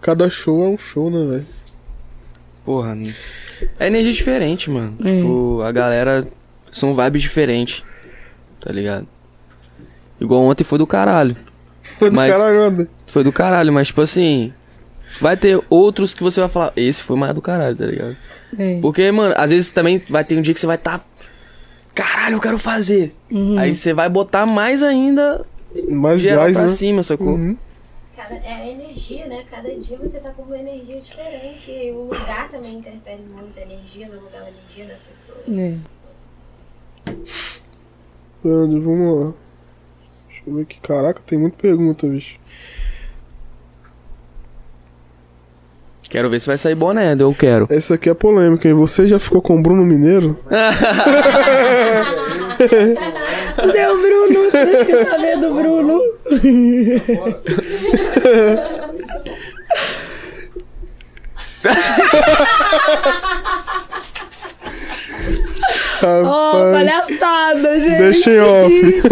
Cada 0.00 0.28
show 0.30 0.64
é 0.64 0.68
um 0.68 0.78
show, 0.78 1.10
né, 1.10 1.24
velho? 1.30 1.46
Porra, 2.64 2.94
não- 2.94 3.12
é 3.78 3.86
energia 3.86 4.12
diferente, 4.12 4.70
mano. 4.70 4.96
É. 5.04 5.16
Tipo, 5.16 5.60
a 5.62 5.72
galera 5.72 6.26
são 6.70 6.96
vibes 6.96 7.22
diferentes. 7.22 7.82
Tá 8.60 8.72
ligado? 8.72 9.06
Igual 10.20 10.42
ontem 10.42 10.64
foi 10.64 10.78
do 10.78 10.86
caralho. 10.86 11.36
Foi 11.98 12.10
do 12.10 12.16
Mas- 12.16 12.32
caralho, 12.32 12.70
né? 12.70 12.88
Foi 13.06 13.22
do 13.24 13.32
caralho, 13.32 13.72
mas 13.72 13.88
tipo 13.88 14.00
assim. 14.00 14.52
Vai 15.20 15.36
ter 15.36 15.60
outros 15.68 16.14
que 16.14 16.22
você 16.22 16.40
vai 16.40 16.48
falar, 16.48 16.72
esse 16.76 17.02
foi 17.02 17.16
mais 17.16 17.34
do 17.34 17.42
caralho, 17.42 17.76
tá 17.76 17.86
ligado? 17.86 18.16
É. 18.58 18.80
Porque, 18.80 19.10
mano, 19.10 19.34
às 19.36 19.50
vezes 19.50 19.70
também 19.70 20.00
vai 20.08 20.24
ter 20.24 20.36
um 20.36 20.40
dia 20.40 20.54
que 20.54 20.60
você 20.60 20.66
vai 20.66 20.78
tá. 20.78 21.00
Caralho, 21.94 22.36
eu 22.36 22.40
quero 22.40 22.58
fazer. 22.58 23.14
Uhum. 23.30 23.58
Aí 23.58 23.74
você 23.74 23.92
vai 23.94 24.08
botar 24.08 24.44
mais 24.46 24.82
ainda 24.82 25.44
Mais 25.88 26.20
geral 26.20 26.44
gás, 26.44 26.56
pra 26.56 26.64
né? 26.64 26.68
cima, 26.68 27.02
sacou? 27.02 27.28
Uhum. 27.28 27.56
Cada, 28.16 28.34
é 28.34 28.52
a 28.52 28.68
energia, 28.68 29.26
né? 29.26 29.44
Cada 29.50 29.68
dia 29.74 29.96
você 29.98 30.18
tá 30.18 30.30
com 30.30 30.42
uma 30.42 30.58
energia 30.58 31.00
diferente. 31.00 31.70
E 31.70 31.90
o 31.92 32.04
lugar 32.04 32.48
também 32.50 32.78
interfere 32.78 33.22
muito. 33.22 33.58
A 33.58 33.62
energia 33.62 34.08
no 34.08 34.14
lugar, 34.20 34.42
a 34.42 34.48
energia 34.48 34.86
das 34.86 35.00
pessoas. 35.00 35.58
É. 35.58 35.78
Leandro, 38.44 38.82
vamos 38.82 39.20
lá. 39.20 39.32
Deixa 40.28 40.42
eu 40.46 40.54
ver 40.54 40.62
aqui. 40.62 40.80
Caraca, 40.80 41.22
tem 41.26 41.38
muita 41.38 41.56
pergunta, 41.56 42.06
bicho. 42.06 42.38
Quero 46.08 46.30
ver 46.30 46.40
se 46.40 46.46
vai 46.46 46.56
sair 46.56 46.74
boné, 46.74 47.14
eu 47.18 47.34
quero. 47.34 47.66
Essa 47.72 47.94
aqui 47.94 48.08
é 48.08 48.14
polêmica, 48.14 48.68
hein? 48.68 48.74
Você 48.74 49.06
já 49.08 49.18
ficou 49.18 49.42
com 49.42 49.58
o 49.58 49.62
Bruno 49.62 49.84
Mineiro? 49.84 50.38
Cadê 53.56 53.86
o 53.86 53.96
Bruno? 54.00 54.50
Você 54.50 54.84
quer 54.84 55.10
saber 55.10 55.38
do 55.38 55.54
Bruno? 55.54 56.00
Ó, 66.02 66.52
Rapaz, 66.52 66.72
palhaçada, 66.72 67.80
gente. 67.80 67.98
deixa 67.98 68.30
em 68.32 68.40
off. 68.40 69.02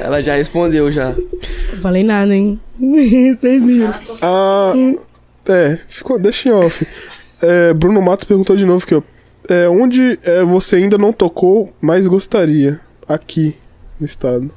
Ela 0.00 0.22
já 0.22 0.34
respondeu 0.34 0.90
já. 0.90 1.14
Não 1.72 1.80
falei 1.80 2.02
nada, 2.02 2.34
hein? 2.34 2.58
Vocês 2.78 3.64
viram. 3.64 3.94
Ah, 4.22 4.72
é, 5.48 5.78
ficou, 5.88 6.18
deixa 6.18 6.48
em 6.48 6.52
off. 6.52 6.86
É, 7.40 7.72
Bruno 7.74 8.00
Matos 8.00 8.24
perguntou 8.24 8.56
de 8.56 8.64
novo 8.64 8.84
aqui, 8.84 8.94
ó. 8.94 9.02
É, 9.48 9.68
onde 9.68 10.18
é, 10.22 10.42
você 10.42 10.76
ainda 10.76 10.98
não 10.98 11.12
tocou, 11.12 11.72
mas 11.80 12.06
gostaria? 12.06 12.80
Aqui, 13.08 13.56
no 14.00 14.06
estado. 14.06 14.50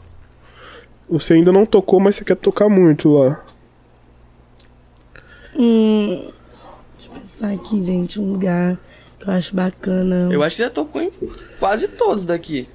Você 1.09 1.33
ainda 1.33 1.51
não 1.51 1.65
tocou, 1.65 1.99
mas 1.99 2.15
você 2.15 2.23
quer 2.23 2.35
tocar 2.35 2.69
muito 2.69 3.09
lá. 3.09 3.43
Hum, 5.55 6.29
deixa 6.97 7.11
eu 7.11 7.19
pensar 7.19 7.51
aqui, 7.51 7.81
gente, 7.83 8.19
um 8.19 8.31
lugar 8.31 8.77
que 9.19 9.27
eu 9.27 9.33
acho 9.33 9.55
bacana. 9.55 10.29
Eu 10.31 10.41
acho 10.41 10.55
que 10.55 10.63
já 10.63 10.69
tocou 10.69 11.01
em 11.01 11.11
quase 11.59 11.87
todos 11.87 12.25
daqui. 12.25 12.67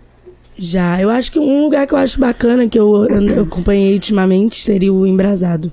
Já, 0.56 1.00
eu 1.00 1.10
acho 1.10 1.32
que 1.32 1.38
um 1.38 1.62
lugar 1.62 1.86
que 1.86 1.94
eu 1.94 1.98
acho 1.98 2.20
bacana 2.20 2.68
que 2.68 2.78
eu, 2.78 3.06
eu 3.06 3.42
acompanhei 3.42 3.94
ultimamente 3.94 4.62
seria 4.62 4.92
o 4.92 5.06
Embrasado. 5.06 5.72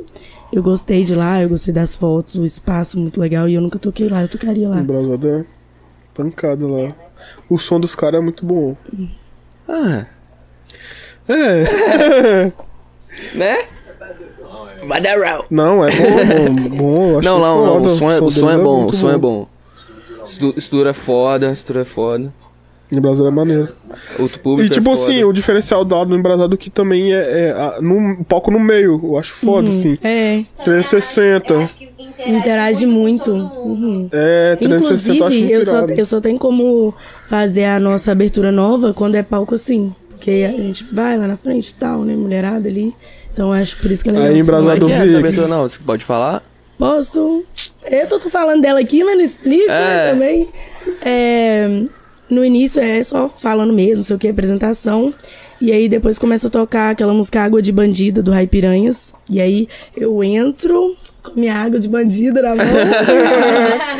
Eu 0.51 0.61
gostei 0.61 1.03
de 1.03 1.15
lá, 1.15 1.41
eu 1.41 1.49
gostei 1.49 1.73
das 1.73 1.95
fotos, 1.95 2.35
o 2.35 2.43
espaço 2.45 2.99
muito 2.99 3.19
legal 3.19 3.47
e 3.47 3.53
eu 3.53 3.61
nunca 3.61 3.79
toquei 3.79 4.09
lá, 4.09 4.21
eu 4.21 4.27
tocaria 4.27 4.67
lá. 4.67 4.81
Embrasado 4.81 5.27
é 5.27 5.45
pancada 6.13 6.67
lá. 6.67 6.89
O 7.49 7.57
som 7.57 7.79
dos 7.79 7.95
caras 7.95 8.19
é 8.19 8.23
muito 8.23 8.45
bom. 8.45 8.75
Ah, 9.67 10.05
É, 11.29 12.51
né? 13.33 13.65
Badarau. 14.87 15.45
não, 15.49 15.85
é 15.85 15.89
bom, 15.91 16.53
bom, 16.55 16.75
bom 16.77 17.09
eu 17.11 17.19
acho 17.19 17.29
Não, 17.29 17.39
não, 17.39 17.65
não. 17.65 17.73
foda. 17.75 17.87
O 17.87 17.97
som 17.97 18.11
é, 18.11 18.19
o 18.19 18.31
som 18.31 18.47
deles 18.47 18.59
é 18.59 18.63
bom, 18.63 18.85
o 18.85 18.93
som 18.93 19.11
é 19.11 19.17
bom. 19.17 19.47
Estrutura 20.57 20.89
é 20.89 20.93
foda, 20.93 21.51
estrutura 21.51 21.81
é 21.81 21.85
foda. 21.85 22.33
Embrasado 22.91 23.27
é 23.27 23.31
maneiro. 23.31 23.69
Outro 24.19 24.39
público 24.39 24.67
E 24.67 24.69
tipo 24.73 24.89
é 24.89 24.93
assim, 24.93 25.23
o 25.23 25.31
diferencial 25.31 25.85
dado 25.85 26.09
no 26.09 26.17
Embrasado 26.17 26.57
que 26.57 26.69
também 26.69 27.13
é, 27.13 27.17
é 27.47 27.51
a- 27.51 27.77
no, 27.81 27.95
um 27.97 28.23
palco 28.23 28.51
no 28.51 28.59
meio. 28.59 28.99
Eu 29.03 29.17
acho 29.17 29.33
foda, 29.33 29.69
assim. 29.69 29.95
É, 30.03 30.43
360. 30.65 31.53
Eu 31.53 31.59
acho 31.61 31.75
que 31.75 31.85
interage, 31.85 32.31
interage 32.37 32.85
muito. 32.85 33.33
mundo. 33.33 33.51
Uhum. 33.63 34.09
É, 34.11 34.55
360 34.57 35.17
eu 35.23 35.27
acho 35.27 35.35
Inclusive, 35.37 35.41
muito 35.41 35.53
eu 35.53 35.65
só, 35.65 35.93
eu 36.01 36.05
só 36.05 36.21
tenho 36.21 36.37
como 36.37 36.93
fazer 37.27 37.65
a 37.65 37.79
nossa 37.79 38.11
abertura 38.11 38.51
nova 38.51 38.93
quando 38.93 39.15
é 39.15 39.23
palco 39.23 39.55
assim. 39.55 39.93
Porque 40.11 40.45
a 40.47 40.51
gente 40.51 40.83
vai 40.93 41.17
lá 41.17 41.27
na 41.27 41.37
frente 41.37 41.69
e 41.69 41.73
tal, 41.75 42.03
né? 42.03 42.13
Mulherada 42.13 42.67
ali. 42.67 42.93
Então 43.33 43.47
eu 43.55 43.61
acho 43.61 43.77
por 43.77 43.89
isso 43.89 44.03
que 44.03 44.09
é 44.09 44.13
legal. 44.13 44.27
Aí, 44.27 44.33
assim. 44.33 44.41
Embrasado 44.41 44.89
é 44.91 44.93
é 44.93 45.17
abertura, 45.17 45.47
não? 45.47 45.61
Você 45.61 45.79
pode 45.83 46.03
falar? 46.03 46.43
Posso? 46.77 47.43
Eu 47.89 48.07
tô 48.07 48.19
falando 48.29 48.61
dela 48.61 48.79
aqui, 48.79 49.03
mas 49.03 49.15
não 49.17 49.23
explico 49.23 49.67
né, 49.67 50.07
É. 50.07 50.11
também. 50.11 50.49
É, 51.03 51.83
no 52.33 52.45
início 52.45 52.81
é 52.81 53.03
só 53.03 53.27
falando 53.27 53.73
mesmo, 53.73 53.97
não 53.97 54.03
sei 54.03 54.15
o 54.15 54.19
que, 54.19 54.27
apresentação. 54.27 55.13
E 55.59 55.71
aí 55.71 55.87
depois 55.87 56.17
começa 56.17 56.47
a 56.47 56.49
tocar 56.49 56.89
aquela 56.89 57.13
música 57.13 57.41
Água 57.41 57.61
de 57.61 57.71
Bandida 57.71 58.23
do 58.23 58.31
Rai 58.31 58.47
Piranhas. 58.47 59.13
E 59.29 59.39
aí 59.39 59.67
eu 59.95 60.23
entro 60.23 60.95
com 61.21 61.39
minha 61.39 61.53
água 61.55 61.79
de 61.79 61.87
bandida 61.87 62.41
na 62.41 62.55
mão. 62.55 62.65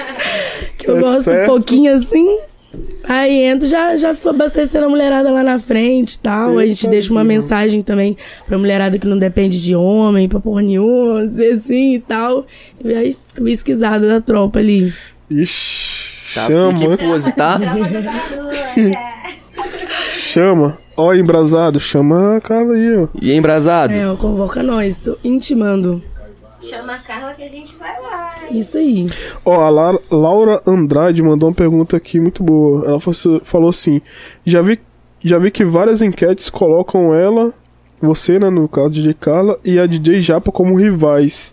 que 0.77 0.89
eu 0.89 0.95
Tá 0.95 1.01
gosto 1.01 1.23
certo. 1.25 1.43
um 1.43 1.55
pouquinho 1.55 1.93
assim. 1.95 2.38
Aí 3.03 3.43
entro, 3.43 3.67
já, 3.67 3.97
já 3.97 4.13
fico 4.13 4.29
abastecendo 4.29 4.86
a 4.86 4.89
mulherada 4.89 5.29
lá 5.29 5.43
na 5.43 5.59
frente 5.59 6.13
e 6.13 6.19
tal. 6.19 6.57
a 6.57 6.65
gente 6.65 6.84
Eita, 6.86 6.91
deixa 6.91 7.11
uma 7.11 7.23
mensagem 7.23 7.82
também 7.82 8.15
pra 8.47 8.57
mulherada 8.57 8.97
que 8.97 9.05
não 9.07 9.17
depende 9.19 9.61
de 9.61 9.75
homem, 9.75 10.29
pra 10.29 10.39
porra 10.39 10.61
nenhuma, 10.61 11.23
dizer 11.27 11.53
assim 11.53 11.95
e 11.95 11.99
tal. 11.99 12.45
E 12.84 12.93
aí, 12.93 13.17
whiskyzada 13.39 14.07
da 14.07 14.21
tropa 14.21 14.59
ali. 14.59 14.93
Ixi, 15.29 16.11
Tá, 16.34 16.47
chama, 16.47 16.79
que 16.79 16.97
pose, 17.05 17.32
tá? 17.34 17.59
Padura, 17.59 18.91
chama. 20.11 20.77
Ó, 20.95 21.13
embrasado, 21.13 21.79
chama 21.79 22.38
a 22.38 22.41
cara 22.41 22.73
aí, 22.73 22.95
ó. 22.97 23.07
E 23.19 23.34
embrasado? 23.34 23.93
É, 23.93 24.07
ó, 24.09 24.15
convoca 24.15 24.61
nós, 24.61 24.99
tô 24.99 25.17
intimando. 25.23 26.01
Chama 26.61 26.93
a 26.93 26.99
Carla 26.99 27.34
que 27.34 27.43
a 27.43 27.47
gente 27.47 27.75
vai 27.77 27.99
lá. 28.01 28.36
Isso 28.51 28.77
aí. 28.77 29.07
Ó, 29.43 29.61
a 29.61 29.69
Lara- 29.69 29.99
Laura 30.11 30.61
Andrade 30.67 31.23
mandou 31.23 31.49
uma 31.49 31.55
pergunta 31.55 31.97
aqui 31.97 32.19
muito 32.19 32.43
boa. 32.43 32.86
Ela 32.86 32.99
falou- 33.43 33.69
assim: 33.69 33.99
já 34.45 34.61
vi, 34.61 34.79
já 35.23 35.39
vi 35.39 35.49
que 35.49 35.65
várias 35.65 36.01
enquetes 36.03 36.49
colocam 36.51 37.15
ela, 37.15 37.51
você, 37.99 38.38
né, 38.38 38.49
no 38.51 38.67
caso 38.67 38.91
DJ 38.91 39.15
Carla, 39.15 39.57
e 39.65 39.79
a 39.79 39.88
DJ 39.88 40.21
Japa 40.21 40.51
como 40.51 40.75
rivais. 40.77 41.51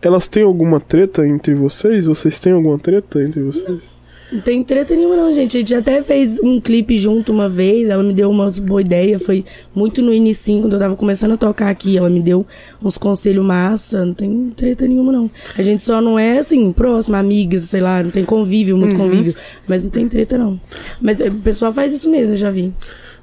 Elas 0.00 0.26
têm 0.28 0.42
alguma 0.44 0.78
treta 0.80 1.26
entre 1.26 1.54
vocês? 1.54 2.06
Vocês 2.06 2.38
têm 2.38 2.52
alguma 2.52 2.78
treta 2.78 3.20
entre 3.22 3.42
vocês? 3.42 3.95
Não 4.32 4.40
tem 4.40 4.64
treta 4.64 4.94
nenhuma, 4.94 5.14
não, 5.16 5.32
gente. 5.32 5.56
A 5.56 5.60
gente 5.60 5.74
até 5.74 6.02
fez 6.02 6.40
um 6.40 6.60
clipe 6.60 6.98
junto 6.98 7.32
uma 7.32 7.48
vez. 7.48 7.88
Ela 7.88 8.02
me 8.02 8.12
deu 8.12 8.28
uma 8.28 8.50
boa 8.50 8.80
ideia. 8.80 9.20
Foi 9.20 9.44
muito 9.74 10.02
no 10.02 10.12
início, 10.12 10.60
quando 10.60 10.72
eu 10.72 10.78
tava 10.80 10.96
começando 10.96 11.32
a 11.32 11.36
tocar 11.36 11.68
aqui. 11.68 11.96
Ela 11.96 12.10
me 12.10 12.20
deu 12.20 12.44
uns 12.82 12.98
conselhos 12.98 13.44
massa. 13.44 14.04
Não 14.04 14.12
tem 14.14 14.50
treta 14.50 14.86
nenhuma, 14.88 15.12
não. 15.12 15.30
A 15.56 15.62
gente 15.62 15.82
só 15.82 16.00
não 16.00 16.18
é, 16.18 16.38
assim, 16.38 16.72
próxima, 16.72 17.18
amigas, 17.18 17.62
sei 17.64 17.80
lá. 17.80 18.02
Não 18.02 18.10
tem 18.10 18.24
convívio, 18.24 18.76
muito 18.76 18.96
convívio. 18.96 19.34
Mas 19.68 19.84
não 19.84 19.90
tem 19.92 20.08
treta, 20.08 20.36
não. 20.36 20.60
Mas 21.00 21.20
é, 21.20 21.28
o 21.28 21.34
pessoal 21.36 21.72
faz 21.72 21.92
isso 21.92 22.10
mesmo, 22.10 22.34
eu 22.34 22.38
já 22.38 22.50
vi. 22.50 22.72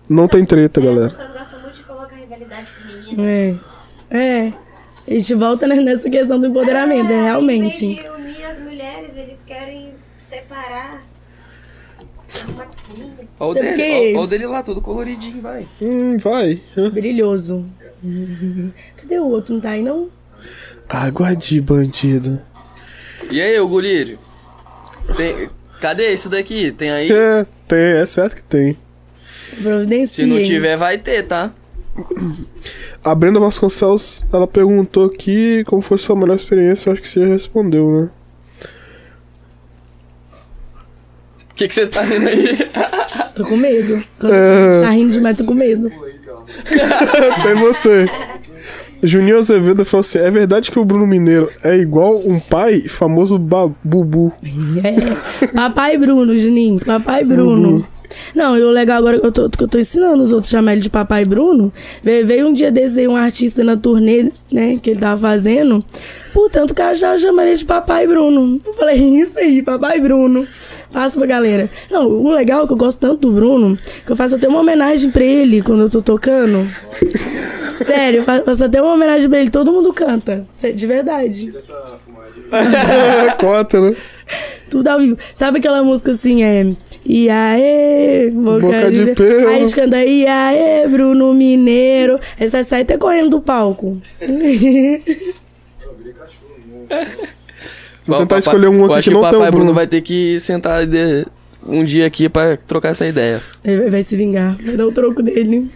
Não 0.10 0.28
tem 0.28 0.46
treta, 0.46 0.80
As 0.80 0.86
galera. 0.86 1.10
pessoas 1.10 1.32
gostam 1.32 1.60
muito 1.62 1.76
de 1.76 1.84
colocar 1.84 2.16
rivalidade 2.16 2.68
feminina. 2.70 3.24
É. 3.30 3.56
É. 4.10 4.54
A 5.06 5.14
gente 5.16 5.34
volta 5.36 5.68
né, 5.68 5.76
nessa 5.82 6.10
questão 6.10 6.40
do 6.40 6.48
empoderamento, 6.48 7.12
é, 7.12 7.20
Em 7.20 7.24
realmente. 7.24 7.88
vez 7.88 8.04
de 8.04 8.10
unir 8.10 8.46
as 8.46 8.60
mulheres, 8.60 9.18
eles 9.18 9.44
querem 9.46 9.93
separar. 10.34 11.04
Olha 13.40 13.52
o 13.52 13.54
dele, 13.54 14.18
ó 14.18 14.22
o 14.22 14.28
dele 14.28 14.48
lá, 14.48 14.64
todo 14.64 14.82
coloridinho, 14.82 15.42
vai. 15.42 15.68
Hum, 15.80 16.18
vai. 16.18 16.62
Brilhoso. 16.92 17.66
Cadê 18.98 19.20
o 19.20 19.26
outro? 19.26 19.54
Não 19.54 19.62
tá 19.62 19.70
aí, 19.72 19.84
não? 19.84 20.10
Água 20.90 21.36
de 21.36 21.62
bandido. 21.62 22.42
E 23.30 23.42
aí, 23.42 23.60
ô 23.60 23.68
Gulírio? 23.68 24.18
Tem... 25.16 25.50
Cadê 25.80 26.12
esse 26.12 26.30
daqui? 26.30 26.72
Tem 26.72 26.90
aí? 26.90 27.12
É, 27.12 27.46
tem, 27.68 28.02
é 28.02 28.06
certo 28.06 28.38
que 28.38 28.44
tem. 28.44 28.78
Providencia. 29.62 30.24
Se 30.24 30.26
não 30.26 30.40
hein? 30.40 30.46
tiver, 30.46 30.76
vai 30.78 30.98
ter, 30.98 31.24
tá? 31.24 31.52
A 33.04 33.14
Brenda 33.14 33.40
Vasconcelos, 33.40 34.24
ela 34.32 34.48
perguntou 34.48 35.06
aqui 35.06 35.64
como 35.66 35.82
foi 35.82 35.98
sua 35.98 36.16
melhor 36.16 36.36
experiência. 36.36 36.90
Eu 36.90 36.94
acho 36.94 37.02
que 37.02 37.08
você 37.08 37.22
já 37.22 37.28
respondeu, 37.28 38.02
né? 38.02 38.10
O 41.53 41.53
que 41.64 41.68
que 41.70 41.76
você 41.76 41.88
tá 41.88 42.02
rindo 42.02 42.28
aí? 42.28 42.58
Tô 43.36 43.44
com 43.46 43.58
medo. 43.58 44.04
Quando 44.20 44.34
É. 44.34 44.82
Tá 44.84 44.90
rindo 44.92 45.12
demais, 45.12 45.38
tô 45.38 45.44
com 45.44 45.54
medo. 45.54 45.92
Tem 47.44 47.56
você. 47.56 48.06
Juninho 49.02 49.38
Azevedo 49.38 49.84
falou 49.84 50.02
assim: 50.02 50.20
é 50.20 50.32
verdade 50.32 50.72
que 50.72 50.80
o 50.80 50.86
Bruno 50.86 51.06
Mineiro 51.06 51.50
é 51.64 51.78
igual 51.78 52.22
um 52.26 52.40
pai 52.40 52.82
famoso 52.82 53.38
ba- 53.38 53.70
Bubu. 53.84 54.32
É. 54.84 55.48
Papai 55.48 55.98
Bruno, 55.98 56.38
Juninho. 56.38 56.80
Papai 56.80 57.24
Bruno. 57.24 57.86
Não, 58.36 58.56
e 58.56 58.62
o 58.62 58.70
legal 58.70 59.00
agora 59.00 59.20
que 59.20 59.26
eu 59.26 59.32
tô, 59.32 59.50
que 59.50 59.64
eu 59.64 59.68
tô 59.68 59.78
ensinando 59.80 60.22
os 60.22 60.32
outros 60.32 60.54
a 60.54 60.58
chamar 60.58 60.74
ele 60.74 60.82
de 60.82 60.90
Papai 60.90 61.26
Bruno. 61.26 61.74
Veio, 62.04 62.48
um 62.48 62.54
dia 62.54 62.72
desse 62.72 63.00
aí 63.00 63.08
um 63.08 63.16
artista 63.16 63.64
na 63.64 63.76
turnê, 63.76 64.32
né, 64.52 64.78
que 64.82 64.92
ele 64.92 65.00
tava 65.00 65.20
fazendo. 65.20 65.80
Portanto, 66.32 66.72
o 66.72 66.76
cara 66.76 66.94
já 66.96 67.18
chama 67.18 67.44
ele 67.46 67.56
de 67.56 67.66
Papai 67.66 68.06
Bruno. 68.08 68.60
Eu 68.66 68.74
falei, 68.74 68.98
isso 68.98 69.38
aí, 69.40 69.62
Papai 69.64 70.00
Bruno. 70.00 70.48
Passa 70.94 71.18
pra 71.18 71.26
galera. 71.28 71.70
Não, 71.90 72.08
o 72.08 72.30
legal 72.30 72.64
é 72.64 72.68
que 72.68 72.74
eu 72.74 72.78
gosto 72.78 73.00
tanto 73.00 73.18
do 73.22 73.32
Bruno, 73.32 73.78
que 74.06 74.12
eu 74.12 74.16
faço 74.16 74.36
até 74.36 74.48
uma 74.48 74.60
homenagem 74.60 75.10
pra 75.12 75.24
ele 75.24 75.62
quando 75.62 75.82
eu 75.82 75.90
tô 75.90 76.02
tocando. 76.02 76.68
Sério, 77.84 78.20
eu 78.20 78.24
fa- 78.24 78.44
faço 78.44 78.64
até 78.64 78.82
uma 78.82 78.94
homenagem 78.94 79.28
pra 79.28 79.40
ele, 79.40 79.50
todo 79.50 79.72
mundo 79.72 79.92
canta. 79.92 80.46
De 80.76 80.88
verdade. 80.88 81.52
Conta, 83.40 83.82
né? 83.82 83.96
Tudo 84.70 84.88
ao 84.88 85.00
vivo. 85.00 85.18
Sabe 85.34 85.58
aquela 85.60 85.84
música 85.84 86.12
assim, 86.12 86.44
é... 86.44 86.72
E 87.06 87.30
aê, 87.30 88.30
boca, 88.32 88.62
Boca 88.62 88.90
de 88.90 89.04
de... 89.06 89.14
pelo. 89.16 89.48
Aí 89.50 89.56
a 89.58 89.60
gente 89.60 89.76
canta, 89.76 90.06
e 90.06 90.26
aê, 90.26 90.88
Bruno 90.88 91.34
Mineiro. 91.34 92.18
Aí 92.40 92.48
você 92.48 92.64
sai 92.64 92.84
até 92.84 92.98
correndo 92.98 93.30
do 93.32 93.42
palco. 93.42 93.98
Vou 98.06 98.18
tentar 98.18 98.26
papai- 98.36 98.40
escolher 98.40 98.68
um 98.68 98.86
aqui 98.94 99.04
que 99.04 99.10
não 99.12 99.20
o 99.20 99.24
tem 99.24 99.32
papai 99.34 99.48
o 99.48 99.52
Bruno 99.52 99.66
Bruno. 99.66 99.74
vai 99.74 99.88
ter 99.88 100.02
que 100.02 100.40
sentar 100.40 100.86
de- 100.86 101.26
um 101.66 101.84
dia 101.84 102.06
aqui 102.06 102.28
pra 102.28 102.58
trocar 102.58 102.90
essa 102.90 103.08
ideia. 103.08 103.42
Ele 103.64 103.90
vai- 103.90 104.04
se 104.04 104.16
vingar, 104.18 104.56
vai 104.62 104.76
dar 104.76 104.86
o 104.88 104.92
troco 104.92 105.24
dele. 105.24 105.70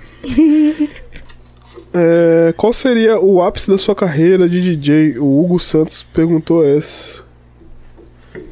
É, 1.93 2.53
qual 2.57 2.73
seria 2.73 3.19
o 3.19 3.41
ápice 3.41 3.69
da 3.71 3.78
sua 3.78 3.95
carreira 3.95 4.47
de 4.47 4.61
DJ? 4.61 5.17
O 5.17 5.41
Hugo 5.43 5.57
Santos 5.59 6.03
perguntou 6.13 6.63
essa. 6.65 7.23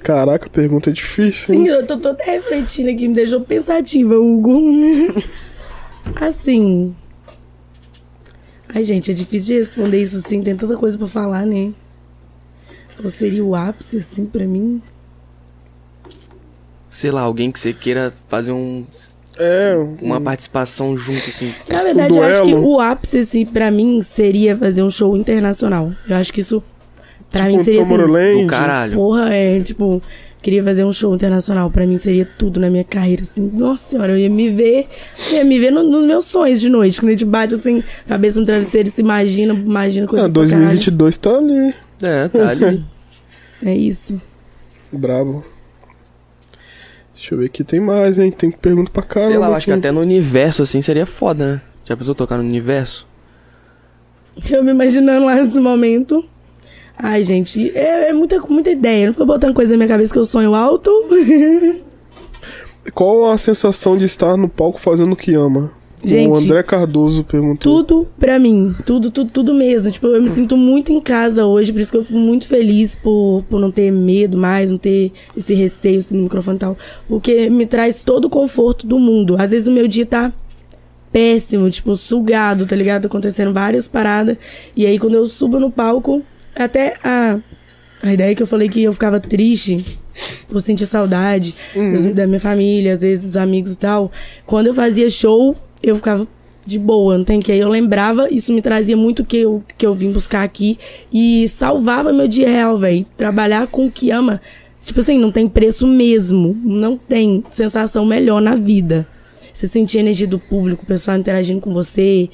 Caraca, 0.01 0.49
pergunta 0.49 0.91
difícil. 0.91 1.53
Sim, 1.55 1.61
hein? 1.63 1.67
eu 1.67 1.86
tô, 1.86 1.97
tô 1.97 2.09
até 2.09 2.32
refletindo 2.36 2.89
aqui, 2.89 3.07
me 3.07 3.13
deixou 3.15 3.41
pensativa, 3.41 4.15
Hugo. 4.15 4.57
assim... 6.15 6.95
Ai, 8.73 8.84
gente, 8.84 9.11
é 9.11 9.13
difícil 9.13 9.55
de 9.55 9.59
responder 9.61 10.01
isso 10.01 10.17
assim, 10.17 10.41
tem 10.41 10.55
tanta 10.55 10.76
coisa 10.76 10.97
pra 10.97 11.07
falar, 11.07 11.45
né? 11.45 11.71
Qual 12.97 13.09
seria 13.09 13.43
o 13.43 13.55
ápice, 13.55 13.97
assim, 13.97 14.25
pra 14.25 14.45
mim? 14.45 14.81
sei 16.89 17.11
lá, 17.11 17.21
alguém 17.21 17.51
que 17.51 17.59
você 17.59 17.73
queira 17.73 18.13
fazer 18.29 18.51
um, 18.53 18.85
É, 19.37 19.75
uma 20.01 20.21
participação 20.21 20.95
junto, 20.95 21.27
assim. 21.27 21.53
Na 21.69 21.83
verdade, 21.83 22.15
eu 22.17 22.23
acho 22.23 22.43
que 22.43 22.55
o 22.55 22.79
ápice, 22.79 23.17
assim, 23.19 23.45
pra 23.45 23.69
mim, 23.69 24.01
seria 24.01 24.55
fazer 24.55 24.81
um 24.81 24.89
show 24.89 25.15
internacional. 25.17 25.91
Eu 26.07 26.15
acho 26.15 26.31
que 26.31 26.39
isso, 26.39 26.63
pra 27.29 27.41
tipo, 27.47 27.57
mim, 27.57 27.63
seria 27.63 27.81
assim. 27.81 27.97
Do 27.97 28.47
caralho. 28.47 28.93
Porra, 28.93 29.33
é, 29.33 29.59
tipo, 29.59 30.01
queria 30.41 30.63
fazer 30.63 30.85
um 30.85 30.93
show 30.93 31.13
internacional. 31.13 31.69
Pra 31.69 31.85
mim 31.85 31.97
seria 31.97 32.25
tudo 32.37 32.61
na 32.61 32.69
minha 32.69 32.85
carreira, 32.85 33.23
assim. 33.23 33.51
Nossa 33.53 33.89
senhora, 33.89 34.13
eu 34.13 34.17
ia 34.17 34.29
me 34.29 34.47
ver, 34.49 34.87
eu 35.31 35.35
ia 35.35 35.43
me 35.43 35.59
ver 35.59 35.71
no- 35.71 35.83
nos 35.83 36.05
meus 36.05 36.23
sonhos 36.23 36.61
de 36.61 36.69
noite. 36.69 37.01
Quando 37.01 37.09
a 37.09 37.11
gente 37.11 37.25
bate, 37.25 37.55
assim, 37.55 37.83
cabeça 38.07 38.39
no 38.39 38.45
travesseiro 38.45 38.87
e 38.87 38.91
se 38.91 39.01
imagina, 39.01 39.53
imagina 39.53 40.07
coisa 40.07 40.27
Ah, 40.27 40.29
pra 40.29 40.43
caralho. 40.43 40.59
2022 40.61 41.17
tá 41.17 41.31
ali. 41.35 41.73
É, 42.01 42.27
tá 42.27 42.49
ali. 42.49 42.83
É 43.63 43.73
isso. 43.73 44.21
Brabo. 44.91 45.43
Deixa 47.13 47.33
eu 47.33 47.39
ver 47.39 47.45
aqui, 47.45 47.63
tem 47.63 47.79
mais, 47.79 48.19
hein? 48.19 48.29
Tem 48.29 48.51
pergunta 48.51 48.91
pra 48.91 49.01
caramba. 49.01 49.31
sei 49.31 49.39
lá, 49.39 49.47
eu 49.47 49.53
acho 49.53 49.65
que 49.65 49.71
até 49.71 49.91
no 49.91 50.01
universo, 50.01 50.61
assim, 50.61 50.81
seria 50.81 51.05
foda, 51.05 51.53
né? 51.53 51.61
Já 51.85 51.95
pensou 51.95 52.13
tocar 52.13 52.37
no 52.37 52.43
universo? 52.43 53.07
Eu 54.49 54.61
me 54.61 54.71
imaginando 54.71 55.25
lá 55.25 55.35
nesse 55.35 55.59
momento. 55.59 56.23
Ai, 56.97 57.23
gente, 57.23 57.71
é, 57.75 58.09
é 58.09 58.13
muita, 58.13 58.39
muita 58.41 58.69
ideia. 58.71 59.05
Não 59.07 59.13
fica 59.13 59.25
botando 59.25 59.53
coisa 59.53 59.71
na 59.73 59.77
minha 59.77 59.87
cabeça 59.87 60.11
que 60.11 60.19
eu 60.19 60.25
sonho 60.25 60.53
alto. 60.53 60.91
Qual 62.93 63.31
a 63.31 63.37
sensação 63.37 63.97
de 63.97 64.05
estar 64.05 64.35
no 64.37 64.49
palco 64.49 64.79
fazendo 64.79 65.13
o 65.13 65.15
que 65.15 65.33
ama? 65.33 65.71
Gente, 66.08 66.32
o 66.32 66.38
André 66.38 66.64
Cardoso 66.64 67.24
perguntou. 67.24 67.84
tudo 67.84 68.08
pra 68.20 68.39
mim. 68.39 68.74
Tudo, 68.86 69.10
tudo, 69.12 69.30
tudo 69.32 69.53
mesmo. 69.53 69.91
Tipo, 69.91 70.08
eu 70.08 70.22
me 70.22 70.30
sinto 70.30 70.56
muito 70.56 70.91
em 70.91 70.99
casa 70.99 71.45
hoje, 71.45 71.72
por 71.72 71.82
isso 71.82 71.91
que 71.91 71.97
eu 71.97 72.06
fico 72.06 72.18
muito 72.20 72.47
feliz 72.47 72.95
por, 72.95 73.43
por 73.49 73.60
não 73.60 73.72
ter 73.72 73.91
medo 73.91 74.38
mais, 74.38 74.70
não 74.72 74.78
ter 74.78 75.12
esse 75.36 75.53
receio 75.53 75.97
assim, 75.99 76.18
no 76.18 76.24
microfone 76.24 76.58
e 76.58 76.60
tal. 76.60 76.78
Porque 77.08 77.49
me 77.49 77.66
traz 77.66 78.01
todo 78.01 78.26
o 78.26 78.30
conforto 78.30 78.86
do 78.86 78.99
mundo. 78.99 79.36
Às 79.39 79.51
vezes 79.51 79.68
o 79.68 79.72
meu 79.72 79.88
dia 79.88 80.06
tá 80.06 80.32
péssimo, 81.12 81.70
tipo, 81.70 81.95
sugado, 81.95 82.66
tá 82.66 82.76
ligado? 82.76 83.06
Acontecendo 83.06 83.53
várias 83.53 83.88
paradas. 83.88 84.38
E 84.76 84.86
aí 84.86 84.99
quando 84.99 85.14
eu 85.16 85.26
subo 85.28 85.60
no 85.60 85.72
palco, 85.72 86.22
até 86.56 86.95
a, 87.03 87.39
a 88.03 88.14
ideia 88.14 88.36
que 88.36 88.43
eu 88.43 88.47
falei 88.47 88.68
que 88.68 88.84
eu 88.84 88.93
ficava 88.93 89.20
triste 89.20 89.84
por 90.49 90.62
sentir 90.62 90.86
saudade 90.86 91.56
das- 91.76 92.06
da 92.16 92.28
minha 92.28 92.39
família, 92.39 92.93
às 92.93 93.01
vezes 93.01 93.26
dos 93.26 93.38
amigos 93.38 93.74
e 93.74 93.78
tal. 93.78 94.12
Quando 94.45 94.68
eu 94.68 94.74
fazia 94.74 95.10
show, 95.10 95.56
eu 95.86 95.95
ficava 95.95 96.27
de 96.65 96.79
boa, 96.79 97.17
não 97.17 97.23
tem 97.23 97.39
que. 97.39 97.51
Aí 97.51 97.59
eu 97.59 97.69
lembrava, 97.69 98.27
isso 98.29 98.51
me 98.51 98.61
trazia 98.61 98.97
muito 98.97 99.23
que 99.23 99.38
eu, 99.38 99.63
que 99.77 99.86
eu 99.86 99.93
vim 99.93 100.11
buscar 100.11 100.43
aqui 100.43 100.77
e 101.13 101.47
salvava 101.47 102.11
meu 102.11 102.27
dia 102.27 102.49
real, 102.49 102.77
velho. 102.77 103.05
Trabalhar 103.15 103.67
com 103.67 103.86
o 103.86 103.91
que 103.91 104.09
ama, 104.09 104.41
tipo 104.83 104.99
assim, 104.99 105.19
não 105.19 105.31
tem 105.31 105.47
preço 105.47 105.86
mesmo. 105.86 106.57
Não 106.63 106.97
tem 106.97 107.43
sensação 107.49 108.05
melhor 108.05 108.41
na 108.41 108.55
vida. 108.55 109.07
Você 109.53 109.67
sentir 109.67 109.99
a 109.99 110.01
energia 110.01 110.27
do 110.27 110.39
público, 110.39 110.83
o 110.83 110.88
pessoal 110.88 111.17
interagindo 111.17 111.61
com 111.61 111.71
você, 111.71 112.29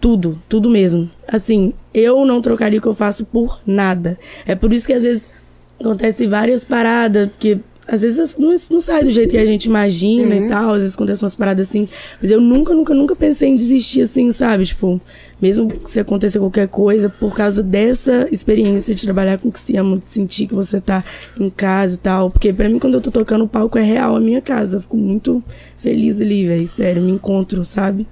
tudo, 0.00 0.40
tudo 0.48 0.70
mesmo. 0.70 1.10
Assim, 1.26 1.74
eu 1.92 2.24
não 2.24 2.40
trocaria 2.40 2.78
o 2.78 2.82
que 2.82 2.88
eu 2.88 2.94
faço 2.94 3.24
por 3.24 3.60
nada. 3.66 4.18
É 4.46 4.54
por 4.54 4.72
isso 4.72 4.86
que 4.86 4.92
às 4.92 5.02
vezes 5.02 5.30
acontece 5.78 6.26
várias 6.26 6.64
paradas, 6.64 7.28
que 7.38 7.58
às 7.86 8.02
vezes 8.02 8.36
não, 8.38 8.54
não 8.70 8.80
sai 8.80 9.04
do 9.04 9.10
jeito 9.10 9.30
que 9.30 9.38
a 9.38 9.46
gente 9.46 9.66
imagina 9.66 10.36
e 10.36 10.48
tal, 10.48 10.72
às 10.72 10.80
vezes 10.80 10.94
acontecem 10.94 11.24
umas 11.24 11.36
paradas 11.36 11.68
assim. 11.68 11.88
Mas 12.20 12.30
eu 12.30 12.40
nunca, 12.40 12.74
nunca, 12.74 12.94
nunca 12.94 13.14
pensei 13.14 13.50
em 13.50 13.56
desistir 13.56 14.02
assim, 14.02 14.32
sabe? 14.32 14.64
Tipo, 14.64 15.00
mesmo 15.40 15.68
que 15.68 15.90
se 15.90 16.00
acontecer 16.00 16.38
qualquer 16.38 16.68
coisa, 16.68 17.08
por 17.08 17.34
causa 17.34 17.62
dessa 17.62 18.26
experiência 18.30 18.94
de 18.94 19.02
trabalhar 19.02 19.38
com 19.38 19.48
o 19.48 19.52
que 19.52 19.60
se 19.60 19.76
ama, 19.76 19.98
de 19.98 20.06
sentir 20.06 20.46
que 20.46 20.54
você 20.54 20.80
tá 20.80 21.04
em 21.38 21.50
casa 21.50 21.96
e 21.96 21.98
tal. 21.98 22.30
Porque 22.30 22.52
pra 22.52 22.68
mim, 22.68 22.78
quando 22.78 22.94
eu 22.94 23.00
tô 23.00 23.10
tocando 23.10 23.44
o 23.44 23.48
palco, 23.48 23.76
é 23.76 23.82
real 23.82 24.16
a 24.16 24.20
minha 24.20 24.40
casa. 24.40 24.76
Eu 24.76 24.80
fico 24.80 24.96
muito 24.96 25.42
feliz 25.76 26.20
ali, 26.20 26.46
velho. 26.46 26.66
Sério, 26.66 27.02
me 27.02 27.12
encontro, 27.12 27.64
sabe? 27.64 28.06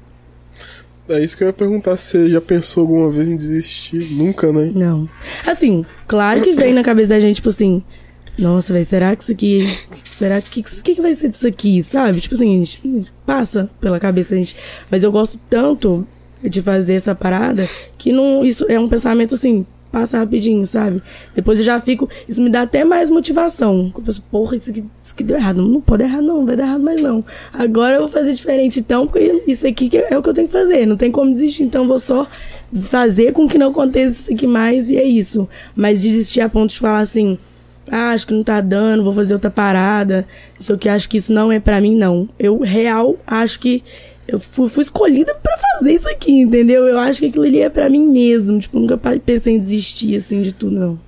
É 1.08 1.22
isso 1.22 1.36
que 1.36 1.42
eu 1.42 1.48
ia 1.48 1.52
perguntar 1.52 1.96
se 1.96 2.10
você 2.10 2.30
já 2.30 2.40
pensou 2.40 2.82
alguma 2.82 3.10
vez 3.10 3.28
em 3.28 3.36
desistir. 3.36 4.12
Nunca, 4.12 4.52
né? 4.52 4.70
Não. 4.74 5.08
Assim, 5.46 5.84
claro 6.06 6.42
que 6.42 6.52
vem 6.52 6.72
na 6.74 6.82
cabeça 6.82 7.10
da 7.10 7.20
gente, 7.20 7.36
tipo 7.36 7.48
assim, 7.48 7.82
nossa, 8.38 8.72
velho, 8.72 8.84
será 8.84 9.14
que 9.14 9.22
isso 9.22 9.32
aqui. 9.32 9.66
Será 10.10 10.40
que. 10.40 10.60
O 10.60 10.82
que, 10.82 10.94
que 10.94 11.02
vai 11.02 11.14
ser 11.14 11.28
disso 11.28 11.46
aqui, 11.46 11.82
sabe? 11.82 12.20
Tipo 12.20 12.34
assim, 12.34 12.62
a 12.62 13.26
passa 13.26 13.70
pela 13.80 14.00
cabeça 14.00 14.30
da 14.30 14.38
gente. 14.38 14.56
Mas 14.90 15.02
eu 15.02 15.12
gosto 15.12 15.38
tanto 15.50 16.06
de 16.42 16.62
fazer 16.62 16.94
essa 16.94 17.14
parada 17.14 17.68
que 17.98 18.12
não. 18.12 18.44
Isso 18.44 18.64
é 18.68 18.78
um 18.78 18.88
pensamento 18.88 19.34
assim. 19.34 19.66
Passa 19.90 20.16
rapidinho, 20.16 20.66
sabe? 20.66 21.02
Depois 21.34 21.58
eu 21.58 21.66
já 21.66 21.78
fico. 21.78 22.08
Isso 22.26 22.40
me 22.40 22.48
dá 22.48 22.62
até 22.62 22.82
mais 22.82 23.10
motivação. 23.10 23.92
Eu 23.94 24.02
penso, 24.02 24.22
porra, 24.22 24.56
isso 24.56 24.70
aqui, 24.70 24.82
isso 25.04 25.12
aqui 25.12 25.22
deu 25.22 25.36
errado. 25.36 25.56
Não, 25.58 25.68
não 25.68 25.80
pode 25.82 26.02
errar, 26.02 26.22
não, 26.22 26.38
não 26.38 26.46
vai 26.46 26.56
dar 26.56 26.64
errado 26.64 26.82
mais 26.82 27.02
não. 27.02 27.22
Agora 27.52 27.96
eu 27.96 28.00
vou 28.00 28.08
fazer 28.08 28.32
diferente, 28.32 28.80
então, 28.80 29.06
porque 29.06 29.42
isso 29.46 29.66
aqui 29.66 29.90
é 29.94 30.16
o 30.16 30.22
que 30.22 30.30
eu 30.30 30.32
tenho 30.32 30.46
que 30.46 30.52
fazer. 30.52 30.86
Não 30.86 30.96
tem 30.96 31.10
como 31.10 31.30
desistir, 31.34 31.64
então 31.64 31.82
eu 31.82 31.88
vou 31.88 31.98
só 31.98 32.26
fazer 32.84 33.32
com 33.32 33.46
que 33.46 33.58
não 33.58 33.68
aconteça 33.68 34.22
isso 34.22 34.32
aqui 34.32 34.46
mais 34.46 34.90
e 34.90 34.96
é 34.96 35.04
isso. 35.04 35.46
Mas 35.76 36.00
desistir 36.00 36.40
a 36.40 36.48
ponto 36.48 36.70
de 36.70 36.80
falar 36.80 37.00
assim, 37.00 37.38
ah, 37.90 38.10
acho 38.10 38.26
que 38.26 38.34
não 38.34 38.42
tá 38.42 38.60
dando, 38.60 39.02
vou 39.02 39.12
fazer 39.12 39.34
outra 39.34 39.50
parada. 39.50 40.26
Isso 40.58 40.76
que 40.78 40.88
acho 40.88 41.08
que 41.08 41.16
isso 41.16 41.32
não 41.32 41.50
é 41.50 41.58
pra 41.58 41.80
mim, 41.80 41.96
não. 41.96 42.28
Eu 42.38 42.60
real 42.60 43.16
acho 43.26 43.58
que 43.60 43.82
eu 44.26 44.38
fui, 44.38 44.68
fui 44.68 44.82
escolhida 44.82 45.34
pra 45.34 45.56
fazer 45.56 45.92
isso 45.92 46.08
aqui, 46.08 46.40
entendeu? 46.40 46.84
Eu 46.84 46.98
acho 46.98 47.20
que 47.20 47.26
aquilo 47.26 47.44
ali 47.44 47.60
é 47.60 47.68
pra 47.68 47.90
mim 47.90 48.06
mesmo. 48.06 48.60
Tipo, 48.60 48.78
nunca 48.78 48.96
pensei 48.96 49.54
em 49.54 49.58
desistir 49.58 50.16
assim 50.16 50.42
de 50.42 50.52
tudo, 50.52 50.74
não. 50.74 51.00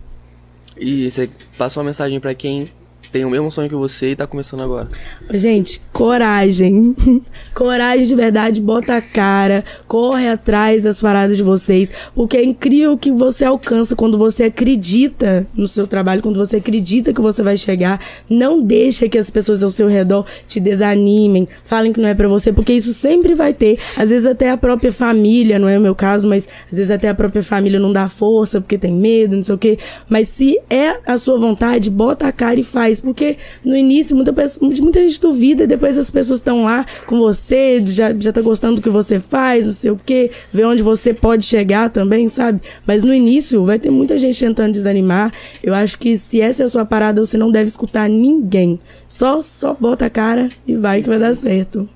E 0.78 1.08
você 1.08 1.30
passou 1.56 1.82
uma 1.82 1.86
mensagem 1.86 2.18
pra 2.18 2.34
quem 2.34 2.68
tem 3.14 3.24
o 3.24 3.30
mesmo 3.30 3.48
sonho 3.48 3.68
que 3.68 3.76
você 3.76 4.10
e 4.10 4.16
tá 4.16 4.26
começando 4.26 4.62
agora. 4.64 4.88
Gente, 5.30 5.80
coragem. 5.92 6.96
coragem 7.54 8.06
de 8.06 8.14
verdade, 8.16 8.60
bota 8.60 8.96
a 8.96 9.00
cara, 9.00 9.64
corre 9.86 10.28
atrás 10.28 10.82
das 10.82 11.00
paradas 11.00 11.36
de 11.36 11.42
vocês. 11.44 11.92
Porque 12.12 12.36
é 12.36 12.42
incrível 12.42 12.94
o 12.94 12.98
que 12.98 13.12
você 13.12 13.44
alcança 13.44 13.94
quando 13.94 14.18
você 14.18 14.44
acredita 14.44 15.46
no 15.54 15.68
seu 15.68 15.86
trabalho, 15.86 16.22
quando 16.22 16.36
você 16.36 16.56
acredita 16.56 17.12
que 17.12 17.20
você 17.20 17.40
vai 17.40 17.56
chegar. 17.56 18.00
Não 18.28 18.60
deixa 18.60 19.08
que 19.08 19.16
as 19.16 19.30
pessoas 19.30 19.62
ao 19.62 19.70
seu 19.70 19.86
redor 19.86 20.26
te 20.48 20.58
desanimem, 20.58 21.46
falem 21.64 21.92
que 21.92 22.00
não 22.00 22.08
é 22.08 22.14
pra 22.14 22.26
você, 22.26 22.52
porque 22.52 22.72
isso 22.72 22.92
sempre 22.92 23.32
vai 23.32 23.54
ter. 23.54 23.78
Às 23.96 24.10
vezes 24.10 24.26
até 24.26 24.50
a 24.50 24.56
própria 24.56 24.92
família, 24.92 25.56
não 25.56 25.68
é 25.68 25.78
o 25.78 25.80
meu 25.80 25.94
caso, 25.94 26.26
mas 26.26 26.48
às 26.68 26.78
vezes 26.78 26.90
até 26.90 27.10
a 27.10 27.14
própria 27.14 27.44
família 27.44 27.78
não 27.78 27.92
dá 27.92 28.08
força 28.08 28.60
porque 28.60 28.76
tem 28.76 28.92
medo, 28.92 29.36
não 29.36 29.44
sei 29.44 29.54
o 29.54 29.58
quê. 29.58 29.78
Mas 30.08 30.26
se 30.26 30.58
é 30.68 30.96
a 31.06 31.16
sua 31.16 31.38
vontade, 31.38 31.88
bota 31.90 32.26
a 32.26 32.32
cara 32.32 32.58
e 32.58 32.64
faz. 32.64 33.03
Porque 33.04 33.36
no 33.64 33.76
início 33.76 34.16
muita, 34.16 34.32
pessoa, 34.32 34.68
muita 34.80 35.00
gente 35.00 35.20
duvida 35.20 35.64
e 35.64 35.66
depois 35.66 35.98
as 35.98 36.10
pessoas 36.10 36.40
estão 36.40 36.64
lá 36.64 36.86
com 37.06 37.18
você, 37.18 37.82
já, 37.86 38.14
já 38.18 38.32
tá 38.32 38.40
gostando 38.40 38.76
do 38.76 38.82
que 38.82 38.90
você 38.90 39.20
faz, 39.20 39.66
não 39.66 39.72
sei 39.72 39.90
o 39.90 39.96
quê, 39.96 40.30
vê 40.52 40.64
onde 40.64 40.82
você 40.82 41.12
pode 41.12 41.44
chegar 41.44 41.90
também, 41.90 42.28
sabe? 42.28 42.60
Mas 42.86 43.02
no 43.02 43.12
início 43.12 43.64
vai 43.64 43.78
ter 43.78 43.90
muita 43.90 44.18
gente 44.18 44.38
tentando 44.38 44.72
desanimar. 44.72 45.32
Eu 45.62 45.74
acho 45.74 45.98
que 45.98 46.16
se 46.16 46.40
essa 46.40 46.62
é 46.62 46.66
a 46.66 46.68
sua 46.68 46.84
parada, 46.84 47.24
você 47.24 47.36
não 47.36 47.50
deve 47.50 47.66
escutar 47.66 48.08
ninguém. 48.08 48.80
Só, 49.06 49.42
só 49.42 49.74
bota 49.74 50.06
a 50.06 50.10
cara 50.10 50.50
e 50.66 50.74
vai 50.74 51.02
que 51.02 51.08
vai 51.08 51.18
dar 51.18 51.34
certo. 51.34 51.88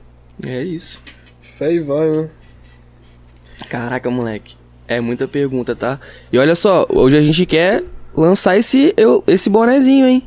É 0.47 0.63
isso. 0.63 1.03
Fé 1.41 1.73
e 1.73 1.81
vai, 1.81 2.09
né? 2.09 2.29
Caraca, 3.69 4.11
moleque. 4.11 4.55
É 4.87 5.01
muita 5.01 5.27
pergunta, 5.27 5.75
tá? 5.75 6.01
E 6.33 6.39
olha 6.39 6.55
só, 6.55 6.87
hoje 6.89 7.17
a 7.17 7.21
gente 7.21 7.45
quer 7.45 7.83
lançar 8.17 8.57
esse, 8.57 8.95
eu, 8.97 9.23
esse 9.27 9.51
bonezinho, 9.51 10.07
hein? 10.07 10.23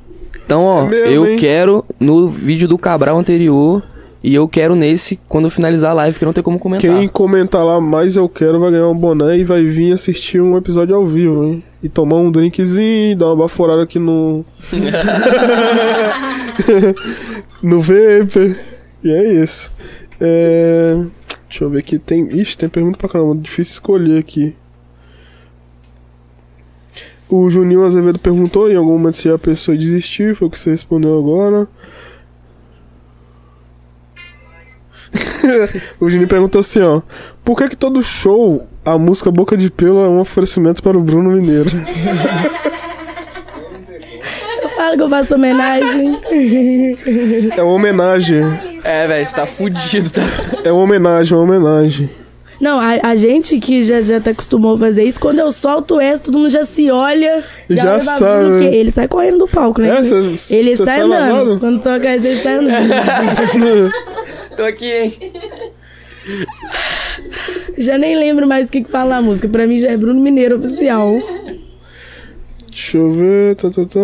Então, 0.46 0.64
ó, 0.64 0.86
É 0.86 0.90
mesmo, 0.90 1.14
eu 1.14 1.28
hein? 1.28 1.38
quero 1.38 1.86
no 2.00 2.28
vídeo 2.28 2.68
do 2.68 2.78
Cabral 2.78 3.18
anterior 3.18 3.82
e 4.24 4.36
eu 4.36 4.48
quero 4.48 4.76
nesse 4.76 5.20
quando 5.28 5.50
finalizar 5.50 5.92
a 5.92 5.96
live, 5.96 6.20
que 6.20 6.26
não 6.26 6.34
tem 6.34 6.44
como 6.44 6.60
comentar. 6.60 7.00
Quem 7.00 7.08
comentar 7.08 7.66
lá 7.66 7.82
mais 7.82 8.16
eu 8.16 8.30
quero 8.30 8.60
vai 8.60 8.72
ganhar 8.72 8.88
um 8.88 8.96
boné 8.96 9.38
e 9.38 9.44
vai 9.44 9.64
vir 9.66 9.94
assistir 9.94 10.40
um 10.42 10.56
episódio 10.58 10.96
ao 10.96 11.06
vivo, 11.08 11.44
hein? 11.44 11.64
E 11.82 11.90
tomar 11.90 12.18
um 12.18 12.30
drinkzinho, 12.30 13.18
dar 13.18 13.28
uma 13.28 13.38
baforada 13.38 13.82
aqui 13.82 13.98
no. 13.98 14.46
no 17.62 17.80
Vapor. 17.80 18.56
E 19.04 19.12
é 19.12 19.34
isso. 19.42 19.72
É... 20.20 20.98
Deixa 21.50 21.64
eu 21.64 21.70
ver 21.70 21.80
aqui. 21.80 21.98
Tem. 21.98 22.28
Ixi, 22.28 22.58
tem 22.58 22.70
pergunta 22.70 22.98
pra 22.98 23.10
caramba. 23.10 23.36
Difícil 23.36 23.74
escolher 23.74 24.20
aqui. 24.20 24.56
O 27.32 27.50
Juninho 27.50 27.86
Azevedo 27.86 28.20
perguntou 28.20 28.70
em 28.70 28.76
algum 28.76 28.92
momento 28.92 29.16
se 29.16 29.30
a 29.30 29.40
pessoa 29.40 29.78
desistir. 29.78 30.36
Foi 30.36 30.50
o 30.50 30.52
que 30.52 30.60
você 30.60 30.72
respondeu 30.72 31.18
agora. 31.18 31.66
o 35.98 36.10
Juninho 36.10 36.28
perguntou 36.28 36.60
assim, 36.60 36.82
ó. 36.82 37.02
Por 37.42 37.56
que 37.56 37.70
que 37.70 37.78
todo 37.78 38.04
show, 38.04 38.68
a 38.84 38.98
música 38.98 39.32
Boca 39.32 39.56
de 39.56 39.72
Pelo 39.72 40.04
é 40.04 40.10
um 40.10 40.20
oferecimento 40.20 40.84
para 40.84 40.98
o 40.98 41.02
Bruno 41.02 41.32
Mineiro? 41.32 41.70
Eu 44.62 44.70
falo 44.72 44.98
que 44.98 45.04
eu 45.04 45.10
faço 45.10 45.36
homenagem. 45.36 46.20
É 47.56 47.64
uma 47.64 47.74
homenagem. 47.74 48.42
É, 48.84 49.08
velho, 49.08 49.26
você 49.26 49.34
tá 49.34 49.46
fudido, 49.46 50.10
tá? 50.10 50.22
É 50.66 50.72
uma 50.72 50.84
homenagem, 50.84 51.38
uma 51.38 51.44
homenagem. 51.46 52.10
Não, 52.62 52.80
a, 52.80 53.10
a 53.10 53.16
gente 53.16 53.60
que 53.60 53.82
já, 53.82 54.02
já 54.02 54.22
tá 54.22 54.30
acostumou 54.32 54.76
a 54.76 54.78
fazer 54.78 55.04
isso, 55.04 55.20
quando 55.20 55.40
eu 55.40 55.52
solto 55.52 56.00
essa, 56.00 56.22
todo 56.24 56.38
mundo 56.38 56.50
já 56.52 56.64
se 56.64 56.92
olha. 56.92 57.44
Já 57.70 57.94
olha, 57.94 58.02
sabe, 58.02 58.50
né? 58.50 58.76
Ele 58.76 58.92
sai 58.92 59.08
correndo 59.08 59.40
do 59.40 59.48
palco, 59.48 59.82
né? 59.82 59.90
É, 60.00 60.04
cê- 60.04 60.56
ele 60.56 60.76
cê 60.76 60.84
sai 60.84 60.86
sai 60.86 61.02
andando. 61.02 61.10
lavado? 61.38 61.60
Quando 61.60 61.82
toca 61.82 62.08
essa, 62.08 62.28
ele 62.28 62.40
sai 62.40 62.54
andando. 62.56 63.92
Tô 64.56 64.64
aqui, 64.64 64.86
hein? 64.92 65.14
já 67.78 67.98
nem 67.98 68.16
lembro 68.16 68.48
mais 68.48 68.68
o 68.68 68.72
que, 68.72 68.84
que 68.84 68.92
fala 68.92 69.18
a 69.18 69.22
música. 69.22 69.48
Pra 69.48 69.66
mim 69.66 69.80
já 69.80 69.90
é 69.90 69.98
Bruno 69.98 70.20
Mineiro 70.22 70.58
oficial. 70.60 71.20
Deixa 72.70 72.98
eu 72.98 73.12
ver. 73.12 73.56
Tá, 73.56 73.70
tá, 73.70 73.86
tá. 73.86 74.00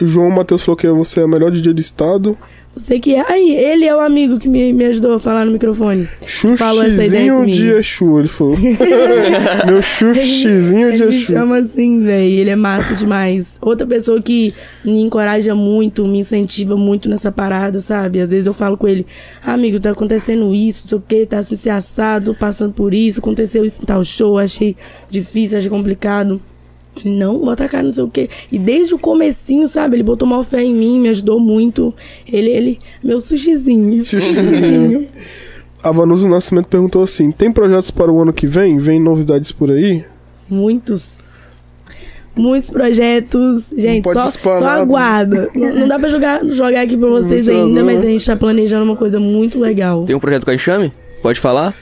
João 0.00 0.30
Matheus 0.30 0.62
falou 0.62 0.76
que 0.76 0.88
você 0.88 1.20
é 1.20 1.24
o 1.24 1.28
melhor 1.28 1.50
DJ 1.50 1.72
do 1.74 1.80
estado. 1.80 2.38
Você 2.78 3.00
que 3.00 3.14
é. 3.14 3.24
Aí, 3.28 3.56
ele 3.56 3.84
é 3.84 3.94
o 3.94 4.00
amigo 4.00 4.38
que 4.38 4.48
me, 4.48 4.72
me 4.72 4.84
ajudou 4.84 5.14
a 5.14 5.18
falar 5.18 5.44
no 5.44 5.50
microfone. 5.52 6.08
Falou 6.56 6.84
essa 6.84 7.04
ideia 7.04 7.32
Xuxizinho 7.32 7.46
de 7.46 7.68
Exu, 7.76 8.18
ele 8.20 8.28
falou. 8.28 8.56
Meu 9.66 9.82
xuxizinho 9.82 10.92
de 10.92 11.02
Ele 11.02 11.06
me 11.06 11.16
Exu. 11.16 11.32
chama 11.32 11.58
assim, 11.58 12.02
velho. 12.04 12.28
Ele 12.28 12.50
é 12.50 12.56
massa 12.56 12.94
demais. 12.94 13.58
Outra 13.60 13.86
pessoa 13.86 14.22
que 14.22 14.54
me 14.84 15.00
encoraja 15.00 15.54
muito, 15.54 16.06
me 16.06 16.20
incentiva 16.20 16.76
muito 16.76 17.08
nessa 17.08 17.32
parada, 17.32 17.80
sabe? 17.80 18.20
Às 18.20 18.30
vezes 18.30 18.46
eu 18.46 18.54
falo 18.54 18.76
com 18.76 18.86
ele, 18.86 19.04
ah, 19.44 19.54
amigo, 19.54 19.80
tá 19.80 19.90
acontecendo 19.90 20.54
isso, 20.54 20.82
não 20.84 20.88
sei 20.88 20.98
o 20.98 21.02
que, 21.06 21.26
tá 21.26 21.38
assim, 21.38 21.56
se 21.56 21.68
assado, 21.68 22.34
passando 22.34 22.72
por 22.72 22.94
isso, 22.94 23.20
aconteceu 23.20 23.64
isso 23.64 23.82
em 23.82 23.86
tal 23.86 24.04
show, 24.04 24.38
achei 24.38 24.76
difícil, 25.10 25.58
achei 25.58 25.70
complicado. 25.70 26.40
Não, 27.04 27.38
bota 27.38 27.64
a 27.64 27.68
cara, 27.68 27.84
não 27.84 27.92
sei 27.92 28.04
o 28.04 28.08
quê. 28.08 28.28
E 28.50 28.58
desde 28.58 28.94
o 28.94 28.98
comecinho, 28.98 29.68
sabe? 29.68 29.96
Ele 29.96 30.02
botou 30.02 30.28
mal 30.28 30.42
fé 30.42 30.62
em 30.62 30.74
mim, 30.74 31.00
me 31.00 31.08
ajudou 31.08 31.40
muito. 31.40 31.94
Ele, 32.30 32.50
ele, 32.50 32.78
meu 33.02 33.20
sushizinho. 33.20 34.04
sushizinho. 34.06 35.06
A 35.82 35.92
Vanusa 35.92 36.28
Nascimento 36.28 36.66
perguntou 36.66 37.02
assim: 37.02 37.30
tem 37.30 37.52
projetos 37.52 37.90
para 37.90 38.10
o 38.10 38.20
ano 38.20 38.32
que 38.32 38.46
vem? 38.46 38.78
Vem 38.78 39.00
novidades 39.00 39.52
por 39.52 39.70
aí? 39.70 40.04
Muitos. 40.48 41.20
Muitos 42.34 42.70
projetos. 42.70 43.74
Gente, 43.76 44.10
só, 44.12 44.30
só 44.30 44.66
aguarda. 44.66 45.50
não, 45.54 45.74
não 45.74 45.88
dá 45.88 45.98
pra 45.98 46.08
jogar, 46.08 46.44
jogar 46.44 46.82
aqui 46.82 46.96
pra 46.96 47.08
vocês 47.08 47.46
Muito 47.46 47.58
ainda, 47.58 47.84
mas 47.84 48.04
a 48.04 48.06
gente 48.06 48.24
tá 48.24 48.36
planejando 48.36 48.84
uma 48.84 48.96
coisa 48.96 49.18
muito 49.18 49.58
legal. 49.58 50.04
Tem 50.04 50.14
um 50.14 50.20
projeto 50.20 50.44
com 50.44 50.50
a 50.50 50.54
Enxame? 50.54 50.92
Pode 51.20 51.40
falar? 51.40 51.74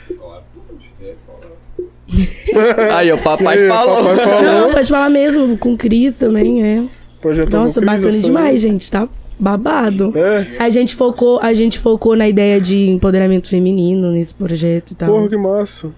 Aí, 2.94 3.12
o 3.12 3.18
papai 3.18 3.56
E 3.56 3.60
aí, 3.62 3.68
falou. 3.68 3.96
papai 4.04 4.16
falou. 4.24 4.42
Não, 4.42 4.72
pode 4.72 4.88
falar 4.88 5.10
mesmo, 5.10 5.56
com 5.58 5.72
o 5.72 5.76
Cris 5.76 6.18
também, 6.18 6.62
é. 6.64 6.84
Projeto 7.20 7.52
Nossa, 7.52 7.74
com 7.80 7.86
Cris, 7.86 7.92
bacana 7.96 8.08
essa- 8.18 8.22
demais, 8.26 8.60
gente, 8.60 8.90
tá 8.90 9.08
babado. 9.38 10.12
É, 10.16 10.46
A 10.58 10.70
gente 10.70 10.94
focou, 10.94 11.40
a 11.40 11.52
gente 11.52 11.78
focou 11.78 12.16
na 12.16 12.28
ideia 12.28 12.60
de 12.60 12.88
empoderamento 12.88 13.48
feminino 13.48 14.10
nesse 14.12 14.34
projeto 14.34 14.92
e 14.92 14.94
tal. 14.94 15.08
porra, 15.12 15.28
que 15.28 15.36
massa. 15.36 15.90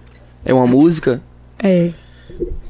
É 0.45 0.53
uma 0.55 0.67
música, 0.67 1.21
É. 1.63 1.91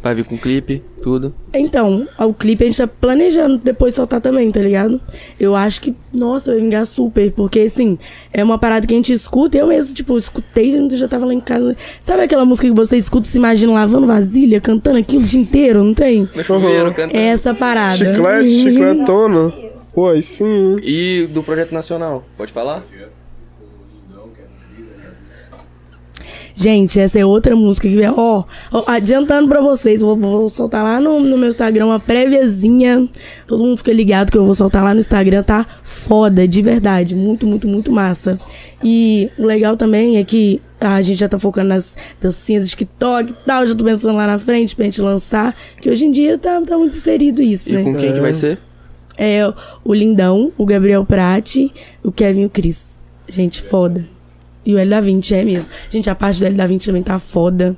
vai 0.02 0.14
vir 0.14 0.24
com 0.24 0.36
clipe, 0.36 0.82
tudo. 1.02 1.34
Então, 1.52 2.06
o 2.18 2.32
clipe 2.32 2.64
a 2.64 2.66
gente 2.66 2.78
tá 2.78 2.86
planejando 2.86 3.58
depois 3.58 3.94
soltar 3.94 4.20
também, 4.20 4.50
tá 4.50 4.60
ligado? 4.60 5.00
Eu 5.38 5.56
acho 5.56 5.80
que, 5.80 5.94
nossa, 6.12 6.52
vai 6.52 6.60
vingar 6.60 6.86
super, 6.86 7.32
porque 7.32 7.60
assim, 7.60 7.98
é 8.32 8.42
uma 8.42 8.58
parada 8.58 8.86
que 8.86 8.94
a 8.94 8.96
gente 8.96 9.12
escuta, 9.12 9.58
eu 9.58 9.66
mesmo, 9.66 9.94
tipo, 9.94 10.16
escutei, 10.16 10.76
eu 10.76 10.90
já 10.90 11.08
tava 11.08 11.26
lá 11.26 11.34
em 11.34 11.40
casa. 11.40 11.76
Sabe 12.00 12.22
aquela 12.22 12.44
música 12.44 12.68
que 12.68 12.74
você 12.74 12.96
escuta 12.96 13.26
e 13.26 13.30
se 13.30 13.38
imagina 13.38 13.72
lavando 13.72 14.06
vasilha, 14.06 14.60
cantando 14.60 14.98
aquilo 14.98 15.22
o 15.22 15.26
dia 15.26 15.40
inteiro, 15.40 15.82
não 15.82 15.94
tem? 15.94 16.28
Chuveiro, 16.42 16.92
cantando. 16.92 17.16
É 17.16 17.26
essa 17.28 17.54
parada. 17.54 17.96
Chiclete, 17.96 18.48
chicletona. 18.48 19.52
Pô, 19.94 20.10
aí 20.10 20.22
sim. 20.22 20.76
E 20.82 21.26
do 21.30 21.42
projeto 21.42 21.72
nacional, 21.72 22.24
pode 22.36 22.52
falar? 22.52 22.84
Gente, 26.60 26.98
essa 26.98 27.20
é 27.20 27.24
outra 27.24 27.55
música 27.55 27.89
que 27.89 28.05
ó, 28.05 28.43
ó, 28.72 28.85
adiantando 28.89 29.47
pra 29.47 29.60
vocês, 29.60 30.01
vou, 30.01 30.16
vou 30.16 30.51
soltar 30.51 30.82
lá 30.82 31.01
no, 31.01 31.20
no 31.20 31.39
meu 31.39 31.48
Instagram 31.48 31.86
uma 31.86 32.01
préviazinha. 32.01 33.09
Todo 33.47 33.62
mundo 33.62 33.78
fica 33.78 33.93
ligado 33.93 34.32
que 34.32 34.36
eu 34.36 34.44
vou 34.44 34.56
soltar 34.56 34.82
lá 34.82 34.93
no 34.93 34.98
Instagram, 34.98 35.44
tá? 35.44 35.64
Foda, 35.85 36.48
de 36.48 36.60
verdade, 36.60 37.14
muito, 37.14 37.47
muito, 37.47 37.68
muito 37.68 37.93
massa. 37.93 38.40
E 38.82 39.30
o 39.39 39.47
legal 39.47 39.76
também 39.76 40.16
é 40.16 40.24
que 40.24 40.60
a 40.80 41.01
gente 41.01 41.20
já 41.20 41.28
tá 41.28 41.39
focando 41.39 41.68
nas 41.68 41.97
dancinhas 42.20 42.66
do 42.66 42.70
TikTok 42.70 43.30
e 43.30 43.35
tal, 43.47 43.64
já 43.64 43.76
tô 43.76 43.85
pensando 43.85 44.16
lá 44.16 44.26
na 44.26 44.39
frente 44.40 44.74
pra 44.74 44.85
gente 44.85 45.01
lançar, 45.01 45.55
que 45.80 45.89
hoje 45.89 46.06
em 46.06 46.10
dia 46.10 46.39
tá, 46.39 46.60
tá 46.62 46.76
muito 46.76 46.97
inserido 46.97 47.40
isso, 47.40 47.70
E 47.70 47.74
né? 47.74 47.85
com 47.85 47.94
quem 47.94 48.12
que 48.12 48.18
vai 48.20 48.35
ser? 48.35 48.59
É 49.16 49.48
o 49.85 49.94
Lindão, 49.94 50.51
o 50.59 50.66
Gabriel 50.66 51.05
Prati, 51.05 51.72
o 52.02 52.10
Kevin 52.10 52.43
e 52.43 52.47
o 52.47 52.51
Cris. 52.51 53.09
Gente, 53.28 53.62
foda. 53.62 54.17
E 54.64 54.74
o 54.74 54.78
L 54.78 54.90
da 54.90 55.01
20 55.01 55.35
é 55.35 55.44
mesmo. 55.44 55.70
Gente, 55.90 56.10
a 56.10 56.14
parte 56.14 56.40
do 56.40 56.47
L 56.47 56.55
da 56.56 56.66
20 56.66 56.86
também 56.86 57.02
tá 57.02 57.18
foda. 57.18 57.76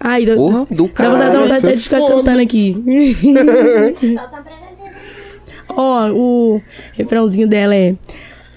Ai, 0.00 0.24
dá, 0.26 0.34
Porra, 0.34 0.66
do 0.70 0.88
dá 0.88 1.10
vontade, 1.10 1.32
dá 1.32 1.40
vontade 1.42 1.76
de 1.76 1.82
ficar 1.84 1.96
é 1.98 2.00
foda. 2.00 2.14
cantando 2.16 2.40
aqui. 2.42 2.72
Solta 2.74 4.42
pra 4.42 4.56
fazer. 4.56 5.72
Ó, 5.76 6.10
o 6.12 6.62
refrãozinho 6.94 7.46
dela 7.48 7.74
é. 7.74 7.94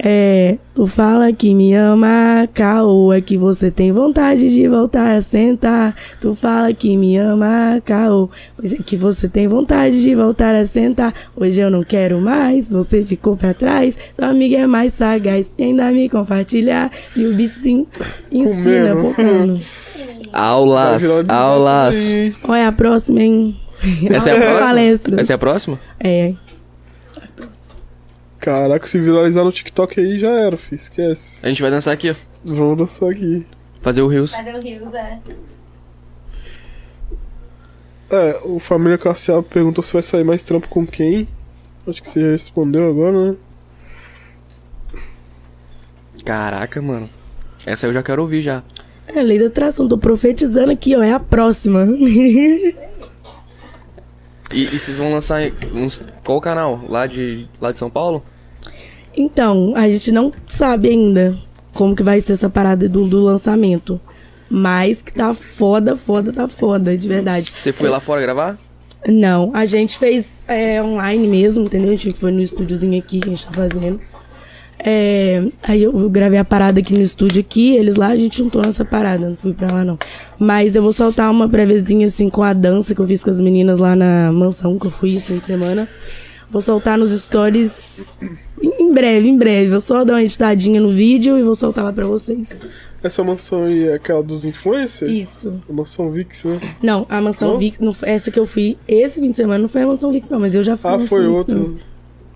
É, 0.07 0.59
tu 0.75 0.85
fala 0.85 1.33
que 1.33 1.51
me 1.55 1.73
ama, 1.73 2.47
caô, 2.53 3.11
é 3.11 3.19
que 3.19 3.35
você 3.39 3.71
tem 3.71 3.91
vontade 3.91 4.53
de 4.53 4.67
voltar 4.67 5.15
a 5.15 5.21
sentar. 5.21 5.95
Tu 6.21 6.35
fala 6.35 6.71
que 6.71 6.95
me 6.95 7.17
ama, 7.17 7.81
caô, 7.83 8.29
hoje 8.61 8.75
é 8.79 8.83
que 8.83 8.95
você 8.95 9.27
tem 9.27 9.47
vontade 9.47 10.03
de 10.03 10.13
voltar 10.13 10.53
a 10.53 10.63
sentar. 10.63 11.11
Hoje 11.35 11.59
eu 11.59 11.71
não 11.71 11.83
quero 11.83 12.21
mais, 12.21 12.71
você 12.71 13.03
ficou 13.03 13.35
pra 13.35 13.55
trás. 13.55 13.97
Sua 14.15 14.27
amiga 14.27 14.57
é 14.57 14.67
mais 14.67 14.93
sagaz, 14.93 15.55
e 15.57 15.63
ainda 15.63 15.89
me 15.91 16.07
compartilhar. 16.07 16.91
E 17.15 17.25
o 17.25 17.33
beat 17.33 17.49
sim 17.49 17.87
ensina, 18.31 18.95
pô, 18.95 19.11
mano. 19.19 19.59
Aulas, 20.31 21.03
aulas. 21.29 21.95
Olha 22.43 22.67
a 22.67 22.71
próxima, 22.71 23.21
hein? 23.21 23.55
Essa 24.11 24.31
é 24.31 24.33
a 24.33 24.35
próxima? 24.41 24.59
Palestra. 24.59 25.21
Essa 25.21 25.33
é 25.33 25.35
a 25.35 25.37
próxima? 25.39 25.79
É. 25.99 26.33
Caraca, 28.45 28.85
se 28.85 28.99
viralizar 28.99 29.43
no 29.43 29.51
TikTok 29.51 29.99
aí 29.99 30.19
já 30.19 30.29
era, 30.29 30.55
fi. 30.55 30.75
Esquece. 30.75 31.43
A 31.43 31.49
gente 31.49 31.63
vai 31.63 31.71
dançar 31.71 31.91
aqui, 31.91 32.11
ó. 32.11 32.15
Vamos 32.43 32.77
dançar 32.77 33.09
aqui. 33.09 33.43
Fazer 33.81 34.03
o 34.03 34.07
Rios. 34.07 34.35
Fazer 34.35 34.53
o 34.53 34.61
Rios, 34.61 34.93
é. 34.93 35.19
É, 38.11 38.39
o 38.43 38.59
Família 38.59 38.99
Classe 38.99 39.31
A 39.31 39.41
perguntou 39.41 39.83
se 39.83 39.91
vai 39.91 40.03
sair 40.03 40.23
mais 40.23 40.43
trampo 40.43 40.67
com 40.67 40.85
quem. 40.85 41.27
Acho 41.87 42.03
que 42.03 42.07
você 42.07 42.21
já 42.21 42.27
respondeu 42.27 42.87
agora, 42.87 43.31
né? 43.31 43.35
Caraca, 46.23 46.79
mano. 46.83 47.09
Essa 47.65 47.87
eu 47.87 47.93
já 47.93 48.03
quero 48.03 48.21
ouvir 48.21 48.43
já. 48.43 48.61
É, 49.07 49.23
lei 49.23 49.39
da 49.39 49.47
atração, 49.47 49.87
tô 49.87 49.97
profetizando 49.97 50.71
aqui, 50.71 50.95
ó, 50.95 51.01
é 51.01 51.13
a 51.13 51.19
próxima. 51.19 51.87
E, 54.53 54.65
e 54.65 54.79
vocês 54.79 54.95
vão 54.95 55.11
lançar 55.11 55.41
em 55.41 55.51
uns, 55.73 56.03
qual 56.23 56.39
canal? 56.39 56.79
Lá 56.87 57.07
de, 57.07 57.47
lá 57.59 57.71
de 57.71 57.79
São 57.79 57.89
Paulo? 57.89 58.23
Então, 59.15 59.73
a 59.75 59.89
gente 59.89 60.11
não 60.11 60.31
sabe 60.47 60.89
ainda 60.89 61.37
como 61.73 61.95
que 61.95 62.03
vai 62.03 62.21
ser 62.21 62.33
essa 62.33 62.49
parada 62.49 62.87
do, 62.87 63.05
do 63.05 63.19
lançamento. 63.19 63.99
Mas 64.49 65.01
que 65.01 65.11
tá 65.11 65.33
foda, 65.33 65.97
foda, 65.97 66.31
tá 66.31 66.47
foda, 66.47 66.97
de 66.97 67.07
verdade. 67.07 67.51
Você 67.55 67.73
foi 67.73 67.89
lá 67.89 67.99
fora 67.99 68.21
gravar? 68.21 68.57
Não, 69.07 69.51
a 69.53 69.65
gente 69.65 69.97
fez 69.97 70.39
é, 70.47 70.81
online 70.81 71.27
mesmo, 71.27 71.65
entendeu? 71.65 71.91
A 71.91 71.95
gente 71.95 72.13
foi 72.13 72.31
no 72.31 72.41
estúdiozinho 72.41 72.97
aqui 72.97 73.19
que 73.19 73.27
a 73.27 73.31
gente 73.31 73.45
tá 73.45 73.53
fazendo. 73.53 73.99
É, 74.79 75.43
aí 75.63 75.81
eu, 75.81 75.97
eu 75.99 76.09
gravei 76.09 76.37
a 76.37 76.45
parada 76.45 76.79
aqui 76.79 76.93
no 76.93 77.01
estúdio 77.01 77.39
aqui, 77.39 77.75
eles 77.75 77.95
lá, 77.95 78.07
a 78.07 78.15
gente 78.15 78.37
juntou 78.37 78.61
nessa 78.61 78.85
parada, 78.85 79.29
não 79.29 79.35
fui 79.35 79.53
pra 79.53 79.71
lá 79.71 79.83
não. 79.83 79.97
Mas 80.37 80.75
eu 80.75 80.83
vou 80.83 80.91
soltar 80.91 81.31
uma 81.31 81.49
préviazinha 81.49 82.07
assim 82.07 82.29
com 82.29 82.43
a 82.43 82.53
dança 82.53 82.93
que 82.93 83.01
eu 83.01 83.07
fiz 83.07 83.23
com 83.23 83.29
as 83.29 83.39
meninas 83.39 83.79
lá 83.79 83.95
na 83.95 84.31
mansão 84.31 84.77
que 84.77 84.85
eu 84.85 84.91
fui 84.91 85.15
esse 85.15 85.27
fim 85.27 85.37
de 85.37 85.45
semana. 85.45 85.87
Vou 86.51 86.61
soltar 86.61 86.97
nos 86.97 87.11
stories 87.11 88.17
em 88.61 88.93
breve, 88.93 89.27
em 89.27 89.37
breve. 89.37 89.73
Eu 89.73 89.79
só 89.79 90.03
dar 90.03 90.13
uma 90.13 90.23
editadinha 90.23 90.79
no 90.81 90.91
vídeo 90.91 91.37
e 91.37 91.43
vou 91.43 91.55
soltar 91.55 91.83
lá 91.83 91.93
pra 91.93 92.05
vocês. 92.05 92.73
Essa 93.03 93.23
mansão 93.23 93.65
aí 93.65 93.87
é 93.87 93.93
aquela 93.93 94.23
dos 94.23 94.45
influencers? 94.45 95.11
Isso. 95.11 95.61
A 95.69 95.73
mansão 95.73 96.09
Vix, 96.09 96.43
né? 96.43 96.59
Não, 96.81 97.05
a 97.07 97.21
mansão 97.21 97.51
Não? 97.51 97.59
Vix, 97.59 97.77
não, 97.79 97.95
essa 98.01 98.31
que 98.31 98.39
eu 98.39 98.47
fui 98.47 98.77
esse 98.87 99.19
fim 99.19 99.29
de 99.29 99.37
semana 99.37 99.59
não 99.59 99.69
foi 99.69 99.83
a 99.83 99.87
mansão 99.87 100.11
Vix 100.11 100.29
não, 100.29 100.39
mas 100.39 100.55
eu 100.55 100.63
já 100.63 100.75
fui 100.75 100.89
Ah, 100.89 100.97
foi 100.99 101.21
Vix, 101.27 101.33
outra. 101.39 101.55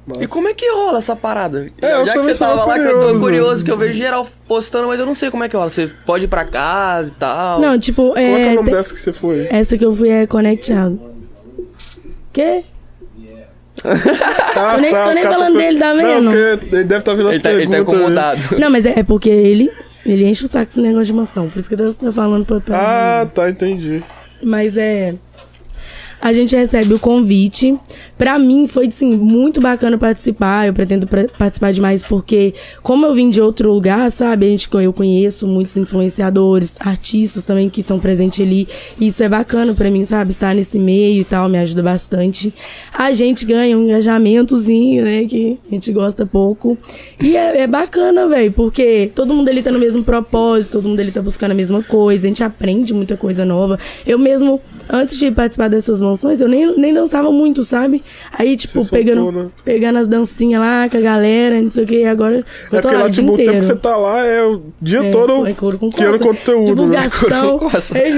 Massa. 0.05 0.23
E 0.23 0.27
como 0.27 0.47
é 0.47 0.53
que 0.53 0.67
rola 0.71 0.97
essa 0.99 1.15
parada? 1.15 1.67
É, 1.81 1.93
eu 1.93 2.05
Já 2.05 2.13
que 2.13 2.19
também 2.19 2.33
você 2.35 2.39
tava 2.39 2.65
lá, 2.65 2.73
que 2.73 2.79
eu 2.79 2.85
tô 2.85 2.91
curioso. 2.99 3.19
curioso, 3.19 3.65
que 3.65 3.71
eu 3.71 3.77
vejo 3.77 3.93
geral 3.97 4.27
postando, 4.47 4.87
mas 4.87 4.99
eu 4.99 5.05
não 5.05 5.13
sei 5.15 5.29
como 5.31 5.43
é 5.43 5.49
que 5.49 5.55
rola. 5.55 5.69
Você 5.69 5.89
pode 6.05 6.25
ir 6.25 6.27
pra 6.27 6.45
casa 6.45 7.11
e 7.11 7.15
tal. 7.15 7.61
Não, 7.61 7.77
tipo, 7.79 8.07
Como 8.07 8.17
é 8.17 8.21
que 8.21 8.29
é 8.31 8.47
é, 8.47 8.51
o 8.51 8.55
nome 8.55 8.65
tem- 8.65 8.73
dessa 8.75 8.93
que 8.93 8.99
você 8.99 9.13
foi? 9.13 9.47
essa 9.51 9.77
que 9.77 9.85
eu 9.85 9.95
fui 9.95 10.09
é 10.09 10.25
Conectado. 10.27 10.99
Quê? 12.33 12.63
Ah, 13.85 14.75
Tô 14.75 14.81
nem- 14.81 14.91
tô 14.91 15.09
os 15.09 15.15
nem 15.15 15.23
falando 15.23 15.51
tão- 15.53 15.57
dele, 15.57 15.79
tá 15.79 15.93
Não, 15.93 16.03
vendo? 16.03 16.23
porque 16.59 16.75
ele 16.75 16.83
deve 16.83 16.97
estar 16.99 17.13
vindo 17.13 17.27
as 17.27 17.33
ele, 17.33 17.43
tá, 17.43 17.51
ele 17.51 17.63
tá 17.65 17.69
perguntas. 17.71 17.93
aí. 17.93 17.99
incomodado. 18.01 18.39
Não, 18.59 18.69
mas 18.71 18.85
é, 18.85 18.99
é 18.99 19.03
porque 19.03 19.29
ele, 19.29 19.71
ele 20.05 20.25
enche 20.25 20.43
o 20.45 20.47
saco 20.47 20.65
desse 20.67 20.81
negócio 20.81 21.05
de 21.05 21.13
mansão. 21.13 21.49
Por 21.49 21.59
isso 21.59 21.69
que 21.69 21.75
eu 21.75 21.93
tô, 21.93 22.05
tô 22.05 22.11
falando 22.11 22.45
pra, 22.45 22.59
pra 22.59 22.77
Ah, 23.21 23.25
tá, 23.25 23.49
entendi. 23.49 24.03
Mas 24.43 24.77
é. 24.77 25.13
A 26.21 26.33
gente 26.33 26.55
recebe 26.55 26.93
o 26.93 26.99
convite. 26.99 27.77
Pra 28.17 28.37
mim 28.37 28.67
foi, 28.67 28.87
assim, 28.87 29.15
muito 29.15 29.61
bacana 29.61 29.97
participar. 29.97 30.67
Eu 30.67 30.73
pretendo 30.73 31.07
participar 31.37 31.71
demais 31.71 32.03
porque, 32.03 32.53
como 32.83 33.05
eu 33.05 33.13
vim 33.13 33.29
de 33.29 33.41
outro 33.41 33.71
lugar, 33.71 34.11
sabe? 34.11 34.45
A 34.45 34.49
gente, 34.49 34.69
eu 34.73 34.91
conheço 34.91 35.47
muitos 35.47 35.77
influenciadores, 35.77 36.75
artistas 36.81 37.43
também 37.43 37.69
que 37.69 37.81
estão 37.81 37.99
presentes 37.99 38.45
ali. 38.45 38.67
E 38.99 39.07
isso 39.07 39.23
é 39.23 39.29
bacana 39.29 39.73
pra 39.73 39.89
mim, 39.89 40.03
sabe? 40.03 40.31
Estar 40.31 40.53
nesse 40.53 40.77
meio 40.77 41.21
e 41.21 41.23
tal, 41.23 41.47
me 41.47 41.57
ajuda 41.57 41.81
bastante. 41.81 42.53
A 42.93 43.11
gente 43.11 43.45
ganha 43.45 43.77
um 43.77 43.85
engajamentozinho, 43.85 45.03
né? 45.05 45.23
Que 45.25 45.57
a 45.69 45.73
gente 45.73 45.91
gosta 45.93 46.25
pouco. 46.25 46.77
E 47.21 47.37
é, 47.37 47.61
é 47.61 47.67
bacana, 47.67 48.27
velho, 48.27 48.51
porque 48.51 49.11
todo 49.15 49.33
mundo 49.33 49.47
ali 49.49 49.63
tá 49.63 49.71
no 49.71 49.79
mesmo 49.79 50.03
propósito, 50.03 50.73
todo 50.73 50.89
mundo 50.89 50.99
ali 50.99 51.11
tá 51.11 51.21
buscando 51.21 51.51
a 51.51 51.55
mesma 51.55 51.81
coisa, 51.81 52.25
a 52.25 52.29
gente 52.29 52.43
aprende 52.43 52.93
muita 52.93 53.15
coisa 53.15 53.45
nova. 53.45 53.79
Eu 54.05 54.19
mesmo, 54.19 54.59
antes 54.89 55.17
de 55.17 55.31
participar 55.31 55.69
dessas 55.69 56.01
mansões, 56.09 56.41
eu 56.41 56.47
nem, 56.47 56.75
nem 56.77 56.93
dançava 56.93 57.31
muito, 57.31 57.63
sabe? 57.63 58.03
Aí, 58.31 58.55
tipo, 58.57 58.83
Se 58.83 58.91
pegando, 58.91 59.21
soltou, 59.23 59.43
né? 59.43 59.49
pegando 59.63 59.97
as 59.99 60.07
dancinhas 60.07 60.59
lá 60.61 60.89
com 60.89 60.97
a 60.97 61.01
galera, 61.01 61.61
não 61.61 61.69
sei 61.69 61.83
o 61.83 61.87
que, 61.87 62.03
agora 62.05 62.35
eu 62.35 62.39
É 62.39 62.41
tô 62.41 62.81
porque 62.81 62.95
lá 62.97 63.03
lá, 63.03 63.09
tipo, 63.09 63.31
o 63.33 63.37
tempo 63.37 63.51
que 63.51 63.61
você 63.61 63.75
tá 63.75 63.95
lá 63.97 64.25
é 64.25 64.43
o 64.43 64.61
dia 64.81 64.99
É, 64.99 65.11
todo 65.11 65.47
é 65.47 65.53
couro 65.53 65.77
com 65.79 65.89
criando 65.89 66.19
coça. 66.19 66.23
conteúdo, 66.25 66.59
né? 66.61 66.65
Divulgação. 66.75 67.29
Couro 67.47 67.59
com 67.59 67.69
coça. 67.71 67.97
É, 67.97 68.09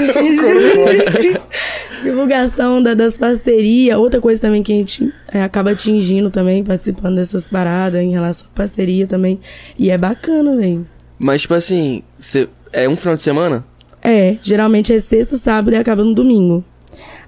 Divulgação 2.03 2.81
da- 2.81 2.93
das 2.93 3.17
parcerias. 3.17 3.97
Outra 3.97 4.19
coisa 4.19 4.41
também 4.41 4.63
que 4.63 4.73
a 4.73 4.75
gente 4.75 5.13
é, 5.31 5.41
acaba 5.43 5.71
atingindo 5.71 6.29
também, 6.29 6.63
participando 6.63 7.15
dessas 7.15 7.47
paradas 7.47 8.01
em 8.01 8.11
relação 8.11 8.47
à 8.53 8.57
parceria 8.57 9.05
também. 9.05 9.39
E 9.77 9.89
é 9.91 9.97
bacana, 9.97 10.55
velho. 10.55 10.85
Mas, 11.19 11.41
tipo 11.41 11.53
assim, 11.53 12.01
você, 12.19 12.49
é 12.73 12.89
um 12.89 12.95
final 12.95 13.15
de 13.15 13.23
semana? 13.23 13.63
É, 14.03 14.37
geralmente 14.41 14.91
é 14.91 14.99
sexta, 14.99 15.37
sábado 15.37 15.73
e 15.73 15.77
acaba 15.77 16.03
no 16.03 16.15
domingo. 16.15 16.63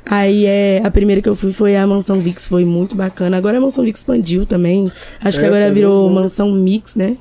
Aí 0.05 0.45
é. 0.45 0.81
A 0.83 0.91
primeira 0.91 1.21
que 1.21 1.29
eu 1.29 1.35
fui 1.35 1.51
foi 1.53 1.75
a 1.75 1.87
Mansão 1.87 2.19
Vix, 2.19 2.47
foi 2.47 2.65
muito 2.65 2.95
bacana. 2.95 3.37
Agora 3.37 3.57
a 3.57 3.61
Mansão 3.61 3.83
Vix 3.83 3.99
expandiu 3.99 4.45
também. 4.45 4.91
Acho 5.21 5.39
que 5.39 5.45
É, 5.45 5.47
agora 5.47 5.67
tá 5.67 5.71
virou 5.71 6.09
bom. 6.09 6.15
Mansão 6.15 6.51
Mix, 6.51 6.95
né? 6.95 7.17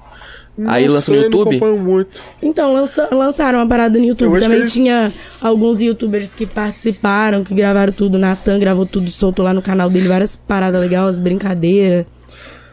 Aí 0.67 0.87
Não 0.87 0.95
lança 0.95 1.11
no 1.13 1.23
YouTube? 1.23 1.59
Não 1.59 1.79
muito. 1.79 2.23
Então, 2.43 2.75
lança- 2.75 3.09
lançaram 3.11 3.59
uma 3.61 3.67
parada 3.67 3.99
no 3.99 4.05
YouTube. 4.05 4.35
que 4.35 4.41
Também 4.41 4.59
eles- 4.59 4.73
tinha 4.73 5.11
alguns 5.41 5.81
youtubers 5.81 6.35
que 6.35 6.45
participaram, 6.45 7.43
que 7.43 7.55
gravaram 7.55 7.93
tudo. 7.93 8.19
Natan 8.19 8.59
gravou 8.59 8.85
tudo, 8.85 9.11
soltou 9.11 9.45
lá 9.45 9.55
no 9.55 9.63
canal 9.63 9.89
dele 9.89 10.09
várias 10.09 10.37
paradas 10.37 10.79
legais, 10.81 11.19
brincadeiras. 11.19 12.05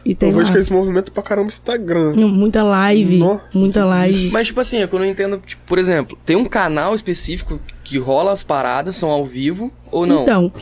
E 0.04 0.14
tem 0.14 0.28
eu 0.30 0.34
vejo 0.34 0.46
lá. 0.48 0.52
que 0.52 0.58
eles 0.58 0.70
movimentam 0.70 1.12
pra 1.12 1.22
caramba 1.22 1.46
o 1.46 1.48
Instagram. 1.48 2.12
muita 2.16 2.62
live, 2.62 3.22
muita 3.54 3.84
live. 3.84 4.30
Mas, 4.30 4.46
tipo 4.48 4.60
assim, 4.60 4.78
é 4.82 4.86
que 4.86 4.94
eu 4.94 4.98
não 4.98 5.06
entendo, 5.06 5.40
tipo, 5.46 5.62
por 5.66 5.78
exemplo, 5.78 6.18
tem 6.24 6.36
um 6.36 6.44
canal 6.44 6.94
específico 6.94 7.58
que 7.90 7.98
rola 7.98 8.30
as 8.32 8.44
paradas, 8.44 8.94
são 8.96 9.10
ao 9.10 9.24
vivo, 9.26 9.70
ou 9.90 10.06
não? 10.06 10.22
Então, 10.22 10.52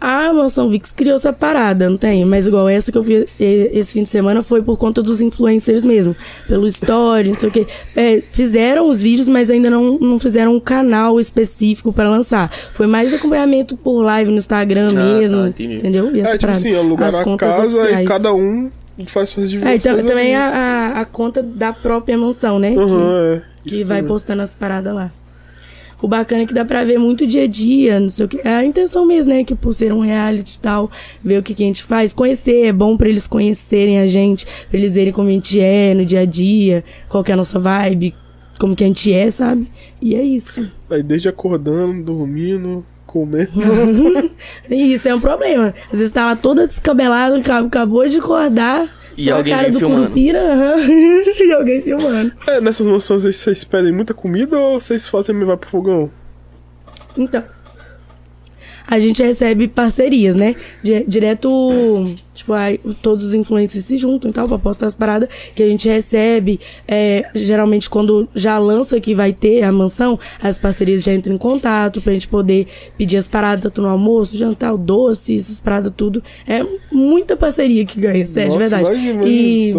a 0.00 0.32
Mansão 0.32 0.70
Vix 0.70 0.90
criou 0.90 1.16
essa 1.16 1.30
parada, 1.30 1.90
não 1.90 1.98
tem? 1.98 2.24
Mas 2.24 2.46
igual 2.46 2.66
essa 2.70 2.90
que 2.90 2.96
eu 2.96 3.02
vi 3.02 3.26
esse 3.38 3.92
fim 3.92 4.02
de 4.02 4.08
semana 4.08 4.42
foi 4.42 4.62
por 4.62 4.78
conta 4.78 5.02
dos 5.02 5.20
influencers 5.20 5.84
mesmo. 5.84 6.16
Pelo 6.48 6.66
story, 6.66 7.28
não 7.28 7.36
sei 7.36 7.50
o 7.50 7.52
quê. 7.52 7.66
É, 7.94 8.22
fizeram 8.32 8.88
os 8.88 8.98
vídeos, 8.98 9.28
mas 9.28 9.50
ainda 9.50 9.68
não, 9.68 9.98
não 9.98 10.18
fizeram 10.18 10.54
um 10.54 10.60
canal 10.60 11.20
específico 11.20 11.92
pra 11.92 12.08
lançar. 12.08 12.50
Foi 12.72 12.86
mais 12.86 13.12
acompanhamento 13.12 13.76
por 13.76 14.00
live 14.02 14.30
no 14.30 14.38
Instagram 14.38 14.88
tá, 14.94 14.94
mesmo. 15.04 15.46
entendi. 15.48 15.74
entendeu? 15.74 16.16
E 16.16 16.20
essa 16.20 16.30
É, 16.30 16.32
tipo 16.32 16.40
parada. 16.46 16.58
assim, 16.58 16.74
alugar 16.74 17.08
As 17.08 17.14
a 17.16 17.22
contas 17.24 17.48
casa 17.56 17.66
oficiais. 17.66 18.04
e 18.04 18.08
cada 18.08 18.32
um 18.34 18.70
faz 19.06 19.28
suas 19.28 19.48
É, 19.48 19.50
diversões. 19.50 19.84
então, 19.84 20.06
também 20.06 20.34
a, 20.34 20.48
a, 20.96 21.00
a 21.02 21.04
conta 21.04 21.42
da 21.42 21.74
própria 21.74 22.16
mansão, 22.16 22.58
né? 22.58 22.70
Que- 22.72 22.78
Aham, 22.78 23.12
é. 23.36 23.42
que 23.68 23.84
vai 23.84 23.98
também. 23.98 24.08
postando 24.08 24.40
as 24.40 24.54
paradas 24.54 24.94
lá. 24.94 25.12
O 26.02 26.08
bacana 26.08 26.42
é 26.42 26.46
que 26.46 26.54
dá 26.54 26.64
pra 26.64 26.84
ver 26.84 26.98
muito 26.98 27.26
dia 27.26 27.44
a 27.44 27.46
dia, 27.46 28.00
não 28.00 28.08
sei 28.10 28.24
o 28.24 28.28
que. 28.28 28.40
É 28.42 28.48
a 28.54 28.64
intenção 28.64 29.06
mesmo, 29.06 29.32
né? 29.32 29.44
Que 29.44 29.54
por 29.54 29.72
ser 29.74 29.92
um 29.92 30.00
reality 30.00 30.56
e 30.56 30.60
tal, 30.60 30.90
ver 31.22 31.38
o 31.38 31.42
que, 31.42 31.54
que 31.54 31.62
a 31.62 31.66
gente 31.66 31.82
faz. 31.82 32.12
Conhecer, 32.12 32.66
é 32.66 32.72
bom 32.72 32.96
pra 32.96 33.08
eles 33.08 33.26
conhecerem 33.28 33.98
a 33.98 34.06
gente, 34.06 34.46
pra 34.68 34.78
eles 34.78 34.94
verem 34.94 35.12
como 35.12 35.28
a 35.28 35.32
gente 35.32 35.60
é 35.60 35.92
no 35.94 36.04
dia 36.04 36.20
a 36.20 36.24
dia, 36.24 36.82
qual 37.08 37.22
que 37.22 37.30
é 37.30 37.34
a 37.34 37.36
nossa 37.36 37.58
vibe, 37.58 38.14
como 38.58 38.74
que 38.74 38.82
a 38.84 38.86
gente 38.86 39.12
é, 39.12 39.30
sabe? 39.30 39.68
E 40.00 40.14
é 40.14 40.22
isso. 40.22 40.70
Aí 40.90 41.02
desde 41.02 41.28
acordando, 41.28 42.02
dormindo, 42.02 42.84
comendo. 43.06 43.50
Isso 44.70 45.08
é 45.08 45.14
um 45.14 45.20
problema. 45.20 45.74
Às 45.92 45.98
vezes 45.98 46.12
tá 46.12 46.24
lá 46.26 46.36
toda 46.36 46.66
descabelada, 46.66 47.38
acab- 47.38 47.66
acabou 47.66 48.06
de 48.06 48.18
acordar. 48.18 48.88
E 49.20 49.24
só 49.24 49.32
a 49.32 49.36
alguém 49.36 49.54
cara 49.54 49.64
vem 49.64 49.72
do 49.72 49.78
filmando. 49.78 50.02
Curupira, 50.02 50.40
aham, 50.40 50.76
e 51.40 51.52
alguém 51.52 51.82
filmando. 51.82 52.32
é, 52.46 52.60
nessas 52.60 52.86
aí 53.26 53.32
vocês 53.32 53.64
pedem 53.64 53.92
muita 53.92 54.14
comida 54.14 54.58
ou 54.58 54.80
vocês 54.80 55.06
fazem 55.08 55.34
e 55.34 55.38
vai 55.44 55.56
pro 55.56 55.68
fogão? 55.68 56.10
Então, 57.16 57.42
a 58.90 58.98
gente 58.98 59.22
recebe 59.22 59.68
parcerias, 59.68 60.34
né? 60.36 60.54
Di- 60.82 61.04
Direto, 61.06 62.12
tipo, 62.34 62.52
aí 62.52 62.78
todos 63.02 63.22
os 63.24 63.34
influencers 63.34 63.84
se 63.84 63.96
juntam 63.96 64.30
e 64.30 64.34
tal, 64.34 64.48
pra 64.48 64.58
postar 64.58 64.86
as 64.86 64.94
paradas 64.94 65.28
que 65.54 65.62
a 65.62 65.66
gente 65.68 65.88
recebe. 65.88 66.58
É, 66.88 67.24
geralmente, 67.34 67.88
quando 67.88 68.28
já 68.34 68.58
lança 68.58 69.00
que 69.00 69.14
vai 69.14 69.32
ter 69.32 69.62
a 69.62 69.70
mansão, 69.72 70.18
as 70.42 70.58
parcerias 70.58 71.02
já 71.02 71.14
entram 71.14 71.34
em 71.34 71.38
contato 71.38 72.00
pra 72.02 72.12
gente 72.12 72.26
poder 72.28 72.66
pedir 72.98 73.16
as 73.16 73.28
paradas, 73.28 73.62
tanto 73.62 73.80
no 73.82 73.88
almoço, 73.88 74.36
jantar, 74.36 74.74
o 74.74 74.78
doce, 74.78 75.36
essas 75.38 75.60
paradas, 75.60 75.92
tudo. 75.96 76.22
É 76.46 76.64
muita 76.90 77.36
parceria 77.36 77.84
que 77.84 78.00
ganha, 78.00 78.26
sério, 78.26 78.52
de 78.52 78.58
verdade. 78.58 78.84
imagina, 78.84 79.22
e... 79.28 79.72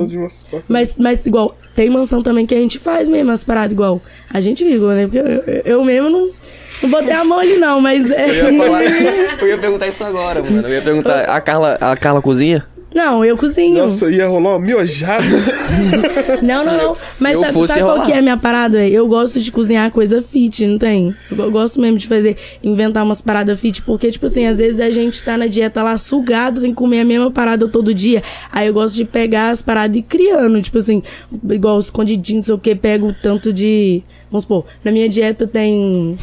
Mas, 0.69 0.95
mas 0.97 1.25
igual, 1.25 1.57
tem 1.75 1.89
mansão 1.89 2.21
também 2.21 2.45
que 2.45 2.55
a 2.55 2.59
gente 2.59 2.79
faz 2.79 3.09
mesmo 3.09 3.31
as 3.31 3.43
paradas 3.43 3.73
igual. 3.73 4.01
A 4.33 4.39
gente 4.39 4.63
vírgula, 4.63 4.95
né? 4.95 5.03
Porque 5.07 5.17
eu, 5.19 5.25
eu- 5.25 5.61
eu 5.65 5.83
mesmo 5.85 6.09
não, 6.09 6.29
não 6.84 6.89
botei 6.89 7.14
a 7.14 7.23
mão 7.23 7.39
ali 7.39 7.57
não, 7.57 7.80
mas 7.81 8.10
é. 8.10 8.30
Eu 8.30 8.52
ia, 8.52 8.57
falar, 8.64 8.84
eu 9.41 9.48
ia 9.48 9.57
perguntar 9.57 9.88
isso 9.88 10.03
agora, 10.03 10.41
mano. 10.41 10.68
Eu 10.68 10.73
ia 10.73 10.81
perguntar, 10.81 11.22
a 11.26 11.41
Carla, 11.41 11.77
a 11.80 11.95
Carla 11.98 12.22
cozinha? 12.22 12.65
Não, 12.93 13.23
eu 13.23 13.38
cozinho. 13.38 13.77
Nossa, 13.84 14.11
ia 14.11 14.27
rolar 14.27 14.49
uma 14.49 14.60
miojada. 14.60 15.23
não, 16.43 16.65
não, 16.65 16.77
não. 16.77 16.98
Mas 17.22 17.38
sabe, 17.39 17.68
sabe 17.68 17.80
qual 17.80 17.91
rolar. 17.93 18.06
que 18.06 18.11
é 18.11 18.18
a 18.18 18.22
minha 18.22 18.35
parada? 18.35 18.85
Eu 18.85 19.07
gosto 19.07 19.39
de 19.39 19.49
cozinhar 19.49 19.89
coisa 19.91 20.22
fit, 20.22 20.65
não 20.68 20.77
tem? 20.77 21.15
Eu 21.30 21.38
go- 21.38 21.52
gosto 21.52 21.80
mesmo 21.80 21.98
de 21.98 22.06
fazer, 22.06 22.35
inventar 22.61 23.06
umas 23.06 23.22
paradas 23.22 23.57
fit, 23.61 23.81
porque, 23.84 24.11
tipo 24.11 24.26
assim, 24.26 24.45
às 24.45 24.57
vezes 24.57 24.81
a 24.81 24.89
gente 24.89 25.23
tá 25.23 25.38
na 25.38 25.48
dieta 25.48 25.81
lá 25.81 25.98
sugado, 25.98 26.60
tem 26.60 26.72
que 26.72 26.76
comer 26.76 26.99
a 26.99 27.06
mesma 27.06 27.31
parada 27.31 27.65
todo 27.65 27.93
dia. 27.93 28.22
Aí 28.52 28.68
eu 28.68 28.73
gosto 28.73 28.95
de 28.95 29.06
pegar 29.06 29.52
as 29.52 29.61
paradas 29.61 29.95
e 29.95 29.99
ir 29.99 30.03
criando, 30.03 30.61
tipo 30.61 30.77
assim, 30.77 31.02
igual 31.49 31.80
escondidinho, 31.80 32.39
não 32.39 32.43
sei 32.43 32.56
o 32.56 32.57
que, 32.60 32.76
pego 32.76 33.15
tanto 33.23 33.53
de. 33.53 34.03
Vamos 34.30 34.43
supor, 34.43 34.65
na 34.84 34.91
minha 34.91 35.07
dieta 35.07 35.48
tem. 35.48 36.18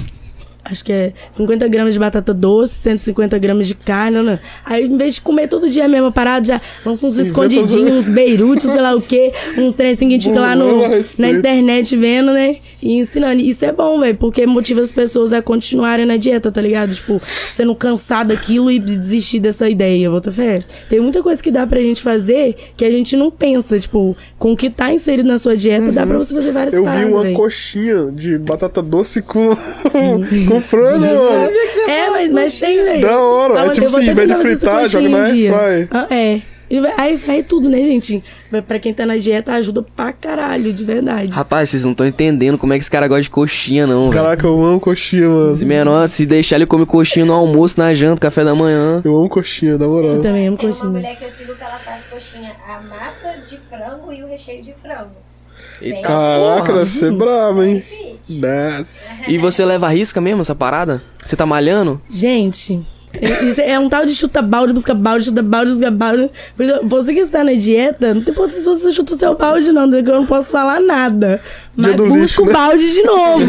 Acho 0.71 0.85
que 0.85 0.93
é 0.93 1.13
50 1.31 1.67
gramas 1.69 1.95
de 1.95 2.01
batata 2.01 2.35
doce, 2.35 2.75
150 2.75 3.39
gramas 3.39 3.67
de 3.67 3.75
carne. 3.75 4.39
Aí, 4.65 4.85
em 4.85 4.97
vez 4.97 5.17
de 5.17 5.21
comer 5.23 5.49
todo 5.49 5.69
dia 5.71 5.85
a 5.87 5.89
mesma 5.89 6.13
parada, 6.13 6.45
já 6.47 6.61
lança 6.85 7.07
uns 7.07 7.19
escondidinhos, 7.19 7.93
uns 7.93 8.09
beirutes, 8.09 8.71
sei 8.71 8.81
lá 8.81 8.95
o 8.95 9.01
quê, 9.01 9.33
uns 9.57 9.75
trem 9.75 9.93
assim 9.93 10.09
que 10.09 10.15
a 10.15 10.19
gente 10.19 10.29
fica 10.29 10.41
lá 10.41 10.55
no, 10.55 10.83
na 11.19 11.31
internet 11.31 11.97
vendo, 11.97 12.33
né? 12.33 12.57
E 12.83 12.95
ensinando. 12.99 13.41
Isso 13.41 13.65
é 13.65 13.73
bom, 13.73 13.99
velho, 14.01 14.17
porque 14.17 14.47
motiva 14.47 14.81
as 14.81 14.93
pessoas 14.93 15.33
a 15.33 15.41
continuarem 15.43 16.07
na 16.07 16.17
dieta, 16.17 16.53
tá 16.53 16.61
ligado? 16.61 16.95
Tipo, 16.95 17.21
sendo 17.49 17.75
cansado 17.75 18.29
daquilo 18.29 18.71
e 18.71 18.79
desistir 18.79 19.41
dessa 19.41 19.69
ideia, 19.69 20.11
bota 20.11 20.31
fé. 20.31 20.63
Tem 20.89 21.01
muita 21.01 21.23
coisa 21.23 21.43
que 21.43 21.51
dá 21.51 21.67
pra 21.67 21.81
gente 21.81 22.03
fazer 22.03 22.55
que 22.77 22.85
a 22.85 22.91
gente 22.91 23.17
não 23.17 23.31
pensa. 23.31 23.79
Tipo, 23.81 24.17
com 24.39 24.53
o 24.53 24.57
que 24.57 24.71
tá 24.71 24.93
inserido 24.93 25.29
na 25.29 25.39
sua 25.39 25.57
dieta, 25.57 25.91
dá 25.91 26.07
pra 26.07 26.19
você 26.19 26.35
fazer 26.35 26.53
várias 26.53 26.75
Eu 26.75 26.83
vi 26.83 26.87
paradas, 26.89 27.11
uma 27.11 27.23
véi. 27.23 27.35
coxinha 27.35 28.11
de 28.13 28.39
batata 28.39 28.81
doce 28.83 29.23
com, 29.23 29.57
com 30.49 30.58
frango, 30.61 31.01
mano. 31.01 31.51
É, 31.89 32.11
mas, 32.11 32.31
mas 32.33 32.59
tem, 32.59 32.83
velho. 32.85 33.01
Da 33.01 33.19
hora. 33.21 33.61
É 33.67 33.71
tipo 33.71 33.87
assim, 33.87 34.09
em 34.11 34.15
vez 34.15 34.29
de 34.29 34.35
fritar, 34.37 34.89
joga 34.89 35.09
coxinha 35.09 35.09
na 35.11 35.17
um 35.19 35.23
airfryer. 35.25 35.89
Ah, 35.91 36.07
é. 36.11 36.41
E 36.71 36.81
vai- 36.81 36.93
Aí 36.99 37.17
fry 37.17 37.43
tudo, 37.43 37.67
né, 37.67 37.79
gente? 37.79 38.23
Pra 38.67 38.79
quem 38.79 38.93
tá 38.93 39.07
na 39.07 39.17
dieta, 39.17 39.55
ajuda 39.55 39.83
pra 39.97 40.13
caralho, 40.13 40.71
de 40.71 40.85
verdade. 40.85 41.31
Rapaz, 41.33 41.71
vocês 41.71 41.83
não 41.83 41.93
estão 41.93 42.07
entendendo 42.07 42.59
como 42.59 42.75
é 42.75 42.77
que 42.77 42.83
esse 42.83 42.91
cara 42.91 43.09
gosta 43.09 43.23
de 43.23 43.31
coxinha, 43.31 43.87
não. 43.87 44.11
Caraca, 44.11 44.47
eu 44.47 44.63
amo 44.63 44.79
coxinha, 44.79 45.31
mano. 45.31 45.55
Se 45.55 45.65
menor, 45.65 46.07
se 46.11 46.27
deixar 46.27 46.57
ele 46.57 46.67
comer 46.67 46.85
coxinha 46.85 47.25
no 47.25 47.33
almoço, 47.33 47.81
na 47.81 47.95
janta, 47.95 48.21
café 48.21 48.45
da 48.45 48.55
manhã. 48.55 49.01
Eu 49.03 49.17
amo 49.17 49.31
coxinha, 49.31 49.79
na 49.79 49.87
moral. 49.87 50.11
Eu 50.17 50.21
também 50.21 50.47
amo 50.49 50.59
Tem 50.59 50.69
uma 50.69 50.75
coxinha. 50.75 50.93
mulher 50.93 51.17
que 51.17 51.25
eu 51.25 51.31
sigo 51.31 51.55
que 51.55 51.63
ela 51.65 51.79
faz 51.79 52.03
coxinha, 52.11 52.53
a 52.69 52.81
massa 52.83 53.39
de 53.49 53.57
frango 53.57 54.13
e 54.13 54.23
o 54.23 54.29
recheio 54.29 54.63
de 54.63 54.75
frango. 54.75 55.13
Eita, 55.81 56.03
Caraca, 56.03 56.73
deve 56.75 56.87
ser 56.87 57.13
brabo, 57.13 57.63
hein? 57.63 57.83
E 59.27 59.39
você 59.39 59.65
leva 59.65 59.87
a 59.87 59.91
risca 59.91 60.21
mesmo 60.21 60.41
essa 60.41 60.55
parada? 60.55 61.03
Você 61.25 61.37
tá 61.37 61.47
malhando? 61.47 62.01
Gente, 62.09 62.85
é 63.63 63.79
um 63.79 63.89
tal 63.89 64.05
de 64.05 64.15
chuta 64.15 64.43
balde, 64.43 64.73
busca 64.73 64.95
balde, 64.95 65.25
chuta 65.27 65.43
balde, 65.43 65.73
busca 65.73 65.91
balde. 65.91 66.31
Você 66.85 67.15
que 67.15 67.21
está 67.21 67.43
na 67.43 67.53
dieta, 67.55 68.15
não 68.15 68.23
tem 68.23 68.33
importância 68.33 68.61
se 68.61 68.67
você 68.67 68.93
chuta 68.93 69.15
o 69.15 69.17
seu 69.17 69.35
balde, 69.37 69.73
não, 69.73 69.91
porque 69.91 70.11
eu 70.11 70.15
não 70.17 70.27
posso 70.27 70.51
falar 70.51 70.81
nada. 70.81 71.41
Mas 71.75 71.95
do 71.95 72.05
busca 72.07 72.21
lixo, 72.21 72.43
o 72.43 72.47
né? 72.47 72.53
balde 72.53 72.93
de 72.93 73.03
novo. 73.03 73.45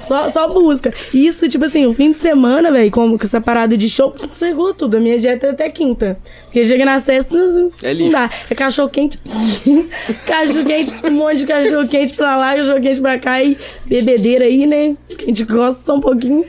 só, 0.00 0.28
só 0.30 0.48
busca. 0.48 0.92
Isso, 1.12 1.48
tipo 1.48 1.64
assim, 1.64 1.86
o 1.86 1.94
fim 1.94 2.12
de 2.12 2.18
semana, 2.18 2.70
velho, 2.72 2.90
como 2.90 3.18
com 3.18 3.24
essa 3.24 3.40
parada 3.40 3.76
de 3.76 3.88
show, 3.88 4.14
chegou 4.32 4.72
tudo. 4.74 4.96
A 4.96 5.00
minha 5.00 5.18
dieta 5.18 5.48
é 5.48 5.50
até 5.50 5.68
quinta. 5.70 6.18
Porque 6.44 6.64
chega 6.64 6.84
na 6.84 6.98
sexta, 6.98 7.36
não, 7.36 7.70
É 7.82 7.92
não 7.92 8.00
lixo. 8.00 8.12
dá. 8.12 8.30
É 8.50 8.54
cachorro 8.54 8.88
quente. 8.88 9.18
cachorro 10.26 10.64
quente, 10.64 10.92
um 11.04 11.10
monte 11.10 11.36
de 11.38 11.46
cachorro 11.46 11.86
quente 11.86 12.14
pra 12.14 12.36
lá, 12.36 12.54
cachorro 12.56 12.80
quente 12.80 13.00
pra 13.00 13.18
cá 13.18 13.42
e 13.42 13.56
bebedeira 13.86 14.44
aí, 14.46 14.66
né? 14.66 14.96
Que 15.08 15.24
a 15.24 15.26
gente 15.26 15.44
gosta 15.44 15.84
só 15.84 15.94
um 15.94 16.00
pouquinho. 16.00 16.44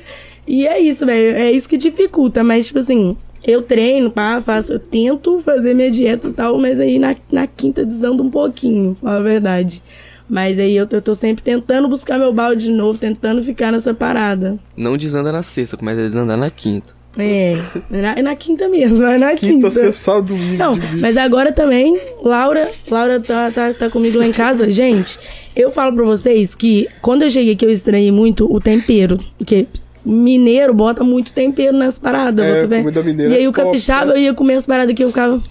E 0.48 0.68
é 0.68 0.80
isso, 0.80 1.06
velho. 1.06 1.38
É 1.38 1.52
isso 1.52 1.70
que 1.70 1.78
dificulta. 1.78 2.44
Mas, 2.44 2.68
tipo 2.68 2.80
assim, 2.80 3.16
eu 3.46 3.62
treino, 3.62 4.10
pá, 4.10 4.42
faço, 4.42 4.74
eu 4.74 4.80
tento 4.80 5.40
fazer 5.40 5.74
minha 5.74 5.92
dieta 5.92 6.28
e 6.30 6.34
tal, 6.34 6.58
mas 6.58 6.80
aí 6.80 6.98
na, 7.00 7.16
na 7.32 7.46
quinta 7.48 7.86
desando 7.86 8.24
um 8.24 8.30
pouquinho, 8.30 8.96
fala 9.02 9.18
a 9.20 9.22
verdade. 9.22 9.82
Mas 10.30 10.58
aí 10.58 10.76
eu, 10.76 10.88
eu 10.90 11.02
tô 11.02 11.14
sempre 11.14 11.44
tentando 11.44 11.88
buscar 11.88 12.18
meu 12.18 12.32
balde 12.34 12.66
de 12.66 12.72
novo, 12.72 12.98
tentando 12.98 13.44
ficar 13.44 13.72
nessa 13.72 13.94
parada. 13.94 14.58
Não 14.76 14.98
desanda 14.98 15.32
na 15.32 15.44
sexta, 15.44 15.76
começa 15.76 16.00
a 16.00 16.04
desandar 16.04 16.38
na 16.38 16.50
quinta. 16.50 16.94
É, 17.16 17.58
na, 17.92 18.16
na 18.24 18.36
quinta 18.36 18.68
mesmo, 18.68 19.04
é 19.04 19.18
na 19.20 19.36
Quinta, 19.36 19.46
quinta. 19.54 19.72
sexta, 19.72 19.92
sábado, 19.94 20.28
domingo. 20.30 20.58
Não, 20.58 20.80
mas 21.00 21.16
agora 21.16 21.52
também, 21.52 22.00
Laura, 22.24 22.72
Laura 22.90 23.20
tá, 23.20 23.52
tá, 23.52 23.74
tá 23.74 23.90
comigo 23.90 24.18
lá 24.18 24.26
em 24.26 24.32
casa. 24.32 24.72
Gente, 24.72 25.20
eu 25.56 25.70
falo 25.70 25.94
pra 25.94 26.06
vocês 26.06 26.56
que 26.56 26.88
quando 27.02 27.22
eu 27.22 27.30
cheguei 27.30 27.54
aqui 27.54 27.66
eu 27.66 27.70
estranhei 27.70 28.12
muito 28.12 28.52
o 28.52 28.60
tempero. 28.60 29.18
Porque 29.38 29.68
mineiro 30.06 30.74
bota 30.74 31.04
muito 31.04 31.32
tempero 31.32 31.76
nas 31.76 31.98
paradas. 32.00 32.46
É, 32.46 33.04
mineira 33.04 33.34
E 33.34 33.38
aí 33.38 33.44
é 33.46 33.48
o 33.48 33.52
capixaba 33.52 34.08
cara. 34.08 34.20
eu 34.20 34.24
ia 34.24 34.34
comer 34.34 34.56
as 34.56 34.66
paradas 34.66 34.96
que 34.96 35.04
eu 35.04 35.10
ficava. 35.10 35.42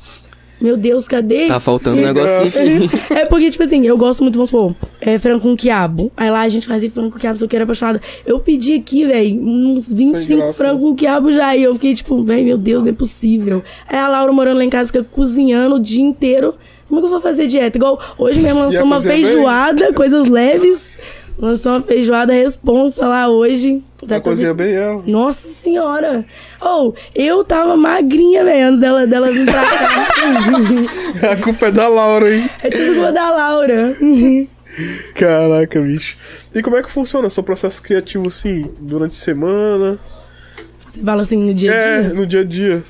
Meu 0.60 0.76
Deus, 0.76 1.08
cadê? 1.08 1.48
Tá 1.48 1.58
faltando 1.58 2.00
um 2.00 2.04
negocinho 2.04 2.84
aqui. 2.84 2.90
É 3.12 3.26
porque, 3.26 3.50
tipo 3.50 3.64
assim, 3.64 3.84
eu 3.84 3.96
gosto 3.98 4.22
muito, 4.22 4.36
vamos 4.36 4.50
supor, 4.50 4.76
é, 5.00 5.18
frango 5.18 5.40
com 5.40 5.56
quiabo. 5.56 6.12
Aí 6.16 6.30
lá 6.30 6.42
a 6.42 6.48
gente 6.48 6.68
fazia 6.68 6.88
frango 6.88 7.10
com 7.10 7.18
quiabo, 7.18 7.36
se 7.36 7.44
eu 7.44 7.48
quero 7.48 7.64
apaixonada. 7.64 8.00
Eu 8.24 8.38
pedi 8.38 8.74
aqui, 8.74 9.04
velho, 9.04 9.40
uns 9.42 9.92
25 9.92 10.40
graça. 10.40 10.52
frangos 10.52 10.82
com 10.82 10.94
quiabo 10.94 11.32
já. 11.32 11.56
E 11.56 11.64
eu 11.64 11.74
fiquei, 11.74 11.94
tipo, 11.96 12.22
velho, 12.22 12.44
meu 12.44 12.56
Deus, 12.58 12.84
não 12.84 12.90
é 12.90 12.92
possível. 12.92 13.60
Aí 13.88 13.98
a 13.98 14.06
Laura 14.06 14.32
morando 14.32 14.58
lá 14.58 14.64
em 14.64 14.70
casa 14.70 14.92
fica 14.92 15.02
cozinhando 15.02 15.74
o 15.74 15.80
dia 15.80 16.02
inteiro. 16.02 16.54
Como 16.86 17.00
é 17.00 17.02
que 17.02 17.06
eu 17.06 17.10
vou 17.10 17.20
fazer 17.20 17.48
dieta? 17.48 17.76
Igual 17.76 17.98
hoje 18.16 18.38
mesmo 18.38 18.60
lançou 18.60 18.84
uma 18.84 18.96
cozinha 18.96 19.14
bem? 19.14 19.24
feijoada, 19.24 19.92
coisas 19.92 20.28
leves. 20.28 21.00
Lançou 21.40 21.72
uma 21.72 21.80
feijoada 21.82 22.32
responsa 22.32 23.04
lá 23.08 23.28
hoje. 23.28 23.82
Tá 24.08 24.16
A 24.16 24.20
cozinha 24.20 24.52
bem 24.52 24.74
ela. 24.74 25.02
nossa 25.06 25.46
senhora! 25.48 26.24
Ou, 26.60 26.94
eu 27.14 27.44
tava 27.44 27.76
magrinha, 27.76 28.42
velho, 28.44 28.68
antes 28.68 28.80
dela, 28.80 29.06
dela 29.06 29.30
vir 29.30 29.44
pra 29.44 29.62
cá. 29.64 30.08
A 31.32 31.36
culpa 31.36 31.66
é 31.66 31.70
da 31.70 31.86
Laura, 31.88 32.34
hein? 32.34 32.48
é 32.62 32.68
tudo 32.70 32.94
culpa 32.94 33.12
da 33.12 33.30
Laura. 33.30 33.96
Caraca, 35.14 35.80
bicho. 35.80 36.16
E 36.54 36.62
como 36.62 36.76
é 36.76 36.82
que 36.82 36.90
funciona 36.90 37.28
seu 37.28 37.42
processo 37.42 37.82
criativo, 37.82 38.26
assim, 38.28 38.68
durante 38.80 39.12
a 39.12 39.14
semana? 39.22 39.98
Você 40.86 41.00
fala 41.00 41.22
assim 41.22 41.36
no 41.46 41.54
dia 41.54 41.72
a 41.72 41.74
É, 41.76 42.00
dia? 42.02 42.14
no 42.14 42.26
dia 42.26 42.40
a 42.40 42.44
dia. 42.44 42.82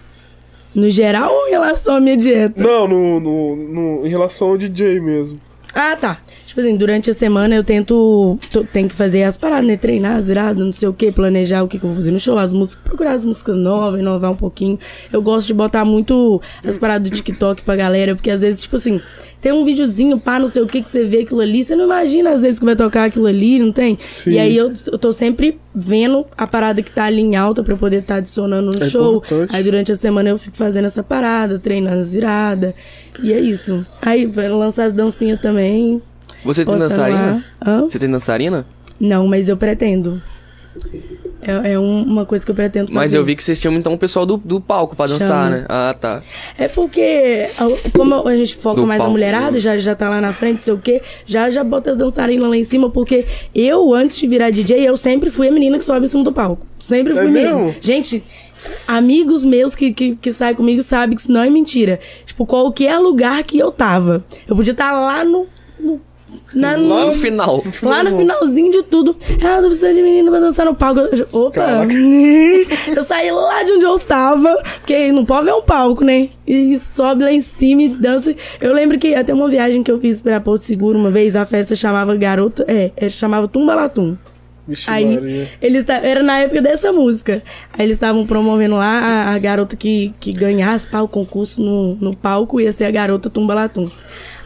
No 0.74 0.88
geral 0.88 1.30
ou 1.32 1.48
em 1.48 1.50
relação 1.50 1.96
à 1.96 2.00
minha 2.00 2.16
dieta? 2.16 2.62
Não, 2.62 2.88
no, 2.88 3.20
no, 3.20 3.56
no- 3.56 4.06
em 4.06 4.08
relação 4.08 4.48
ao 4.48 4.56
DJ 4.58 4.98
mesmo. 5.00 5.38
Ah, 5.74 5.96
tá. 5.96 6.18
Tipo 6.46 6.60
assim, 6.60 6.76
durante 6.76 7.10
a 7.10 7.14
semana 7.14 7.54
eu 7.54 7.64
tento. 7.64 8.38
tô- 8.52 8.62
tenho 8.62 8.86
que 8.88 8.94
fazer 8.94 9.22
as 9.22 9.38
paradas, 9.38 9.66
né? 9.66 9.76
Treinar 9.78 10.16
as 10.16 10.28
viradas, 10.28 10.62
não 10.62 10.72
sei 10.72 10.86
o 10.86 10.92
que, 10.92 11.10
planejar 11.10 11.62
o 11.62 11.68
que, 11.68 11.78
que 11.78 11.84
eu 11.84 11.88
vou 11.88 11.96
fazer 11.96 12.10
no 12.10 12.20
show, 12.20 12.36
as 12.38 12.52
músicas, 12.52 12.84
procurar 12.84 13.12
as 13.12 13.24
músicas 13.24 13.56
novas, 13.56 13.98
inovar 14.00 14.30
um 14.32 14.36
pouquinho. 14.36 14.78
Eu 15.10 15.22
gosto 15.22 15.46
de 15.46 15.54
botar 15.54 15.82
muito 15.84 16.42
as 16.62 16.76
paradas 16.76 17.08
do 17.08 17.16
TikTok 17.16 17.62
pra 17.62 17.74
galera, 17.74 18.14
porque 18.14 18.30
às 18.30 18.42
vezes, 18.42 18.60
tipo 18.60 18.76
assim, 18.76 19.00
tem 19.40 19.50
um 19.50 19.64
videozinho, 19.64 20.20
pá, 20.20 20.38
não 20.38 20.46
sei 20.46 20.62
o 20.62 20.66
que, 20.66 20.82
que 20.82 20.90
você 20.90 21.04
vê 21.04 21.20
aquilo 21.20 21.40
ali, 21.40 21.64
você 21.64 21.74
não 21.74 21.86
imagina 21.86 22.30
às 22.30 22.42
vezes 22.42 22.58
que 22.58 22.64
vai 22.66 22.76
tocar 22.76 23.04
aquilo 23.06 23.26
ali, 23.26 23.58
não 23.58 23.72
tem? 23.72 23.98
Sim. 24.10 24.32
E 24.32 24.38
aí 24.38 24.54
eu, 24.54 24.72
eu 24.92 24.98
tô 24.98 25.10
sempre 25.10 25.58
vendo 25.74 26.26
a 26.36 26.46
parada 26.46 26.82
que 26.82 26.92
tá 26.92 27.04
ali 27.04 27.22
em 27.22 27.34
alta 27.34 27.62
pra 27.62 27.72
eu 27.72 27.78
poder 27.78 28.00
estar 28.00 28.16
adicionando 28.16 28.70
no 28.78 28.84
É 28.84 28.88
show. 28.90 29.16
importante. 29.16 29.56
Aí 29.56 29.62
durante 29.64 29.90
a 29.90 29.96
semana 29.96 30.28
eu 30.28 30.36
fico 30.38 30.56
fazendo 30.56 30.84
essa 30.84 31.02
parada, 31.02 31.58
treinando 31.58 31.98
as 31.98 32.12
viradas. 32.12 32.74
E 33.22 33.32
é 33.32 33.40
isso. 33.40 33.84
Aí 34.00 34.26
vai 34.26 34.48
lançar 34.48 34.84
as 34.84 34.92
dancinhas 34.92 35.40
também. 35.40 36.00
Você 36.44 36.64
tem 36.64 36.76
dançarina? 36.76 37.44
Você 37.88 37.98
tem 37.98 38.10
dançarina? 38.10 38.66
Não, 39.00 39.26
mas 39.26 39.48
eu 39.48 39.56
pretendo. 39.56 40.20
É, 41.42 41.72
é 41.72 41.78
um- 41.78 42.02
uma 42.04 42.24
coisa 42.24 42.44
que 42.44 42.50
eu 42.50 42.54
pretendo 42.54 42.86
fazer. 42.86 42.94
Mas 42.98 43.12
eu 43.12 43.24
vi 43.24 43.34
que 43.34 43.42
vocês 43.42 43.60
tinham 43.60 43.74
então 43.74 43.92
o 43.94 43.98
pessoal 43.98 44.24
do, 44.24 44.36
do 44.36 44.60
palco 44.60 44.94
pra 44.94 45.06
dançar, 45.08 45.28
Chama. 45.28 45.50
né? 45.50 45.66
Ah, 45.68 45.94
tá. 46.00 46.22
É 46.56 46.68
porque, 46.68 47.48
como 47.96 48.26
a 48.28 48.36
gente 48.36 48.56
foca 48.56 48.80
Do 48.80 48.86
mais 48.86 49.02
na 49.02 49.08
mulherada, 49.08 49.58
já, 49.58 49.76
já 49.76 49.94
tá 49.94 50.08
lá 50.08 50.20
na 50.20 50.32
frente, 50.32 50.62
sei 50.62 50.72
o 50.72 50.78
quê, 50.78 51.02
já, 51.26 51.50
já 51.50 51.64
bota 51.64 51.90
as 51.90 51.96
dançarinas 51.98 52.48
lá 52.48 52.56
em 52.56 52.62
cima, 52.64 52.88
porque 52.90 53.24
eu, 53.54 53.92
antes 53.92 54.18
de 54.18 54.26
virar 54.28 54.50
DJ, 54.50 54.88
eu 54.88 54.96
sempre 54.96 55.30
fui 55.30 55.48
a 55.48 55.50
menina 55.50 55.78
que 55.78 55.84
sobe 55.84 56.06
em 56.06 56.08
cima 56.08 56.22
do 56.22 56.32
palco. 56.32 56.64
Sempre 56.78 57.12
É 57.12 57.16
fui 57.22 57.30
mesmo. 57.30 57.64
mesmo? 57.66 57.74
Gente, 57.80 58.22
amigos 58.86 59.44
meus 59.44 59.74
que, 59.74 59.92
que, 59.92 60.14
que 60.14 60.32
saem 60.32 60.54
comigo 60.54 60.80
sabem 60.82 61.16
que 61.16 61.22
isso 61.22 61.32
não 61.32 61.42
é 61.42 61.50
mentira. 61.50 61.98
Tipo, 62.32 62.46
qualquer 62.46 62.96
lugar 62.98 63.42
que 63.44 63.58
eu 63.58 63.70
tava, 63.70 64.24
eu 64.48 64.56
podia 64.56 64.72
estar 64.72 64.90
lá 64.92 65.22
no. 65.22 65.46
no 65.78 66.00
na, 66.54 66.76
Lá 66.76 67.06
no 67.06 67.12
final. 67.14 67.62
Lá 67.82 68.02
no 68.02 68.18
finalzinho 68.18 68.72
de 68.72 68.82
tudo. 68.84 69.14
Ah, 69.44 69.56
tô 69.60 69.64
precisando 69.66 69.96
de 69.96 70.02
menina 70.02 70.30
pra 70.30 70.40
dançar 70.40 70.64
no 70.64 70.74
palco. 70.74 71.00
Eu- 71.00 71.28
Opa! 71.30 71.60
Eu 72.96 73.02
saí 73.02 73.30
lá 73.30 73.62
de 73.62 73.72
onde 73.72 73.84
eu 73.84 73.98
tava, 73.98 74.54
porque 74.78 75.12
não 75.12 75.26
pode 75.26 75.44
ver 75.44 75.52
um 75.52 75.62
palco, 75.62 76.02
né? 76.04 76.30
E 76.46 76.78
sobe 76.78 77.22
lá 77.24 77.30
em 77.32 77.40
cima 77.40 77.82
e 77.82 77.88
dança. 77.90 78.34
Eu 78.62 78.72
lembro 78.72 78.98
que 78.98 79.14
até 79.14 79.32
uma 79.34 79.48
viagem 79.48 79.82
que 79.82 79.90
eu 79.92 80.00
fiz 80.00 80.22
pra 80.22 80.40
Porto 80.40 80.62
Seguro 80.62 80.98
uma 80.98 81.10
vez, 81.10 81.36
a 81.36 81.44
festa 81.44 81.76
chamava 81.76 82.14
Garota. 82.16 82.64
É, 82.66 82.90
é 82.96 83.08
chamava 83.10 83.46
Tumbalatum. 83.46 84.16
Vixe, 84.66 84.88
Aí, 84.88 85.14
Maria. 85.14 85.48
eles 85.60 85.88
era 85.88 86.22
na 86.22 86.38
época 86.38 86.62
dessa 86.62 86.92
música. 86.92 87.42
Aí 87.72 87.84
eles 87.84 87.96
estavam 87.96 88.26
promovendo 88.26 88.76
lá 88.76 88.98
a, 89.00 89.34
a 89.34 89.38
garota 89.38 89.76
que, 89.76 90.14
que 90.20 90.32
ganhasse 90.32 90.86
pá, 90.86 91.00
o 91.00 91.08
concurso 91.08 91.60
no, 91.60 91.94
no 91.96 92.16
palco, 92.16 92.60
ia 92.60 92.70
ser 92.70 92.84
a 92.84 92.90
garota 92.90 93.28
Tumbalatum. 93.28 93.90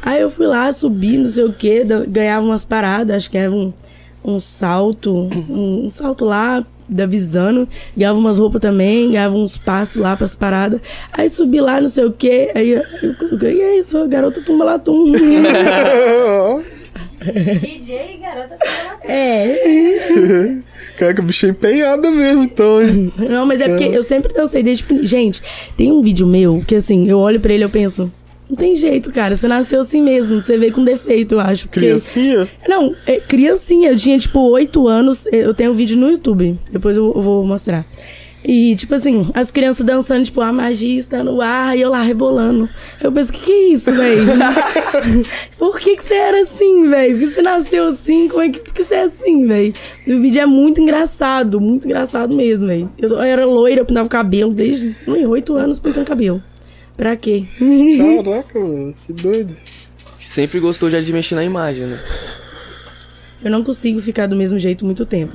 Aí 0.02 0.20
eu 0.20 0.30
fui 0.30 0.46
lá, 0.46 0.72
subi, 0.72 1.18
não 1.18 1.28
sei 1.28 1.44
o 1.44 1.52
que, 1.52 1.84
ganhava 2.08 2.46
umas 2.46 2.64
paradas, 2.64 3.16
acho 3.16 3.30
que 3.30 3.36
era 3.36 3.50
um, 3.50 3.72
um 4.24 4.38
salto, 4.38 5.28
um, 5.50 5.86
um 5.86 5.90
salto 5.90 6.24
lá, 6.24 6.64
da 6.88 7.04
Visano, 7.04 7.68
ganhava 7.96 8.16
umas 8.16 8.38
roupas 8.38 8.60
também, 8.60 9.10
ganhava 9.10 9.34
uns 9.34 9.58
passos 9.58 9.96
lá 9.96 10.16
pras 10.16 10.36
paradas. 10.36 10.80
Aí 11.12 11.28
subi 11.28 11.60
lá, 11.60 11.80
não 11.80 11.88
sei 11.88 12.04
o 12.04 12.12
que, 12.12 12.52
aí 12.54 12.70
eu, 12.70 12.82
eu 13.02 13.36
ganhei, 13.36 13.82
sou 13.82 14.04
a 14.04 14.06
garota 14.06 14.40
Tumbalatum. 14.40 15.12
DJ 17.32 18.14
e 18.14 18.16
garota 18.18 18.56
tem 19.02 19.10
é. 19.10 20.56
Caraca, 20.98 21.20
bicho 21.22 21.46
é 21.46 21.50
empenhada 21.50 22.10
mesmo, 22.10 22.44
então, 22.44 22.80
hein? 22.82 23.12
Não, 23.18 23.44
mas 23.46 23.60
é 23.60 23.68
porque 23.68 23.84
eu 23.84 24.02
sempre 24.02 24.32
dancei 24.32 24.62
desde. 24.62 24.84
Gente, 25.06 25.42
tem 25.76 25.92
um 25.92 26.00
vídeo 26.02 26.26
meu 26.26 26.64
que 26.66 26.74
assim, 26.74 27.08
eu 27.08 27.18
olho 27.18 27.38
pra 27.40 27.52
ele 27.52 27.62
e 27.64 27.66
eu 27.66 27.70
penso. 27.70 28.10
Não 28.48 28.56
tem 28.56 28.76
jeito, 28.76 29.12
cara. 29.12 29.34
Você 29.34 29.48
nasceu 29.48 29.80
assim 29.80 30.00
mesmo. 30.00 30.40
Você 30.40 30.56
veio 30.56 30.72
com 30.72 30.84
defeito, 30.84 31.34
eu 31.34 31.40
acho. 31.40 31.66
porque- 31.66 31.80
Criancinha? 31.80 32.48
Não, 32.68 32.94
é, 33.04 33.18
criancinha. 33.18 33.90
Eu 33.90 33.96
tinha, 33.96 34.16
tipo, 34.18 34.38
oito 34.50 34.86
anos. 34.86 35.26
Eu 35.32 35.52
tenho 35.52 35.72
um 35.72 35.74
vídeo 35.74 35.96
no 35.96 36.08
YouTube. 36.08 36.56
Depois 36.70 36.96
eu, 36.96 37.12
eu 37.14 37.20
vou 37.20 37.44
mostrar. 37.44 37.84
E, 38.48 38.76
tipo 38.76 38.94
assim, 38.94 39.28
as 39.34 39.50
crianças 39.50 39.84
dançando, 39.84 40.24
tipo, 40.24 40.40
a 40.40 40.52
magia 40.52 41.00
está 41.00 41.24
no 41.24 41.40
ar 41.40 41.76
e 41.76 41.80
eu 41.80 41.90
lá 41.90 42.00
rebolando. 42.00 42.68
Eu 43.02 43.10
penso, 43.10 43.32
que 43.32 43.40
que 43.40 43.50
é 43.50 43.68
isso, 43.72 43.92
velho? 43.92 44.24
Por 45.58 45.80
que 45.80 45.96
que 45.96 46.04
você 46.04 46.14
era 46.14 46.42
assim, 46.42 46.88
velho? 46.88 47.18
Por 47.18 47.26
que 47.26 47.34
você 47.34 47.42
nasceu 47.42 47.86
assim? 47.88 48.28
Como 48.28 48.42
é 48.42 48.48
que, 48.48 48.60
por 48.60 48.72
que 48.72 48.84
você 48.84 48.94
é 48.94 49.02
assim, 49.02 49.48
velho? 49.48 49.74
O 50.06 50.20
vídeo 50.20 50.40
é 50.40 50.46
muito 50.46 50.80
engraçado, 50.80 51.60
muito 51.60 51.86
engraçado 51.86 52.36
mesmo, 52.36 52.68
velho. 52.68 52.88
Eu, 52.96 53.08
eu 53.08 53.20
era 53.20 53.44
loira, 53.44 53.80
eu 53.80 53.84
pintava 53.84 54.06
o 54.06 54.10
cabelo 54.10 54.52
desde 54.52 54.94
oito 55.08 55.56
anos 55.56 55.80
pintando 55.80 56.06
cabelo. 56.06 56.40
Pra 56.96 57.16
quê? 57.16 57.46
Caraca, 58.22 58.60
mano, 58.60 58.94
que 59.04 59.12
doido. 59.12 59.56
Sempre 60.20 60.60
gostou 60.60 60.88
já 60.88 61.00
de 61.00 61.12
mexer 61.12 61.34
na 61.34 61.44
imagem, 61.44 61.86
né? 61.86 62.00
Eu 63.42 63.50
não 63.50 63.64
consigo 63.64 63.98
ficar 64.00 64.28
do 64.28 64.36
mesmo 64.36 64.58
jeito 64.58 64.84
muito 64.84 65.04
tempo. 65.04 65.34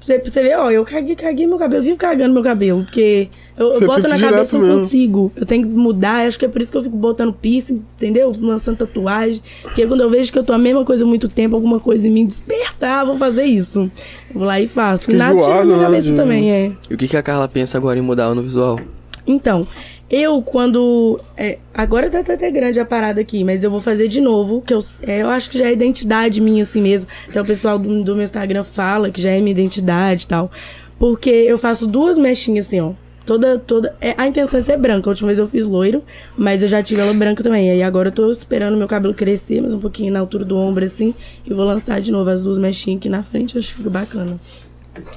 Você, 0.00 0.18
você 0.18 0.42
vê, 0.42 0.54
ó, 0.56 0.70
eu 0.70 0.82
caguei, 0.84 1.14
caguei 1.14 1.46
meu 1.46 1.58
cabelo, 1.58 1.80
eu 1.80 1.84
vivo 1.84 1.98
cagando 1.98 2.32
meu 2.32 2.42
cabelo, 2.42 2.84
porque 2.84 3.28
eu, 3.58 3.66
eu 3.70 3.80
boto 3.86 4.08
na 4.08 4.18
cabeça, 4.18 4.56
eu 4.56 4.62
não 4.62 4.68
consigo. 4.80 5.30
Eu 5.36 5.44
tenho 5.44 5.66
que 5.68 5.72
mudar, 5.74 6.26
acho 6.26 6.38
que 6.38 6.46
é 6.46 6.48
por 6.48 6.62
isso 6.62 6.72
que 6.72 6.78
eu 6.78 6.82
fico 6.82 6.96
botando 6.96 7.34
piercing, 7.34 7.82
entendeu? 7.98 8.34
Lançando 8.40 8.78
tatuagem. 8.78 9.42
Porque 9.60 9.86
quando 9.86 10.00
eu 10.00 10.08
vejo 10.08 10.32
que 10.32 10.38
eu 10.38 10.42
tô 10.42 10.54
a 10.54 10.58
mesma 10.58 10.84
coisa 10.86 11.04
há 11.04 11.06
muito 11.06 11.28
tempo, 11.28 11.54
alguma 11.54 11.78
coisa 11.78 12.08
em 12.08 12.10
mim 12.10 12.24
despertar, 12.26 13.04
vou 13.04 13.18
fazer 13.18 13.44
isso. 13.44 13.90
Vou 14.34 14.44
lá 14.44 14.58
e 14.58 14.66
faço. 14.66 15.04
Fica 15.04 15.12
e 15.12 15.18
nada 15.18 15.36
tira 15.38 15.64
minha 15.66 15.78
cabeça 15.80 16.06
de- 16.08 16.14
também, 16.14 16.50
é. 16.50 16.72
E 16.88 16.94
o 16.94 16.96
que, 16.96 17.06
que 17.06 17.16
a 17.18 17.22
Carla 17.22 17.46
pensa 17.46 17.76
agora 17.76 17.98
em 17.98 18.02
mudar 18.02 18.34
no 18.34 18.40
visual? 18.42 18.80
Então, 19.26 19.66
eu 20.10 20.42
quando. 20.42 21.20
é, 21.36 21.58
agora 21.72 22.10
tá 22.10 22.22
tá 22.22 22.34
até 22.34 22.50
grande 22.50 22.80
a 22.80 22.84
parada 22.84 23.20
aqui, 23.20 23.44
mas 23.44 23.62
eu 23.62 23.70
vou 23.70 23.80
fazer 23.80 24.08
de 24.08 24.20
novo, 24.20 24.60
que 24.60 24.74
eu, 24.74 24.80
é, 25.02 25.22
eu 25.22 25.28
acho 25.28 25.48
que 25.48 25.58
já 25.58 25.66
é 25.66 25.72
identidade 25.72 26.40
minha 26.40 26.62
assim 26.62 26.82
mesmo. 26.82 27.08
Então 27.28 27.42
o 27.42 27.46
pessoal 27.46 27.78
do, 27.78 28.02
do 28.02 28.14
meu 28.14 28.24
Instagram 28.24 28.64
fala 28.64 29.10
que 29.10 29.22
já 29.22 29.30
é 29.30 29.38
minha 29.38 29.52
identidade 29.52 30.24
e 30.24 30.26
tal. 30.26 30.50
Porque 30.98 31.30
eu 31.30 31.56
faço 31.56 31.86
duas 31.86 32.18
mechinhas 32.18 32.66
assim, 32.66 32.80
ó. 32.80 32.92
Toda, 33.24 33.58
toda. 33.58 33.94
É, 34.00 34.14
a 34.18 34.26
intenção 34.26 34.58
é 34.58 34.60
ser 34.60 34.76
branca. 34.76 35.08
A 35.08 35.12
última 35.12 35.28
vez 35.28 35.38
eu 35.38 35.46
fiz 35.46 35.66
loiro, 35.66 36.02
mas 36.36 36.62
eu 36.62 36.68
já 36.68 36.82
tive 36.82 37.00
ela 37.00 37.14
branca 37.14 37.42
também. 37.42 37.70
Aí 37.70 37.82
agora 37.82 38.08
eu 38.08 38.12
tô 38.12 38.30
esperando 38.30 38.76
meu 38.76 38.88
cabelo 38.88 39.14
crescer, 39.14 39.60
mas 39.60 39.72
um 39.72 39.78
pouquinho 39.78 40.12
na 40.12 40.18
altura 40.18 40.44
do 40.44 40.56
ombro, 40.56 40.84
assim. 40.84 41.14
E 41.46 41.54
vou 41.54 41.64
lançar 41.64 42.00
de 42.00 42.10
novo 42.10 42.28
as 42.28 42.42
duas 42.42 42.58
mechinhas 42.58 42.98
aqui 42.98 43.08
na 43.08 43.22
frente, 43.22 43.56
acho 43.56 43.68
que 43.68 43.74
fica 43.76 43.90
bacana. 43.90 44.38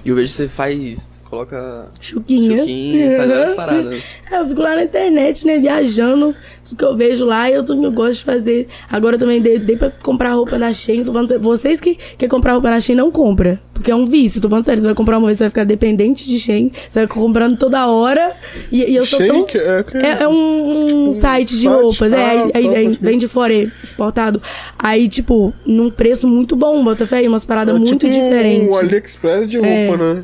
E 0.05 0.09
eu 0.09 0.15
vejo 0.15 0.31
que 0.31 0.37
você 0.37 0.47
faz 0.47 1.09
coloca 1.33 1.85
Chuquinha. 1.99 2.59
chuquinha, 2.59 3.17
faz 3.17 3.29
várias 3.29 3.51
paradas. 3.55 4.03
É, 4.31 4.39
eu 4.39 4.45
fico 4.45 4.61
lá 4.61 4.75
na 4.75 4.83
internet, 4.83 5.45
né, 5.47 5.57
viajando, 5.59 6.35
tudo 6.63 6.77
que 6.77 6.85
eu 6.85 6.95
vejo 6.95 7.25
lá, 7.25 7.49
eu, 7.49 7.63
eu 7.67 7.91
gosto 7.91 8.19
de 8.19 8.23
fazer. 8.23 8.67
Agora 8.89 9.15
eu 9.15 9.19
também 9.19 9.41
dei, 9.41 9.57
dei 9.59 9.75
pra 9.75 9.91
comprar 10.03 10.33
roupa 10.33 10.57
na 10.57 10.71
Shein, 10.71 11.03
tô 11.03 11.11
falando 11.11 11.27
sério. 11.29 11.43
Vocês 11.43 11.79
que 11.79 11.95
querem 12.17 12.29
comprar 12.29 12.53
roupa 12.53 12.69
na 12.69 12.79
Shein, 12.79 12.95
não 12.95 13.11
compra, 13.11 13.59
porque 13.73 13.91
é 13.91 13.95
um 13.95 14.05
vício, 14.05 14.39
tô 14.41 14.47
falando 14.47 14.65
sério, 14.65 14.81
você 14.81 14.87
vai 14.87 14.95
comprar 14.95 15.17
uma 15.17 15.25
vez, 15.27 15.37
você 15.39 15.43
vai 15.45 15.49
ficar 15.49 15.63
dependente 15.63 16.27
de 16.27 16.39
Shein, 16.39 16.71
você 16.89 16.99
vai 16.99 17.07
comprando 17.07 17.57
toda 17.57 17.87
hora, 17.87 18.31
e, 18.71 18.91
e 18.91 18.95
eu 18.95 19.05
sou 19.05 19.19
Shein 19.19 19.29
tão... 19.45 19.45
é- 19.61 19.85
é 19.93 20.05
é, 20.19 20.23
é 20.23 20.27
um, 20.27 21.07
um 21.07 21.11
site 21.11 21.55
de 21.55 21.63
site? 21.63 21.67
roupas, 21.73 22.13
é, 22.13 22.17
Ah, 22.23 22.29
aí, 22.31 22.51
tá, 22.51 22.59
aí 22.77 22.97
vem, 23.01 23.17
de 23.17 23.27
fora, 23.27 23.53
é 23.53 23.67
exportado. 23.83 24.41
Aí, 24.79 25.09
tipo, 25.09 25.53
num 25.65 25.89
preço 25.89 26.27
muito 26.27 26.55
bom, 26.55 26.83
bota 26.83 27.05
fé, 27.07 27.17
aí, 27.17 27.27
umas 27.27 27.43
paradas 27.45 27.75
É 27.75 27.79
muito 27.79 27.99
tipo 28.07 28.11
diferentes. 28.11 28.75
um 28.75 28.79
AliExpress 28.79 29.47
de 29.47 29.57
É. 29.57 29.87
roupa, 29.89 30.03
né? 30.15 30.21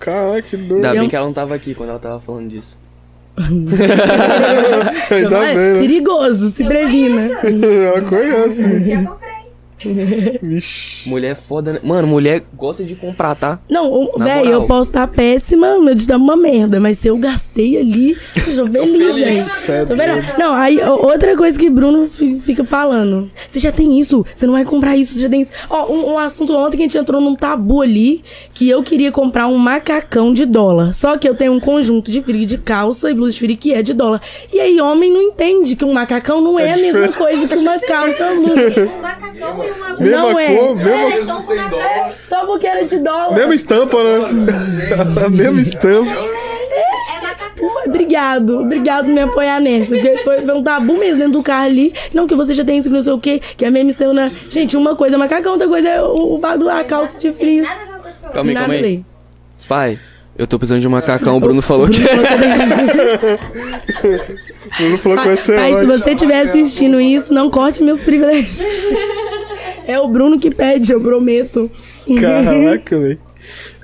Caraca, 0.00 0.42
que 0.42 0.56
doido. 0.56 0.74
Ainda 0.76 0.94
Eu- 0.96 1.00
bem 1.02 1.08
que 1.10 1.16
ela 1.16 1.26
não 1.26 1.32
tava 1.32 1.54
aqui 1.54 1.74
quando 1.74 1.90
ela 1.90 1.98
tava 1.98 2.18
falando 2.18 2.48
disso. 2.48 2.76
Ainda 5.10 5.38
bem, 5.40 5.54
né? 5.56 5.78
Perigoso, 5.78 6.50
se 6.50 6.64
previna. 6.64 7.20
Ela 7.40 8.00
conhece. 8.02 8.84
Já 8.90 9.02
comprei. 9.04 9.29
Mulher 11.06 11.30
é 11.30 11.34
foda, 11.34 11.72
né? 11.74 11.80
Mano, 11.82 12.06
mulher 12.08 12.42
gosta 12.54 12.84
de 12.84 12.94
comprar, 12.94 13.34
tá? 13.34 13.58
Não, 13.68 13.90
o- 13.90 14.12
Na 14.18 14.24
véi, 14.24 14.36
moral. 14.44 14.52
eu 14.52 14.66
posso 14.66 14.90
estar 14.90 15.06
péssima, 15.08 15.78
meu 15.80 15.94
Deus, 15.94 16.06
uma 16.08 16.36
merda, 16.36 16.78
mas 16.80 16.98
se 16.98 17.08
eu 17.08 17.16
gastei 17.16 17.78
ali, 17.78 18.16
eu 18.36 18.52
sou 18.52 18.66
feliz, 18.68 19.14
velho. 19.66 20.02
É. 20.02 20.38
Não, 20.38 20.52
aí 20.54 20.78
outra 20.82 21.36
coisa 21.36 21.58
que 21.58 21.70
Bruno 21.70 22.08
fi- 22.08 22.40
fica 22.40 22.64
falando. 22.64 23.30
Você 23.46 23.60
já 23.60 23.72
tem 23.72 23.98
isso, 23.98 24.24
você 24.34 24.46
não 24.46 24.54
vai 24.54 24.64
comprar 24.64 24.96
isso, 24.96 25.14
você 25.14 25.22
já 25.22 25.28
tem 25.28 25.40
isso. 25.42 25.52
Ó, 25.68 25.86
um, 25.92 26.12
um 26.12 26.18
assunto 26.18 26.54
ontem 26.56 26.76
que 26.76 26.82
a 26.82 26.86
gente 26.86 26.98
entrou 26.98 27.20
num 27.20 27.34
tabu 27.34 27.82
ali, 27.82 28.22
que 28.54 28.68
eu 28.68 28.82
queria 28.82 29.10
comprar 29.12 29.46
um 29.46 29.56
macacão 29.56 30.32
de 30.32 30.44
dólar. 30.44 30.94
Só 30.94 31.16
que 31.16 31.28
eu 31.28 31.34
tenho 31.34 31.52
um 31.52 31.60
conjunto 31.60 32.10
de 32.10 32.20
frio 32.22 32.44
de 32.46 32.58
calça 32.58 33.10
e 33.10 33.14
blusa 33.14 33.32
de 33.32 33.38
frio 33.38 33.56
que 33.56 33.72
é 33.72 33.82
de 33.82 33.92
dólar. 33.92 34.20
E 34.52 34.60
aí, 34.60 34.80
homem 34.80 35.10
não 35.12 35.22
entende 35.22 35.76
que 35.76 35.84
um 35.84 35.92
macacão 35.92 36.40
não 36.40 36.58
é, 36.58 36.68
É 36.68 36.72
a 36.74 36.76
mesma 36.76 37.06
diferente. 37.08 37.16
coisa 37.18 37.48
que 37.48 37.56
uma 37.56 37.78
calça 37.78 38.26
ou 38.30 38.34
blusa. 38.36 38.90
Um 39.00 39.02
macacão 39.02 39.62
uma 39.76 39.96
Mesma 39.98 40.16
Não 40.18 40.38
é. 40.38 40.54
cor, 40.56 40.76
mesma, 40.76 40.90
É, 40.92 41.24
macacão. 41.24 42.12
Só 42.18 42.46
porque 42.46 42.66
era 42.66 42.84
de 42.84 42.98
dólar. 42.98 43.34
mesma 43.34 43.54
estampa, 43.54 43.96
né? 44.02 44.18
A 45.24 45.28
mesma 45.28 45.60
estampa. 45.60 46.10
É 46.10 46.50
Obrigado, 47.86 48.60
obrigado 48.60 49.04
por 49.06 49.12
me 49.14 49.20
apoiar 49.20 49.60
nessa. 49.60 49.94
Porque 49.94 50.16
foi, 50.18 50.42
foi 50.44 50.54
um 50.54 50.62
tabu 50.62 50.96
mesmo 50.98 51.18
dentro 51.18 51.32
do 51.34 51.42
carro 51.42 51.66
ali. 51.66 51.92
Não, 52.14 52.26
que 52.26 52.34
você 52.34 52.54
já 52.54 52.64
tem 52.64 52.78
isso, 52.78 52.88
que 52.88 52.94
não 52.94 53.02
sei 53.02 53.12
o 53.12 53.18
quê, 53.18 53.40
que 53.56 53.64
a 53.64 53.70
mesma 53.70 53.90
estampa. 53.90 54.12
na- 54.14 54.30
Gente, 54.48 54.76
uma 54.76 54.94
coisa 54.96 55.16
é 55.16 55.18
macacão, 55.18 55.52
outra 55.52 55.68
coisa 55.68 55.88
é 55.88 56.02
o, 56.02 56.34
o 56.34 56.38
bagulho 56.38 56.66
lá, 56.66 56.80
a 56.80 56.84
calça 56.84 57.18
de 57.18 57.32
frio. 57.32 57.64
Calma 58.32 58.50
aí, 58.50 58.56
calma 58.56 58.74
aí. 58.74 59.04
Pai, 59.68 59.98
eu 60.36 60.46
tô 60.46 60.58
precisando 60.58 60.80
de 60.80 60.88
um 60.88 60.90
macacão, 60.90 61.36
o 61.36 61.40
Bruno 61.40 61.60
falou 61.62 61.86
que. 61.88 62.00
O 62.00 62.02
Bruno 64.78 64.98
falou 64.98 65.18
que 65.18 65.26
vai 65.26 65.36
ser 65.36 65.56
Pai, 65.56 65.74
se 65.74 65.84
você 65.86 66.10
estiver 66.10 66.40
assistindo 66.42 67.00
isso, 67.00 67.32
não 67.34 67.50
corte 67.50 67.82
meus 67.82 68.00
privilégios. 68.00 68.48
É 69.90 69.98
o 69.98 70.06
Bruno 70.06 70.38
que 70.38 70.50
pede, 70.50 70.92
eu 70.92 71.00
prometo. 71.00 71.70
Caraca, 72.20 72.98
velho. 72.98 73.18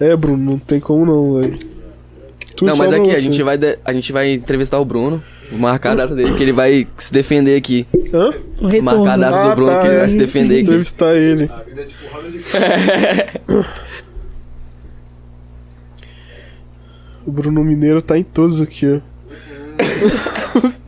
É, 0.01 0.17
Bruno, 0.17 0.53
não 0.53 0.59
tem 0.59 0.79
como 0.79 1.05
não, 1.05 1.41
velho. 1.41 1.59
Não, 2.63 2.77
mas 2.77 2.93
aqui, 2.93 3.11
a 3.11 3.19
gente, 3.19 3.43
vai 3.43 3.59
de- 3.59 3.79
a 3.85 3.93
gente 3.93 4.13
vai 4.13 4.33
entrevistar 4.33 4.79
o 4.79 4.85
Bruno. 4.85 5.23
Vou 5.51 5.59
marcar 5.59 5.93
a 5.93 5.95
data 5.97 6.15
dele, 6.15 6.35
que 6.35 6.43
ele 6.43 6.53
vai 6.53 6.87
se 6.97 7.13
defender 7.13 7.57
aqui. 7.57 7.87
Hã? 8.15 8.33
Retorno. 8.63 8.83
Marcar 8.83 9.13
a 9.13 9.17
data 9.17 9.49
do 9.51 9.57
Bruno, 9.57 9.81
que 9.81 9.87
ele 9.89 9.97
vai 9.99 10.09
se 10.09 10.17
defender 10.17 10.55
aqui. 10.57 10.65
Entrevistar 10.65 11.17
ele. 11.17 11.51
O 17.27 17.33
Bruno 17.33 17.65
Mineiro 17.65 18.01
tá 18.01 18.17
em 18.17 18.23
todos 18.23 18.63
aqui, 18.63 18.87
ó. 18.87 19.01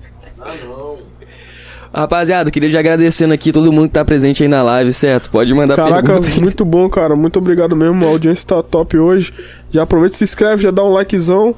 Rapaziada, 1.98 2.48
queria 2.48 2.70
já 2.70 2.78
agradecendo 2.78 3.34
aqui 3.34 3.50
todo 3.50 3.72
mundo 3.72 3.88
que 3.88 3.94
tá 3.94 4.04
presente 4.04 4.44
aí 4.44 4.48
na 4.48 4.62
live, 4.62 4.92
certo? 4.92 5.30
Pode 5.30 5.52
mandar 5.52 5.74
Caraca, 5.74 6.20
pergunta. 6.20 6.28
muito 6.40 6.64
bom, 6.64 6.88
cara. 6.88 7.16
Muito 7.16 7.40
obrigado 7.40 7.74
mesmo. 7.74 8.06
A 8.06 8.08
audiência 8.08 8.46
tá 8.46 8.62
top 8.62 8.96
hoje. 8.96 9.32
Já 9.72 9.82
aproveita, 9.82 10.16
se 10.16 10.22
inscreve, 10.22 10.62
já 10.62 10.70
dá 10.70 10.84
um 10.84 10.90
likezão. 10.90 11.52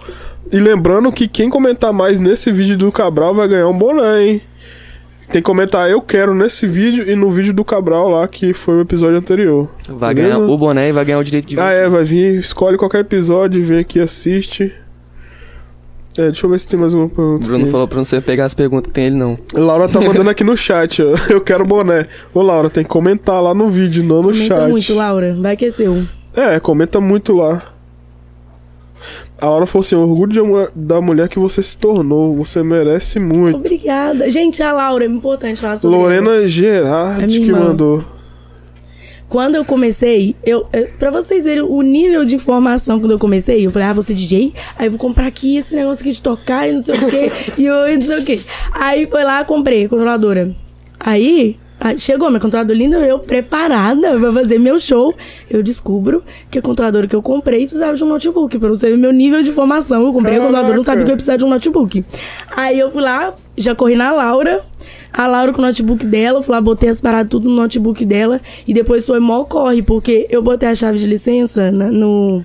E 0.50 0.58
lembrando 0.58 1.12
que 1.12 1.28
quem 1.28 1.50
comentar 1.50 1.92
mais 1.92 2.20
nesse 2.20 2.50
vídeo 2.50 2.78
do 2.78 2.90
Cabral 2.90 3.34
vai 3.34 3.48
ganhar 3.48 3.68
um 3.68 3.76
boné, 3.76 4.22
hein? 4.22 4.42
Tem 5.30 5.40
que 5.40 5.46
comentar 5.46 5.88
eu 5.88 6.00
quero 6.00 6.34
nesse 6.34 6.66
vídeo 6.66 7.08
e 7.08 7.14
no 7.14 7.30
vídeo 7.30 7.52
do 7.52 7.64
Cabral 7.64 8.08
lá, 8.08 8.26
que 8.26 8.52
foi 8.52 8.76
o 8.76 8.80
episódio 8.80 9.18
anterior. 9.18 9.68
Vai 9.88 10.14
Beleza? 10.14 10.38
ganhar 10.38 10.50
o 10.50 10.56
boné 10.56 10.88
e 10.88 10.92
vai 10.92 11.04
ganhar 11.04 11.18
o 11.18 11.24
direito 11.24 11.46
de 11.48 11.60
Ah, 11.60 11.70
é, 11.70 11.88
vai 11.88 12.02
vir, 12.02 12.38
escolhe 12.38 12.78
qualquer 12.78 13.00
episódio, 13.00 13.62
vem 13.62 13.78
aqui, 13.78 14.00
assiste. 14.00 14.72
É, 16.18 16.22
deixa 16.26 16.44
eu 16.44 16.50
ver 16.50 16.58
se 16.58 16.66
tem 16.66 16.78
mais 16.78 16.92
uma 16.92 17.04
O 17.04 17.08
pergunta. 17.08 17.46
Bruno 17.46 17.62
aqui. 17.62 17.70
falou 17.72 17.86
pra 17.88 17.96
não 17.98 18.04
você 18.04 18.20
pegar 18.20 18.44
as 18.44 18.52
perguntas 18.54 18.88
que 18.88 18.92
tem 18.94 19.06
ele, 19.06 19.16
não. 19.16 19.38
Laura 19.54 19.88
tá 19.88 20.00
mandando 20.02 20.28
aqui 20.28 20.42
no 20.42 20.56
chat, 20.56 21.00
ó. 21.02 21.14
Eu 21.32 21.40
quero 21.40 21.64
boné. 21.64 22.08
Ô, 22.34 22.42
Laura, 22.42 22.68
tem 22.68 22.82
que 22.82 22.90
comentar 22.90 23.40
lá 23.42 23.54
no 23.54 23.68
vídeo, 23.68 24.02
não 24.02 24.16
no 24.22 24.32
Comenta 24.32 24.44
chat. 24.44 24.68
muito, 24.68 24.94
Laura. 24.94 25.36
Vai 25.38 25.56
que 25.56 25.66
é 25.66 25.70
seu. 25.70 26.02
É, 26.34 26.58
comenta 26.60 27.00
muito 27.00 27.32
lá. 27.34 27.62
A 29.40 29.46
Laura 29.48 29.66
falou 29.66 29.80
assim: 29.84 29.94
orgulho 29.94 30.68
da 30.74 31.00
mulher 31.00 31.28
que 31.28 31.38
você 31.38 31.62
se 31.62 31.78
tornou. 31.78 32.36
Você 32.36 32.62
merece 32.62 33.18
muito. 33.18 33.56
Obrigada. 33.56 34.30
Gente, 34.30 34.62
a 34.62 34.72
Laura, 34.72 35.04
é 35.04 35.08
importante 35.08 35.60
falar 35.60 35.76
sobre 35.78 35.96
ela. 35.96 36.04
Lorena 36.06 36.46
Gerard 36.48 37.24
É 37.24 37.26
que 37.26 37.36
irmã. 37.44 37.60
mandou. 37.68 38.04
Quando 39.30 39.54
eu 39.54 39.64
comecei, 39.64 40.34
eu, 40.44 40.66
eu, 40.72 40.88
pra 40.98 41.08
vocês 41.08 41.44
verem 41.44 41.62
o 41.62 41.82
nível 41.82 42.24
de 42.24 42.34
informação 42.34 42.98
quando 42.98 43.12
eu 43.12 43.18
comecei, 43.18 43.64
eu 43.64 43.70
falei, 43.70 43.86
ah, 43.86 44.02
ser 44.02 44.12
DJ, 44.12 44.52
aí 44.76 44.88
eu 44.88 44.90
vou 44.90 44.98
comprar 44.98 45.28
aqui 45.28 45.56
esse 45.56 45.76
negócio 45.76 46.02
aqui 46.02 46.10
de 46.10 46.20
tocar 46.20 46.68
e 46.68 46.72
não 46.72 46.82
sei 46.82 46.96
o 46.96 47.08
quê, 47.08 47.32
e 47.56 47.64
eu 47.64 47.96
não 47.96 48.04
sei 48.04 48.18
o 48.18 48.24
quê. 48.24 48.40
Aí 48.72 49.06
foi 49.06 49.22
lá, 49.22 49.44
comprei 49.44 49.84
a 49.84 49.88
controladora. 49.88 50.50
Aí, 50.98 51.56
chegou 51.96 52.28
minha 52.28 52.40
controladora 52.40 52.76
linda, 52.76 52.96
eu 52.98 53.20
preparada 53.20 54.18
pra 54.18 54.32
fazer 54.32 54.58
meu 54.58 54.80
show, 54.80 55.14
eu 55.48 55.62
descubro 55.62 56.24
que 56.50 56.58
a 56.58 56.62
controladora 56.62 57.06
que 57.06 57.14
eu 57.14 57.22
comprei 57.22 57.60
precisava 57.66 57.94
de 57.94 58.02
um 58.02 58.08
notebook, 58.08 58.58
pra 58.58 58.68
você 58.68 58.90
ver 58.90 58.96
meu 58.96 59.12
nível 59.12 59.44
de 59.44 59.52
formação. 59.52 60.02
Eu 60.06 60.12
comprei 60.12 60.38
a 60.38 60.40
controladora, 60.40 60.74
não 60.74 60.82
sabia 60.82 61.04
que 61.04 61.10
eu 61.10 61.12
ia 61.12 61.16
precisar 61.16 61.36
de 61.36 61.44
um 61.44 61.48
notebook. 61.48 62.04
Aí 62.56 62.76
eu 62.80 62.90
fui 62.90 63.00
lá, 63.00 63.32
já 63.56 63.76
corri 63.76 63.94
na 63.94 64.10
Laura, 64.10 64.60
a 65.12 65.26
Laura 65.26 65.52
com 65.52 65.58
o 65.60 65.64
notebook 65.64 66.04
dela, 66.06 66.38
eu 66.38 66.42
fui 66.42 66.54
lá, 66.54 66.60
botei 66.60 66.88
as 66.88 67.00
paradas 67.00 67.30
tudo 67.30 67.48
no 67.48 67.56
notebook 67.56 68.04
dela. 68.04 68.40
E 68.66 68.72
depois 68.74 69.06
foi 69.06 69.20
mó 69.20 69.44
corre, 69.44 69.82
porque 69.82 70.26
eu 70.30 70.42
botei 70.42 70.68
a 70.68 70.74
chave 70.74 70.98
de 70.98 71.06
licença 71.06 71.70
na- 71.70 71.90
no, 71.90 72.44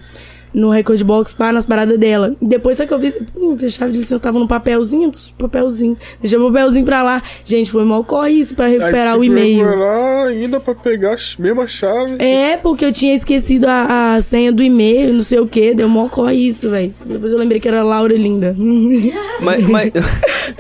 no 0.56 0.69
record 0.69 1.03
box 1.03 1.34
pá, 1.34 1.52
nas 1.52 1.65
paradas 1.65 1.99
dela. 1.99 2.36
E 2.41 2.45
depois 2.45 2.77
só 2.77 2.86
que 2.86 2.94
eu 2.94 2.98
vi, 2.98 3.14
hum, 3.36 3.57
a 3.61 3.69
chave 3.69 3.91
de 3.91 3.99
licença 3.99 4.23
tava 4.23 4.40
no 4.40 4.48
papelzinho, 4.48 5.11
papelzinho. 5.38 5.98
Deixei 6.22 6.40
o 6.40 6.48
papelzinho 6.48 6.86
pra 6.86 7.03
lá. 7.03 7.22
Gente, 7.44 7.69
foi 7.69 7.84
mó 7.84 8.02
corre 8.03 8.32
isso 8.32 8.56
pra 8.56 8.68
recuperar 8.68 9.14
Aí, 9.14 9.19
o 9.19 9.22
tipo, 9.22 9.34
e-mail. 9.34 9.77
lá 9.77 10.27
ainda 10.27 10.60
pra 10.60 10.73
pegar 10.73 11.15
a 11.15 11.41
mesma 11.41 11.68
chave. 11.68 12.18
É, 12.19 12.57
porque 12.57 12.86
eu 12.86 12.94
tinha 12.94 13.14
esquecido 13.14 13.65
a, 13.65 14.15
a 14.15 14.22
senha 14.22 14.52
do 14.52 14.64
e-mail, 14.64 15.14
não 15.14 15.22
sei 15.22 15.40
o 15.40 15.48
que, 15.48 15.73
deu 15.73 15.90
mó 15.90 16.07
corre 16.07 16.36
isso, 16.36 16.69
velho. 16.69 16.94
Depois 17.06 17.32
eu 17.32 17.38
lembrei 17.38 17.60
que 17.60 17.68
era 17.68 17.84
Laura 17.84 18.15
Linda. 18.15 18.56
Mas, 19.41 19.68
mas... 19.68 19.91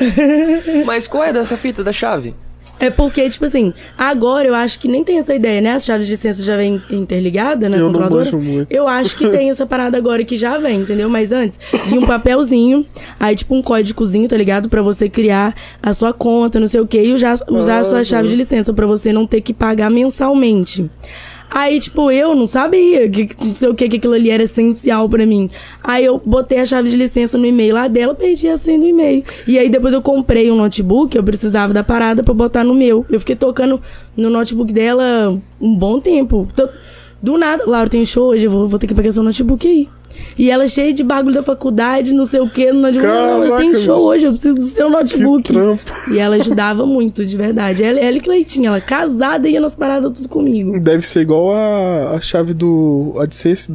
mas 0.85 1.07
qual 1.07 1.23
é 1.23 1.31
dessa 1.31 1.55
fita 1.55 1.83
da 1.83 1.93
chave? 1.93 2.33
É 2.79 2.89
porque, 2.89 3.29
tipo 3.29 3.45
assim, 3.45 3.73
agora 3.97 4.47
eu 4.47 4.53
acho 4.53 4.77
que 4.79 4.87
nem 4.87 5.03
tem 5.03 5.17
essa 5.17 5.33
ideia, 5.33 5.61
né? 5.61 5.71
As 5.73 5.85
chaves 5.85 6.05
de 6.05 6.11
licença 6.11 6.43
já 6.43 6.57
vem 6.57 6.81
interligada, 6.89 7.69
né? 7.69 7.79
Eu 7.79 7.89
não 7.91 7.99
manjo 8.09 8.37
muito. 8.37 8.71
Eu 8.71 8.87
acho 8.87 9.17
que 9.17 9.27
tem 9.29 9.49
essa 9.49 9.65
parada 9.65 9.97
agora 9.97 10.23
que 10.23 10.37
já 10.37 10.57
vem, 10.57 10.81
entendeu? 10.81 11.09
Mas 11.09 11.31
antes, 11.31 11.59
vinha 11.87 11.99
um 12.01 12.05
papelzinho, 12.05 12.85
aí 13.19 13.35
tipo 13.35 13.55
um 13.55 13.61
códigozinho, 13.61 14.27
tá 14.27 14.35
ligado? 14.37 14.67
Pra 14.69 14.81
você 14.81 15.07
criar 15.09 15.55
a 15.81 15.93
sua 15.93 16.11
conta, 16.13 16.59
não 16.59 16.67
sei 16.67 16.81
o 16.81 16.87
quê, 16.87 17.03
e 17.03 17.13
usar, 17.13 17.37
usar 17.49 17.79
a 17.79 17.83
sua 17.83 17.99
Ah, 17.99 18.03
chave 18.03 18.27
de 18.27 18.35
licença 18.35 18.73
pra 18.73 18.85
você 18.85 19.13
não 19.13 19.25
ter 19.25 19.41
que 19.41 19.53
pagar 19.53 19.89
mensalmente. 19.89 20.89
Aí, 21.49 21.79
tipo, 21.79 22.11
eu 22.11 22.35
não 22.35 22.47
sabia 22.47 23.09
que 23.09 23.29
não 23.39 23.55
sei 23.55 23.69
o 23.69 23.75
que, 23.75 23.87
que 23.87 23.97
aquilo 23.97 24.13
ali 24.13 24.29
era 24.29 24.43
essencial 24.43 25.07
pra 25.07 25.25
mim. 25.25 25.49
Aí 25.83 26.03
eu 26.03 26.21
botei 26.23 26.59
a 26.59 26.65
chave 26.65 26.89
de 26.89 26.97
licença 26.97 27.37
no 27.37 27.45
e-mail 27.45 27.75
lá 27.75 27.87
dela, 27.87 28.13
perdi 28.13 28.47
a 28.47 28.57
senha 28.57 28.79
do 28.79 28.85
e-mail. 28.85 29.23
E 29.47 29.57
aí 29.57 29.69
depois 29.69 29.93
eu 29.93 30.01
comprei 30.01 30.51
um 30.51 30.57
notebook, 30.57 31.15
eu 31.15 31.23
precisava 31.23 31.73
da 31.73 31.83
parada 31.83 32.23
pra 32.23 32.33
botar 32.33 32.63
no 32.63 32.73
meu. 32.73 33.05
Eu 33.09 33.19
fiquei 33.19 33.35
tocando 33.35 33.81
no 34.17 34.29
notebook 34.29 34.73
dela 34.73 35.37
um 35.61 35.75
bom 35.75 35.99
tempo. 35.99 36.47
Do 37.21 37.37
nada, 37.37 37.63
Laura, 37.65 37.89
tem 37.89 38.05
show 38.05 38.27
hoje, 38.27 38.45
eu 38.45 38.51
vou, 38.51 38.67
vou 38.67 38.77
ter 38.77 38.87
que 38.87 38.93
pegar 38.93 39.11
seu 39.11 39.23
notebook 39.23 39.67
aí. 39.67 39.87
E 40.37 40.51
ela 40.51 40.67
cheia 40.67 40.93
de 40.93 41.03
bagulho 41.03 41.33
da 41.33 41.43
faculdade, 41.43 42.13
não 42.13 42.25
sei 42.25 42.41
o 42.41 42.45
notebook. 42.45 43.05
Não, 43.05 43.43
eu 43.43 43.55
tenho 43.55 43.71
Caraca, 43.71 43.79
show 43.79 44.01
hoje, 44.01 44.25
eu 44.25 44.31
preciso 44.31 44.55
do 44.55 44.63
seu 44.63 44.89
notebook. 44.89 45.53
E 46.11 46.19
ela 46.19 46.35
ajudava 46.35 46.85
muito, 46.85 47.25
de 47.25 47.37
verdade. 47.37 47.83
Ela, 47.83 47.99
ela 47.99 48.17
e 48.17 48.19
Cleitinha, 48.19 48.67
ela 48.67 48.81
casada 48.81 49.47
ia 49.47 49.61
nas 49.61 49.75
paradas 49.75 50.11
tudo 50.11 50.27
comigo. 50.27 50.79
Deve 50.79 51.05
ser 51.05 51.21
igual 51.21 51.53
a, 51.53 52.11
a 52.11 52.21
chave 52.21 52.53
do 52.53 53.15
AdSense 53.19 53.71